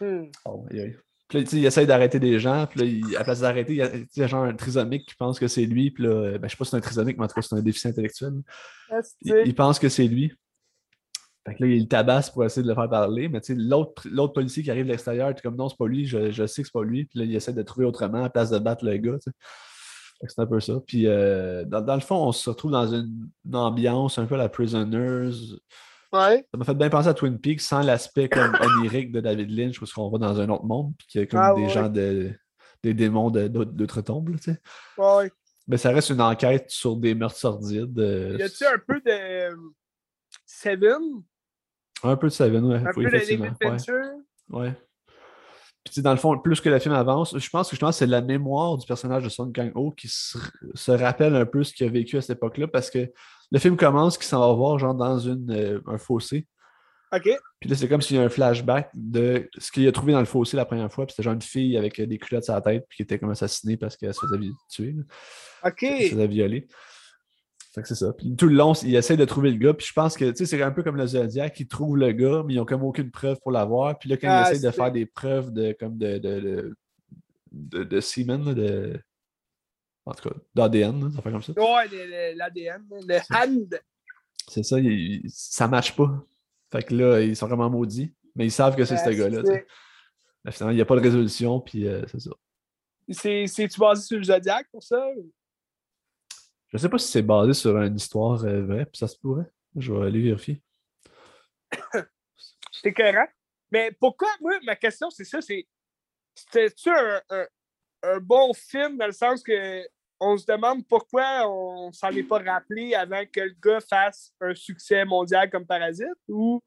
Hmm. 0.00 0.30
Puis 1.28 1.38
là, 1.38 1.44
il 1.52 1.66
essaie 1.66 1.86
d'arrêter 1.86 2.20
des 2.20 2.38
gens, 2.38 2.66
puis 2.66 2.80
là, 2.80 2.86
il, 2.86 3.16
à 3.16 3.24
place 3.24 3.40
d'arrêter, 3.40 3.74
il, 3.74 4.06
y 4.16 4.22
a 4.22 4.26
genre 4.28 4.44
un 4.44 4.54
trisomique 4.54 5.08
qui 5.08 5.16
pense 5.16 5.40
que 5.40 5.48
c'est 5.48 5.64
lui, 5.64 5.90
puis 5.90 6.04
là, 6.04 6.38
ben, 6.38 6.46
je 6.46 6.50
sais 6.50 6.56
pas 6.56 6.64
si 6.64 6.70
c'est 6.70 6.76
un 6.76 6.80
trisomique, 6.80 7.18
mais 7.18 7.24
en 7.24 7.28
tout 7.28 7.34
cas, 7.34 7.42
c'est 7.42 7.56
un 7.56 7.62
déficit 7.62 7.86
intellectuel. 7.86 8.32
Ah, 8.90 9.00
il, 9.22 9.54
pense 9.54 9.80
que 9.80 9.88
c'est 9.88 10.06
lui. 10.06 10.32
Fait 11.46 11.54
que 11.54 11.62
là, 11.64 11.70
il 11.70 11.86
tabasse 11.86 12.28
pour 12.30 12.44
essayer 12.44 12.64
de 12.64 12.68
le 12.68 12.74
faire 12.74 12.88
parler, 12.88 13.28
mais 13.28 13.40
tu 13.40 13.54
sais, 13.54 13.60
l'autre 13.60 14.32
policier 14.32 14.64
qui 14.64 14.70
arrive 14.70 14.86
de 14.86 14.90
l'extérieur, 14.90 15.32
tu 15.32 15.42
comme 15.42 15.54
non, 15.54 15.68
c'est 15.68 15.78
pas 15.78 15.86
lui, 15.86 16.04
je, 16.04 16.32
je 16.32 16.44
sais 16.44 16.62
que 16.62 16.68
c'est 16.68 16.72
pas 16.72 16.82
lui, 16.82 17.04
puis 17.04 17.20
là, 17.20 17.24
il 17.24 17.34
essaie 17.36 17.52
de 17.52 17.62
trouver 17.62 17.86
autrement 17.86 18.24
à 18.24 18.30
place 18.30 18.50
de 18.50 18.58
battre 18.58 18.84
le 18.84 18.96
gars. 18.96 19.16
C'est 20.20 20.38
un 20.40 20.46
peu 20.46 20.58
ça. 20.58 20.74
Puis 20.84 21.06
euh, 21.06 21.64
dans, 21.64 21.82
dans, 21.82 21.94
le 21.94 22.00
fond, 22.00 22.16
on 22.16 22.32
se 22.32 22.50
retrouve 22.50 22.72
dans 22.72 22.92
une, 22.92 23.28
ambiance 23.52 24.18
un 24.18 24.26
peu 24.26 24.34
à 24.34 24.38
la 24.38 24.48
Prisoners. 24.48 25.30
Ouais. 26.12 26.46
Ça 26.50 26.58
m'a 26.58 26.64
fait 26.64 26.74
bien 26.74 26.88
penser 26.88 27.08
à 27.08 27.14
Twin 27.14 27.38
Peaks 27.38 27.60
sans 27.60 27.82
l'aspect 27.82 28.28
comme 28.28 28.56
onirique 28.80 29.12
de 29.12 29.20
David 29.20 29.50
Lynch, 29.50 29.78
parce 29.78 29.92
qu'on 29.92 30.10
va 30.10 30.18
dans 30.18 30.40
un 30.40 30.48
autre 30.48 30.64
monde, 30.64 30.94
puis 30.98 31.06
qu'il 31.06 31.20
y 31.20 31.24
a 31.24 31.26
comme 31.26 31.40
ah, 31.40 31.54
des 31.54 31.68
gens, 31.68 31.88
de, 31.88 32.32
des 32.82 32.92
démons 32.92 33.30
d'autres 33.30 34.00
tombes, 34.00 34.34
tu 34.36 34.52
sais. 34.52 34.58
Ouais. 34.98 35.30
Mais 35.68 35.76
ça 35.76 35.90
reste 35.90 36.10
une 36.10 36.20
enquête 36.20 36.70
sur 36.70 36.96
des 36.96 37.14
meurtres 37.14 37.36
sordides. 37.36 37.98
Euh, 37.98 38.36
y 38.38 38.42
a-tu 38.42 38.64
un 38.64 38.78
peu 38.84 39.00
de 39.00 39.10
euh, 39.10 39.56
Seven? 40.44 41.22
Un 42.02 42.16
peu 42.16 42.28
de 42.28 42.32
Seven, 42.32 42.64
ouais. 42.64 42.76
Un 42.76 42.92
peu 42.92 43.04
de 43.04 43.10
David 43.10 43.52
Fincher. 43.60 44.00
Ouais. 44.50 44.72
Puis, 45.84 46.02
dans 46.02 46.10
le 46.10 46.16
fond, 46.16 46.36
plus 46.38 46.60
que 46.60 46.68
le 46.68 46.78
film 46.78 46.94
avance, 46.94 47.36
je 47.38 47.48
pense 47.48 47.68
que 47.68 47.76
justement, 47.76 47.92
c'est 47.92 48.06
la 48.06 48.20
mémoire 48.20 48.76
du 48.76 48.86
personnage 48.86 49.22
de 49.22 49.28
Son 49.28 49.50
Kang-ho 49.52 49.92
qui 49.92 50.08
se, 50.08 50.90
rappelle 50.90 51.36
un 51.36 51.46
peu 51.46 51.62
ce 51.62 51.72
qu'il 51.72 51.86
a 51.86 51.90
vécu 51.90 52.16
à 52.16 52.20
cette 52.20 52.38
époque-là, 52.38 52.66
parce 52.66 52.90
que 52.90 53.10
le 53.52 53.58
film 53.58 53.76
commence 53.76 54.18
qu'il 54.18 54.26
s'en 54.26 54.40
va 54.40 54.52
voir, 54.52 54.78
genre, 54.78 54.94
dans 54.94 55.18
une, 55.18 55.50
euh, 55.52 55.80
un 55.86 55.98
fossé. 55.98 56.46
OK. 57.12 57.30
Puis 57.60 57.70
là, 57.70 57.76
c'est 57.76 57.88
comme 57.88 58.02
s'il 58.02 58.16
y 58.16 58.18
a 58.18 58.24
un 58.24 58.28
flashback 58.28 58.90
de 58.94 59.48
ce 59.56 59.70
qu'il 59.70 59.86
a 59.86 59.92
trouvé 59.92 60.12
dans 60.12 60.18
le 60.18 60.26
fossé 60.26 60.56
la 60.56 60.64
première 60.64 60.92
fois. 60.92 61.06
Puis 61.06 61.12
c'était 61.14 61.22
genre 61.22 61.34
une 61.34 61.42
fille 61.42 61.76
avec 61.76 62.00
des 62.00 62.18
culottes 62.18 62.44
sur 62.44 62.54
la 62.54 62.60
tête, 62.60 62.84
puis 62.88 62.96
qui 62.96 63.02
était 63.02 63.18
comme 63.20 63.30
assassinée 63.30 63.76
parce 63.76 63.96
qu'elle 63.96 64.12
se 64.12 64.20
faisait 64.20 64.50
tuer. 64.68 64.96
OK. 65.64 65.82
Elle 65.84 66.02
se 66.02 66.10
faisait 66.10 66.26
violer 66.26 66.66
c'est 67.84 67.94
ça. 67.94 68.12
Puis 68.12 68.34
tout 68.36 68.46
le 68.46 68.54
long, 68.54 68.72
ils 68.72 68.94
essaient 68.94 69.16
de 69.16 69.24
trouver 69.24 69.50
le 69.50 69.58
gars. 69.58 69.74
Puis 69.74 69.86
je 69.86 69.92
pense 69.92 70.16
que 70.16 70.32
c'est 70.34 70.62
un 70.62 70.70
peu 70.70 70.82
comme 70.82 70.96
le 70.96 71.06
Zodiac, 71.06 71.58
ils 71.60 71.68
trouvent 71.68 71.96
le 71.96 72.12
gars, 72.12 72.42
mais 72.46 72.54
ils 72.54 72.56
n'ont 72.56 72.64
comme 72.64 72.82
aucune 72.82 73.10
preuve 73.10 73.38
pour 73.40 73.52
l'avoir. 73.52 73.98
Puis 73.98 74.08
là, 74.08 74.16
quand 74.16 74.28
ils 74.28 74.30
ah, 74.30 74.50
essaient 74.50 74.66
de 74.66 74.70
faire 74.70 74.90
des 74.90 75.06
preuves 75.06 75.52
de 75.52 75.76
comme 75.78 75.98
de, 75.98 76.18
de, 76.18 76.74
de, 77.52 77.84
de, 77.84 78.00
semen, 78.00 78.54
de. 78.54 78.98
En 80.06 80.12
tout 80.12 80.28
cas, 80.28 80.36
d'ADN, 80.54 81.10
ça 81.10 81.20
fait 81.20 81.30
comme 81.30 81.42
ça. 81.42 81.52
Ouais, 81.52 82.34
l'ADN, 82.34 82.82
le 82.90 83.34
hand. 83.34 83.80
C'est 84.48 84.62
ça, 84.62 84.76
ça 85.28 85.66
ne 85.66 85.70
marche 85.70 85.96
pas. 85.96 86.24
Fait 86.72 86.82
que 86.82 86.94
là, 86.94 87.20
ils 87.20 87.36
sont 87.36 87.48
vraiment 87.48 87.68
maudits. 87.68 88.14
Mais 88.36 88.46
ils 88.46 88.52
savent 88.52 88.76
que 88.76 88.84
c'est 88.84 88.98
ce 88.98 89.10
gars-là. 89.10 89.42
Finalement, 90.50 90.72
il 90.72 90.76
n'y 90.76 90.82
a 90.82 90.84
pas 90.84 90.94
de 90.94 91.00
résolution, 91.00 91.58
puis 91.60 91.88
euh, 91.88 92.04
c'est 92.06 92.20
ça. 92.20 92.30
C'est-tu 93.08 93.80
basé 93.80 94.02
sur 94.02 94.18
le 94.18 94.24
Zodiac 94.24 94.68
pour 94.70 94.82
ça? 94.82 95.04
Je 96.68 96.78
sais 96.78 96.88
pas 96.88 96.98
si 96.98 97.08
c'est 97.08 97.22
basé 97.22 97.52
sur 97.54 97.76
une 97.80 97.96
histoire 97.96 98.44
euh, 98.44 98.62
vraie, 98.64 98.86
puis 98.86 98.98
ça 98.98 99.08
se 99.08 99.16
pourrait. 99.18 99.50
Je 99.76 99.92
vais 99.92 100.06
aller 100.06 100.22
vérifier. 100.22 100.62
c'est 102.72 102.92
correct. 102.92 103.32
Mais 103.70 103.92
pourquoi, 103.92 104.28
moi, 104.40 104.58
ma 104.64 104.76
question, 104.76 105.10
c'est 105.10 105.24
ça, 105.24 105.40
c'est 105.40 105.66
c'était-tu 106.34 106.90
un, 106.90 107.20
un, 108.02 108.18
bon 108.20 108.52
film 108.52 108.98
dans 108.98 109.06
le 109.06 109.12
sens 109.12 109.42
que 109.42 109.86
on 110.20 110.36
se 110.36 110.46
demande 110.46 110.86
pourquoi 110.86 111.48
on 111.48 111.92
s'en 111.92 112.10
est 112.10 112.22
pas 112.22 112.38
rappelé 112.38 112.94
avant 112.94 113.24
que 113.26 113.40
le 113.40 113.56
gars 113.62 113.80
fasse 113.80 114.32
un 114.40 114.54
succès 114.54 115.04
mondial 115.04 115.50
comme 115.50 115.66
Parasite? 115.66 116.06
Ou 116.28 116.62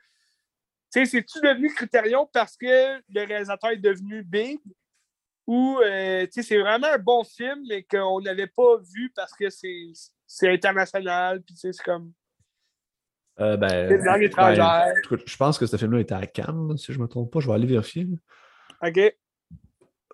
c'est-tu 0.89 1.39
devenu 1.41 1.74
Critérion 1.74 2.28
parce 2.32 2.58
que 2.58 3.02
le 3.10 3.26
réalisateur 3.26 3.72
est 3.72 3.78
devenu 3.78 4.24
big 4.24 4.60
ou 5.50 5.80
euh, 5.84 6.28
c'est 6.30 6.60
vraiment 6.60 6.93
un 6.93 7.00
bon 7.00 7.24
film, 7.24 7.64
mais 7.68 7.82
qu'on 7.82 8.22
n'avait 8.22 8.45
pas 8.45 8.78
vu 8.93 9.12
parce 9.16 9.34
que 9.34 9.50
c'est 9.50 10.47
international, 10.47 11.41
puis 11.41 11.56
c'est 11.58 11.76
comme. 11.84 12.12
Euh, 13.39 13.58
ben, 13.58 13.89
ben 13.89 14.22
je 15.26 15.38
pense 15.38 15.58
que 15.58 15.66
ce 15.66 15.76
film-là 15.76 16.02
était 16.02 16.14
à 16.14 16.28
Cannes, 16.28 16.78
si 16.78 16.93
je 16.93 17.00
ne 17.00 17.04
me 17.04 17.08
trompe 17.08 17.34
pas. 17.34 17.39
Je 17.39 17.47
vais 17.47 17.54
aller 17.54 17.66
vérifier. 17.66 18.08
OK. 18.84 19.00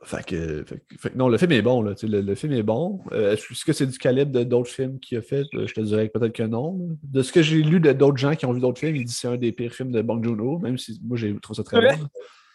Fait 0.03 0.25
que, 0.25 0.63
fait, 0.99 1.15
non, 1.15 1.27
le 1.27 1.37
film 1.37 1.51
est 1.51 1.61
bon. 1.61 1.81
Là, 1.81 1.95
le, 2.01 2.35
film 2.35 2.53
est 2.53 2.63
bon. 2.63 3.01
Euh, 3.11 3.33
est-ce 3.33 3.65
que 3.65 3.73
c'est 3.73 3.87
du 3.87 3.97
calibre 3.97 4.41
d'autres 4.45 4.71
films 4.71 5.01
qu'il 5.01 5.17
a 5.17 5.21
fait? 5.21 5.43
Je 5.51 5.73
te 5.73 5.81
dirais 5.81 6.07
peut-être 6.07 6.33
que 6.33 6.43
non. 6.43 6.97
De 7.03 7.21
ce 7.21 7.33
que 7.33 7.41
j'ai 7.41 7.61
lu 7.61 7.81
de 7.81 7.91
d'autres 7.91 8.17
gens 8.17 8.35
qui 8.35 8.45
ont 8.45 8.53
vu 8.53 8.61
d'autres 8.61 8.79
films, 8.79 8.95
ils 8.95 9.03
disent 9.03 9.15
que 9.15 9.21
c'est 9.21 9.27
un 9.27 9.37
des 9.37 9.51
pires 9.51 9.73
films 9.73 9.91
de 9.91 10.01
Bong 10.01 10.23
Joon-ho, 10.23 10.59
même 10.59 10.77
si 10.77 10.97
moi 11.03 11.17
j'ai 11.17 11.37
trouvé 11.41 11.57
ça 11.57 11.63
très 11.63 11.81
bon. 11.81 12.07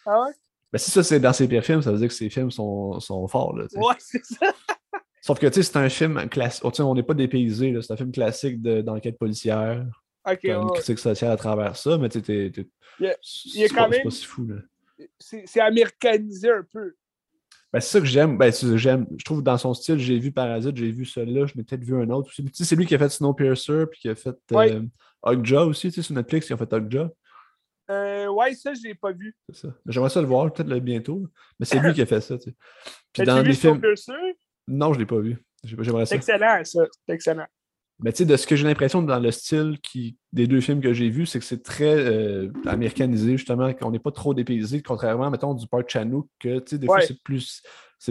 Ah 0.07 0.23
ouais? 0.23 0.31
Ben, 0.71 0.77
si 0.77 0.89
ça, 0.89 1.03
c'est 1.03 1.19
dans 1.19 1.33
ses 1.33 1.47
pires 1.47 1.65
films, 1.65 1.81
ça 1.81 1.91
veut 1.91 1.97
dire 1.97 2.07
que 2.07 2.13
ses 2.13 2.29
films 2.29 2.51
sont, 2.51 2.99
sont 2.99 3.27
forts. 3.27 3.55
Là, 3.57 3.65
ouais, 3.75 3.95
c'est 3.99 4.23
ça. 4.25 4.53
Sauf 5.21 5.37
que, 5.37 5.47
tu 5.47 5.55
sais, 5.55 5.63
c'est 5.63 5.77
un 5.77 5.89
film 5.89 6.29
classique. 6.29 6.63
Oh, 6.65 6.71
on 6.79 6.95
n'est 6.95 7.03
pas 7.03 7.13
dépaysé, 7.13 7.77
c'est 7.81 7.93
un 7.93 7.97
film 7.97 8.11
classique 8.11 8.61
d'enquête 8.61 9.17
policière. 9.17 9.85
Ok. 10.25 10.43
une 10.43 10.69
critique 10.71 10.99
sociale 10.99 11.31
à 11.31 11.37
travers 11.37 11.75
ça, 11.75 11.97
mais 11.97 12.07
tu 12.07 12.23
sais, 12.23 12.51
c'est 13.23 13.73
pas, 13.73 13.89
pas 13.89 14.09
si 14.09 14.25
fou. 14.25 14.47
C'est 15.19 15.59
américanisé 15.59 16.51
un 16.51 16.63
peu. 16.71 16.93
Ben, 17.73 17.79
c'est 17.79 17.89
ça 17.89 17.99
que 17.99 18.05
j'aime. 18.05 18.37
Ben, 18.37 18.51
j'aime. 18.75 19.07
Je 19.17 19.23
trouve 19.23 19.41
dans 19.41 19.57
son 19.57 19.73
style, 19.73 19.97
j'ai 19.97 20.19
vu 20.19 20.31
Parasite, 20.31 20.75
j'ai 20.75 20.91
vu 20.91 21.05
celui-là, 21.05 21.45
je 21.45 21.53
m'ai 21.55 21.63
peut-être 21.63 21.83
vu 21.83 21.95
un 21.95 22.09
autre 22.09 22.29
aussi. 22.29 22.45
C'est 22.53 22.75
lui 22.75 22.85
qui 22.85 22.95
a 22.95 22.99
fait 22.99 23.09
Snowpiercer, 23.09 23.85
puis 23.89 24.01
qui 24.01 24.09
a 24.09 24.15
fait 24.15 24.35
euh, 24.53 25.65
aussi, 25.65 25.89
tu 25.89 25.95
sais, 25.95 26.01
sur 26.01 26.15
Netflix, 26.15 26.47
qui 26.47 26.53
a 26.53 26.57
fait 26.57 26.73
Okja. 26.73 27.09
Euh, 27.89 28.27
ouais, 28.27 28.53
ça, 28.53 28.73
je 28.73 28.83
l'ai 28.83 28.95
pas 28.95 29.11
vu. 29.11 29.35
C'est 29.49 29.67
ça. 29.67 29.75
J'aimerais 29.85 30.09
ça 30.09 30.21
le 30.21 30.27
voir, 30.27 30.51
peut-être 30.51 30.69
bientôt. 30.79 31.27
Mais 31.59 31.65
c'est 31.65 31.79
lui 31.81 31.93
qui 31.93 32.01
a 32.01 32.05
fait 32.05 32.21
ça. 32.21 32.37
Tu 32.37 32.51
sais. 32.51 32.55
Puis 33.13 33.23
dans 33.23 33.41
les 33.41 33.53
films. 33.53 33.81
Non, 34.67 34.93
je 34.93 34.99
l'ai 34.99 35.05
pas 35.05 35.19
vu. 35.19 35.37
J'aimerais 35.63 36.05
ça. 36.05 36.11
C'est 36.11 36.15
excellent, 36.15 36.63
ça. 36.63 36.85
C'est 37.05 37.13
excellent. 37.13 37.47
Mais 38.03 38.11
tu 38.11 38.19
sais, 38.19 38.25
de 38.25 38.35
ce 38.35 38.47
que 38.47 38.55
j'ai 38.55 38.65
l'impression 38.65 39.03
dans 39.03 39.19
le 39.19 39.29
style 39.29 39.77
qui, 39.83 40.17
des 40.33 40.47
deux 40.47 40.59
films 40.59 40.81
que 40.81 40.91
j'ai 40.91 41.09
vus, 41.09 41.27
c'est 41.27 41.37
que 41.37 41.45
c'est 41.45 41.61
très 41.61 41.95
euh, 41.99 42.51
américanisé, 42.65 43.37
justement, 43.37 43.71
qu'on 43.73 43.91
n'est 43.91 43.99
pas 43.99 44.11
trop 44.11 44.33
dépaysé, 44.33 44.81
contrairement, 44.81 45.29
mettons, 45.29 45.53
du 45.53 45.67
Park 45.67 45.87
Chanook, 45.87 46.27
que 46.39 46.59
tu 46.59 46.71
sais, 46.71 46.77
des 46.79 46.87
fois, 46.87 47.01
c'est 47.01 47.21
plus, 47.21 47.61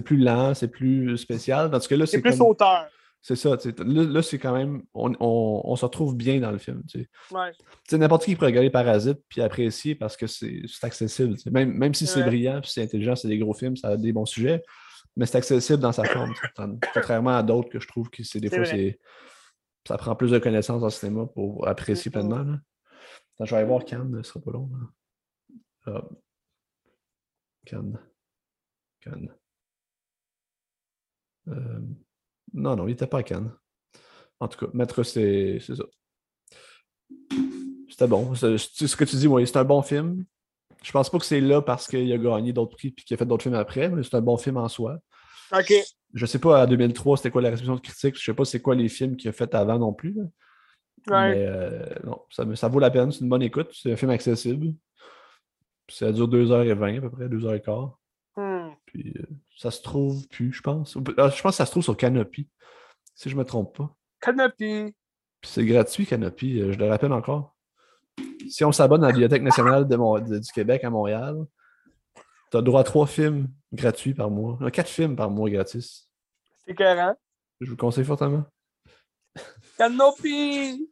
plus 0.05 0.17
lent, 0.17 0.55
c'est 0.55 0.69
plus 0.69 1.17
spécial. 1.19 1.71
Dans 1.71 1.81
ce 1.81 1.89
cas-là, 1.89 2.07
c'est 2.07 2.21
plus 2.21 2.39
comme... 2.39 2.49
auteur. 2.49 2.89
C'est 3.23 3.37
ça. 3.37 3.51
Là, 3.51 4.03
là 4.05 4.23
c'est 4.23 4.39
quand 4.39 4.55
même. 4.55 4.83
On, 4.95 5.13
on, 5.21 5.63
on, 5.65 5.77
se 5.77 5.85
retrouve 5.85 6.17
bien 6.17 6.41
dans 6.41 6.51
le 6.51 6.59
film. 6.59 6.83
Ouais. 7.31 7.53
N'importe 7.93 8.25
qui 8.25 8.35
pourrait 8.35 8.49
regarder 8.49 8.71
Parasite 8.71 9.19
puis 9.29 9.43
apprécier 9.43 9.95
parce 9.95 10.17
que 10.17 10.27
c'est 10.27 10.63
accessible. 10.83 11.37
Même, 11.51 11.73
même 11.73 11.95
si 11.95 12.07
c'est 12.07 12.23
brillant 12.23 12.61
puis 12.61 12.71
c'est 12.71 12.83
intelligent, 12.83 13.17
c'est 13.17 13.29
des 13.29 13.39
gros 13.39 13.53
films, 13.53 13.77
ça 13.77 13.89
a 13.89 13.97
des 13.97 14.13
bons 14.13 14.25
sujets, 14.25 14.63
mais 15.17 15.27
c'est 15.27 15.39
accessible 15.39 15.81
dans 15.81 15.93
sa 15.93 16.05
forme. 16.05 16.33
Contrairement 16.95 17.37
à 17.37 17.43
d'autres 17.43 17.69
que 17.69 17.79
je 17.79 17.89
trouve 17.89 18.09
que 18.09 18.25
c'est 18.25 18.41
des 18.41 18.49
fois, 18.49 18.65
c'est 18.65 18.99
ça 19.87 19.99
prend 19.99 20.15
plus 20.15 20.31
de 20.31 20.39
connaissances 20.39 20.83
en 20.83 20.91
cinéma 20.91 21.27
pour 21.27 21.67
apprécier 21.69 22.11
pleinement. 22.11 22.43
Là. 22.43 22.59
je 23.41 23.51
vais 23.51 23.57
aller 23.57 23.67
voir 23.67 23.85
Cannes, 23.85 24.21
ce 24.23 24.31
sera 24.31 24.41
pas 24.41 24.53
long. 24.53 24.71
Ah. 25.87 26.05
Cannes. 27.67 27.99
Cannes. 29.01 29.35
Euh... 31.49 31.81
Non, 32.53 32.77
non, 32.77 32.87
il 32.87 32.91
n'était 32.91 33.07
pas 33.07 33.19
à 33.19 33.23
Cannes. 33.23 33.53
En 34.39 34.49
tout 34.49 34.65
cas, 34.65 34.71
Maître, 34.73 35.03
c'est 35.03 35.61
ça. 35.61 35.85
C'était 37.89 38.07
bon. 38.07 38.35
Ce 38.35 38.97
que 38.97 39.05
tu 39.05 39.17
dis, 39.17 39.27
oui, 39.27 39.47
c'est 39.47 39.59
un 39.59 39.65
bon 39.65 39.83
film. 39.83 40.25
Je 40.83 40.93
pense 40.93 41.11
pas 41.11 41.19
que 41.19 41.27
c'est 41.27 41.41
là 41.41 41.61
parce 41.61 41.87
qu'il 41.87 42.11
a 42.11 42.19
gagné 42.19 42.53
d'autres 42.53 42.77
prix 42.77 42.89
et 42.89 42.93
qu'il 42.93 43.15
a 43.15 43.19
fait 43.19 43.27
d'autres 43.27 43.43
films 43.43 43.55
après, 43.55 43.91
mais 43.91 44.03
c'est 44.03 44.15
un 44.15 44.23
bon 44.23 44.39
film 44.39 44.57
en 44.57 44.69
soi. 44.69 44.99
OK. 45.53 45.73
Je 46.15 46.27
sais 46.27 46.39
pas, 46.39 46.65
en 46.65 46.67
2003, 46.67 47.19
c'était 47.19 47.31
quoi 47.31 47.43
la 47.43 47.51
réception 47.51 47.75
de 47.75 47.81
critique. 47.81 48.17
Je 48.19 48.25
sais 48.25 48.35
pas 48.35 48.45
c'est 48.45 48.63
quoi 48.63 48.75
les 48.75 48.89
films 48.89 49.17
qu'il 49.17 49.29
a 49.29 49.33
fait 49.33 49.55
avant 49.55 49.79
non 49.79 49.93
plus. 49.93 50.17
Mais 51.09 51.35
euh, 51.37 51.85
non, 52.05 52.21
ça, 52.31 52.45
ça 52.57 52.69
vaut 52.69 52.79
la 52.79 52.91
peine. 52.91 53.13
C'est 53.13 53.21
une 53.21 53.29
bonne 53.29 53.43
écoute. 53.43 53.71
C'est 53.73 53.93
un 53.93 53.97
film 53.97 54.11
accessible. 54.11 54.75
Ça 55.89 56.13
dure 56.13 56.29
2h20 56.29 56.99
à 56.99 57.01
peu 57.01 57.11
près, 57.11 57.29
2h15. 57.29 57.93
Puis 58.93 59.15
euh, 59.17 59.27
ça 59.57 59.71
se 59.71 59.83
trouve 59.83 60.27
plus, 60.29 60.53
je 60.53 60.63
pense. 60.63 60.97
Ah, 61.17 61.29
je 61.29 61.41
pense 61.41 61.53
que 61.53 61.57
ça 61.57 61.67
se 61.67 61.71
trouve 61.71 61.85
sur 61.85 61.97
Canopy, 61.97 62.49
si 63.15 63.31
je 63.31 63.37
me 63.37 63.45
trompe 63.45 63.77
pas. 63.77 63.95
Canopy. 64.21 64.95
Puis 65.41 65.51
c'est 65.51 65.65
gratuit, 65.65 66.07
Canopy, 66.07 66.61
euh, 66.61 66.73
je 66.73 66.79
le 66.79 66.89
rappelle 66.89 67.13
encore. 67.13 67.57
Si 68.49 68.65
on 68.65 68.73
s'abonne 68.73 69.05
à 69.05 69.09
la 69.09 69.13
Bibliothèque 69.13 69.43
nationale 69.43 69.87
de 69.87 70.39
du 70.39 70.53
Québec 70.53 70.83
à 70.83 70.91
Montréal, 70.91 71.47
tu 72.51 72.57
as 72.57 72.63
droit 72.63 72.81
à 72.81 72.85
trois 72.85 73.07
films 73.07 73.49
gratuits 73.73 74.13
par 74.13 74.29
mois. 74.29 74.59
Non, 74.61 74.71
quatre 74.71 74.91
films 74.91 75.15
par 75.15 75.31
mois 75.31 75.49
gratis. 75.49 76.11
C'est 76.67 76.75
cohérent. 76.75 77.15
Je 77.61 77.71
vous 77.71 77.77
conseille 77.77 78.05
fortement. 78.05 78.45
Canopy! 79.79 80.91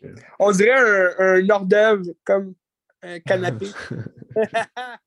On 0.38 0.50
dirait 0.52 0.72
un, 0.72 1.14
un 1.18 1.50
hors-d'œuvre 1.50 2.04
comme 2.24 2.54
un 3.02 3.20
canapé. 3.20 3.66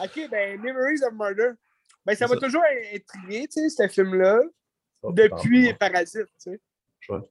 ok, 0.00 0.28
ben 0.30 0.60
Memories 0.60 1.02
of 1.04 1.12
Murder. 1.14 1.52
Ben, 2.06 2.14
ça 2.14 2.26
m'a 2.26 2.36
toujours 2.36 2.62
intrigué, 2.92 3.48
tu 3.48 3.68
sais, 3.68 3.68
ce 3.68 3.88
film-là. 3.88 4.40
depuis 5.12 5.72
Parasite, 5.74 6.28
tu 6.42 6.58
sais. 6.58 6.60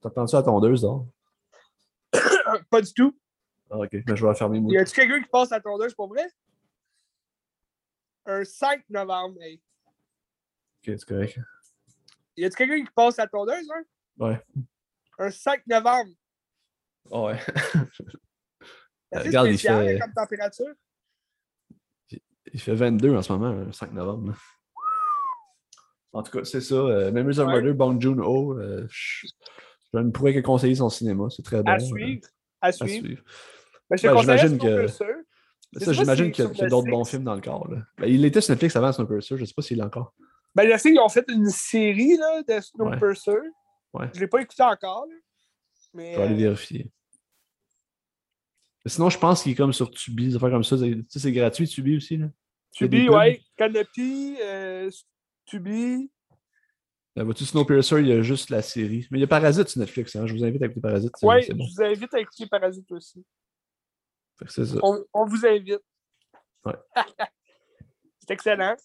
T'attends 0.02 0.28
ça 0.28 0.40
à 0.40 0.44
tondeuse, 0.44 0.84
non? 0.84 1.12
Pas 2.70 2.82
du 2.82 2.94
tout. 2.94 3.18
Ah, 3.70 3.80
ok, 3.80 4.04
ben, 4.06 4.16
je 4.16 4.26
vais 4.26 4.36
fermer 4.36 4.60
mon. 4.60 4.70
Y 4.70 4.78
a-tu 4.78 4.94
quelqu'un 4.94 5.22
qui 5.22 5.30
passe 5.30 5.52
à 5.52 5.60
tondeuse 5.60 5.94
pour 5.96 6.08
vrai? 6.08 6.28
Un 8.26 8.44
5 8.44 8.84
novembre, 8.90 9.42
hey. 9.42 9.62
Ok, 10.78 10.96
c'est 10.98 11.06
correct. 11.06 11.40
Y 12.38 12.46
a-tu 12.46 12.56
quelqu'un 12.56 12.86
qui 12.86 12.92
passe 12.92 13.20
à 13.20 13.28
tondeuse, 13.28 13.70
hein? 13.72 13.84
Ouais. 14.18 14.42
Un 15.18 15.32
5 15.32 15.66
novembre. 15.68 16.12
Oh, 17.10 17.28
ouais. 17.28 17.40
Regarde, 19.12 19.48
spécial, 19.48 19.84
il 19.86 19.90
fait... 19.90 20.00
comme 20.00 20.14
température. 20.14 20.74
Il 22.52 22.60
fait 22.60 22.76
22 22.76 23.16
en 23.16 23.22
ce 23.22 23.32
moment, 23.32 23.54
le 23.54 23.72
5 23.72 23.94
novembre. 23.94 24.34
En 26.12 26.22
tout 26.22 26.32
cas, 26.32 26.44
c'est 26.44 26.62
ça. 26.62 26.76
Euh, 26.76 27.12
Memories 27.12 27.40
of 27.40 27.48
Murder, 27.48 27.74
Bong 27.74 28.00
Joon-ho. 28.00 28.60
Euh, 28.60 28.86
je, 28.90 29.28
je, 29.94 30.00
ne 30.00 30.12
pourrais 30.12 30.34
que 30.34 30.40
conseiller 30.40 30.76
son 30.76 30.90
cinéma. 30.90 31.26
C'est 31.30 31.44
très 31.44 31.64
bon. 31.64 31.72
À 31.72 31.80
suivre. 31.80 32.28
À 32.62 32.72
suivre. 32.72 32.94
À 32.94 33.00
suivre. 33.00 33.24
Ben, 33.90 33.98
ben, 34.02 34.22
j'imagine 34.22 34.58
que... 34.58 34.88
Ça, 34.88 35.92
j'imagine 35.92 36.32
qu'il 36.32 36.46
y 36.46 36.64
a, 36.64 36.68
d'autres 36.68 36.90
bons 36.90 37.04
films 37.04 37.24
dans 37.24 37.34
le 37.34 37.42
corps. 37.42 37.68
Là. 37.68 37.80
Ben, 37.98 38.08
il 38.08 38.24
était 38.26 38.42
sur 38.42 38.52
Netflix 38.52 38.76
avant 38.76 38.92
Snowpiercer. 38.92 39.38
Je 39.38 39.42
ne 39.42 39.46
sais 39.46 39.54
pas 39.56 39.64
s'il 39.64 39.80
est 39.80 39.84
encore. 39.84 40.14
Ben, 40.54 40.70
je 40.72 40.78
sais 40.78 40.92
qu'ils 40.92 41.00
ont 41.00 41.10
fait 41.10 41.26
une 41.30 41.50
série 41.50 42.16
là, 42.18 42.44
de 42.48 42.62
Snowpiercer. 42.62 43.32
Ouais. 43.94 44.08
Je 44.14 44.18
ne 44.18 44.22
l'ai 44.22 44.28
pas 44.28 44.42
écouté 44.42 44.62
encore. 44.62 45.06
Là. 45.10 45.16
Mais, 45.94 46.14
je 46.14 46.18
vais 46.18 46.24
aller 46.24 46.34
euh, 46.36 46.50
vérifier. 46.50 46.92
Sinon, 48.86 49.10
je 49.10 49.18
pense 49.18 49.44
qu'il 49.44 49.54
est 49.54 49.56
comme 49.56 49.74
sur 49.74 49.90
Tubi, 49.92 50.28
des 50.28 50.36
affaires 50.36 50.50
comme 50.50 50.64
ça. 50.64 50.76
C'est 51.08 51.32
gratuit, 51.32 51.68
Tubi 51.68 51.98
aussi. 51.98 52.18
Là. 52.18 52.28
Tubi, 52.74 53.08
ouais. 53.08 53.42
Canopy, 53.56 54.38
euh, 54.42 54.90
Tubi. 55.46 56.12
Là, 57.16 57.24
vois-tu, 57.24 57.46
Snowpiercer, 57.46 58.00
il 58.00 58.08
y 58.08 58.12
a 58.12 58.22
juste 58.22 58.50
la 58.50 58.62
série. 58.62 59.08
Mais 59.12 59.20
il 59.20 59.22
y 59.22 59.24
a 59.24 59.28
Parasite 59.28 59.70
sur 59.70 59.80
Netflix. 59.80 60.16
Hein. 60.16 60.26
Je 60.26 60.34
vous 60.34 60.44
invite 60.44 60.62
à 60.64 60.66
écouter 60.66 60.82
Parasite. 60.82 61.12
Oui, 61.22 61.44
je 61.44 61.54
vous 61.54 61.84
invite 61.84 62.14
à 62.14 62.20
écouter 62.20 62.48
Parasite 62.48 62.92
aussi. 62.92 63.24
C'est 64.48 64.66
ça. 64.66 64.78
On, 64.82 65.04
on, 65.14 65.26
vous 65.26 65.46
invite. 65.46 65.80
Ouais. 66.66 66.74
c'est 68.20 68.32
excellent. 68.32 68.76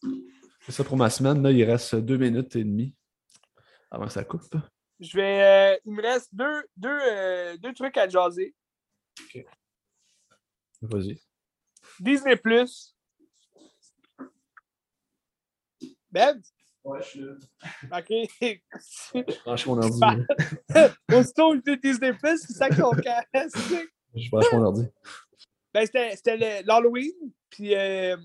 C'est 0.61 0.73
ça 0.73 0.85
pour 0.85 0.97
ma 0.97 1.09
semaine. 1.09 1.43
Là, 1.43 1.51
il 1.51 1.65
reste 1.65 1.97
deux 1.97 2.19
minutes 2.19 2.55
et 2.55 2.65
demie 2.65 2.95
avant 3.91 4.07
que 4.07 4.13
ça 4.13 4.25
coupe. 4.25 4.55
Je 5.01 5.17
vais. 5.17 5.43
Euh, 5.43 5.79
il 5.87 5.95
me 5.95 6.03
reste 6.03 6.29
deux, 6.35 6.63
deux, 6.77 6.99
euh, 7.11 7.57
deux 7.57 7.73
trucs 7.73 7.97
à 7.97 8.09
jaser. 8.09 8.55
OK. 9.21 9.45
Vas-y. 10.83 11.21
Disney 12.01 12.37
Plus. 12.37 12.95
Ben? 16.11 16.41
Ouais, 16.85 17.03
je 17.03 17.09
suis 17.09 17.21
là. 17.21 17.33
OK. 17.99 18.09
je 19.29 19.43
branche 19.45 19.67
mon 19.67 19.83
ordi. 19.83 20.01
Aussitôt 21.13 21.61
que 21.61 21.75
Disney 21.75 22.13
Plus, 22.15 22.39
c'est 22.47 22.55
ça 22.55 22.71
qu'on 22.71 22.93
casse. 22.93 23.53
Je 24.15 24.31
branche 24.31 24.53
mon 24.53 24.63
ordi. 24.63 24.87
Ben, 25.75 25.87
c'était 25.87 26.63
l'Halloween, 26.63 27.13
puis 27.51 27.75
euh, 27.75 28.17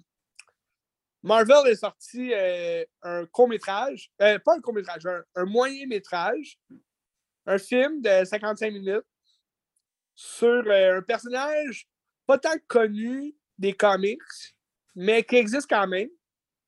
Marvel 1.24 1.72
a 1.72 1.76
sorti 1.76 2.32
euh, 2.34 2.86
un 3.02 3.26
court-métrage, 3.26 4.12
euh, 4.22 4.40
pas 4.40 4.56
un 4.56 4.62
court-métrage, 4.62 5.06
un, 5.06 5.24
un 5.36 5.46
moyen-métrage, 5.46 6.58
un 7.46 7.58
film 7.58 8.02
de 8.02 8.24
55 8.24 8.72
minutes 8.72 9.06
sur 10.16 10.64
un 10.70 11.02
personnage 11.02 11.88
pas 12.34 12.40
tant 12.40 12.58
connu 12.68 13.36
des 13.58 13.74
comics, 13.74 14.20
mais 14.96 15.24
qui 15.24 15.36
existe 15.36 15.70
quand 15.70 15.88
même. 15.88 16.10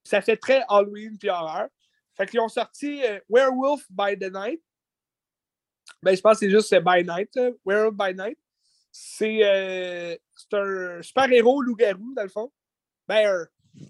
Ça 0.04 0.22
fait 0.22 0.38
très 0.38 0.64
Halloween 0.70 1.18
puis 1.18 1.30
horreur. 1.30 1.68
Fait 2.16 2.28
qu'ils 2.28 2.40
ont 2.40 2.50
sorti 2.50 3.04
euh, 3.04 3.20
Werewolf 3.30 3.84
by 3.90 4.18
the 4.18 4.32
Night. 4.32 4.62
Ben, 6.04 6.16
je 6.16 6.22
pense 6.22 6.40
que 6.40 6.46
c'est 6.46 6.52
juste 6.52 6.74
By 6.84 7.04
Night, 7.04 7.36
Werewolf 7.66 7.96
by 7.96 8.14
Night. 8.14 8.38
C'est 8.92 9.40
euh, 9.44 10.16
un 10.54 11.02
super-héros 11.02 11.62
loup-garou, 11.62 12.14
dans 12.16 12.24
le 12.24 12.30
fond. 12.30 12.52
Ben, 13.08 13.46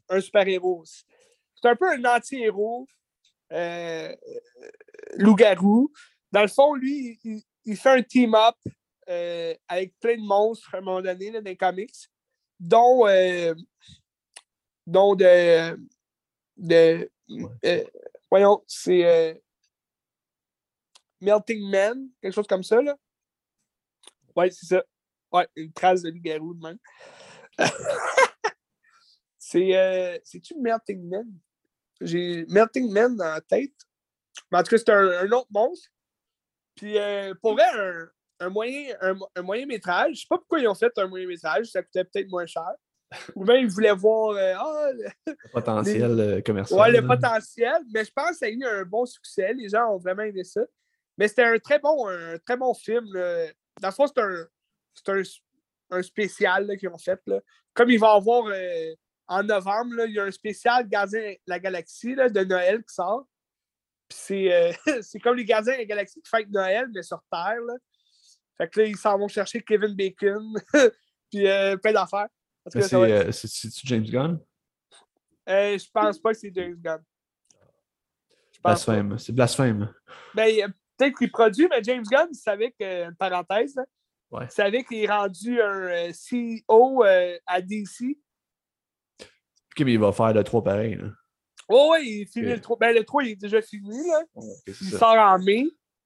un, 0.09 0.21
super-héros. 0.21 0.83
C'est 0.85 1.67
un 1.67 1.75
peu 1.75 1.89
un 1.91 2.03
anti-héros 2.05 2.87
euh, 3.51 4.15
loup-garou. 5.17 5.91
Dans 6.31 6.41
le 6.41 6.47
fond, 6.47 6.73
lui, 6.73 7.19
il 7.65 7.77
fait 7.77 7.89
un 7.89 8.01
team-up 8.01 8.55
euh, 9.07 9.53
avec 9.67 9.99
plein 9.99 10.17
de 10.17 10.25
monstres 10.25 10.73
à 10.73 10.79
un 10.79 10.81
moment 10.81 11.01
donné 11.01 11.29
dans 11.29 11.43
les 11.43 11.55
comics, 11.55 11.93
dont, 12.59 13.07
euh, 13.07 13.53
dont 14.87 15.13
de. 15.15 15.77
de 16.57 17.11
euh, 17.65 17.83
voyons, 18.31 18.63
c'est 18.65 19.39
Melting 21.21 21.69
Man, 21.69 22.09
quelque 22.19 22.33
chose 22.33 22.47
comme 22.47 22.63
ça. 22.63 22.81
Là. 22.81 22.97
Ouais, 24.35 24.49
c'est 24.49 24.65
ça. 24.65 24.83
Ouais, 25.31 25.47
une 25.55 25.71
trace 25.71 26.01
de 26.01 26.09
loup-garou 26.09 26.55
de 26.55 26.63
même. 26.63 26.79
c'est. 29.37 30.21
C'est-tu 30.23 30.55
Melting 30.59 31.07
Man? 31.07 31.31
J'ai 32.01 32.45
Melting 32.47 32.91
Man 32.91 33.15
dans 33.15 33.25
la 33.25 33.41
tête. 33.41 33.75
Mais 34.51 34.57
en 34.57 34.63
tout 34.63 34.71
cas, 34.71 34.77
c'est 34.79 34.89
un, 34.89 35.31
autre 35.31 35.47
monstre. 35.51 35.89
Puis 36.75 36.97
pour 37.41 37.53
vrai, 37.53 37.65
un, 37.71 38.09
un 38.39 38.49
moyen, 38.49 38.95
un, 39.01 39.41
moyen 39.41 39.65
métrage. 39.65 40.15
Je 40.15 40.19
sais 40.21 40.27
pas 40.29 40.37
pourquoi 40.37 40.59
ils 40.59 40.67
ont 40.67 40.75
fait 40.75 40.91
un 40.97 41.07
moyen 41.07 41.27
métrage, 41.27 41.67
ça 41.67 41.81
coûtait 41.81 42.03
peut-être 42.03 42.29
moins 42.29 42.45
cher. 42.45 42.71
Ou 43.35 43.45
bien 43.45 43.57
ils 43.57 43.67
voulaient 43.67 43.93
voir 43.93 44.35
euh, 44.35 44.53
ah, 44.57 44.89
le, 44.93 45.35
potentiel 45.53 46.19
euh, 46.19 46.41
commercial. 46.41 46.79
Ouais, 46.79 46.91
le 46.91 47.05
potentiel. 47.05 47.81
Mais 47.93 48.03
je 48.03 48.11
pense 48.11 48.31
que 48.31 48.35
ça 48.37 48.45
a 48.47 48.49
eu 48.49 48.63
un 48.63 48.83
bon 48.83 49.05
succès. 49.05 49.53
Les 49.53 49.69
gens 49.69 49.93
ont 49.93 49.97
vraiment 49.97 50.23
aimé 50.23 50.43
ça. 50.43 50.61
Mais 51.17 51.27
c'était 51.27 51.43
un 51.43 51.57
très 51.59 51.79
bon, 51.79 52.07
un 52.07 52.37
très 52.39 52.57
bon 52.57 52.73
film. 52.73 53.05
Dans 53.13 53.87
le 53.87 53.93
fond, 53.93 54.07
c'est 54.07 54.21
un, 54.21 55.21
un, 55.91 56.01
spécial 56.01 56.75
qu'ils 56.77 56.89
ont 56.89 56.97
fait. 56.97 57.19
Là. 57.27 57.39
Comme 57.73 57.89
il 57.89 57.99
va 57.99 58.13
y 58.13 58.17
avoir 58.17 58.47
euh, 58.47 58.93
en 59.27 59.43
novembre, 59.43 60.05
il 60.07 60.13
y 60.13 60.19
a 60.19 60.23
un 60.23 60.31
spécial 60.31 60.87
Gardien 60.87 61.31
de 61.31 61.37
la 61.47 61.59
Galaxie 61.59 62.15
de 62.15 62.43
Noël 62.43 62.79
qui 62.79 62.93
sort. 62.93 63.27
c'est 64.09 65.19
comme 65.23 65.35
les 65.35 65.45
Gardiens 65.45 65.73
de 65.73 65.79
la 65.79 65.85
Galaxie 65.85 66.21
qui 66.21 66.29
fêtent 66.29 66.49
Noël, 66.49 66.87
mais 66.93 67.01
sur 67.01 67.21
Terre. 67.31 67.59
Fait 68.57 68.69
que 68.69 68.79
là, 68.79 68.87
ils 68.87 68.97
s'en 68.97 69.17
vont 69.17 69.27
chercher 69.27 69.61
Kevin 69.61 69.93
Bacon, 69.93 70.53
puis 71.31 71.47
euh, 71.47 71.75
plein 71.77 71.93
d'affaires. 71.93 72.27
Euh, 72.75 73.31
c'est 73.31 73.85
James 73.85 74.05
Gunn? 74.05 74.39
Euh, 75.47 75.77
je 75.77 75.85
pense 75.91 76.19
pas 76.19 76.33
que 76.33 76.39
c'est 76.39 76.53
James 76.53 76.75
Gunn. 76.75 77.03
Blasphème, 78.63 79.19
c'est 79.19 79.31
blasphème. 79.31 79.93
Ben, 80.33 80.73
peut-être 80.97 81.15
qu'il 81.17 81.31
produit, 81.31 81.67
mais 81.69 81.83
James 81.83 82.03
Gunn, 82.09 82.27
il 82.31 82.35
savait 82.35 82.71
que, 82.71 83.03
une 83.03 83.15
parenthèse, 83.15 83.75
ouais. 84.31 84.45
il 84.45 84.51
savait 84.51 84.83
qu'il 84.83 85.03
est 85.03 85.07
rendu 85.07 85.61
un 85.61 86.09
CEO 86.11 87.03
à 87.45 87.61
DC. 87.61 88.17
Ok, 89.21 89.85
mais 89.85 89.93
il 89.93 89.99
va 89.99 90.11
faire 90.11 90.33
le 90.33 90.43
3 90.43 90.63
pareil. 90.63 90.95
Là. 90.95 91.09
Oh, 91.67 91.89
oui, 91.91 92.21
il 92.21 92.27
finit 92.27 92.47
le 92.47 92.61
3. 92.61 92.77
Ben, 92.79 92.95
le 92.95 93.03
3, 93.03 93.23
il 93.23 93.31
est 93.31 93.35
déjà 93.35 93.61
fini. 93.61 94.07
Là. 94.07 94.23
il 94.65 94.73
sort 94.73 95.17
en 95.17 95.37
mai. 95.39 95.65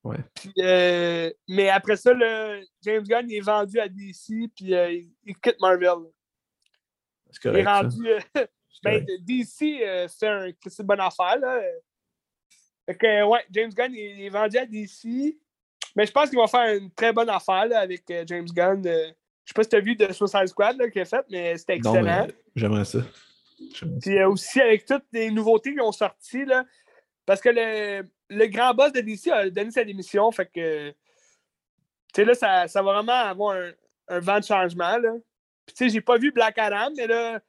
Ouais. 0.10 0.18
Euh, 0.60 1.32
mais 1.48 1.70
après 1.70 1.96
ça, 1.96 2.14
le 2.14 2.64
James 2.82 3.04
Gunn 3.04 3.32
est 3.32 3.42
vendu 3.42 3.80
à 3.80 3.88
DC, 3.88 4.50
puis 4.56 4.74
euh, 4.74 4.92
il, 5.24 5.36
quitte 5.38 5.60
Marvel. 5.62 6.10
C'est 7.30 7.44
correct. 7.44 7.60
Il 7.60 7.68
est 7.68 7.72
rendu. 7.72 8.08
Euh, 8.08 8.46
ben, 8.84 9.06
DC 9.22 10.08
c'est 10.08 10.28
un, 10.28 10.48
une 10.48 10.86
bonne 10.86 11.00
affaire. 11.00 11.38
Là. 11.38 11.62
Fait 12.88 12.96
que, 12.96 13.24
ouais, 13.24 13.46
James 13.52 13.72
Gunn 13.72 13.94
il, 13.94 14.26
est 14.26 14.30
vendu 14.30 14.58
à 14.58 14.66
DC. 14.66 15.38
Mais 15.96 16.06
je 16.06 16.12
pense 16.12 16.30
qu'il 16.30 16.40
va 16.40 16.48
faire 16.48 16.76
une 16.76 16.92
très 16.92 17.14
bonne 17.14 17.30
affaire 17.30 17.68
avec 17.76 18.04
James 18.26 18.48
Gunn. 18.48 18.84
je 18.84 19.12
sais 19.46 19.54
pas 19.54 19.64
si 19.64 19.70
tu 19.70 19.76
as 19.76 19.80
vu 19.80 19.96
de 19.96 20.12
Suicide 20.12 20.48
Squad 20.48 20.78
qu'il 20.92 21.02
a 21.02 21.06
fait, 21.06 21.26
mais 21.30 21.58
c'était 21.58 21.76
excellent. 21.76 22.28
J'aimerais 22.56 22.86
ça. 22.86 23.00
Puis 24.02 24.24
aussi 24.24 24.62
avec 24.62 24.86
toutes 24.86 25.06
les 25.12 25.30
nouveautés 25.30 25.74
qui 25.74 25.82
ont 25.82 25.92
sorti, 25.92 26.46
là, 26.46 26.64
parce 27.26 27.42
que 27.42 27.50
le, 27.50 28.10
le, 28.30 28.46
grand 28.48 28.74
boss 28.74 28.92
de 28.92 29.02
DC 29.02 29.28
a 29.28 29.50
donné 29.50 29.72
sa 29.72 29.84
démission, 29.84 30.32
fait 30.32 30.46
que 30.46 30.90
tu 30.90 30.96
sais, 32.16 32.26
là, 32.26 32.34
ça, 32.34 32.68
ça, 32.68 32.82
va 32.82 32.94
vraiment 32.94 33.12
avoir 33.12 33.56
un, 33.56 33.72
un 34.08 34.20
vent 34.20 34.40
de 34.40 34.46
changement. 34.46 34.98
Là. 34.98 35.12
Puis 35.66 35.76
tu 35.76 35.86
sais, 35.86 35.90
j'ai 35.90 36.02
pas 36.02 36.18
vu 36.18 36.32
Black 36.32 36.58
Adam, 36.58 36.92
mais 36.98 37.08
là, 37.08 37.40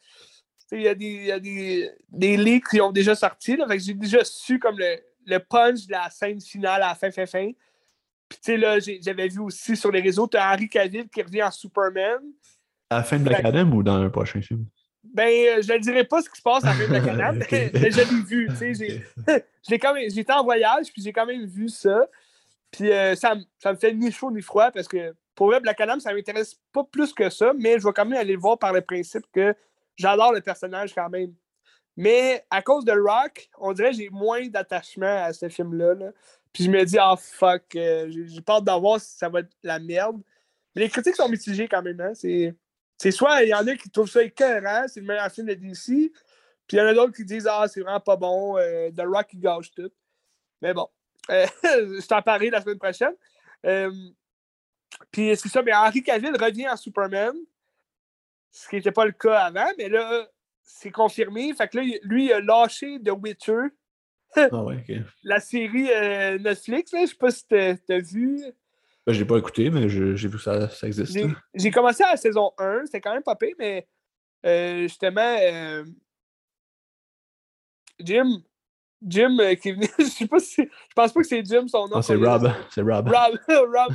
il 0.72 0.82
y 0.82 0.88
a, 0.88 0.94
des, 0.94 1.24
y 1.24 1.32
a 1.32 1.40
des, 1.40 1.90
des 2.08 2.36
leaks 2.36 2.68
qui 2.68 2.80
ont 2.80 2.92
déjà 2.92 3.14
sorti. 3.14 3.56
Là, 3.56 3.66
fait 3.66 3.78
que 3.78 3.82
j'ai 3.82 3.94
déjà 3.94 4.22
su 4.24 4.58
comme 4.58 4.78
le, 4.78 4.98
le 5.26 5.38
punch 5.38 5.86
de 5.86 5.92
la 5.92 6.10
scène 6.10 6.40
finale 6.40 6.82
à 6.82 6.88
la 6.88 6.94
fin, 6.94 7.10
fin, 7.10 7.26
fin. 7.26 7.50
Puis, 8.28 8.38
tu 8.38 8.52
sais, 8.52 8.56
là, 8.56 8.78
j'avais 8.78 9.28
vu 9.28 9.40
aussi 9.40 9.76
sur 9.76 9.90
les 9.90 10.00
réseaux, 10.00 10.28
tu 10.28 10.36
as 10.36 10.52
Henry 10.52 10.68
Cavill 10.68 11.08
qui 11.08 11.22
revient 11.22 11.42
en 11.42 11.50
Superman. 11.50 12.20
À 12.88 12.98
la 12.98 13.02
fin 13.02 13.18
de 13.18 13.24
Black 13.24 13.44
Adam 13.44 13.70
ou 13.72 13.82
dans 13.82 14.00
un 14.00 14.10
prochain 14.10 14.40
film? 14.40 14.66
Ben, 15.02 15.28
euh, 15.28 15.62
je 15.62 15.72
ne 15.72 15.78
dirais 15.78 16.04
pas 16.04 16.20
ce 16.22 16.28
qui 16.28 16.36
se 16.36 16.42
passe 16.42 16.62
à 16.64 16.68
la 16.68 16.74
fin 16.74 16.82
de 16.82 16.88
Black 16.88 17.08
Adam, 17.08 17.32
mais, 17.32 17.90
je 17.90 17.96
l'ai 17.96 18.22
vu, 18.22 18.48
sais. 18.54 19.02
J'étais 20.14 20.32
en 20.32 20.44
voyage, 20.44 20.92
puis 20.92 21.02
j'ai 21.02 21.12
quand 21.12 21.26
même 21.26 21.46
vu 21.46 21.68
ça. 21.68 22.06
Puis 22.70 22.92
euh, 22.92 23.14
ça, 23.14 23.34
ça, 23.58 23.72
me 23.72 23.78
fait 23.78 23.92
ni 23.92 24.12
chaud 24.12 24.30
ni 24.30 24.42
froid 24.42 24.70
parce 24.70 24.86
que 24.86 25.14
pour 25.34 25.48
vrai, 25.48 25.60
Black 25.60 25.80
Adam, 25.80 25.98
ça 25.98 26.12
m'intéresse 26.12 26.60
pas 26.72 26.84
plus 26.84 27.12
que 27.12 27.30
ça, 27.30 27.52
mais 27.58 27.78
je 27.78 27.84
vais 27.84 27.92
quand 27.92 28.04
même 28.04 28.18
aller 28.18 28.34
le 28.34 28.38
voir 28.38 28.58
par 28.58 28.72
le 28.72 28.82
principe 28.82 29.24
que 29.32 29.54
j'adore 29.96 30.32
le 30.32 30.40
personnage 30.40 30.94
quand 30.94 31.08
même. 31.08 31.34
Mais 31.96 32.44
à 32.50 32.62
cause 32.62 32.84
de 32.84 32.92
Rock, 32.92 33.48
on 33.58 33.72
dirait 33.72 33.90
que 33.90 33.96
j'ai 33.96 34.10
moins 34.10 34.46
d'attachement 34.48 35.24
à 35.24 35.32
ce 35.32 35.48
film-là. 35.48 35.94
Là. 35.94 36.10
Puis 36.52 36.64
je 36.64 36.70
me 36.70 36.84
dis, 36.84 36.98
ah 36.98 37.14
fuck, 37.16 37.74
euh, 37.76 38.10
j'ai 38.10 38.40
peur 38.40 38.62
d'avoir 38.62 39.00
si 39.00 39.16
ça 39.16 39.28
va 39.28 39.40
être 39.40 39.50
la 39.62 39.78
merde. 39.78 40.20
Mais 40.74 40.82
les 40.82 40.88
critiques 40.88 41.16
sont 41.16 41.28
mitigées 41.28 41.68
quand 41.68 41.82
même. 41.82 42.00
Hein? 42.00 42.12
C'est 42.14 42.54
soit 43.10 43.42
il 43.42 43.48
y 43.48 43.54
en 43.54 43.66
a 43.66 43.76
qui 43.76 43.90
trouvent 43.90 44.10
ça 44.10 44.22
écœurant, 44.22 44.84
c'est 44.88 45.00
le 45.00 45.06
meilleur 45.06 45.30
film 45.30 45.46
de 45.46 45.54
DC. 45.54 46.12
Puis 46.66 46.76
il 46.76 46.78
y 46.78 46.80
en 46.80 46.86
a 46.86 46.94
d'autres 46.94 47.14
qui 47.14 47.24
disent, 47.24 47.48
ah, 47.50 47.66
c'est 47.66 47.80
vraiment 47.80 48.00
pas 48.00 48.16
bon, 48.16 48.58
euh, 48.58 48.90
The 48.90 49.02
Rock, 49.04 49.28
il 49.32 49.40
gâche 49.40 49.70
tout. 49.72 49.90
Mais 50.62 50.74
bon, 50.74 50.88
euh, 51.30 51.46
je 51.64 52.06
t'en 52.06 52.22
parlerai 52.22 52.50
la 52.50 52.60
semaine 52.60 52.78
prochaine. 52.78 53.14
puis 55.10 55.36
c'est 55.36 55.48
ça, 55.48 55.62
mais 55.62 55.74
Henri 55.74 56.02
Cavill 56.02 56.36
revient 56.36 56.68
en 56.68 56.76
Superman, 56.76 57.34
ce 58.50 58.68
qui 58.68 58.76
n'était 58.76 58.92
pas 58.92 59.06
le 59.06 59.12
cas 59.12 59.38
avant, 59.40 59.70
mais 59.78 59.88
là, 59.88 60.28
c'est 60.62 60.90
confirmé. 60.90 61.52
Fait 61.54 61.68
que 61.68 61.78
là, 61.78 61.84
lui, 62.02 62.26
il 62.26 62.32
a 62.32 62.40
lâché 62.40 63.00
The 63.02 63.10
Witcher 63.10 63.68
ah 64.36 64.64
ouais. 64.64 64.84
La 65.24 65.40
série 65.40 65.90
euh, 65.90 66.38
Netflix, 66.38 66.92
je 66.92 67.06
sais 67.06 67.14
pas 67.14 67.30
si 67.30 67.46
t'as 67.46 67.74
as 67.88 67.98
vu. 67.98 68.42
Ben, 69.06 69.12
j'ai 69.12 69.24
pas 69.24 69.38
écouté, 69.38 69.70
mais 69.70 69.88
j'ai 69.88 70.28
vu 70.28 70.36
que 70.36 70.42
ça, 70.42 70.68
ça 70.68 70.86
existe. 70.86 71.18
J'ai 71.54 71.70
commencé 71.70 72.02
à 72.02 72.10
la 72.10 72.16
saison 72.16 72.52
1, 72.58 72.86
c'était 72.86 73.00
quand 73.00 73.14
même 73.14 73.22
pas 73.22 73.36
pire, 73.36 73.54
mais 73.58 73.86
euh, 74.44 74.82
justement, 74.82 75.36
euh, 75.40 75.84
Jim, 77.98 78.42
Jim 79.02 79.36
qui 79.60 79.70
est 79.70 79.72
venu, 79.72 79.86
je 79.98 80.04
sais 80.04 80.26
pas 80.26 80.38
si, 80.38 80.62
je 80.62 80.94
pense 80.94 81.12
pas 81.12 81.20
que 81.20 81.26
c'est 81.26 81.44
Jim 81.44 81.66
son 81.68 81.88
nom. 81.88 81.96
Ah, 81.96 82.02
c'est 82.02 82.16
Rob, 82.16 82.50
c'est 82.70 82.82
Rob. 82.82 83.08
Rob, 83.08 83.38
Rob, 83.48 83.94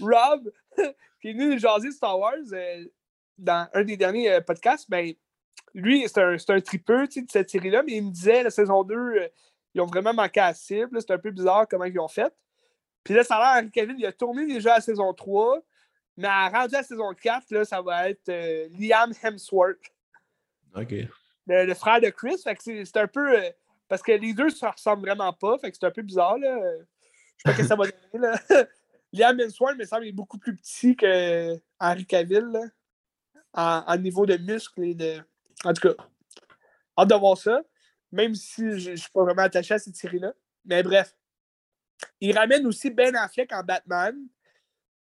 Rob, 0.00 0.52
qui 1.20 1.28
est 1.28 1.32
venu 1.32 1.58
jaser 1.58 1.90
Star 1.92 2.18
Wars 2.18 2.36
dans 3.38 3.68
un 3.72 3.84
des 3.84 3.96
derniers 3.96 4.38
podcasts, 4.42 4.88
ben, 4.90 5.14
lui, 5.74 6.04
c'est 6.06 6.20
un, 6.20 6.36
un 6.48 6.60
tripeux 6.60 7.06
de 7.06 7.30
cette 7.30 7.50
série-là, 7.50 7.82
mais 7.82 7.96
il 7.96 8.06
me 8.06 8.10
disait 8.10 8.42
la 8.42 8.50
saison 8.50 8.82
2, 8.82 8.94
euh, 8.94 9.28
ils 9.74 9.80
ont 9.80 9.86
vraiment 9.86 10.12
manqué 10.12 10.40
à 10.40 10.48
la 10.48 10.54
cible. 10.54 11.00
C'est 11.00 11.12
un 11.12 11.18
peu 11.18 11.30
bizarre 11.30 11.66
comment 11.68 11.84
ils 11.84 11.98
ont 11.98 12.08
fait. 12.08 12.32
Puis 13.10 13.16
là, 13.16 13.24
ça 13.24 13.38
a 13.38 13.60
l'air, 13.60 13.72
Cavill, 13.72 13.96
il 13.98 14.06
a 14.06 14.12
tourné 14.12 14.46
déjà 14.46 14.74
la 14.76 14.80
saison 14.80 15.12
3, 15.12 15.60
mais 16.16 16.28
à 16.28 16.48
rendu 16.48 16.76
à 16.76 16.78
la 16.78 16.84
saison 16.84 17.12
4, 17.12 17.50
là, 17.50 17.64
ça 17.64 17.82
va 17.82 18.08
être 18.08 18.28
euh, 18.28 18.68
Liam 18.78 19.12
Hemsworth. 19.20 19.80
OK. 20.76 20.94
Le, 21.48 21.74
frère 21.74 22.00
de 22.00 22.08
Chris. 22.10 22.38
Fait 22.38 22.54
que 22.54 22.62
c'est 22.62 22.96
un 22.96 23.08
peu. 23.08 23.36
Euh, 23.36 23.50
parce 23.88 24.00
que 24.00 24.12
les 24.12 24.32
deux 24.32 24.48
se 24.50 24.64
ressemblent 24.64 25.08
vraiment 25.08 25.32
pas. 25.32 25.58
Fait 25.58 25.72
que 25.72 25.76
c'est 25.76 25.86
un 25.86 25.90
peu 25.90 26.02
bizarre. 26.02 26.38
Là. 26.38 26.56
Je 26.56 26.84
sais 27.38 27.42
pas 27.42 27.52
ce 27.52 27.56
que 27.62 27.66
ça 27.66 27.74
va 27.74 27.86
donner. 28.12 28.28
Là. 28.28 28.64
Liam 29.12 29.40
Hemsworth, 29.40 29.76
me 29.76 29.84
semble, 29.86 30.06
est 30.06 30.12
beaucoup 30.12 30.38
plus 30.38 30.54
petit 30.54 30.94
que 30.94 31.56
Henry 31.80 32.06
Cavill. 32.06 32.46
en, 33.54 33.82
en, 33.88 33.96
niveau 33.96 34.24
de 34.24 34.36
muscles 34.36 34.84
et 34.84 34.94
de. 34.94 35.18
En 35.64 35.72
tout 35.72 35.88
cas, 35.88 36.04
hâte 36.96 37.08
de 37.08 37.14
voir 37.16 37.36
ça, 37.36 37.60
même 38.12 38.36
si 38.36 38.78
je 38.78 38.92
ne 38.92 38.96
suis 38.96 39.10
pas 39.10 39.24
vraiment 39.24 39.42
attaché 39.42 39.74
à 39.74 39.80
cette 39.80 39.96
série-là. 39.96 40.32
Mais 40.64 40.84
bref. 40.84 41.16
Il 42.20 42.36
ramène 42.36 42.66
aussi 42.66 42.90
Ben 42.90 43.14
Affleck 43.16 43.52
en 43.52 43.62
Batman. 43.62 44.16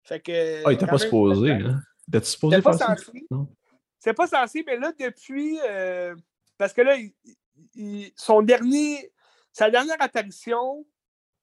Fait 0.03 0.19
que. 0.19 0.65
Ah, 0.65 0.71
il 0.71 0.75
était 0.75 0.87
pas 0.87 0.97
supposé, 0.97 1.51
hein? 1.51 1.79
Il 2.07 2.15
était 2.15 2.25
supposé 2.25 2.61
pas 2.61 2.73
censé. 2.73 3.27
C'est 3.99 4.13
pas 4.13 4.27
censé, 4.27 4.63
mais 4.65 4.77
là, 4.77 4.91
depuis. 4.97 5.59
Euh, 5.67 6.15
parce 6.57 6.73
que 6.73 6.81
là, 6.81 6.97
son 8.15 8.41
dernier. 8.41 9.11
Sa 9.53 9.69
dernière 9.69 10.01
apparition 10.01 10.85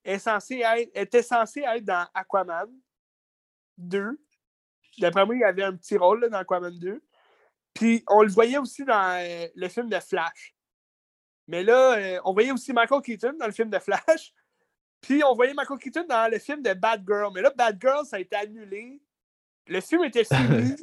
est 0.02 0.18
censée 0.18 0.62
être, 0.64 0.90
était 0.94 1.22
censée 1.22 1.60
être 1.60 1.84
dans 1.84 2.06
Aquaman 2.14 2.66
2. 3.76 4.18
D'après 4.98 5.26
moi, 5.26 5.36
il 5.36 5.44
avait 5.44 5.64
un 5.64 5.76
petit 5.76 5.98
rôle 5.98 6.26
dans 6.30 6.38
Aquaman 6.38 6.76
2. 6.78 7.02
Puis 7.74 8.02
on 8.08 8.22
le 8.22 8.30
voyait 8.30 8.56
aussi 8.56 8.84
dans 8.84 9.20
euh, 9.20 9.46
le 9.54 9.68
film 9.68 9.90
de 9.90 10.00
Flash. 10.00 10.54
Mais 11.46 11.62
là, 11.62 11.98
euh, 11.98 12.20
on 12.24 12.32
voyait 12.32 12.50
aussi 12.50 12.72
Michael 12.72 13.02
Keaton 13.02 13.34
dans 13.38 13.46
le 13.46 13.52
film 13.52 13.70
de 13.70 13.78
Flash. 13.78 14.32
Puis 15.00 15.22
on 15.24 15.34
voyait 15.34 15.54
Michael 15.54 15.78
Keaton 15.78 16.04
dans 16.08 16.30
le 16.30 16.38
film 16.38 16.62
de 16.62 16.74
Bad 16.74 17.04
Girl. 17.06 17.30
Mais 17.34 17.42
là, 17.42 17.52
Bad 17.56 17.78
Girl, 17.80 18.04
ça 18.04 18.16
a 18.16 18.20
été 18.20 18.36
annulé. 18.36 19.00
Le 19.66 19.80
film 19.80 20.04
était 20.04 20.24
fini. 20.32 20.74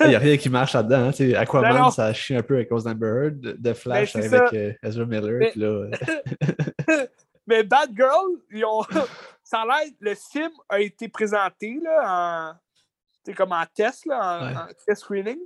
Il 0.00 0.08
n'y 0.08 0.14
a 0.14 0.18
rien 0.18 0.36
qui 0.36 0.50
marche 0.50 0.74
là-dedans. 0.74 1.10
Hein. 1.10 1.34
Aquaman, 1.34 1.90
ça 1.90 2.12
chie 2.12 2.34
un 2.34 2.42
peu 2.42 2.58
à 2.58 2.64
cause 2.64 2.84
d'Amber 2.84 3.06
Heard. 3.06 3.40
De 3.40 3.52
ben, 3.52 3.74
Flash 3.74 4.16
avec 4.16 4.52
euh, 4.52 4.72
Ezra 4.82 5.06
Miller. 5.06 5.38
Mais... 5.40 5.52
Là, 5.56 5.90
mais 7.46 7.62
Bad 7.62 7.90
Girl, 7.94 8.38
ils 8.50 8.64
ont... 8.64 8.82
ça 9.44 9.60
a 9.60 9.66
l'air... 9.66 9.92
Le 10.00 10.14
film 10.14 10.50
a 10.68 10.80
été 10.80 11.08
présenté 11.08 11.78
là, 11.82 12.58
en... 13.26 13.34
comme 13.34 13.52
en 13.52 13.64
test, 13.74 14.06
là, 14.06 14.66
en 14.66 14.74
test 14.86 15.02
screening. 15.02 15.38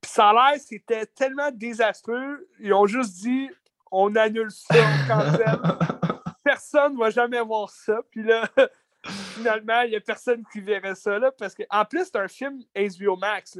Puis 0.00 0.10
ça 0.10 0.30
a 0.30 0.32
l'air, 0.32 0.60
c'était 0.60 1.06
tellement 1.06 1.50
désastreux. 1.52 2.48
Ils 2.60 2.72
ont 2.72 2.86
juste 2.86 3.22
dit 3.22 3.50
on 3.90 4.16
annule 4.16 4.50
ça, 4.50 4.74
on 4.74 5.08
cancelle. 5.08 5.60
Personne 6.52 6.94
ne 6.94 6.98
va 6.98 7.10
jamais 7.10 7.40
voir 7.40 7.70
ça. 7.70 8.00
Puis 8.10 8.22
là, 8.22 8.48
finalement, 9.34 9.82
il 9.82 9.90
n'y 9.90 9.96
a 9.96 10.00
personne 10.00 10.44
qui 10.52 10.60
verrait 10.60 10.94
ça. 10.94 11.18
Là, 11.18 11.32
parce 11.32 11.54
que, 11.54 11.62
en 11.70 11.84
plus, 11.84 12.04
c'est 12.04 12.16
un 12.16 12.28
film 12.28 12.62
HBO 12.74 13.16
Max. 13.16 13.58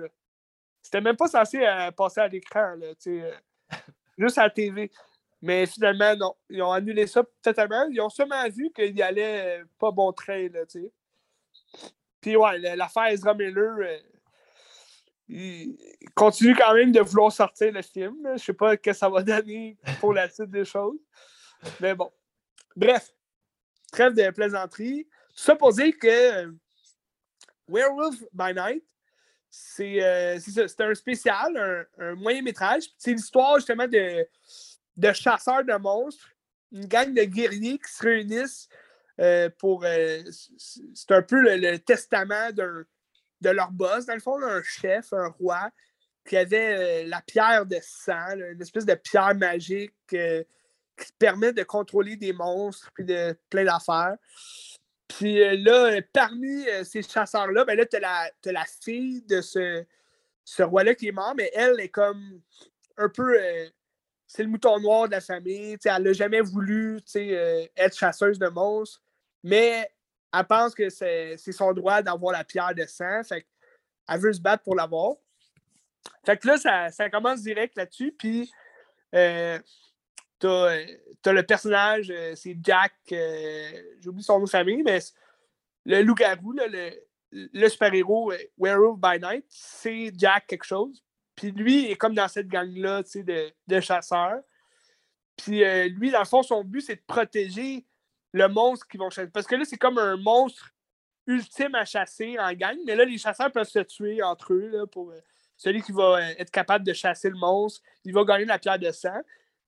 C'était 0.83 1.01
même 1.01 1.17
pas 1.17 1.29
censé 1.29 1.65
euh, 1.65 1.91
passer 1.93 2.21
à 2.21 2.29
l'écran, 2.29 2.77
euh, 3.07 3.33
juste 4.19 4.39
à 4.39 4.45
la 4.45 4.51
TV. 4.51 4.91
Mais 5.41 5.67
finalement, 5.67 6.15
non. 6.17 6.35
Ils 6.51 6.63
ont 6.63 6.73
annulé 6.73 7.07
ça 7.07 7.23
totalement. 7.41 7.87
Ils 7.91 8.01
ont 8.01 8.11
seulement 8.11 8.49
vu 8.49 8.71
qu'il 8.75 8.97
y 8.97 9.03
allait 9.03 9.61
euh, 9.61 9.65
pas 9.79 9.91
bon 9.91 10.13
train. 10.13 10.49
Puis 12.21 12.37
ouais, 12.37 12.59
l'affaire 12.77 13.07
Ezra 13.07 13.35
Miller, 13.35 14.01
il 15.29 15.77
continue 16.15 16.55
quand 16.55 16.75
même 16.75 16.93
de 16.93 17.01
vouloir 17.01 17.33
sortir 17.33 17.73
le 17.73 17.83
film. 17.83 18.17
Je 18.37 18.45
sais 18.45 18.53
pas 18.53 18.73
ce 18.73 18.77
que 18.77 18.93
ça 18.93 19.09
va 19.09 19.23
donner 19.23 19.77
pour 19.99 20.13
la 20.13 20.29
suite 20.29 20.51
des 20.51 20.65
choses. 20.65 20.99
Mais 21.81 21.95
bon. 21.95 22.13
Bref, 22.77 23.13
trêve 23.93 24.15
de 24.15 24.31
plaisanterie. 24.31 25.07
Ça 25.35 25.57
pour 25.57 25.73
dire 25.73 25.93
que 25.99 26.09
euh, 26.09 26.53
Werewolf 27.69 28.17
by 28.33 28.55
Night, 28.55 28.85
euh, 29.81 30.39
c'est 30.41 30.81
un 30.81 30.95
spécial, 30.95 31.87
un, 31.99 32.15
moyen 32.15 32.43
métrage. 32.43 32.85
C'est 32.97 33.13
l'histoire 33.13 33.57
justement 33.57 33.87
de, 33.87 34.27
de 34.97 35.13
chasseurs 35.13 35.65
de 35.65 35.75
monstres, 35.75 36.29
une 36.73 36.87
gang 36.87 37.13
de 37.13 37.23
guerriers 37.23 37.79
qui 37.79 37.93
se 37.93 38.03
réunissent 38.03 38.69
euh, 39.21 39.51
pour. 39.59 39.85
c'est 39.85 41.11
un 41.11 41.23
peu 41.23 41.41
le 41.41 41.77
testament 41.79 42.51
de 42.53 43.51
leur 43.51 43.71
boss, 43.71 44.07
dans 44.07 44.15
le 44.15 44.21
fond, 44.21 44.43
un 44.43 44.63
chef, 44.63 45.13
un 45.13 45.29
roi, 45.29 45.71
qui 46.25 46.37
avait 46.37 47.05
euh, 47.05 47.09
la 47.09 47.21
pierre 47.21 47.67
de 47.67 47.79
sang, 47.83 48.37
une 48.37 48.61
espèce 48.61 48.87
de 48.87 48.95
pierre 48.95 49.35
magique 49.35 49.95
euh, 51.03 51.05
qui 51.05 51.13
permet 51.19 51.53
de 51.53 51.63
contrôler 51.63 52.17
des 52.17 52.33
monstres 52.33 52.91
puis 52.95 53.05
de 53.05 53.37
plein 53.51 53.65
d'affaires. 53.65 54.17
Puis 55.09 55.43
euh, 55.43 55.57
là, 55.59 56.01
parmi 56.13 56.65
ces 56.85 57.03
chasseurs-là, 57.03 57.65
ben 57.65 57.77
là, 57.77 57.87
tu 57.87 57.97
as, 57.97 58.53
la 58.53 58.65
fille 58.83 59.23
de 59.23 59.41
ce, 59.41 59.85
ce 60.45 60.63
roi-là 60.63 60.95
qui 60.95 61.09
est 61.09 61.13
mort, 61.13 61.35
mais 61.37 61.51
elle 61.55 61.81
est 61.81 61.89
comme 61.89 62.41
un 62.97 63.09
peu. 63.09 63.37
c'est 64.27 64.43
le 64.43 64.49
mouton 64.49 64.79
noir 64.81 65.07
de 65.07 65.13
la 65.13 65.21
famille. 65.21 65.77
elle 65.85 66.03
n'a 66.03 66.13
jamais 66.13 66.41
voulu 66.41 67.01
être 67.15 67.97
chasseuse 67.97 68.39
de 68.39 68.49
monstres. 68.49 69.03
Mais 69.43 69.91
elle 70.33 70.45
pense 70.45 70.75
que 70.75 70.89
c'est 70.89 71.37
son 71.37 71.73
droit 71.73 72.01
d'avoir 72.01 72.33
la 72.33 72.45
pierre 72.45 72.75
de 72.75 72.87
sang. 72.87 73.23
Fait 73.25 73.47
elle 74.09 74.21
veut 74.21 74.33
se 74.33 74.41
battre 74.41 74.63
pour 74.63 74.75
l'avoir. 74.75 75.15
Fait 76.25 76.37
que 76.37 76.49
là, 76.49 76.91
ça, 76.91 77.11
commence 77.11 77.43
direct 77.43 77.77
là-dessus. 77.77 78.15
Puis, 78.17 78.51
euh, 79.15 79.59
t'as 80.43 81.31
as 81.31 81.33
le 81.33 81.43
personnage, 81.45 82.11
euh, 82.11 82.35
c'est 82.35 82.57
Jack, 82.63 82.93
euh, 83.13 83.71
j'ai 84.01 84.09
oublié 84.09 84.25
son 84.25 84.39
nom 84.39 84.45
de 84.45 84.51
famille, 84.51 84.83
mais 84.83 84.99
le 85.85 86.03
loup-garou, 86.03 86.53
le, 86.53 86.91
le 87.31 87.69
super-héros 87.69 88.33
Werewolf 88.59 88.99
by 89.01 89.21
Night, 89.21 89.45
c'est 89.49 90.13
Jack 90.17 90.47
quelque 90.49 90.65
chose. 90.65 91.03
Puis 91.37 91.51
lui 91.53 91.91
est 91.91 91.97
comme 91.97 92.15
dans 92.15 92.29
cette 92.29 92.49
gang-là 92.49 93.03
de, 93.03 93.53
de 93.67 93.81
chasseurs. 93.81 94.41
Puis 95.37 95.65
lui, 95.91 96.11
dans 96.11 96.21
le 96.21 96.25
fond, 96.27 96.43
son 96.43 96.63
but, 96.63 96.83
c'est 96.83 96.97
de 96.97 97.03
protéger 97.07 97.87
le 98.33 98.49
monstre 98.49 98.87
qu'ils 98.87 99.01
vont 99.01 99.11
chasser. 99.11 99.31
Parce 99.31 99.47
que 99.47 99.55
là, 99.55 99.65
c'est 99.65 99.79
comme 99.79 99.99
un 99.99 100.17
monstre 100.17 100.71
ultime 101.27 101.75
à 101.75 101.85
chasser 101.85 102.39
en 102.39 102.53
gang, 102.53 102.77
mais 102.87 102.95
là, 102.95 103.05
les 103.05 103.19
chasseurs 103.19 103.51
peuvent 103.51 103.69
se 103.69 103.79
tuer 103.81 104.23
entre 104.23 104.53
eux 104.53 104.69
là, 104.69 104.87
pour 104.87 105.13
celui 105.57 105.83
qui 105.83 105.93
va 105.93 106.31
être 106.33 106.51
capable 106.51 106.85
de 106.85 106.93
chasser 106.93 107.31
le 107.31 107.37
monstre. 107.37 107.81
Il 108.05 108.13
va 108.13 108.25
gagner 108.25 108.45
la 108.45 108.59
pierre 108.59 108.79
de 108.79 108.91
sang. 108.91 109.21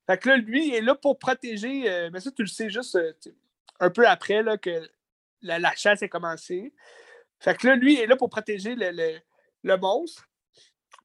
Fait 0.06 0.18
que 0.18 0.28
là, 0.28 0.36
lui, 0.36 0.74
est 0.74 0.80
là 0.80 0.94
pour 0.94 1.18
protéger. 1.18 2.08
mais 2.12 2.20
ça, 2.20 2.30
tu 2.30 2.42
le 2.42 2.48
sais 2.48 2.68
juste 2.68 2.98
un 3.80 3.90
peu 3.90 4.06
après 4.06 4.42
que 4.60 4.88
la, 5.42 5.74
chasse 5.74 6.02
est 6.02 6.08
commencée. 6.08 6.72
Fait 7.38 7.56
que 7.56 7.66
là, 7.66 7.76
lui, 7.76 8.00
est 8.00 8.06
là 8.06 8.16
pour 8.16 8.30
protéger 8.30 8.74
le, 8.76 9.76
monstre. 9.76 10.28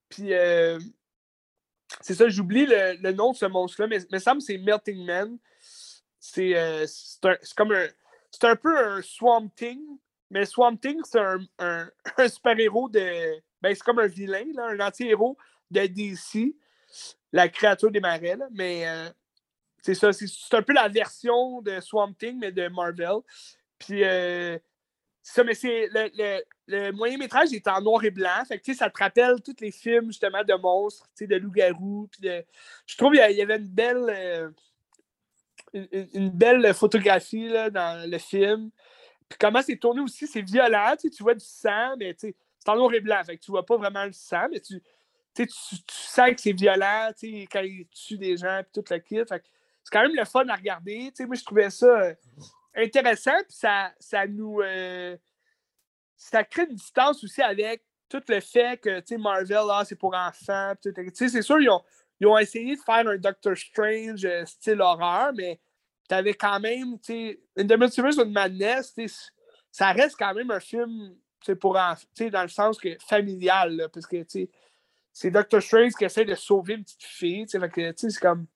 Puis, 0.09 0.34
euh, 0.34 0.80
c'est 2.01 2.15
ça, 2.15 2.30
j'oublie 2.30 2.65
le, 2.65 3.11
nom 3.11 3.31
de 3.31 3.38
ce 3.38 3.45
monstre-là, 3.45 3.88
mais 3.88 4.01
il 4.01 4.13
me 4.13 4.19
semble 4.19 4.39
que 4.39 4.45
c'est 4.45 4.57
Melting 4.57 5.05
Man. 5.05 5.38
C'est 6.19 6.55
euh, 6.55 6.85
comme 7.55 7.71
un. 7.71 7.88
C'est 8.31 8.45
un 8.45 8.55
peu 8.55 8.77
un 8.77 9.01
Swamp 9.01 9.49
Thing, 9.55 9.81
mais 10.30 10.45
Swamp 10.45 10.77
Thing, 10.77 11.01
c'est 11.03 11.19
un, 11.59 11.89
super-héros 12.27 12.89
de. 12.89 13.41
Ben, 13.61 13.73
c'est 13.73 13.84
comme 13.84 13.99
un 13.99 14.07
vilain, 14.07 14.45
un 14.57 14.80
anti-héros 14.80 15.38
de 15.71 15.85
DC, 15.88 16.55
la 17.31 17.49
créature 17.49 17.91
des 17.91 17.99
marais, 17.99 18.38
mais 18.51 18.88
euh, 18.88 19.10
c'est 19.81 19.93
ça, 19.93 20.11
c'est 20.14 20.53
un 20.53 20.61
peu 20.61 20.73
la 20.73 20.88
version 20.88 21.61
de 21.61 21.80
Swamp 21.80 22.14
Thing, 22.14 22.38
mais 22.39 22.51
de 22.51 22.68
Marvel. 22.68 23.19
Puis, 23.77 24.03
euh, 24.03 24.57
ça, 25.22 25.43
mais 25.43 25.53
c'est 25.53 25.89
le, 26.68 26.91
moyen 26.91 27.18
métrage 27.18 27.53
est 27.53 27.68
en 27.68 27.81
noir 27.81 28.03
et 28.03 28.11
blanc. 28.11 28.43
Fait 28.47 28.60
que, 28.60 28.73
ça 28.73 28.89
te 28.89 28.97
rappelle 28.97 29.41
tous 29.41 29.56
les 29.60 29.72
films, 29.72 30.07
justement, 30.07 30.43
de 30.43 30.53
monstres, 30.56 31.07
de 31.19 31.35
loups-garous. 31.35 32.10
Je 32.22 32.97
trouve 32.97 33.14
qu'il 33.14 33.38
y 33.38 33.41
avait 33.41 33.57
une 33.57 33.68
belle, 33.68 34.06
euh, 34.10 34.49
une, 36.14 36.30
belle 36.30 36.73
photographie 36.73 37.47
là, 37.47 37.69
dans 37.69 38.10
le 38.10 38.18
film. 38.18 38.72
Puis 39.27 39.38
comment 39.39 39.61
c'est 39.61 39.77
tourné 39.77 40.01
aussi, 40.01 40.26
c'est 40.26 40.41
violent. 40.41 40.95
Tu 40.99 41.11
vois 41.22 41.35
du 41.35 41.45
sang, 41.45 41.95
mais 41.97 42.15
c'est 42.18 42.35
en 42.68 42.76
noir 42.76 42.93
et 42.93 42.99
blanc. 42.99 43.22
Fait 43.23 43.38
que 43.38 43.43
tu 43.43 43.51
vois 43.51 43.65
pas 43.65 43.77
vraiment 43.77 44.06
le 44.06 44.11
sang, 44.11 44.47
mais 44.51 44.60
tu, 44.60 44.81
tu, 45.45 45.78
sens 45.88 46.30
que 46.32 46.41
c'est 46.41 46.53
violent 46.53 47.11
quand 47.52 47.61
il 47.61 47.88
tue 47.88 48.18
des 48.18 48.38
gens 48.38 48.60
et 48.60 48.66
tout 48.74 48.84
le 48.90 48.98
kit. 48.98 49.22
c'est 49.28 49.41
quand 49.91 50.02
même 50.02 50.16
le 50.16 50.26
fun 50.26 50.48
à 50.48 50.56
regarder. 50.56 51.11
moi, 51.22 51.36
je 51.36 51.44
trouvais 51.44 51.70
ça. 51.70 51.88
Euh, 51.88 52.14
intéressant, 52.76 53.38
puis 53.48 53.57
ça, 53.57 53.91
ça 53.99 54.28
nous. 54.28 54.61
Euh, 54.61 55.18
ça 56.16 56.44
crée 56.44 56.68
une 56.70 56.76
distance 56.76 57.24
aussi 57.24 57.41
avec 57.41 57.84
tout 58.10 58.22
le 58.28 58.40
fait 58.41 58.80
que 58.82 59.18
Marvel, 59.18 59.68
ah, 59.72 59.84
c'est 59.86 59.95
pour 59.95 60.14
enfants. 60.14 60.74
C'est 61.14 61.41
sûr, 61.41 61.61
ils 61.61 61.70
ont, 61.70 61.82
ils 62.20 62.28
ont 62.28 62.38
essayé 62.38 62.76
de 62.76 62.82
faire 62.82 63.07
un 63.07 63.18
Doctor 63.18 63.56
Strange 63.56 64.26
euh, 64.26 64.45
style 64.45 64.82
horreur, 64.82 65.32
mais 65.34 65.60
tu 66.10 66.16
avais 66.16 66.34
quand 66.34 66.60
même, 66.60 66.99
tu 66.99 67.40
sais, 67.56 67.64
The 67.64 67.78
Multiverse 67.78 68.18
of 68.18 68.28
Madness, 68.28 68.95
ça 69.72 69.91
reste 69.91 70.18
quand 70.18 70.34
même 70.34 70.52
un 70.52 70.60
film 70.60 71.16
pour 71.61 71.78
enfants, 71.78 72.30
dans 72.32 72.41
le 72.41 72.49
sens 72.49 72.78
que 72.78 72.98
familial, 73.07 73.88
parce 73.94 74.06
que 74.06 74.24
c'est 75.19 75.31
Doctor 75.31 75.61
Strange 75.61 75.91
qui 75.97 76.05
essaie 76.05 76.23
de 76.23 76.33
sauver 76.33 76.75
une 76.75 76.83
petite 76.83 77.03
fille. 77.03 77.45
c'est 77.45 78.19
comme. 78.21 78.47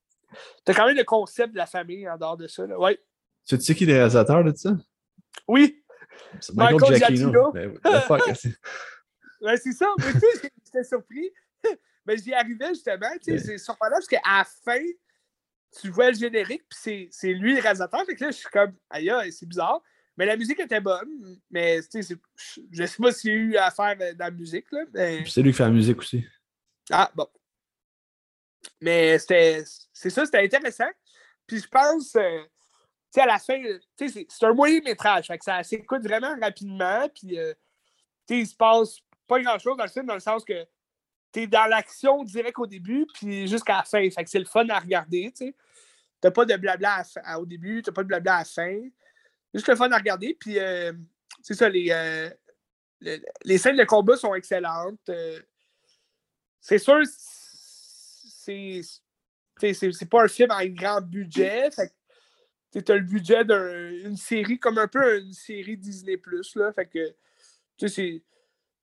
T'as 0.63 0.73
quand 0.73 0.87
même 0.87 0.95
le 0.95 1.03
concept 1.03 1.51
de 1.51 1.57
la 1.57 1.65
famille 1.65 2.07
en 2.07 2.17
dehors 2.17 2.37
de 2.37 2.47
ça. 2.47 2.65
Là. 2.65 2.79
Ouais. 2.79 2.97
Tu 3.45 3.59
sais 3.59 3.75
qui 3.75 3.83
est 3.83 3.87
le 3.87 3.93
réalisateur 3.95 4.45
de 4.45 4.55
ça? 4.55 4.71
Oui. 5.45 5.83
C'est 6.39 6.55
Michael, 6.55 6.79
Michael 6.79 6.99
Giacchino. 6.99 7.51
Ben, 7.51 7.77
ben, 7.83 9.57
c'est 9.57 9.73
ça. 9.73 9.87
Mais 9.99 10.13
tu 10.13 10.19
sais, 10.19 10.51
j'étais 10.65 10.83
surpris. 10.85 11.29
Mais 12.05 12.15
j'y 12.15 12.33
arrivais 12.33 12.69
justement. 12.69 13.11
Tu 13.21 13.37
sais, 13.37 13.39
c'est 13.39 13.57
surprenant 13.57 13.95
parce 13.95 14.07
qu'à 14.07 14.21
la 14.25 14.45
fin, 14.63 14.85
tu 15.81 15.89
vois 15.89 16.11
le 16.11 16.17
générique, 16.17 16.63
puis 16.69 17.09
c'est 17.11 17.33
lui 17.33 17.55
le 17.55 17.61
réalisateur. 17.61 18.05
Fait 18.05 18.15
que 18.15 18.23
là, 18.23 18.31
je 18.31 18.37
suis 18.37 18.49
comme, 18.49 18.73
aïe, 18.89 19.11
c'est 19.33 19.47
bizarre. 19.47 19.81
Mais 20.15 20.25
la 20.25 20.37
musique 20.37 20.61
était 20.61 20.79
bonne. 20.79 21.41
Mais 21.51 21.81
tu 21.81 22.01
sais, 22.01 22.15
je 22.71 22.85
sais 22.85 23.03
pas 23.03 23.11
s'il 23.11 23.31
y 23.31 23.33
a 23.33 23.37
eu 23.37 23.57
à 23.57 23.69
faire 23.69 23.97
dans 23.97 24.25
la 24.25 24.31
musique. 24.31 24.71
Là, 24.71 24.85
mais... 24.93 25.25
c'est 25.27 25.41
lui 25.41 25.51
qui 25.51 25.57
fait 25.57 25.63
la 25.63 25.71
musique 25.71 25.97
aussi. 25.97 26.23
Ah, 26.91 27.11
bon. 27.15 27.27
Mais 28.81 29.17
c'était 29.19 29.63
c'est 29.91 30.09
ça, 30.09 30.25
c'était 30.25 30.43
intéressant. 30.43 30.89
Puis 31.47 31.59
je 31.59 31.67
pense, 31.67 32.15
euh, 32.15 32.43
sais, 33.13 33.21
à 33.21 33.25
la 33.25 33.39
fin, 33.39 33.61
c'est 33.97 34.27
un 34.43 34.53
moyen 34.53 34.81
métrage. 34.81 35.27
Fait 35.27 35.37
que 35.37 35.45
ça 35.45 35.63
s'écoute 35.63 36.03
vraiment 36.03 36.35
rapidement. 36.39 37.07
Puis, 37.09 37.37
euh, 37.37 37.53
il 38.29 38.47
se 38.47 38.55
passe 38.55 38.97
pas 39.27 39.39
grand-chose 39.39 39.77
dans 39.77 39.83
le 39.83 39.89
film, 39.89 40.05
dans 40.05 40.15
le 40.15 40.19
sens 40.19 40.43
que 40.43 40.65
tu 41.31 41.41
es 41.41 41.47
dans 41.47 41.65
l'action 41.65 42.23
direct 42.23 42.57
au 42.59 42.67
début, 42.67 43.05
puis 43.13 43.47
jusqu'à 43.47 43.77
la 43.77 43.83
fin. 43.83 44.09
Fait 44.09 44.23
que 44.23 44.29
c'est 44.29 44.39
le 44.39 44.45
fun 44.45 44.67
à 44.69 44.79
regarder. 44.79 45.31
Tu 45.35 45.53
n'as 46.23 46.31
pas 46.31 46.45
de 46.45 46.55
blabla 46.55 47.03
au 47.37 47.45
début, 47.45 47.81
tu 47.81 47.89
n'as 47.89 47.93
pas 47.93 48.03
de 48.03 48.07
blabla 48.07 48.35
à 48.35 48.39
la 48.39 48.45
fin. 48.45 48.81
Juste 49.53 49.67
le 49.67 49.75
fun 49.75 49.91
à 49.91 49.97
regarder. 49.97 50.35
Puis, 50.39 50.59
euh, 50.59 50.93
c'est 51.41 51.53
ça, 51.53 51.69
les, 51.69 51.89
euh, 51.91 52.29
les, 53.43 53.57
scènes 53.57 53.77
de 53.77 53.83
combat 53.83 54.15
sont 54.15 54.33
excellentes. 54.33 55.11
C'est 56.63 56.77
sûr, 56.77 57.01
c'est 58.45 60.09
pas 60.09 60.23
un 60.23 60.27
film 60.29 60.49
avec 60.49 60.73
grand 60.75 61.01
budget. 61.01 61.69
Fait 61.71 61.91
tu 62.71 62.91
as 62.91 62.95
le 62.95 63.01
budget 63.01 63.43
d'une 63.43 64.15
série 64.15 64.57
comme 64.57 64.77
un 64.77 64.87
peu 64.87 65.19
une 65.19 65.33
série 65.33 65.77
Disney 65.77 66.17
Plus 66.17 66.55
là 66.55 66.73
fait 66.73 66.87
que 66.87 67.13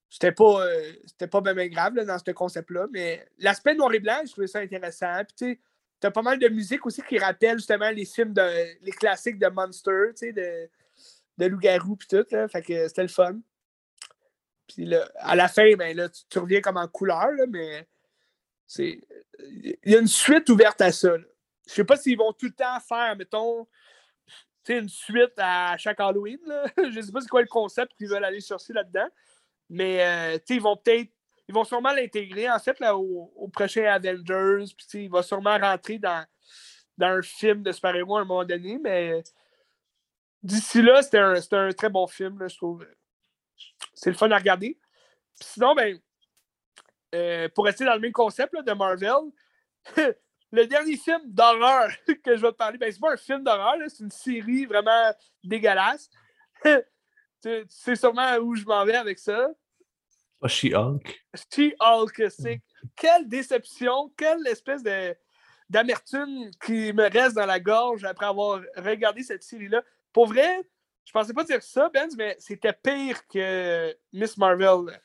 c'était 0.09 0.31
pas 0.31 0.65
euh, 0.65 0.93
c'était 1.05 1.27
pas 1.27 1.41
bien, 1.41 1.67
grave 1.67 1.95
dans 1.95 2.17
ce 2.17 2.31
concept 2.31 2.69
là 2.69 2.87
mais 2.89 3.27
l'aspect 3.39 3.75
noir 3.75 3.93
et 3.93 3.99
blanc 3.99 4.21
je 4.25 4.31
trouvais 4.31 4.47
ça 4.47 4.59
intéressant 4.59 5.23
puis 5.35 5.59
tu 5.99 6.07
as 6.07 6.11
pas 6.11 6.21
mal 6.21 6.39
de 6.39 6.47
musique 6.47 6.85
aussi 6.85 7.01
qui 7.01 7.19
rappelle 7.19 7.57
justement 7.57 7.89
les 7.89 8.05
films 8.05 8.33
de 8.33 8.77
les 8.81 8.91
classiques 8.91 9.39
de 9.39 9.47
Monster 9.47 10.13
de, 10.21 10.69
de 11.37 11.45
loup-garou 11.47 11.97
puis 11.97 12.07
tout 12.07 12.25
là, 12.31 12.47
fait 12.47 12.61
que 12.61 12.87
c'était 12.87 13.01
le 13.01 13.09
fun 13.09 13.41
puis 14.73 14.85
là, 14.85 15.09
à 15.15 15.35
la 15.35 15.47
fin 15.47 15.75
ben 15.75 15.95
là 15.95 16.09
tu, 16.09 16.39
reviens 16.39 16.61
comme 16.61 16.77
en 16.77 16.87
couleur 16.87 17.31
là, 17.31 17.45
mais 17.47 17.87
c'est 18.67 19.01
il 19.39 19.75
y 19.85 19.95
a 19.95 19.99
une 19.99 20.07
suite 20.07 20.49
ouverte 20.49 20.81
à 20.81 20.91
ça 20.91 21.17
là. 21.17 21.23
Je 21.67 21.73
sais 21.73 21.83
pas 21.83 21.95
s'ils 21.95 22.17
vont 22.17 22.33
tout 22.33 22.47
le 22.47 22.53
temps 22.53 22.79
faire, 22.81 23.15
mettons, 23.15 23.67
une 24.69 24.89
suite 24.89 25.33
à 25.37 25.77
chaque 25.77 25.99
Halloween. 25.99 26.39
Je 26.77 26.83
ne 26.83 27.01
sais 27.01 27.11
pas 27.11 27.21
c'est 27.21 27.29
quoi 27.29 27.41
le 27.41 27.47
concept 27.47 27.93
qu'ils 27.97 28.07
veulent 28.07 28.23
aller 28.23 28.41
chercher 28.41 28.73
là-dedans. 28.73 29.07
Mais 29.69 30.05
euh, 30.05 30.37
ils 30.49 30.61
vont 30.61 30.77
peut-être. 30.77 31.11
Ils 31.47 31.55
vont 31.55 31.63
sûrement 31.63 31.91
l'intégrer 31.91 32.49
en 32.49 32.59
fait 32.59 32.79
là, 32.79 32.95
au, 32.95 33.49
prochain 33.51 33.83
Avengers. 33.85 34.65
Il 34.93 35.09
va 35.09 35.21
sûrement 35.21 35.57
rentrer 35.57 35.97
dans, 35.97 36.25
dans 36.97 37.07
un 37.07 37.21
film 37.21 37.61
de 37.63 37.71
super-héros 37.73 38.17
à 38.17 38.21
un 38.21 38.25
moment 38.25 38.45
donné. 38.45 38.79
Mais 38.81 39.21
d'ici 40.43 40.81
là, 40.81 41.01
c'était 41.01 41.17
un, 41.17 41.33
un, 41.51 41.71
très 41.71 41.89
bon 41.89 42.07
film, 42.07 42.47
je 42.47 42.55
trouve. 42.55 42.85
C'est 43.93 44.09
le 44.09 44.15
fun 44.15 44.31
à 44.31 44.37
regarder. 44.37 44.79
sinon, 45.33 45.75
ben, 45.75 45.99
euh, 47.13 47.49
pour 47.49 47.65
rester 47.65 47.85
dans 47.85 47.93
le 47.93 47.99
même 47.99 48.11
concept 48.11 48.55
de 48.55 48.71
Marvel, 48.73 49.31
le 50.51 50.65
dernier 50.65 50.97
film 50.97 51.21
d'horreur 51.25 51.89
que 52.23 52.35
je 52.35 52.41
vais 52.41 52.51
te 52.51 52.57
parler, 52.57 52.77
ben, 52.77 52.91
c'est 52.91 52.99
pas 52.99 53.13
un 53.13 53.17
film 53.17 53.43
d'horreur, 53.43 53.75
c'est 53.87 54.03
une 54.03 54.11
série 54.11 54.65
vraiment 54.65 55.11
dégueulasse. 55.43 56.09
tu, 56.63 57.65
sais 57.67 57.95
sûrement 57.95 58.35
où 58.37 58.55
je 58.55 58.65
m'en 58.65 58.85
vais 58.85 58.95
avec 58.95 59.19
ça. 59.19 59.49
Oh, 60.41 60.47
She-Hulk. 60.47 61.23
She-Hulk, 61.51 62.31
c'est 62.31 62.61
quelle 62.95 63.27
déception, 63.27 64.11
quelle 64.17 64.45
espèce 64.47 64.81
de 64.83 65.15
d'amertume 65.69 66.51
qui 66.65 66.91
me 66.91 67.09
reste 67.09 67.35
dans 67.35 67.45
la 67.45 67.59
gorge 67.59 68.03
après 68.03 68.25
avoir 68.25 68.61
regardé 68.75 69.23
cette 69.23 69.41
série-là. 69.41 69.81
Pour 70.11 70.27
vrai, 70.27 70.59
je 71.05 71.11
pensais 71.11 71.33
pas 71.33 71.43
dire 71.43 71.61
ça, 71.61 71.89
Benz, 71.89 72.15
mais 72.15 72.35
c'était 72.39 72.73
pire 72.73 73.27
que 73.27 73.95
Miss 74.13 74.37
Marvel. 74.37 74.99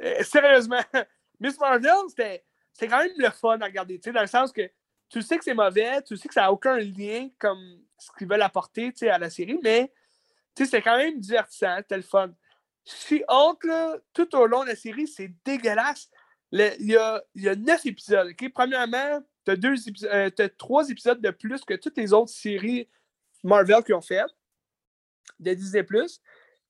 Euh, 0.00 0.22
sérieusement, 0.22 0.80
Miss 1.40 1.58
Marvel, 1.58 1.94
c'était 2.08 2.42
quand 2.80 2.98
même 2.98 3.12
le 3.16 3.30
fun 3.30 3.60
à 3.60 3.66
regarder, 3.66 3.98
dans 3.98 4.20
le 4.20 4.26
sens 4.26 4.52
que 4.52 4.70
tu 5.08 5.22
sais 5.22 5.36
que 5.36 5.44
c'est 5.44 5.54
mauvais, 5.54 6.02
tu 6.02 6.16
sais 6.16 6.28
que 6.28 6.34
ça 6.34 6.42
n'a 6.42 6.52
aucun 6.52 6.78
lien 6.78 7.28
comme 7.38 7.82
ce 7.98 8.10
qu'ils 8.16 8.28
veulent 8.28 8.42
apporter 8.42 8.92
à 9.02 9.18
la 9.18 9.28
série, 9.28 9.58
mais 9.62 9.92
c'est 10.56 10.82
quand 10.82 10.96
même 10.96 11.20
divertissant, 11.20 11.76
c'était 11.78 11.96
le 11.96 12.02
fun. 12.02 12.32
Si 12.84 13.22
hulk 13.28 13.66
tout 14.12 14.34
au 14.34 14.46
long 14.46 14.64
de 14.64 14.70
la 14.70 14.76
série, 14.76 15.06
c'est 15.06 15.30
dégueulasse. 15.44 16.10
Il 16.50 16.74
y 16.80 16.96
a, 16.96 17.22
y 17.34 17.48
a 17.48 17.54
neuf 17.54 17.86
épisodes. 17.86 18.32
Premièrement, 18.52 19.22
tu 19.44 19.52
as, 19.52 20.14
euh, 20.14 20.30
trois 20.58 20.88
épisodes 20.88 21.20
de 21.20 21.30
plus 21.30 21.64
que 21.64 21.74
toutes 21.74 21.96
les 21.96 22.12
autres 22.12 22.32
séries 22.32 22.88
Marvel 23.42 23.82
qui 23.82 23.92
ont 23.92 24.00
fait 24.00 24.22
de 25.40 25.54
Disney. 25.54 25.86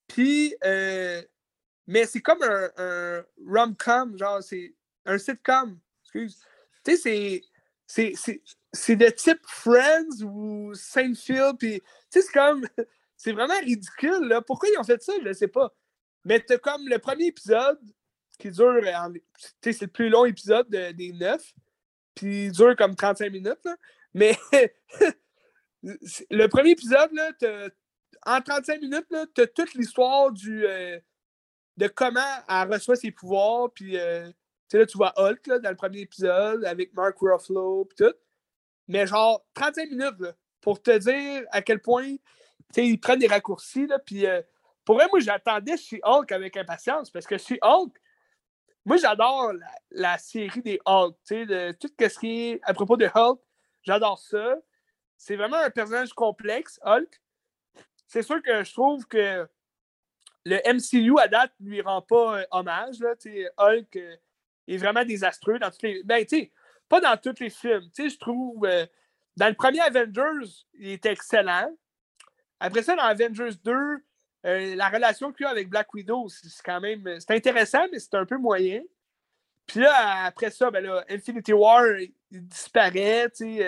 Puis, 0.09 0.55
euh, 0.65 1.23
mais 1.87 2.07
c'est 2.07 2.20
comme 2.20 2.43
un, 2.43 2.70
un 2.77 3.24
rom-com, 3.47 4.16
genre, 4.19 4.43
c'est 4.43 4.74
un 5.05 5.19
sitcom. 5.19 5.79
Tu 6.12 6.29
sais, 6.97 7.43
c'est 8.73 8.97
de 8.97 9.11
type 9.11 9.41
Friends 9.47 10.23
ou 10.23 10.74
Seinfeld, 10.74 11.59
puis 11.59 11.81
tu 11.81 11.87
sais, 12.11 12.23
c'est 12.23 12.33
comme. 12.33 12.66
C'est 13.23 13.31
vraiment 13.31 13.61
ridicule, 13.61 14.27
là. 14.27 14.43
Pourquoi 14.43 14.69
ils 14.69 14.77
ont 14.79 14.83
fait 14.83 15.01
ça? 15.01 15.12
Je 15.23 15.29
ne 15.29 15.33
sais 15.33 15.47
pas. 15.47 15.73
Mais 16.24 16.41
t'as 16.41 16.59
comme 16.59 16.89
le 16.89 16.99
premier 16.99 17.27
épisode 17.27 17.79
qui 18.37 18.51
dure. 18.51 18.81
C'est 19.61 19.81
le 19.81 19.87
plus 19.87 20.09
long 20.09 20.24
épisode 20.24 20.69
des 20.69 21.12
neuf. 21.12 21.55
Puis 22.16 22.47
il 22.47 22.51
dure 22.51 22.74
comme 22.74 22.97
35 22.97 23.31
minutes. 23.31 23.65
Là. 23.65 23.77
Mais 24.12 24.37
le 25.83 26.47
premier 26.49 26.70
épisode, 26.70 27.12
là, 27.12 27.31
en 28.27 28.40
35 28.40 28.81
minutes, 28.81 29.07
tu 29.35 29.40
as 29.40 29.47
toute 29.47 29.74
l'histoire 29.74 30.31
du 30.31 30.66
euh, 30.66 30.99
de 31.77 31.89
comment 31.89 32.20
elle 32.49 32.73
reçoit 32.73 32.97
ses 32.97 33.11
pouvoirs. 33.11 33.70
Puis 33.73 33.99
euh, 33.99 34.31
tu 34.69 34.78
vois 34.94 35.12
Hulk 35.16 35.47
là, 35.47 35.59
dans 35.59 35.70
le 35.70 35.77
premier 35.77 36.01
épisode 36.01 36.65
avec 36.65 36.94
Mark 36.94 37.16
Ruffalo 37.20 37.85
puis 37.86 38.07
tout. 38.07 38.15
Mais 38.89 39.07
genre 39.07 39.44
35 39.55 39.90
minutes 39.90 40.35
pour 40.61 40.81
te 40.82 40.97
dire 40.97 41.44
à 41.51 41.62
quel 41.62 41.81
point 41.81 42.16
ils 42.77 43.01
prennent 43.01 43.19
des 43.19 43.27
raccourcis. 43.27 43.86
Là, 43.86 43.99
puis 43.99 44.27
euh, 44.27 44.43
pour 44.85 44.97
vrai, 44.97 45.07
moi, 45.11 45.20
j'attendais 45.20 45.77
chez 45.77 46.01
Hulk 46.03 46.32
avec 46.32 46.57
impatience 46.57 47.11
parce 47.11 47.27
que 47.27 47.39
chez 47.39 47.59
Hulk, 47.62 47.93
moi, 48.85 48.97
j'adore 48.97 49.53
la, 49.90 50.19
série 50.19 50.62
des 50.62 50.81
Hulk. 50.85 51.16
De, 51.31 51.73
tout 51.73 51.89
ce 52.01 52.19
qui 52.19 52.51
est 52.51 52.61
à 52.65 52.74
propos 52.74 52.97
de 52.97 53.09
Hulk, 53.12 53.40
j'adore 53.82 54.19
ça. 54.19 54.57
C'est 55.16 55.36
vraiment 55.36 55.59
un 55.59 55.70
personnage 55.70 56.12
complexe, 56.12 56.81
Hulk. 56.85 57.20
C'est 58.12 58.22
sûr 58.22 58.43
que 58.43 58.62
je 58.62 58.72
trouve 58.74 59.06
que 59.06 59.48
le 60.44 60.56
MCU 60.70 61.18
à 61.18 61.28
date 61.28 61.52
lui 61.59 61.80
rend 61.80 62.02
pas 62.02 62.40
euh, 62.40 62.44
hommage. 62.51 63.01
Là, 63.01 63.14
Hulk 63.56 63.97
euh, 63.97 64.16
est 64.68 64.76
vraiment 64.76 65.02
désastreux 65.02 65.59
dans 65.59 65.70
tous 65.70 65.78
les. 65.84 66.02
Ben, 66.05 66.22
pas 66.90 67.01
dans 67.01 67.16
tous 67.16 67.40
les 67.40 67.48
films. 67.48 67.89
je 67.97 68.18
trouve. 68.18 68.66
Euh, 68.66 68.84
dans 69.39 69.48
le 69.48 69.55
premier 69.55 69.80
Avengers, 69.80 70.52
il 70.74 70.89
est 70.89 71.06
excellent. 71.06 71.74
Après 72.60 72.82
ça, 72.82 72.94
dans 72.97 73.05
Avengers 73.05 73.56
2, 73.64 74.05
la 74.76 74.89
relation 74.90 75.32
qu'il 75.32 75.47
a 75.47 75.48
avec 75.48 75.70
Black 75.70 75.94
Widow, 75.94 76.28
c'est 76.28 76.62
quand 76.62 76.82
même. 76.82 77.18
C'est 77.18 77.30
intéressant, 77.30 77.86
mais 77.90 77.98
c'est 77.98 78.12
un 78.12 78.26
peu 78.26 78.36
moyen. 78.36 78.82
Puis 79.66 79.80
là, 79.80 80.26
après 80.26 80.51
ça, 80.51 80.70
ben 80.70 80.84
là, 80.84 81.02
Infinity 81.09 81.55
War, 81.55 81.82
il 81.98 82.47
disparaît, 82.47 83.30
tu 83.30 83.62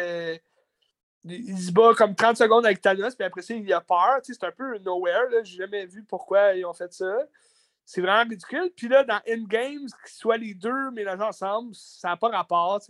il 1.25 1.59
se 1.59 1.73
bat 1.73 1.95
comme 1.97 2.15
30 2.15 2.37
secondes 2.37 2.67
avec 2.67 2.81
Thanos, 2.81 3.15
puis 3.15 3.25
après 3.25 3.43
ça, 3.43 3.55
il 3.55 3.73
a 3.73 3.81
peur. 3.81 4.21
C'est 4.23 4.45
un 4.45 4.53
peu 4.53 4.79
nowhere. 4.79 5.29
J'ai 5.43 5.59
jamais 5.59 5.87
vu 5.87 6.05
pourquoi 6.05 6.55
ils 6.55 6.65
ont 6.65 6.75
fait 6.75 6.93
ça. 6.93 7.17
C'est 7.85 8.01
vraiment 8.01 8.29
ridicule. 8.29 8.71
Puis 8.77 8.89
là, 8.89 9.05
dans 9.05 9.21
Endgame, 9.29 9.87
qu'ils 9.87 10.15
soient 10.15 10.37
les 10.37 10.55
deux 10.55 10.91
mélangés 10.91 11.23
ensemble, 11.23 11.75
ça 11.75 12.09
n'a 12.09 12.17
pas 12.17 12.29
rapport. 12.29 12.81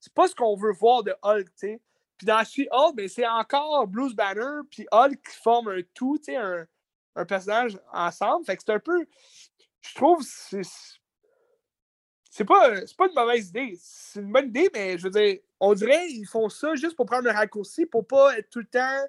C'est 0.00 0.12
pas 0.12 0.28
ce 0.28 0.34
qu'on 0.34 0.56
veut 0.56 0.72
voir 0.72 1.02
de 1.02 1.14
Hulk. 1.22 1.48
sais. 1.54 1.80
Puis 2.16 2.26
dans 2.26 2.42
She-Hulk, 2.42 2.96
ben, 2.96 3.08
c'est 3.08 3.26
encore 3.26 3.86
Bruce 3.86 4.14
Banner 4.14 4.62
puis 4.70 4.86
Hulk 4.90 5.20
qui 5.22 5.36
forment 5.36 5.68
un 5.68 5.82
tout, 5.94 6.18
un, 6.28 6.64
un 7.14 7.24
personnage 7.24 7.78
ensemble. 7.92 8.46
Fait 8.46 8.56
que 8.56 8.62
c'est 8.64 8.72
un 8.72 8.78
peu. 8.78 9.06
Je 9.82 9.94
trouve 9.94 10.22
c'est 10.22 10.62
c'est 12.36 12.44
pas, 12.44 12.70
pas 12.98 13.06
une 13.06 13.14
mauvaise 13.14 13.48
idée. 13.48 13.78
C'est 13.80 14.20
une 14.20 14.30
bonne 14.30 14.48
idée, 14.48 14.68
mais 14.74 14.98
je 14.98 15.04
veux 15.04 15.10
dire, 15.10 15.38
on 15.58 15.72
dirait 15.72 16.06
qu'ils 16.06 16.26
font 16.26 16.50
ça 16.50 16.74
juste 16.74 16.94
pour 16.94 17.06
prendre 17.06 17.24
le 17.24 17.30
raccourci, 17.30 17.86
pour 17.86 18.06
pas 18.06 18.36
être 18.36 18.50
tout 18.50 18.58
le 18.58 18.66
temps 18.66 19.06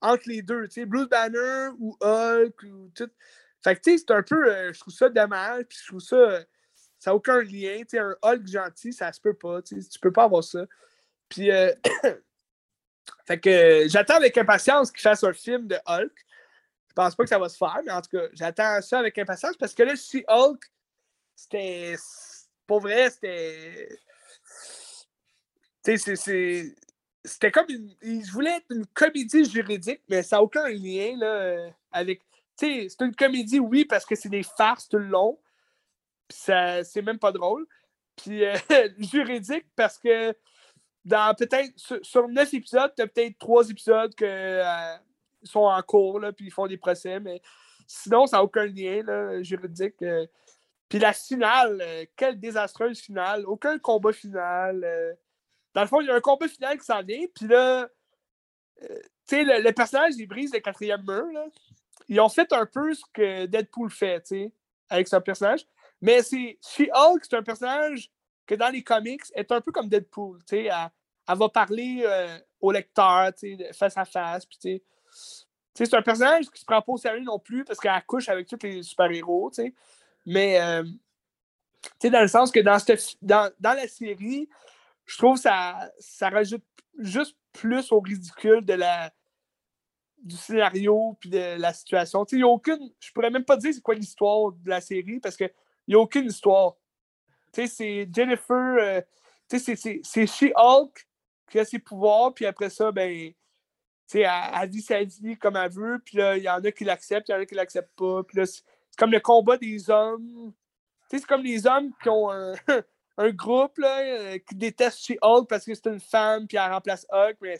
entre 0.00 0.24
les 0.26 0.42
deux. 0.42 0.66
Tu 0.66 0.80
sais, 0.80 0.84
Bruce 0.84 1.08
Banner 1.08 1.68
ou 1.78 1.96
Hulk 2.00 2.62
ou 2.64 2.90
tout. 2.92 3.08
Fait 3.62 3.76
que 3.76 3.80
tu 3.80 3.92
sais, 3.92 3.98
c'est 3.98 4.10
un 4.10 4.24
peu. 4.24 4.52
Euh, 4.52 4.72
je 4.72 4.80
trouve 4.80 4.92
ça 4.92 5.08
dommage, 5.08 5.66
puis 5.68 5.78
je 5.80 5.86
trouve 5.86 6.00
ça. 6.00 6.40
ça 6.98 7.12
n'a 7.12 7.14
aucun 7.14 7.42
lien. 7.42 7.78
Tu 7.82 7.90
sais, 7.90 7.98
un 8.00 8.16
Hulk 8.22 8.44
gentil, 8.44 8.92
ça 8.92 9.12
se 9.12 9.20
peut 9.20 9.34
pas. 9.34 9.62
Tu 9.62 9.76
peux 10.02 10.12
pas 10.12 10.24
avoir 10.24 10.42
ça. 10.42 10.66
Puis. 11.28 11.52
Euh, 11.52 11.72
fait 13.24 13.38
que 13.38 13.84
j'attends 13.86 14.16
avec 14.16 14.36
impatience 14.36 14.90
qu'ils 14.90 15.02
fassent 15.02 15.22
un 15.22 15.32
film 15.32 15.68
de 15.68 15.76
Hulk. 15.86 16.26
Je 16.88 16.92
pense 16.92 17.14
pas 17.14 17.22
que 17.22 17.28
ça 17.28 17.38
va 17.38 17.48
se 17.48 17.56
faire, 17.56 17.80
mais 17.86 17.92
en 17.92 18.02
tout 18.02 18.16
cas, 18.16 18.24
j'attends 18.32 18.82
ça 18.82 18.98
avec 18.98 19.16
impatience 19.16 19.56
parce 19.56 19.74
que 19.74 19.84
là, 19.84 19.94
si 19.94 20.24
Hulk, 20.26 20.64
c'était 21.36 21.94
pour 22.66 22.80
vrai, 22.80 23.10
c'était. 23.10 23.88
Tu 25.84 25.98
sais, 25.98 26.74
C'était 27.24 27.50
comme 27.50 27.66
une. 27.68 27.94
Je 28.02 28.32
voulais 28.32 28.56
être 28.56 28.66
une 28.70 28.86
comédie 28.86 29.44
juridique, 29.44 30.02
mais 30.08 30.22
ça 30.22 30.36
n'a 30.36 30.42
aucun 30.42 30.68
lien 30.68 31.16
là, 31.16 31.70
avec. 31.92 32.20
Tu 32.56 32.66
sais, 32.66 32.88
c'est 32.88 33.04
une 33.04 33.14
comédie, 33.14 33.58
oui, 33.58 33.84
parce 33.84 34.06
que 34.06 34.14
c'est 34.14 34.28
des 34.28 34.44
farces 34.44 34.88
tout 34.88 34.98
le 34.98 35.06
long. 35.06 35.38
Ça, 36.30 36.84
c'est 36.84 37.02
même 37.02 37.18
pas 37.18 37.32
drôle. 37.32 37.66
Puis 38.16 38.44
euh, 38.44 38.56
juridique 38.98 39.66
parce 39.76 39.98
que 39.98 40.34
dans 41.04 41.34
peut-être 41.34 41.72
sur, 42.02 42.28
neuf 42.28 42.54
épisodes, 42.54 42.92
tu 42.96 43.02
as 43.02 43.06
peut-être 43.06 43.38
trois 43.38 43.68
épisodes 43.68 44.14
qui 44.14 44.24
euh, 44.24 44.96
sont 45.42 45.60
en 45.60 45.82
cours, 45.82 46.20
là, 46.20 46.32
puis 46.32 46.46
ils 46.46 46.52
font 46.52 46.66
des 46.66 46.78
procès, 46.78 47.20
mais 47.20 47.42
sinon, 47.86 48.26
ça 48.26 48.38
n'a 48.38 48.44
aucun 48.44 48.64
lien 48.64 49.02
là, 49.02 49.42
juridique. 49.42 50.00
Euh. 50.02 50.26
Puis 50.94 51.00
la 51.00 51.12
finale, 51.12 51.80
euh, 51.82 52.04
quelle 52.14 52.38
désastreuse 52.38 53.00
finale. 53.00 53.44
Aucun 53.46 53.80
combat 53.80 54.12
final. 54.12 54.84
Euh. 54.84 55.12
dans 55.74 55.80
le 55.80 55.88
fond, 55.88 56.00
il 56.00 56.06
y 56.06 56.10
a 56.10 56.14
un 56.14 56.20
combat 56.20 56.46
final 56.46 56.78
qui 56.78 56.84
s'en 56.84 57.02
vient. 57.02 57.24
Puis 57.34 57.48
là, 57.48 57.88
euh, 58.80 58.98
tu 59.26 59.42
sais, 59.42 59.42
le, 59.42 59.72
personnage, 59.72 60.12
il 60.18 60.28
brise 60.28 60.52
le 60.54 60.60
quatrième 60.60 61.02
mur. 61.04 61.26
Là. 61.32 61.46
Ils 62.08 62.20
ont 62.20 62.28
fait 62.28 62.52
un 62.52 62.64
peu 62.64 62.94
ce 62.94 63.02
que 63.12 63.46
Deadpool 63.46 63.90
fait, 63.90 64.20
tu 64.20 64.26
sais, 64.36 64.52
avec 64.88 65.08
son 65.08 65.20
personnage. 65.20 65.66
Mais 66.00 66.22
c'est 66.22 66.60
She-Hulk, 66.62 67.24
c'est 67.24 67.34
un 67.34 67.42
personnage 67.42 68.12
que 68.46 68.54
dans 68.54 68.68
les 68.68 68.84
comics 68.84 69.24
est 69.34 69.50
un 69.50 69.60
peu 69.60 69.72
comme 69.72 69.88
Deadpool. 69.88 70.44
Tu 70.46 70.58
sais, 70.58 70.64
elle, 70.66 71.36
va 71.36 71.48
parler 71.48 72.06
au 72.60 72.70
lecteur, 72.70 73.34
tu 73.34 73.56
sais, 73.56 73.72
face 73.72 73.96
à 73.96 74.04
face. 74.04 74.46
Puis, 74.46 74.58
tu 74.58 74.80
sais, 75.74 75.86
c'est 75.86 75.94
un 75.94 76.02
personnage 76.02 76.48
qui 76.50 76.60
se 76.60 76.64
prend 76.64 76.80
pas 76.80 76.92
au 76.92 76.98
sérieux 76.98 77.24
non 77.24 77.40
plus 77.40 77.64
parce 77.64 77.80
qu'elle 77.80 78.00
couche 78.06 78.28
avec 78.28 78.46
tous 78.46 78.62
les 78.62 78.84
super-héros, 78.84 79.50
tu 79.50 79.64
sais. 79.64 79.74
Mais, 80.26 80.60
euh, 80.60 80.82
tu 81.82 81.90
sais, 82.02 82.10
dans 82.10 82.20
le 82.20 82.28
sens 82.28 82.50
que 82.50 82.60
dans, 82.60 82.78
dans, 83.22 83.52
dans, 83.60 83.74
la 83.74 83.88
série, 83.88 84.48
je 85.06 85.18
trouve 85.18 85.34
que 85.34 85.42
ça, 85.42 85.90
ça 85.98 86.30
rajoute 86.30 86.64
juste 86.98 87.36
plus 87.52 87.92
au 87.92 88.00
ridicule 88.00 88.64
de 88.64 88.74
la, 88.74 89.12
du 90.24 90.36
scénario 90.36 91.16
puis 91.20 91.30
de 91.30 91.60
la 91.60 91.72
situation. 91.72 92.24
Tu 92.24 92.30
sais, 92.30 92.36
il 92.36 92.44
n'y 92.44 92.48
a 92.48 92.52
aucune. 92.52 92.90
Je 92.98 93.12
pourrais 93.12 93.30
même 93.30 93.44
pas 93.44 93.56
dire 93.56 93.72
c'est 93.72 93.82
quoi 93.82 93.94
l'histoire 93.94 94.52
de 94.52 94.68
la 94.68 94.80
série 94.80 95.20
parce 95.20 95.36
qu'il 95.36 95.52
n'y 95.88 95.94
a 95.94 95.98
aucune 95.98 96.26
histoire. 96.26 96.74
Tu 97.52 97.62
sais, 97.62 97.66
c'est 97.66 98.08
Jennifer. 98.12 98.76
Euh, 98.80 99.00
tu 99.48 99.58
sais, 99.58 99.76
c'est 99.76 100.26
She-Hulk 100.26 101.06
qui 101.50 101.58
a 101.58 101.64
ses 101.64 101.78
pouvoirs, 101.78 102.32
puis 102.34 102.46
après 102.46 102.70
ça, 102.70 102.90
ben. 102.90 103.32
Tu 104.06 104.18
sais, 104.18 104.20
elle, 104.20 104.62
elle, 104.62 104.68
vit 104.68 104.82
sa 104.82 105.02
vie 105.02 105.36
comme 105.38 105.56
elle 105.56 105.70
veut, 105.70 105.98
puis 106.04 106.18
là, 106.18 106.36
il 106.36 106.42
y 106.42 106.48
en 106.48 106.62
a 106.62 106.70
qui 106.70 106.84
l'acceptent, 106.84 107.28
il 107.30 107.32
y 107.32 107.34
en 107.34 107.40
a 107.40 107.46
qui 107.46 107.54
l'acceptent 107.54 107.96
pas, 107.96 108.22
puis 108.22 108.36
là, 108.36 108.44
comme 108.98 109.12
le 109.12 109.20
combat 109.20 109.56
des 109.56 109.90
hommes. 109.90 110.52
Tu 111.10 111.16
sais, 111.16 111.18
c'est 111.20 111.26
comme 111.26 111.42
les 111.42 111.66
hommes 111.66 111.90
qui 112.02 112.08
ont 112.08 112.30
un, 112.30 112.54
un 113.16 113.30
groupe 113.30 113.78
là, 113.78 114.00
euh, 114.00 114.38
qui 114.38 114.54
déteste 114.54 114.98
chez 114.98 115.18
Hulk 115.22 115.48
parce 115.48 115.64
que 115.64 115.74
c'est 115.74 115.86
une 115.86 116.00
femme 116.00 116.46
puis 116.46 116.56
elle 116.56 116.70
remplace 116.72 117.06
Hulk. 117.10 117.36
Mais 117.40 117.58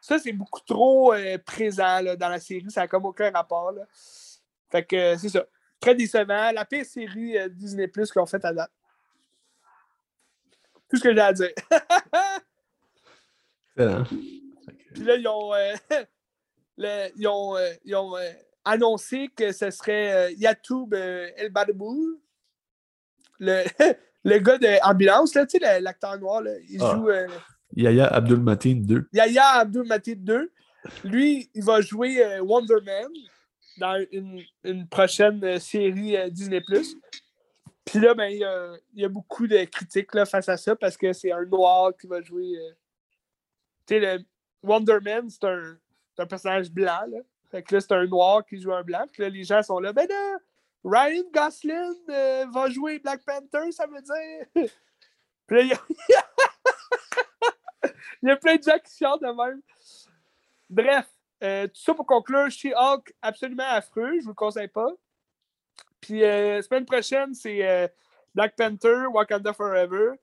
ça, 0.00 0.18
c'est 0.18 0.32
beaucoup 0.32 0.60
trop 0.60 1.12
euh, 1.12 1.38
présent 1.38 2.00
là, 2.00 2.16
dans 2.16 2.28
la 2.28 2.40
série. 2.40 2.70
Ça 2.70 2.82
n'a 2.82 2.88
comme 2.88 3.04
aucun 3.04 3.30
rapport. 3.30 3.72
Là. 3.72 3.82
Fait 4.70 4.84
que 4.84 4.96
euh, 4.96 5.16
c'est 5.18 5.28
ça. 5.28 5.44
Très 5.80 5.94
décevant. 5.94 6.52
La 6.52 6.64
pire 6.64 6.86
série 6.86 7.36
Disney 7.50 7.88
Plus 7.88 8.10
qu'ils 8.10 8.22
ont 8.22 8.26
faite 8.26 8.44
à 8.44 8.52
date. 8.52 8.70
Tout 10.88 10.96
ce 10.96 11.02
que 11.02 11.12
j'ai 11.12 11.20
à 11.20 11.32
dire. 11.32 11.50
Puis 14.94 15.04
là, 15.04 15.16
ils 15.16 15.28
ont, 15.28 15.52
le, 16.78 17.08
ils 17.16 17.28
ont, 17.28 17.56
ils 17.84 17.94
ont 17.94 18.16
annoncé 18.66 19.28
que 19.34 19.52
ce 19.52 19.70
serait 19.70 20.12
euh, 20.12 20.30
Yatoub 20.32 20.92
euh, 20.92 21.30
El 21.36 21.50
Badabou, 21.50 22.20
le, 23.38 23.64
le 24.24 24.38
gars 24.38 24.58
d'ambulance, 24.58 25.32
tu 25.32 25.40
sais, 25.48 25.80
l'acteur 25.80 26.18
noir, 26.18 26.42
là, 26.42 26.50
il 26.68 26.82
ah. 26.82 26.94
joue. 26.94 27.08
Euh, 27.08 27.28
Yaya 27.74 28.06
Abdul 28.06 28.40
Matin 28.40 28.74
2. 28.76 29.08
Yaya 29.12 29.46
Abdul 29.60 29.86
Matin 29.86 30.14
2. 30.16 30.52
Lui, 31.04 31.50
il 31.54 31.64
va 31.64 31.80
jouer 31.80 32.40
Wonder 32.40 32.80
Man 32.84 33.10
dans 33.78 34.04
une, 34.12 34.40
une 34.62 34.88
prochaine 34.88 35.58
série 35.58 36.16
Disney. 36.30 36.62
Puis 37.84 37.98
là, 37.98 38.14
ben, 38.14 38.28
il, 38.28 38.38
y 38.38 38.44
a, 38.44 38.76
il 38.94 39.02
y 39.02 39.04
a 39.04 39.08
beaucoup 39.08 39.48
de 39.48 39.64
critiques 39.64 40.14
là, 40.14 40.24
face 40.24 40.48
à 40.48 40.56
ça 40.56 40.76
parce 40.76 40.96
que 40.96 41.12
c'est 41.12 41.32
un 41.32 41.44
noir 41.44 41.92
qui 42.00 42.06
va 42.06 42.22
jouer. 42.22 42.56
tu 43.84 43.94
sais, 43.94 44.00
le 44.00 44.24
Wonder 44.62 44.98
Man, 45.04 45.28
c'est 45.28 45.44
un, 45.44 45.76
un 46.18 46.26
personnage 46.26 46.70
blanc. 46.70 47.04
Là. 47.08 47.18
Fait 47.50 47.62
que 47.62 47.74
là, 47.74 47.80
c'est 47.80 47.92
un 47.92 48.06
noir 48.06 48.44
qui 48.44 48.60
joue 48.60 48.72
un 48.72 48.82
blanc. 48.82 49.04
Puis 49.12 49.22
là, 49.22 49.28
les 49.28 49.44
gens 49.44 49.62
sont 49.62 49.78
là. 49.78 49.92
Ben 49.92 50.08
là, 50.08 50.38
Ryan 50.84 51.24
Gosling 51.32 51.96
euh, 52.10 52.46
va 52.52 52.70
jouer 52.70 52.98
Black 52.98 53.24
Panther, 53.24 53.72
ça 53.72 53.86
veut 53.86 54.02
dire. 54.02 54.46
Puis 55.46 55.56
là, 55.56 55.62
il 55.62 55.68
y, 55.68 55.72
a... 55.72 55.78
il 58.22 58.28
y 58.28 58.32
a 58.32 58.36
plein 58.36 58.56
de 58.56 58.62
gens 58.62 58.78
qui 58.78 58.96
chantent 58.96 59.22
de 59.22 59.26
même. 59.26 59.60
Bref, 60.68 61.06
euh, 61.42 61.66
tout 61.66 61.80
ça 61.80 61.94
pour 61.94 62.06
conclure, 62.06 62.50
She-Hulk, 62.50 63.14
absolument 63.22 63.68
affreux, 63.68 64.18
je 64.18 64.24
vous 64.24 64.30
le 64.30 64.34
conseille 64.34 64.68
pas. 64.68 64.90
Puis 66.00 66.24
euh, 66.24 66.60
semaine 66.62 66.84
prochaine, 66.84 67.34
c'est 67.34 67.92
Black 68.34 68.56
Panther, 68.56 69.06
Wakanda 69.12 69.52
Forever. 69.52 70.14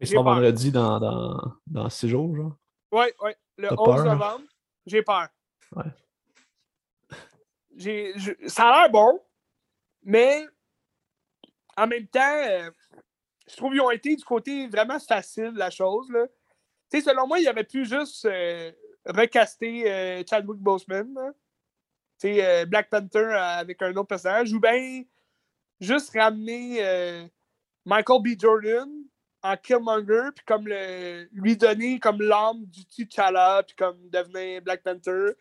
Et 0.00 0.06
c'est 0.06 0.16
vendredi 0.16 0.70
dans, 0.70 0.98
dans, 0.98 1.40
dans 1.66 1.88
six 1.88 2.08
jours, 2.08 2.34
genre? 2.34 2.56
Oui, 2.92 3.06
oui, 3.22 3.30
le 3.58 3.68
11 3.70 4.00
hein? 4.00 4.04
novembre. 4.04 4.44
J'ai 4.86 5.02
peur. 5.02 5.28
Ouais 5.76 5.84
ça 8.46 8.68
a 8.68 8.80
l'air 8.80 8.90
bon, 8.90 9.20
Mais 10.02 10.46
en 11.76 11.86
même 11.86 12.06
temps, 12.06 12.20
euh, 12.20 12.70
je 13.48 13.56
trouve 13.56 13.72
qu'ils 13.72 13.80
ont 13.80 13.90
été 13.90 14.14
du 14.14 14.24
côté 14.24 14.68
vraiment 14.68 14.98
facile 14.98 15.52
la 15.54 15.70
chose. 15.70 16.08
Selon 16.92 17.26
moi, 17.26 17.40
il 17.40 17.48
aurait 17.48 17.64
pu 17.64 17.84
juste 17.84 18.24
euh, 18.26 18.70
recaster 19.04 19.90
euh, 19.90 20.22
Chadwick 20.28 20.60
Boseman. 20.60 21.32
Black 22.68 22.88
Panther 22.88 23.34
avec 23.34 23.82
un 23.82 23.90
autre 23.90 24.08
personnage. 24.08 24.52
Ou 24.52 24.60
bien 24.60 25.02
juste 25.78 26.14
ramener 26.14 27.28
Michael 27.84 28.22
B. 28.22 28.28
Jordan 28.40 28.88
en 29.44 29.56
Killmonger, 29.58 30.30
puis 30.34 30.44
comme 30.46 30.66
le, 30.66 31.28
lui 31.32 31.54
donner 31.54 32.00
comme 32.00 32.22
l'âme 32.22 32.64
du 32.64 32.86
T'Challa, 32.86 33.62
puis 33.62 33.76
comme 33.76 34.08
devenir 34.08 34.62
Black 34.62 34.82
Panther. 34.82 35.32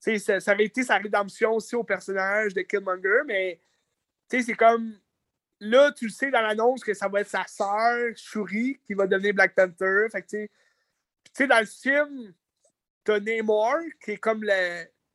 Ça, 0.00 0.40
ça 0.40 0.54
aurait 0.54 0.64
été 0.64 0.82
sa 0.82 0.96
rédemption 0.96 1.52
aussi 1.52 1.76
au 1.76 1.84
personnage 1.84 2.54
de 2.54 2.62
Killmonger, 2.62 3.22
mais 3.26 3.60
c'est 4.28 4.54
comme 4.54 4.98
là, 5.60 5.92
tu 5.92 6.06
le 6.06 6.10
sais 6.10 6.30
dans 6.30 6.40
l'annonce 6.40 6.82
que 6.82 6.94
ça 6.94 7.08
va 7.08 7.20
être 7.20 7.28
sa 7.28 7.46
sœur, 7.46 8.16
Shuri, 8.16 8.80
qui 8.86 8.94
va 8.94 9.06
devenir 9.06 9.34
Black 9.34 9.54
Panther. 9.54 10.06
Fait 10.10 11.46
dans 11.46 11.60
le 11.60 11.66
film, 11.66 12.34
t'as 13.04 13.20
Namor, 13.20 13.76
qui 14.02 14.12
est 14.12 14.16
comme 14.16 14.44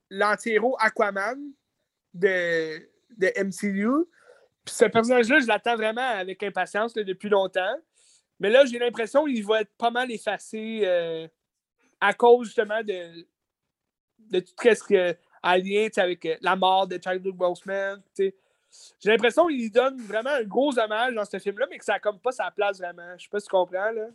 l'anti-héros 0.10 0.78
Aquaman 0.80 1.52
de, 2.14 2.78
de 3.18 3.44
MCU. 3.44 4.06
Puis 4.64 4.76
ce 4.76 4.86
personnage-là, 4.86 5.40
je 5.40 5.48
l'attends 5.48 5.76
vraiment 5.76 6.08
avec 6.08 6.42
impatience 6.44 6.94
depuis 6.94 7.30
longtemps. 7.30 7.76
Mais 8.40 8.50
là, 8.50 8.66
j'ai 8.66 8.80
l'impression 8.80 9.26
qu'il 9.26 9.46
va 9.46 9.62
être 9.62 9.72
pas 9.78 9.92
mal 9.92 10.12
effacé 10.12 10.82
euh, 10.84 11.28
à 12.00 12.14
cause 12.14 12.48
justement 12.48 12.84
de, 12.84 13.26
de 14.30 14.40
tout 14.40 14.54
ce 14.64 14.84
qui 14.84 14.96
est 14.96 15.20
en 15.44 15.56
lien 15.56 15.88
avec 15.98 16.26
euh, 16.26 16.36
la 16.42 16.56
mort 16.56 16.88
de 16.88 17.00
Chadwick 17.02 17.36
Boseman. 17.36 18.02
J'ai 18.18 18.34
l'impression 19.04 19.48
qu'il 19.48 19.72
donne 19.72 20.02
vraiment 20.02 20.32
un 20.32 20.44
gros 20.44 20.78
hommage 20.78 21.14
dans 21.14 21.26
ce 21.26 21.40
film-là, 21.40 21.68
mais 21.70 21.78
que 21.78 21.86
ça 21.86 21.94
n'a 21.94 22.00
comme 22.00 22.20
pas 22.20 22.32
sa 22.32 22.52
place 22.52 22.78
vraiment. 22.78 23.14
Je 23.18 23.24
sais 23.24 23.30
pas 23.30 23.40
si 23.40 23.46
tu 23.46 23.52
comprends. 23.52 23.92
Là. 23.92 24.08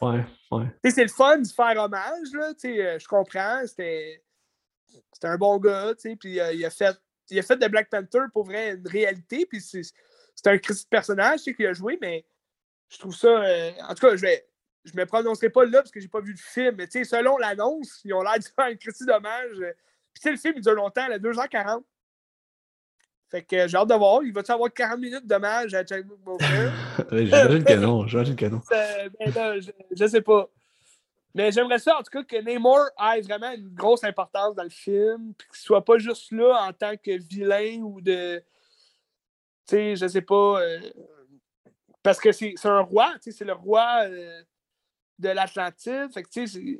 Ouais, 0.00 0.24
ouais. 0.52 0.66
C'est 0.90 1.02
le 1.02 1.08
fun 1.08 1.38
de 1.38 1.48
faire 1.48 1.82
hommage, 1.82 2.32
là. 2.32 2.52
Euh, 2.64 2.98
je 2.98 3.08
comprends. 3.08 3.66
C'était 3.66 4.22
un 5.24 5.36
bon 5.36 5.58
gars, 5.58 5.94
puis 5.98 6.34
il 6.34 6.64
a 6.64 6.70
fait 6.70 6.96
il 7.30 7.38
a 7.38 7.42
fait 7.42 7.56
de 7.56 7.68
Black 7.68 7.90
Panther 7.90 8.24
pour 8.32 8.44
vrai 8.44 8.74
une 8.74 8.86
réalité, 8.86 9.46
puis 9.46 9.60
c'est 9.60 10.46
un 10.46 10.58
personnage 10.90 11.40
qu'il 11.42 11.66
a 11.66 11.72
joué, 11.72 11.98
mais 12.00 12.24
je 12.88 12.98
trouve 12.98 13.14
ça. 13.14 13.28
Euh, 13.28 13.72
en 13.88 13.94
tout 13.94 14.06
cas, 14.06 14.16
je 14.16 14.22
vais. 14.22 14.46
Je 14.84 14.92
me 14.94 15.04
prononcerai 15.04 15.50
pas 15.50 15.64
là 15.64 15.80
parce 15.80 15.90
que 15.90 16.00
j'ai 16.00 16.08
pas 16.08 16.20
vu 16.20 16.32
le 16.32 16.38
film, 16.38 16.76
mais 16.76 16.86
selon 17.04 17.36
l'annonce, 17.36 18.00
ils 18.04 18.14
ont 18.14 18.22
l'air 18.22 18.38
de 18.38 18.44
faire 18.44 18.66
un 18.66 18.74
critique 18.74 19.06
dommage. 19.06 19.56
Puis 20.14 20.30
le 20.30 20.36
film, 20.36 20.54
il 20.56 20.62
dure 20.62 20.74
longtemps, 20.74 21.06
il 21.06 21.12
a 21.12 21.18
2h40. 21.18 21.82
Fait 23.30 23.42
que 23.42 23.68
j'ai 23.68 23.76
hâte 23.76 23.88
de 23.88 23.94
voir. 23.94 24.22
Il 24.22 24.32
va-tu 24.32 24.52
avoir 24.52 24.72
40 24.72 24.98
minutes 24.98 25.26
d'hommage 25.26 25.74
à 25.74 25.84
Chadwick 25.84 26.18
Boseman? 26.24 26.72
j'imagine 27.12 27.64
que 27.64 27.74
non. 27.74 28.06
J'imagine 28.06 28.36
que 28.36 28.46
non. 28.46 28.62
Ben, 28.70 29.60
je, 29.60 29.70
je 29.90 30.06
sais 30.06 30.22
pas. 30.22 30.48
Mais 31.34 31.52
j'aimerais 31.52 31.78
ça, 31.78 31.98
en 31.98 32.02
tout 32.02 32.10
cas, 32.10 32.24
que 32.24 32.42
Namor 32.42 32.88
ait 33.14 33.20
vraiment 33.20 33.52
une 33.52 33.68
grosse 33.68 34.02
importance 34.02 34.54
dans 34.54 34.62
le 34.62 34.70
film, 34.70 35.34
puis 35.36 35.46
qu'il 35.48 35.60
soit 35.60 35.84
pas 35.84 35.98
juste 35.98 36.32
là 36.32 36.66
en 36.68 36.72
tant 36.72 36.96
que 36.96 37.18
vilain 37.18 37.80
ou 37.82 38.00
de. 38.00 38.38
Tu 38.38 38.44
sais, 39.66 39.96
je 39.96 40.08
sais 40.08 40.22
pas. 40.22 40.60
Euh, 40.62 40.80
parce 42.02 42.18
que 42.18 42.32
c'est 42.32 42.54
un 42.64 42.80
roi, 42.80 43.12
tu 43.22 43.30
sais, 43.30 43.38
c'est 43.38 43.44
le 43.44 43.52
roi 43.52 44.04
euh, 44.04 44.42
de 45.18 45.28
l'Atlantide. 45.28 46.12
Fait 46.12 46.22
que, 46.22 46.28
tu 46.28 46.46
sais, 46.46 46.78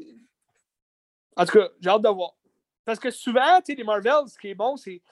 En 1.36 1.44
tout 1.44 1.58
cas, 1.58 1.68
j'ai 1.80 1.90
hâte 1.90 2.02
de 2.02 2.08
voir. 2.08 2.32
Parce 2.84 2.98
que 2.98 3.10
souvent, 3.10 3.60
tu 3.60 3.72
sais, 3.72 3.74
les 3.74 3.84
Marvels, 3.84 4.28
ce 4.28 4.38
qui 4.38 4.48
est 4.48 4.54
bon, 4.54 4.76
c'est 4.76 5.02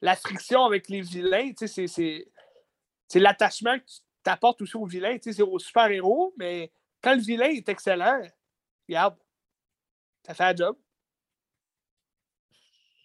la 0.00 0.16
friction 0.16 0.64
avec 0.64 0.88
les 0.88 1.00
vilains, 1.00 1.52
tu 1.52 1.66
sais, 1.66 1.86
c'est 1.86 3.18
l'attachement 3.18 3.78
que 3.78 3.84
tu 3.84 3.98
t'apportes 4.22 4.62
aussi 4.62 4.76
aux 4.76 4.86
vilains, 4.86 5.18
tu 5.18 5.24
sais, 5.24 5.32
c'est 5.32 5.42
aux 5.42 5.58
super-héros, 5.58 6.34
mais 6.38 6.72
quand 7.02 7.14
le 7.14 7.20
vilain 7.20 7.48
est 7.48 7.68
excellent, 7.68 8.22
regarde, 8.88 9.16
ça 10.26 10.34
fait 10.34 10.44
un 10.44 10.54
job. 10.54 10.76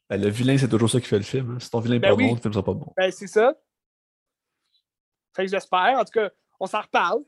Ben, 0.10 0.22
le 0.22 0.30
vilain, 0.30 0.58
c'est 0.58 0.70
toujours 0.70 0.90
ça 0.90 1.00
qui 1.00 1.08
fait 1.08 1.18
le 1.18 1.24
film. 1.24 1.56
Hein. 1.56 1.60
Si 1.60 1.70
ton 1.70 1.80
vilain 1.80 1.96
n'est 1.96 2.00
ben 2.00 2.10
pas 2.10 2.16
bon, 2.16 2.36
le 2.36 2.40
film 2.40 2.54
sera 2.54 2.64
pas 2.64 2.74
bon. 2.74 2.94
Ben, 2.96 3.12
c'est 3.12 3.28
ça. 3.28 3.56
Fait 5.36 5.46
que 5.46 5.52
j'espère. 5.52 5.98
En 5.98 6.06
tout 6.06 6.12
cas, 6.12 6.30
on 6.60 6.68
s'en 6.68 6.82
reparle. 6.82 7.24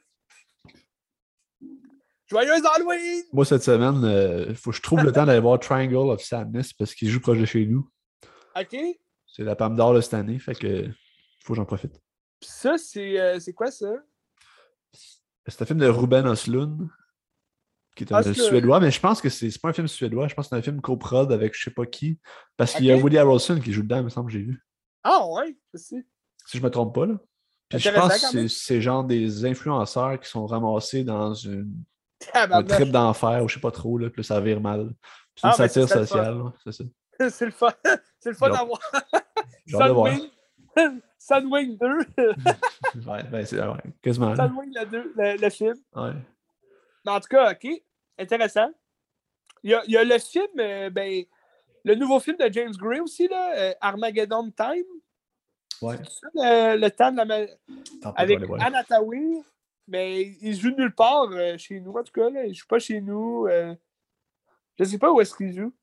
Joyeuse 2.29 2.65
Halloween! 2.65 3.23
Moi, 3.31 3.45
cette 3.45 3.63
semaine, 3.63 3.99
il 4.01 4.05
euh, 4.05 4.55
faut 4.55 4.71
que 4.71 4.77
je 4.77 4.81
trouve 4.81 5.03
le 5.03 5.11
temps 5.11 5.25
d'aller 5.25 5.39
voir 5.39 5.59
Triangle 5.59 6.09
of 6.09 6.21
Sadness 6.21 6.73
parce 6.73 6.93
qu'il 6.93 7.09
joue 7.09 7.21
proche 7.21 7.39
de 7.39 7.45
chez 7.45 7.65
nous. 7.65 7.89
OK. 8.59 8.75
C'est 9.25 9.43
la 9.43 9.55
Pam 9.55 9.75
d'or 9.75 9.93
de 9.93 10.01
cette 10.01 10.13
année, 10.13 10.39
fait 10.39 10.55
que 10.55 10.89
faut 11.43 11.53
que 11.53 11.57
j'en 11.57 11.65
profite. 11.65 11.93
Puis 12.39 12.49
ça, 12.49 12.77
c'est 12.77 13.19
euh, 13.19 13.39
quoi 13.55 13.71
ça? 13.71 13.93
C'est 15.47 15.61
un 15.61 15.65
film 15.65 15.79
de 15.79 15.87
Ruben 15.87 16.27
Oslund 16.27 16.89
qui 17.95 18.03
est 18.03 18.13
un 18.13 18.33
suédois, 18.33 18.79
mais 18.79 18.91
je 18.91 18.99
pense 18.99 19.21
que 19.21 19.29
c'est 19.29 19.57
pas 19.59 19.69
un 19.69 19.73
film 19.73 19.87
suédois, 19.87 20.27
je 20.27 20.35
pense 20.35 20.45
que 20.45 20.49
c'est 20.49 20.55
un 20.55 20.61
film 20.61 20.81
co-prod 20.81 21.31
avec 21.31 21.55
je 21.57 21.63
sais 21.63 21.71
pas 21.71 21.85
qui, 21.87 22.19
parce 22.55 22.75
qu'il 22.75 22.85
y 22.85 22.91
a 22.91 22.97
Woody 22.97 23.17
Harrelson 23.17 23.59
qui 23.59 23.73
joue 23.73 23.81
dedans, 23.81 23.97
il 23.97 24.03
me 24.03 24.09
semble, 24.09 24.29
j'ai 24.29 24.43
vu. 24.43 24.63
Ah 25.03 25.25
ouais, 25.27 25.57
aussi. 25.73 26.05
Si 26.45 26.57
je 26.57 26.63
me 26.63 26.69
trompe 26.69 26.93
pas, 26.93 27.07
là. 27.07 27.15
Puis 27.69 27.79
je 27.79 27.89
pense 27.89 28.31
que 28.31 28.47
c'est 28.47 28.81
genre 28.81 29.03
des 29.03 29.45
influenceurs 29.45 30.19
qui 30.19 30.29
sont 30.29 30.45
ramassés 30.45 31.03
dans 31.03 31.33
une, 31.33 31.83
un 32.33 32.63
trip 32.63 32.89
d'enfer 32.89 33.43
ou 33.43 33.47
je 33.47 33.55
sais 33.55 33.59
pas 33.59 33.71
trop, 33.71 33.97
là, 33.97 34.09
puis 34.09 34.23
ça 34.23 34.39
vire 34.39 34.61
mal. 34.61 34.89
C'est 35.35 35.47
une 35.47 35.53
ah, 35.53 35.57
satire 35.57 35.87
sociale, 35.87 36.43
c'est 36.63 36.71
ça. 36.71 36.83
C'est 37.29 37.45
le 37.45 37.51
fun. 37.51 37.71
C'est 38.19 38.29
le 38.29 38.35
fun 38.35 38.49
d'avoir. 38.49 38.79
Sunwing. 39.67 40.29
Sunwing 41.17 41.77
2. 41.77 41.87
ouais, 43.07 43.23
ben 43.23 43.45
c'est 43.45 43.59
ouais, 43.59 43.77
quasiment. 44.01 44.35
Sunwing 44.35 44.73
le, 44.75 44.85
2, 44.85 45.13
le, 45.15 45.37
le 45.37 45.49
film. 45.49 45.75
Ouais. 45.95 46.11
Mais 47.05 47.11
en 47.11 47.19
tout 47.19 47.27
cas, 47.29 47.51
OK. 47.51 47.67
Intéressant. 48.17 48.69
Il 49.63 49.71
y 49.71 49.73
a, 49.73 49.83
il 49.85 49.91
y 49.91 49.97
a 49.97 50.03
le 50.03 50.17
film, 50.19 50.47
euh, 50.59 50.89
ben, 50.89 51.23
le 51.83 51.95
nouveau 51.95 52.19
film 52.19 52.37
de 52.37 52.51
James 52.51 52.73
Gray 52.73 52.99
aussi, 52.99 53.27
là, 53.27 53.53
euh, 53.55 53.73
Armageddon 53.81 54.51
Time. 54.51 54.85
Ouais. 55.81 55.97
Ça, 55.97 56.27
le, 56.33 56.77
le, 56.79 56.91
temps 56.91 57.11
de 57.11 57.21
la. 57.21 57.47
Avec 58.15 58.39
Anatawi. 58.59 59.43
Mais 59.87 60.35
il 60.41 60.53
joue 60.55 60.71
nulle 60.71 60.93
part 60.93 61.29
euh, 61.31 61.57
chez 61.57 61.79
nous, 61.79 61.93
en 61.93 62.03
tout 62.03 62.11
cas. 62.11 62.29
Là. 62.29 62.45
Il 62.45 62.53
joue 62.53 62.67
pas 62.67 62.79
chez 62.79 63.01
nous. 63.01 63.47
Euh... 63.47 63.73
Je 64.77 64.83
sais 64.83 64.97
pas 64.97 65.11
où 65.11 65.21
est-ce 65.21 65.35
qu'il 65.35 65.53
joue. 65.53 65.73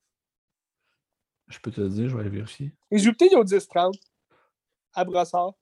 Je 1.47 1.59
peux 1.59 1.71
te 1.71 1.81
le 1.81 1.89
dire, 1.89 2.09
je 2.09 2.15
vais 2.15 2.21
aller 2.21 2.29
vérifier. 2.29 2.71
Il 2.91 2.99
joue 2.99 3.13
peut-être 3.13 3.35
au 3.35 3.43
10-30 3.43 3.99
à 4.93 5.03
Brossard. 5.03 5.53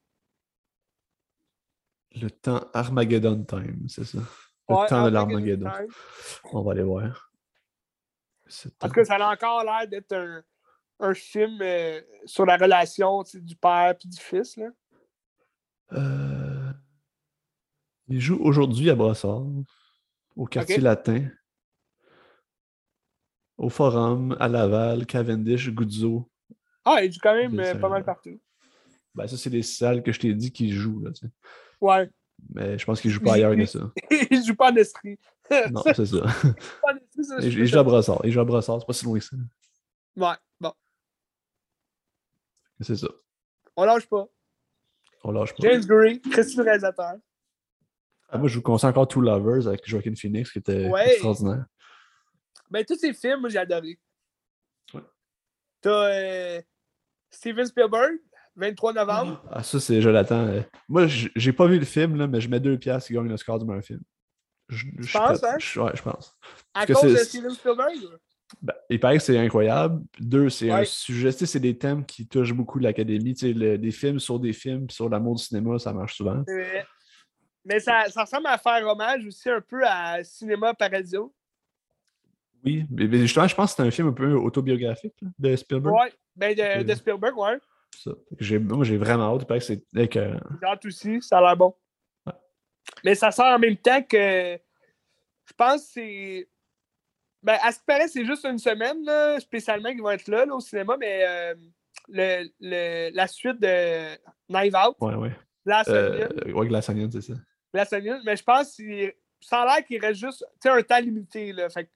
Le 2.16 2.30
temps 2.30 2.70
Armageddon 2.74 3.44
Time, 3.44 3.88
c'est 3.90 4.06
ça? 4.06 4.20
Le 4.70 4.88
temps 4.88 5.06
de 5.06 5.10
l'Armageddon. 5.10 5.70
On 6.52 6.62
va 6.62 6.72
aller 6.72 6.84
voir. 6.84 7.32
En 8.82 8.88
tout 8.88 8.94
cas, 8.94 9.04
ça 9.04 9.16
a 9.16 9.34
encore 9.34 9.64
l'air 9.64 9.88
d'être 9.88 10.14
un, 10.14 10.44
un, 11.00 11.14
film 11.14 11.60
euh, 11.62 12.02
sur 12.26 12.46
la 12.46 12.56
relation 12.56 13.24
du 13.34 13.56
père 13.56 13.96
et 14.04 14.08
du 14.08 14.20
fils. 14.20 14.58
Là. 14.58 14.68
Euh... 15.94 16.33
Il 18.08 18.20
joue 18.20 18.38
aujourd'hui 18.42 18.90
à 18.90 18.96
Brossard, 18.96 19.46
au 20.36 20.46
quartier 20.46 20.78
latin, 20.78 21.30
au 23.58 23.70
Forum, 23.70 24.36
à 24.40 24.48
Laval, 24.48 25.06
Cavendish, 25.06 25.70
Guzzo. 25.70 26.30
Ah, 26.86 27.04
il 27.04 27.14
joue 27.14 27.20
quand 27.22 27.34
même 27.34 27.58
euh, 27.60 27.76
pas 27.76 27.90
mal 27.90 28.04
partout. 28.04 28.40
Ben, 29.16 29.28
ça, 29.28 29.38
c'est 29.38 29.50
les 29.50 29.64
salles 29.64 30.04
que 30.04 30.12
je 30.12 30.20
t'ai 30.20 30.34
dit 30.34 30.52
qu'il 30.52 30.74
joue. 30.74 31.00
Là, 31.00 31.12
ouais. 31.82 32.10
Mais 32.54 32.78
je 32.78 32.86
pense 32.86 33.00
qu'il 33.00 33.12
joue 33.12 33.22
pas 33.22 33.36
ailleurs 33.36 33.56
que 33.56 33.66
ça. 33.66 33.92
il 34.12 34.44
joue 34.46 34.56
pas 34.56 34.72
en 34.72 34.76
Estrie. 34.76 35.18
non, 35.72 35.82
c'est 35.96 36.06
ça. 36.06 36.26
il, 37.42 37.66
joue 37.66 37.80
à 37.80 37.84
Brossard. 37.84 38.22
Il 38.26 38.32
joue 38.32 38.42
à 38.42 38.46
Brossard, 38.46 38.80
c'est 38.80 38.88
pas 38.88 38.94
si 38.94 39.06
loin 39.06 39.20
que 39.20 39.24
ça. 39.24 39.38
Ouais, 40.16 40.36
bon. 40.60 40.74
C'est 42.82 42.98
ça. 42.98 43.08
On 43.76 43.86
lâche 43.86 44.08
pas. 44.08 44.28
On 45.24 45.32
lâche 45.32 45.54
pas. 45.56 45.70
James 45.70 45.86
Gray, 45.86 46.20
Christy 46.20 46.58
le 46.58 46.64
réalisateur. 46.64 47.16
Ah, 48.34 48.40
moi, 48.40 48.48
je 48.48 48.56
vous 48.56 48.64
conseille 48.64 48.90
encore 48.90 49.08
Two 49.08 49.22
Lovers 49.22 49.68
avec 49.68 49.88
Joaquin 49.88 50.16
Phoenix, 50.16 50.52
qui 50.52 50.58
était 50.58 50.90
extraordinaire. 51.08 51.66
Ben, 52.72 52.84
tous 52.84 52.98
ces 52.98 53.14
films, 53.14 53.42
moi, 53.42 53.50
j'ai 53.50 53.60
adoré. 53.60 54.00
Ouais. 54.92 55.02
T'as 55.82 56.10
euh, 56.10 56.62
Steven 57.30 57.68
Spielberg, 57.68 58.14
23 58.56 58.94
novembre. 58.94 59.44
Ah, 59.52 59.62
ça, 59.62 59.80
c'est, 59.80 60.02
je 60.02 60.10
l'attends. 60.10 60.48
Euh. 60.48 60.62
Moi, 60.90 61.06
j'ai 61.08 61.54
pas 61.54 61.68
vu 61.68 61.78
le 61.78 61.86
film, 61.86 62.16
là, 62.16 62.26
mais 62.26 62.42
je 62.42 62.50
mets 62.50 62.60
deux 62.60 62.80
piastres 62.80 63.08
qui 63.08 63.14
gagne 63.14 63.30
le 63.30 63.38
score 63.38 63.60
du 63.60 63.66
meilleur 63.66 63.84
film. 63.84 64.02
Je, 64.70 64.88
pense, 65.12 65.44
hein? 65.44 65.58
ouais, 65.84 65.92
je 65.94 66.02
pense. 66.02 66.36
À 66.74 66.88
cause 66.88 67.04
de 67.04 67.18
Steven 67.18 67.52
Spielberg? 67.52 68.00
Ben, 68.64 68.74
il 68.90 69.00
paraît 69.00 69.18
que 69.18 69.24
c'est 69.24 69.38
incroyable. 69.38 70.02
Deux, 70.20 70.50
c'est 70.50 70.72
un 70.72 70.86
sujet, 70.86 71.32
c'est 71.32 71.60
des 71.60 71.78
thèmes 71.78 72.04
qui 72.04 72.28
touchent 72.28 72.54
beaucoup 72.54 72.80
l'académie. 72.80 73.34
Des 73.34 73.92
films 73.92 74.20
sur 74.20 74.40
des 74.40 74.54
films, 74.54 74.90
sur 74.90 75.08
l'amour 75.08 75.36
du 75.36 75.44
cinéma, 75.44 75.78
ça 75.78 75.94
marche 75.94 76.16
souvent. 76.16 76.44
Mais 77.66 77.80
ça, 77.80 78.06
ça, 78.10 78.24
ressemble 78.24 78.48
à 78.48 78.58
faire 78.58 78.86
hommage 78.86 79.26
aussi 79.26 79.50
un 79.50 79.62
peu 79.62 79.86
à 79.86 80.24
Cinéma 80.24 80.74
Paradiso. 80.74 81.34
Oui, 82.64 82.86
mais 82.90 83.08
justement, 83.20 83.48
je 83.48 83.56
pense 83.56 83.72
que 83.72 83.78
c'est 83.78 83.88
un 83.88 83.92
film 83.92 84.10
un 84.10 84.14
peu 84.14 84.34
autobiographique 84.34 85.16
de 85.38 85.56
Spielberg. 85.56 85.96
Oui, 85.96 86.10
ben 86.36 86.56
de, 86.56 86.84
de, 86.84 86.96
Spielberg, 86.96 87.38
ouais. 87.38 87.58
moi, 88.60 88.84
j'ai 88.86 88.98
vraiment 88.98 89.36
hâte. 89.36 89.48
que 89.48 89.60
c'est. 89.60 89.84
J'ai 89.94 90.32
hâte 90.64 90.86
aussi, 90.86 91.22
ça 91.22 91.40
a 91.40 91.42
l'air 91.42 91.58
bon. 91.58 91.76
Mais 93.04 93.16
ça 93.16 93.32
sort 93.32 93.54
en 93.54 93.60
même 93.60 93.78
temps 93.78 94.02
que. 94.02 94.58
Je 95.46 95.54
pense 95.58 95.82
que 95.82 95.92
c'est. 95.94 96.50
Ben, 97.42 97.58
à 97.62 97.74
ce 97.74 97.80
qui 97.80 97.86
paraît, 97.86 98.08
c'est 98.08 98.26
juste 98.26 98.46
une 98.46 98.58
semaine, 98.58 99.04
là, 99.04 99.38
spécialement, 99.42 99.90
qu'ils 99.90 100.02
vont 100.02 100.12
être 100.12 100.30
là, 100.30 100.46
au 100.46 100.62
cinéma, 100.62 100.96
mais 100.98 101.26
euh, 101.28 101.56
le, 102.08 102.50
le, 102.62 103.14
la 103.14 103.28
suite 103.28 103.60
de 103.60 104.16
Knife 104.48 104.74
Out. 104.74 104.96
Ouais, 105.02 105.16
ouais. 105.16 105.36
Glass 105.66 105.88
euh, 105.90 106.28
ouais, 106.54 106.68
Glass 106.68 106.88
Onion, 106.90 107.10
c'est 107.12 107.22
ça. 107.22 107.34
Mais 107.74 108.38
je 108.38 108.44
pense 108.44 108.78
que 108.78 109.14
ça 109.42 109.62
a 109.62 109.66
l'air 109.66 109.86
qu'il 109.86 110.00
reste 110.00 110.20
juste 110.20 110.46
un 110.66 110.82
temps 110.82 111.00
limité. 111.00 111.52
Là, 111.54 111.70
fait 111.70 111.90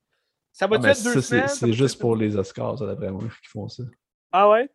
ça 0.51 0.65
va 0.65 0.77
ah, 0.81 0.89
être 0.89 1.03
deux 1.03 1.21
semaines. 1.21 1.47
C'est 1.47 1.73
juste 1.73 1.99
pour 1.99 2.15
les 2.15 2.35
Oscars, 2.35 2.79
ça, 2.79 2.87
d'après 2.87 3.11
moi, 3.11 3.21
qu'ils 3.21 3.49
font 3.49 3.67
ça. 3.67 3.83
Ah 4.31 4.49
ouais? 4.49 4.69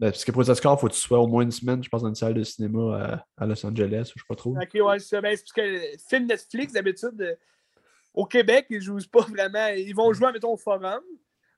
Ben, 0.00 0.10
parce 0.10 0.24
que 0.24 0.32
pour 0.32 0.42
les 0.42 0.50
Oscars, 0.50 0.74
il 0.76 0.80
faut 0.80 0.88
que 0.88 0.94
tu 0.94 1.00
sois 1.00 1.20
au 1.20 1.26
moins 1.28 1.42
une 1.42 1.52
semaine, 1.52 1.82
je 1.82 1.88
pense, 1.88 2.02
dans 2.02 2.08
une 2.08 2.14
salle 2.14 2.34
de 2.34 2.42
cinéma 2.42 3.24
à, 3.36 3.46
Los 3.46 3.64
Angeles, 3.64 4.10
ou 4.14 4.18
je 4.18 4.22
sais 4.22 4.26
pas 4.28 4.34
trop. 4.34 4.56
Ok, 4.56 4.70
ouais, 4.74 4.98
c'est 4.98 5.20
ben, 5.20 5.36
parce 5.36 5.52
que 5.52 5.80
film 6.08 6.26
Netflix, 6.26 6.72
d'habitude, 6.72 7.20
euh, 7.20 7.34
au 8.14 8.26
Québec, 8.26 8.66
ils 8.70 8.80
jouent 8.80 8.98
pas 9.12 9.20
vraiment. 9.28 9.68
Ils 9.68 9.94
vont 9.94 10.12
jouer, 10.12 10.32
mettons, 10.32 10.52
au 10.52 10.56
forum. 10.56 11.02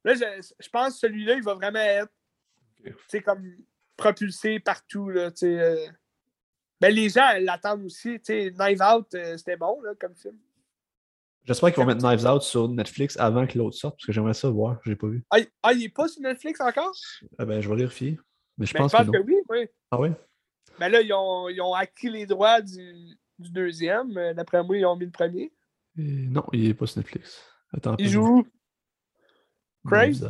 Là, 0.04 0.14
je, 0.14 0.68
pense 0.70 0.94
que 0.94 0.98
celui-là, 1.00 1.34
il 1.34 1.42
va 1.42 1.54
vraiment 1.54 1.78
être 1.78 2.12
okay. 2.86 3.22
comme 3.22 3.56
propulsé 3.96 4.60
partout. 4.60 5.08
Là, 5.08 5.30
euh. 5.42 5.86
Ben, 6.80 6.94
les 6.94 7.08
gens 7.08 7.26
l'attendent 7.40 7.84
aussi. 7.84 8.18
Knives 8.20 8.82
Out, 8.82 9.14
euh, 9.14 9.36
c'était 9.36 9.56
bon 9.56 9.80
là, 9.82 9.92
comme 9.98 10.14
film. 10.14 10.38
J'espère 11.44 11.72
qu'ils 11.72 11.82
vont 11.82 11.86
mettre 11.86 12.06
Knives 12.06 12.26
Out 12.26 12.42
sur 12.42 12.68
Netflix 12.68 13.16
avant 13.18 13.46
que 13.46 13.58
l'autre 13.58 13.76
sorte, 13.76 13.96
parce 13.96 14.06
que 14.06 14.12
j'aimerais 14.12 14.34
ça 14.34 14.50
voir. 14.50 14.78
Je 14.84 14.90
l'ai 14.90 14.96
pas 14.96 15.08
vu. 15.08 15.24
Ah, 15.30 15.38
ah, 15.62 15.72
il 15.72 15.84
est 15.84 15.88
pas 15.88 16.06
sur 16.06 16.22
Netflix 16.22 16.60
encore? 16.60 16.92
Ah 17.38 17.44
ben, 17.44 17.60
je 17.60 17.68
vais 17.68 17.76
vérifier. 17.76 18.18
Mais 18.58 18.66
je 18.66 18.74
ben, 18.74 18.80
pense, 18.80 18.92
que, 18.92 19.18
oui, 19.22 19.36
oui. 19.48 19.66
Ah 19.90 20.00
oui? 20.00 20.10
Ben 20.78 20.88
là, 20.88 21.00
ils 21.00 21.12
ont, 21.12 21.48
ils 21.48 21.60
ont 21.60 21.74
acquis 21.74 22.10
les 22.10 22.26
droits 22.26 22.60
du, 22.60 23.16
du 23.38 23.50
deuxième. 23.50 24.16
Euh, 24.16 24.34
d'après 24.34 24.62
moi, 24.62 24.76
ils 24.76 24.84
ont 24.84 24.96
mis 24.96 25.06
le 25.06 25.10
premier. 25.10 25.52
non, 25.96 26.44
il 26.52 26.68
n'est 26.68 26.74
pas 26.74 26.86
sur 26.86 26.98
Netflix. 26.98 27.42
Attends. 27.72 27.96
Il 27.98 28.08
joue 28.08 28.46
Crazy? 29.86 30.24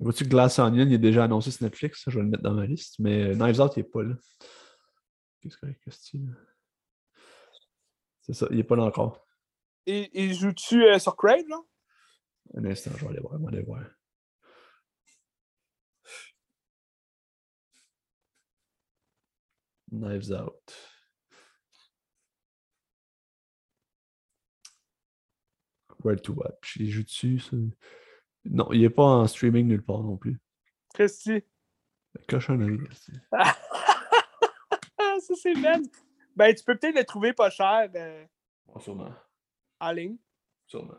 Vois-tu 0.00 0.24
Glass 0.24 0.58
Onion 0.58 0.86
il 0.86 0.94
est 0.94 0.98
déjà 0.98 1.24
annoncé 1.24 1.50
sur 1.50 1.62
Netflix? 1.62 2.04
Je 2.06 2.16
vais 2.16 2.22
le 2.22 2.30
mettre 2.30 2.42
dans 2.42 2.54
ma 2.54 2.64
liste. 2.64 2.98
Mais 3.00 3.22
euh, 3.22 3.34
Knives 3.34 3.60
Out, 3.60 3.72
il 3.76 3.80
n'est 3.80 3.88
pas 3.88 4.02
là. 4.02 4.14
Qu'est-ce 5.42 5.58
que 5.58 5.66
c'est 5.90 6.18
C'est 8.22 8.32
ça, 8.32 8.46
il 8.50 8.56
n'est 8.56 8.64
pas 8.64 8.76
là 8.76 8.84
encore. 8.84 9.26
Et, 9.86 10.10
il 10.14 10.34
joue-tu 10.34 10.84
euh, 10.84 10.98
sur 10.98 11.16
Crave, 11.16 11.46
là? 11.48 11.58
Un 12.54 12.64
instant, 12.64 12.92
je 12.96 13.04
vais 13.04 13.10
aller 13.10 13.20
voir. 13.20 13.34
Je 13.38 13.42
vais 13.42 13.48
aller 13.48 13.62
voir. 13.62 13.84
Knives 19.92 20.32
Out. 20.32 20.74
Where 26.02 26.16
to 26.16 26.32
watch? 26.32 26.76
Il 26.76 26.90
joue 26.90 27.02
dessus. 27.02 27.42
Non, 28.44 28.68
il 28.72 28.80
n'est 28.80 28.90
pas 28.90 29.04
en 29.04 29.26
streaming 29.26 29.66
nulle 29.66 29.82
part 29.82 30.02
non 30.02 30.16
plus. 30.16 30.40
Christy. 30.94 31.42
Cochonnerie, 32.28 32.78
Christy. 32.78 33.12
Ça, 35.20 35.34
c'est 35.34 35.54
bien. 35.54 35.80
Ben, 36.34 36.54
tu 36.54 36.64
peux 36.64 36.76
peut-être 36.76 36.96
le 36.96 37.04
trouver 37.04 37.32
pas 37.32 37.50
cher. 37.50 37.88
Euh, 37.94 38.24
sûrement. 38.78 39.12
En 39.78 39.92
ligne. 39.92 40.16
Sûrement. 40.66 40.94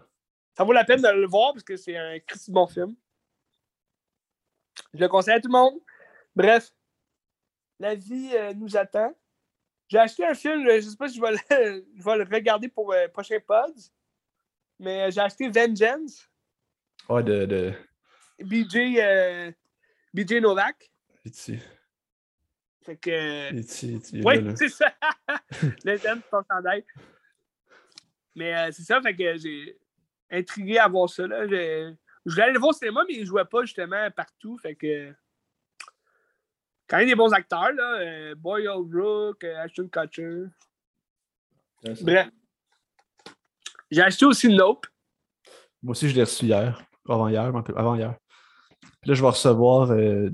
Ça 0.55 0.63
vaut 0.63 0.73
la 0.73 0.85
peine 0.85 1.01
de 1.01 1.07
le 1.07 1.27
voir 1.27 1.53
parce 1.53 1.63
que 1.63 1.75
c'est 1.75 1.97
un 1.97 2.19
Christy 2.19 2.51
bon 2.51 2.67
film. 2.67 2.95
Je 4.93 4.99
le 4.99 5.07
conseille 5.07 5.35
à 5.35 5.41
tout 5.41 5.47
le 5.47 5.53
monde. 5.53 5.79
Bref, 6.35 6.71
la 7.79 7.95
vie 7.95 8.31
euh, 8.33 8.53
nous 8.53 8.77
attend. 8.77 9.13
J'ai 9.87 9.97
acheté 9.97 10.25
un 10.25 10.33
film, 10.33 10.63
je 10.65 10.75
ne 10.75 10.81
sais 10.81 10.95
pas 10.95 11.09
si 11.09 11.17
je 11.17 11.21
vais 11.21 11.31
le, 11.31 11.37
je 11.97 12.03
vais 12.03 12.17
le 12.17 12.23
regarder 12.23 12.69
pour 12.69 12.93
le 12.93 12.99
euh, 12.99 13.07
prochain 13.09 13.39
pod, 13.45 13.73
mais 14.79 15.01
euh, 15.01 15.11
j'ai 15.11 15.19
acheté 15.19 15.49
Vengeance. 15.49 16.29
Ouais, 17.11 17.23
de. 17.23 17.45
de... 17.45 17.73
BJ, 18.39 18.99
BJ 20.13 20.41
Novak. 20.41 20.89
Ici. 21.25 21.59
Fait 22.83 22.95
que. 22.95 23.53
Ici, 23.53 23.95
ici, 23.95 24.21
oui, 24.23 24.35
c'est 24.55 24.69
ça. 24.69 24.93
le 25.83 25.97
thème, 25.97 26.21
ton 26.31 26.41
chandail. 26.49 26.83
Mais 28.35 28.71
c'est 28.71 28.83
ça, 28.83 29.01
fait 29.01 29.15
que 29.15 29.37
j'ai 29.37 29.77
intrigué 30.31 30.77
à 30.77 30.87
voir 30.87 31.09
ça. 31.09 31.27
Là. 31.27 31.45
Je 31.47 32.31
voulais 32.31 32.43
aller 32.43 32.53
le 32.53 32.59
voir 32.59 32.69
au 32.69 32.73
cinéma, 32.73 33.03
mais 33.07 33.15
il 33.15 33.21
ne 33.21 33.25
jouait 33.25 33.45
pas 33.45 33.63
justement 33.63 34.09
partout. 34.11 34.57
Fait 34.57 34.75
que 34.75 35.13
quand 36.87 36.97
même 36.97 37.07
des 37.07 37.15
bons 37.15 37.31
acteurs, 37.31 37.71
là. 37.71 37.99
Euh, 38.01 38.35
Boyle 38.35 38.67
Rook, 38.69 39.43
euh, 39.43 39.63
Ashton 39.63 39.87
Kutcher. 39.87 40.43
Bref. 42.01 42.29
J'ai 43.89 44.01
acheté 44.01 44.25
aussi 44.25 44.49
Nope. 44.49 44.87
Moi 45.81 45.91
aussi, 45.91 46.09
je 46.09 46.15
l'ai 46.15 46.23
reçu 46.23 46.45
hier. 46.45 46.81
Avant 47.09 47.27
hier, 47.27 47.43
avant 47.75 47.95
hier. 47.95 48.15
Puis 49.01 49.09
là, 49.09 49.13
je 49.13 49.21
vais 49.21 49.29
recevoir 49.29 49.91
euh, 49.91 50.29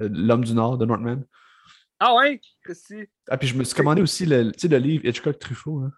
L'homme 0.00 0.44
du 0.44 0.54
Nord 0.54 0.78
de 0.78 0.84
Northman. 0.84 1.24
Ah 2.00 2.14
ouais, 2.14 2.40
Christy. 2.62 3.08
Ah, 3.28 3.36
puis 3.36 3.48
je 3.48 3.56
me 3.56 3.64
suis 3.64 3.74
commandé 3.74 4.02
aussi 4.02 4.24
le, 4.26 4.52
le 4.62 4.76
livre 4.78 5.04
Hitchcock 5.04 5.38
Truffaut. 5.38 5.80
Hein. 5.80 5.92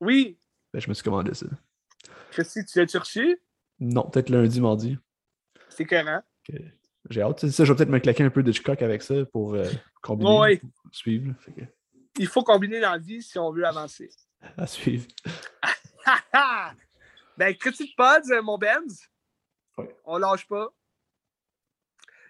Oui. 0.00 0.38
Ben, 0.72 0.80
je 0.80 0.88
me 0.88 0.94
suis 0.94 1.04
commandé 1.04 1.34
ça. 1.34 1.46
Christy, 2.30 2.64
tu 2.64 2.78
l'as-tu 2.78 2.98
reçu? 2.98 3.38
Non, 3.78 4.08
peut-être 4.08 4.30
lundi, 4.30 4.60
mardi. 4.60 4.98
C'est 5.68 5.84
comment? 5.84 6.22
J'ai 7.10 7.20
hâte. 7.20 7.46
Ça, 7.46 7.64
je 7.64 7.72
vais 7.72 7.76
peut-être 7.76 7.90
me 7.90 7.98
claquer 7.98 8.24
un 8.24 8.30
peu 8.30 8.42
de 8.42 8.50
Hitchcock 8.50 8.80
avec 8.80 9.02
ça 9.02 9.24
pour 9.26 9.54
euh, 9.54 9.68
combiner, 10.02 10.60
suivre. 10.90 11.34
Il 12.18 12.26
faut 12.26 12.42
combiner 12.42 12.80
dans 12.80 12.92
la 12.92 12.98
vie 12.98 13.22
si 13.22 13.38
on 13.38 13.52
veut 13.52 13.66
avancer. 13.66 14.08
À 14.56 14.66
suivre. 14.66 15.06
ben, 17.36 17.54
critique 17.54 17.94
Pods, 17.96 18.30
euh, 18.30 18.42
mon 18.42 18.58
Benz. 18.58 19.08
Oui. 19.78 19.86
On 20.04 20.18
lâche 20.18 20.46
pas. 20.46 20.68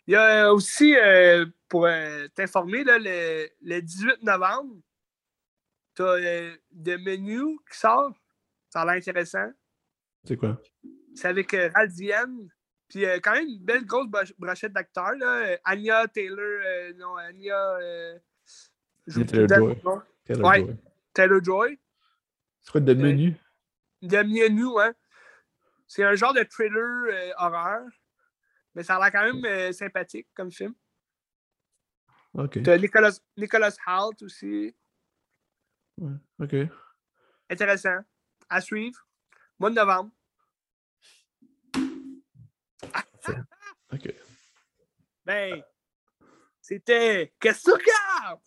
Il 0.06 0.12
y 0.12 0.16
a 0.16 0.52
aussi, 0.52 0.94
euh, 0.96 1.46
pour 1.68 1.88
t'informer, 2.34 2.84
le, 2.84 3.48
le, 3.62 3.80
18 3.80 4.22
novembre, 4.22 4.76
tu 5.94 6.02
as 6.02 6.16
le 6.16 6.96
menu 6.98 7.58
qui 7.70 7.78
sort. 7.78 8.12
Ça 8.68 8.82
a 8.82 8.84
l'air 8.84 8.94
intéressant. 8.94 9.50
C'est 10.24 10.36
quoi? 10.36 10.60
C'est 11.14 11.28
avec 11.28 11.56
Raldienne 11.74 12.50
puis 12.88 13.04
euh, 13.06 13.18
quand 13.22 13.32
même 13.32 13.48
une 13.48 13.58
belle 13.58 13.84
grosse 13.84 14.08
brochette 14.38 14.72
d'acteurs. 14.72 15.14
Anya 15.64 16.06
Taylor, 16.08 16.38
euh, 16.38 16.92
non, 16.96 17.16
Anya. 17.16 17.58
Euh, 17.80 18.18
Taylor 19.26 19.48
Joy. 19.48 19.76
Taylor 20.24 20.48
ouais, 20.48 20.60
Joy. 20.60 20.76
Taylor 21.12 21.44
Joy. 21.44 21.78
C'est 22.60 22.70
quoi 22.70 22.80
de 22.80 22.94
menu? 22.94 23.34
De 24.04 24.18
menu, 24.18 24.80
hein. 24.80 24.92
C'est 25.86 26.04
un 26.04 26.14
genre 26.14 26.34
de 26.34 26.42
thriller 26.42 27.34
horreur. 27.38 27.86
Mais 28.74 28.82
ça 28.82 28.96
a 28.96 28.98
l'air 28.98 29.12
quand 29.12 29.32
même 29.32 29.72
sympathique 29.72 30.28
comme 30.34 30.50
film. 30.50 30.74
OK. 32.34 32.62
T'as 32.62 32.78
Nicolas, 32.78 33.18
Nicolas 33.36 33.76
Hoult 33.86 34.22
aussi. 34.22 34.74
Ouais, 35.98 36.12
OK. 36.40 36.54
Intéressant. 37.48 37.98
À 38.48 38.60
suivre. 38.60 39.06
Mois 39.58 39.70
de 39.70 39.76
novembre. 39.76 40.10
OK. 43.92 44.14
Ben, 45.24 45.62
c'était 46.60 47.32
Qu'est-ce 47.38 47.70
que 47.70 48.40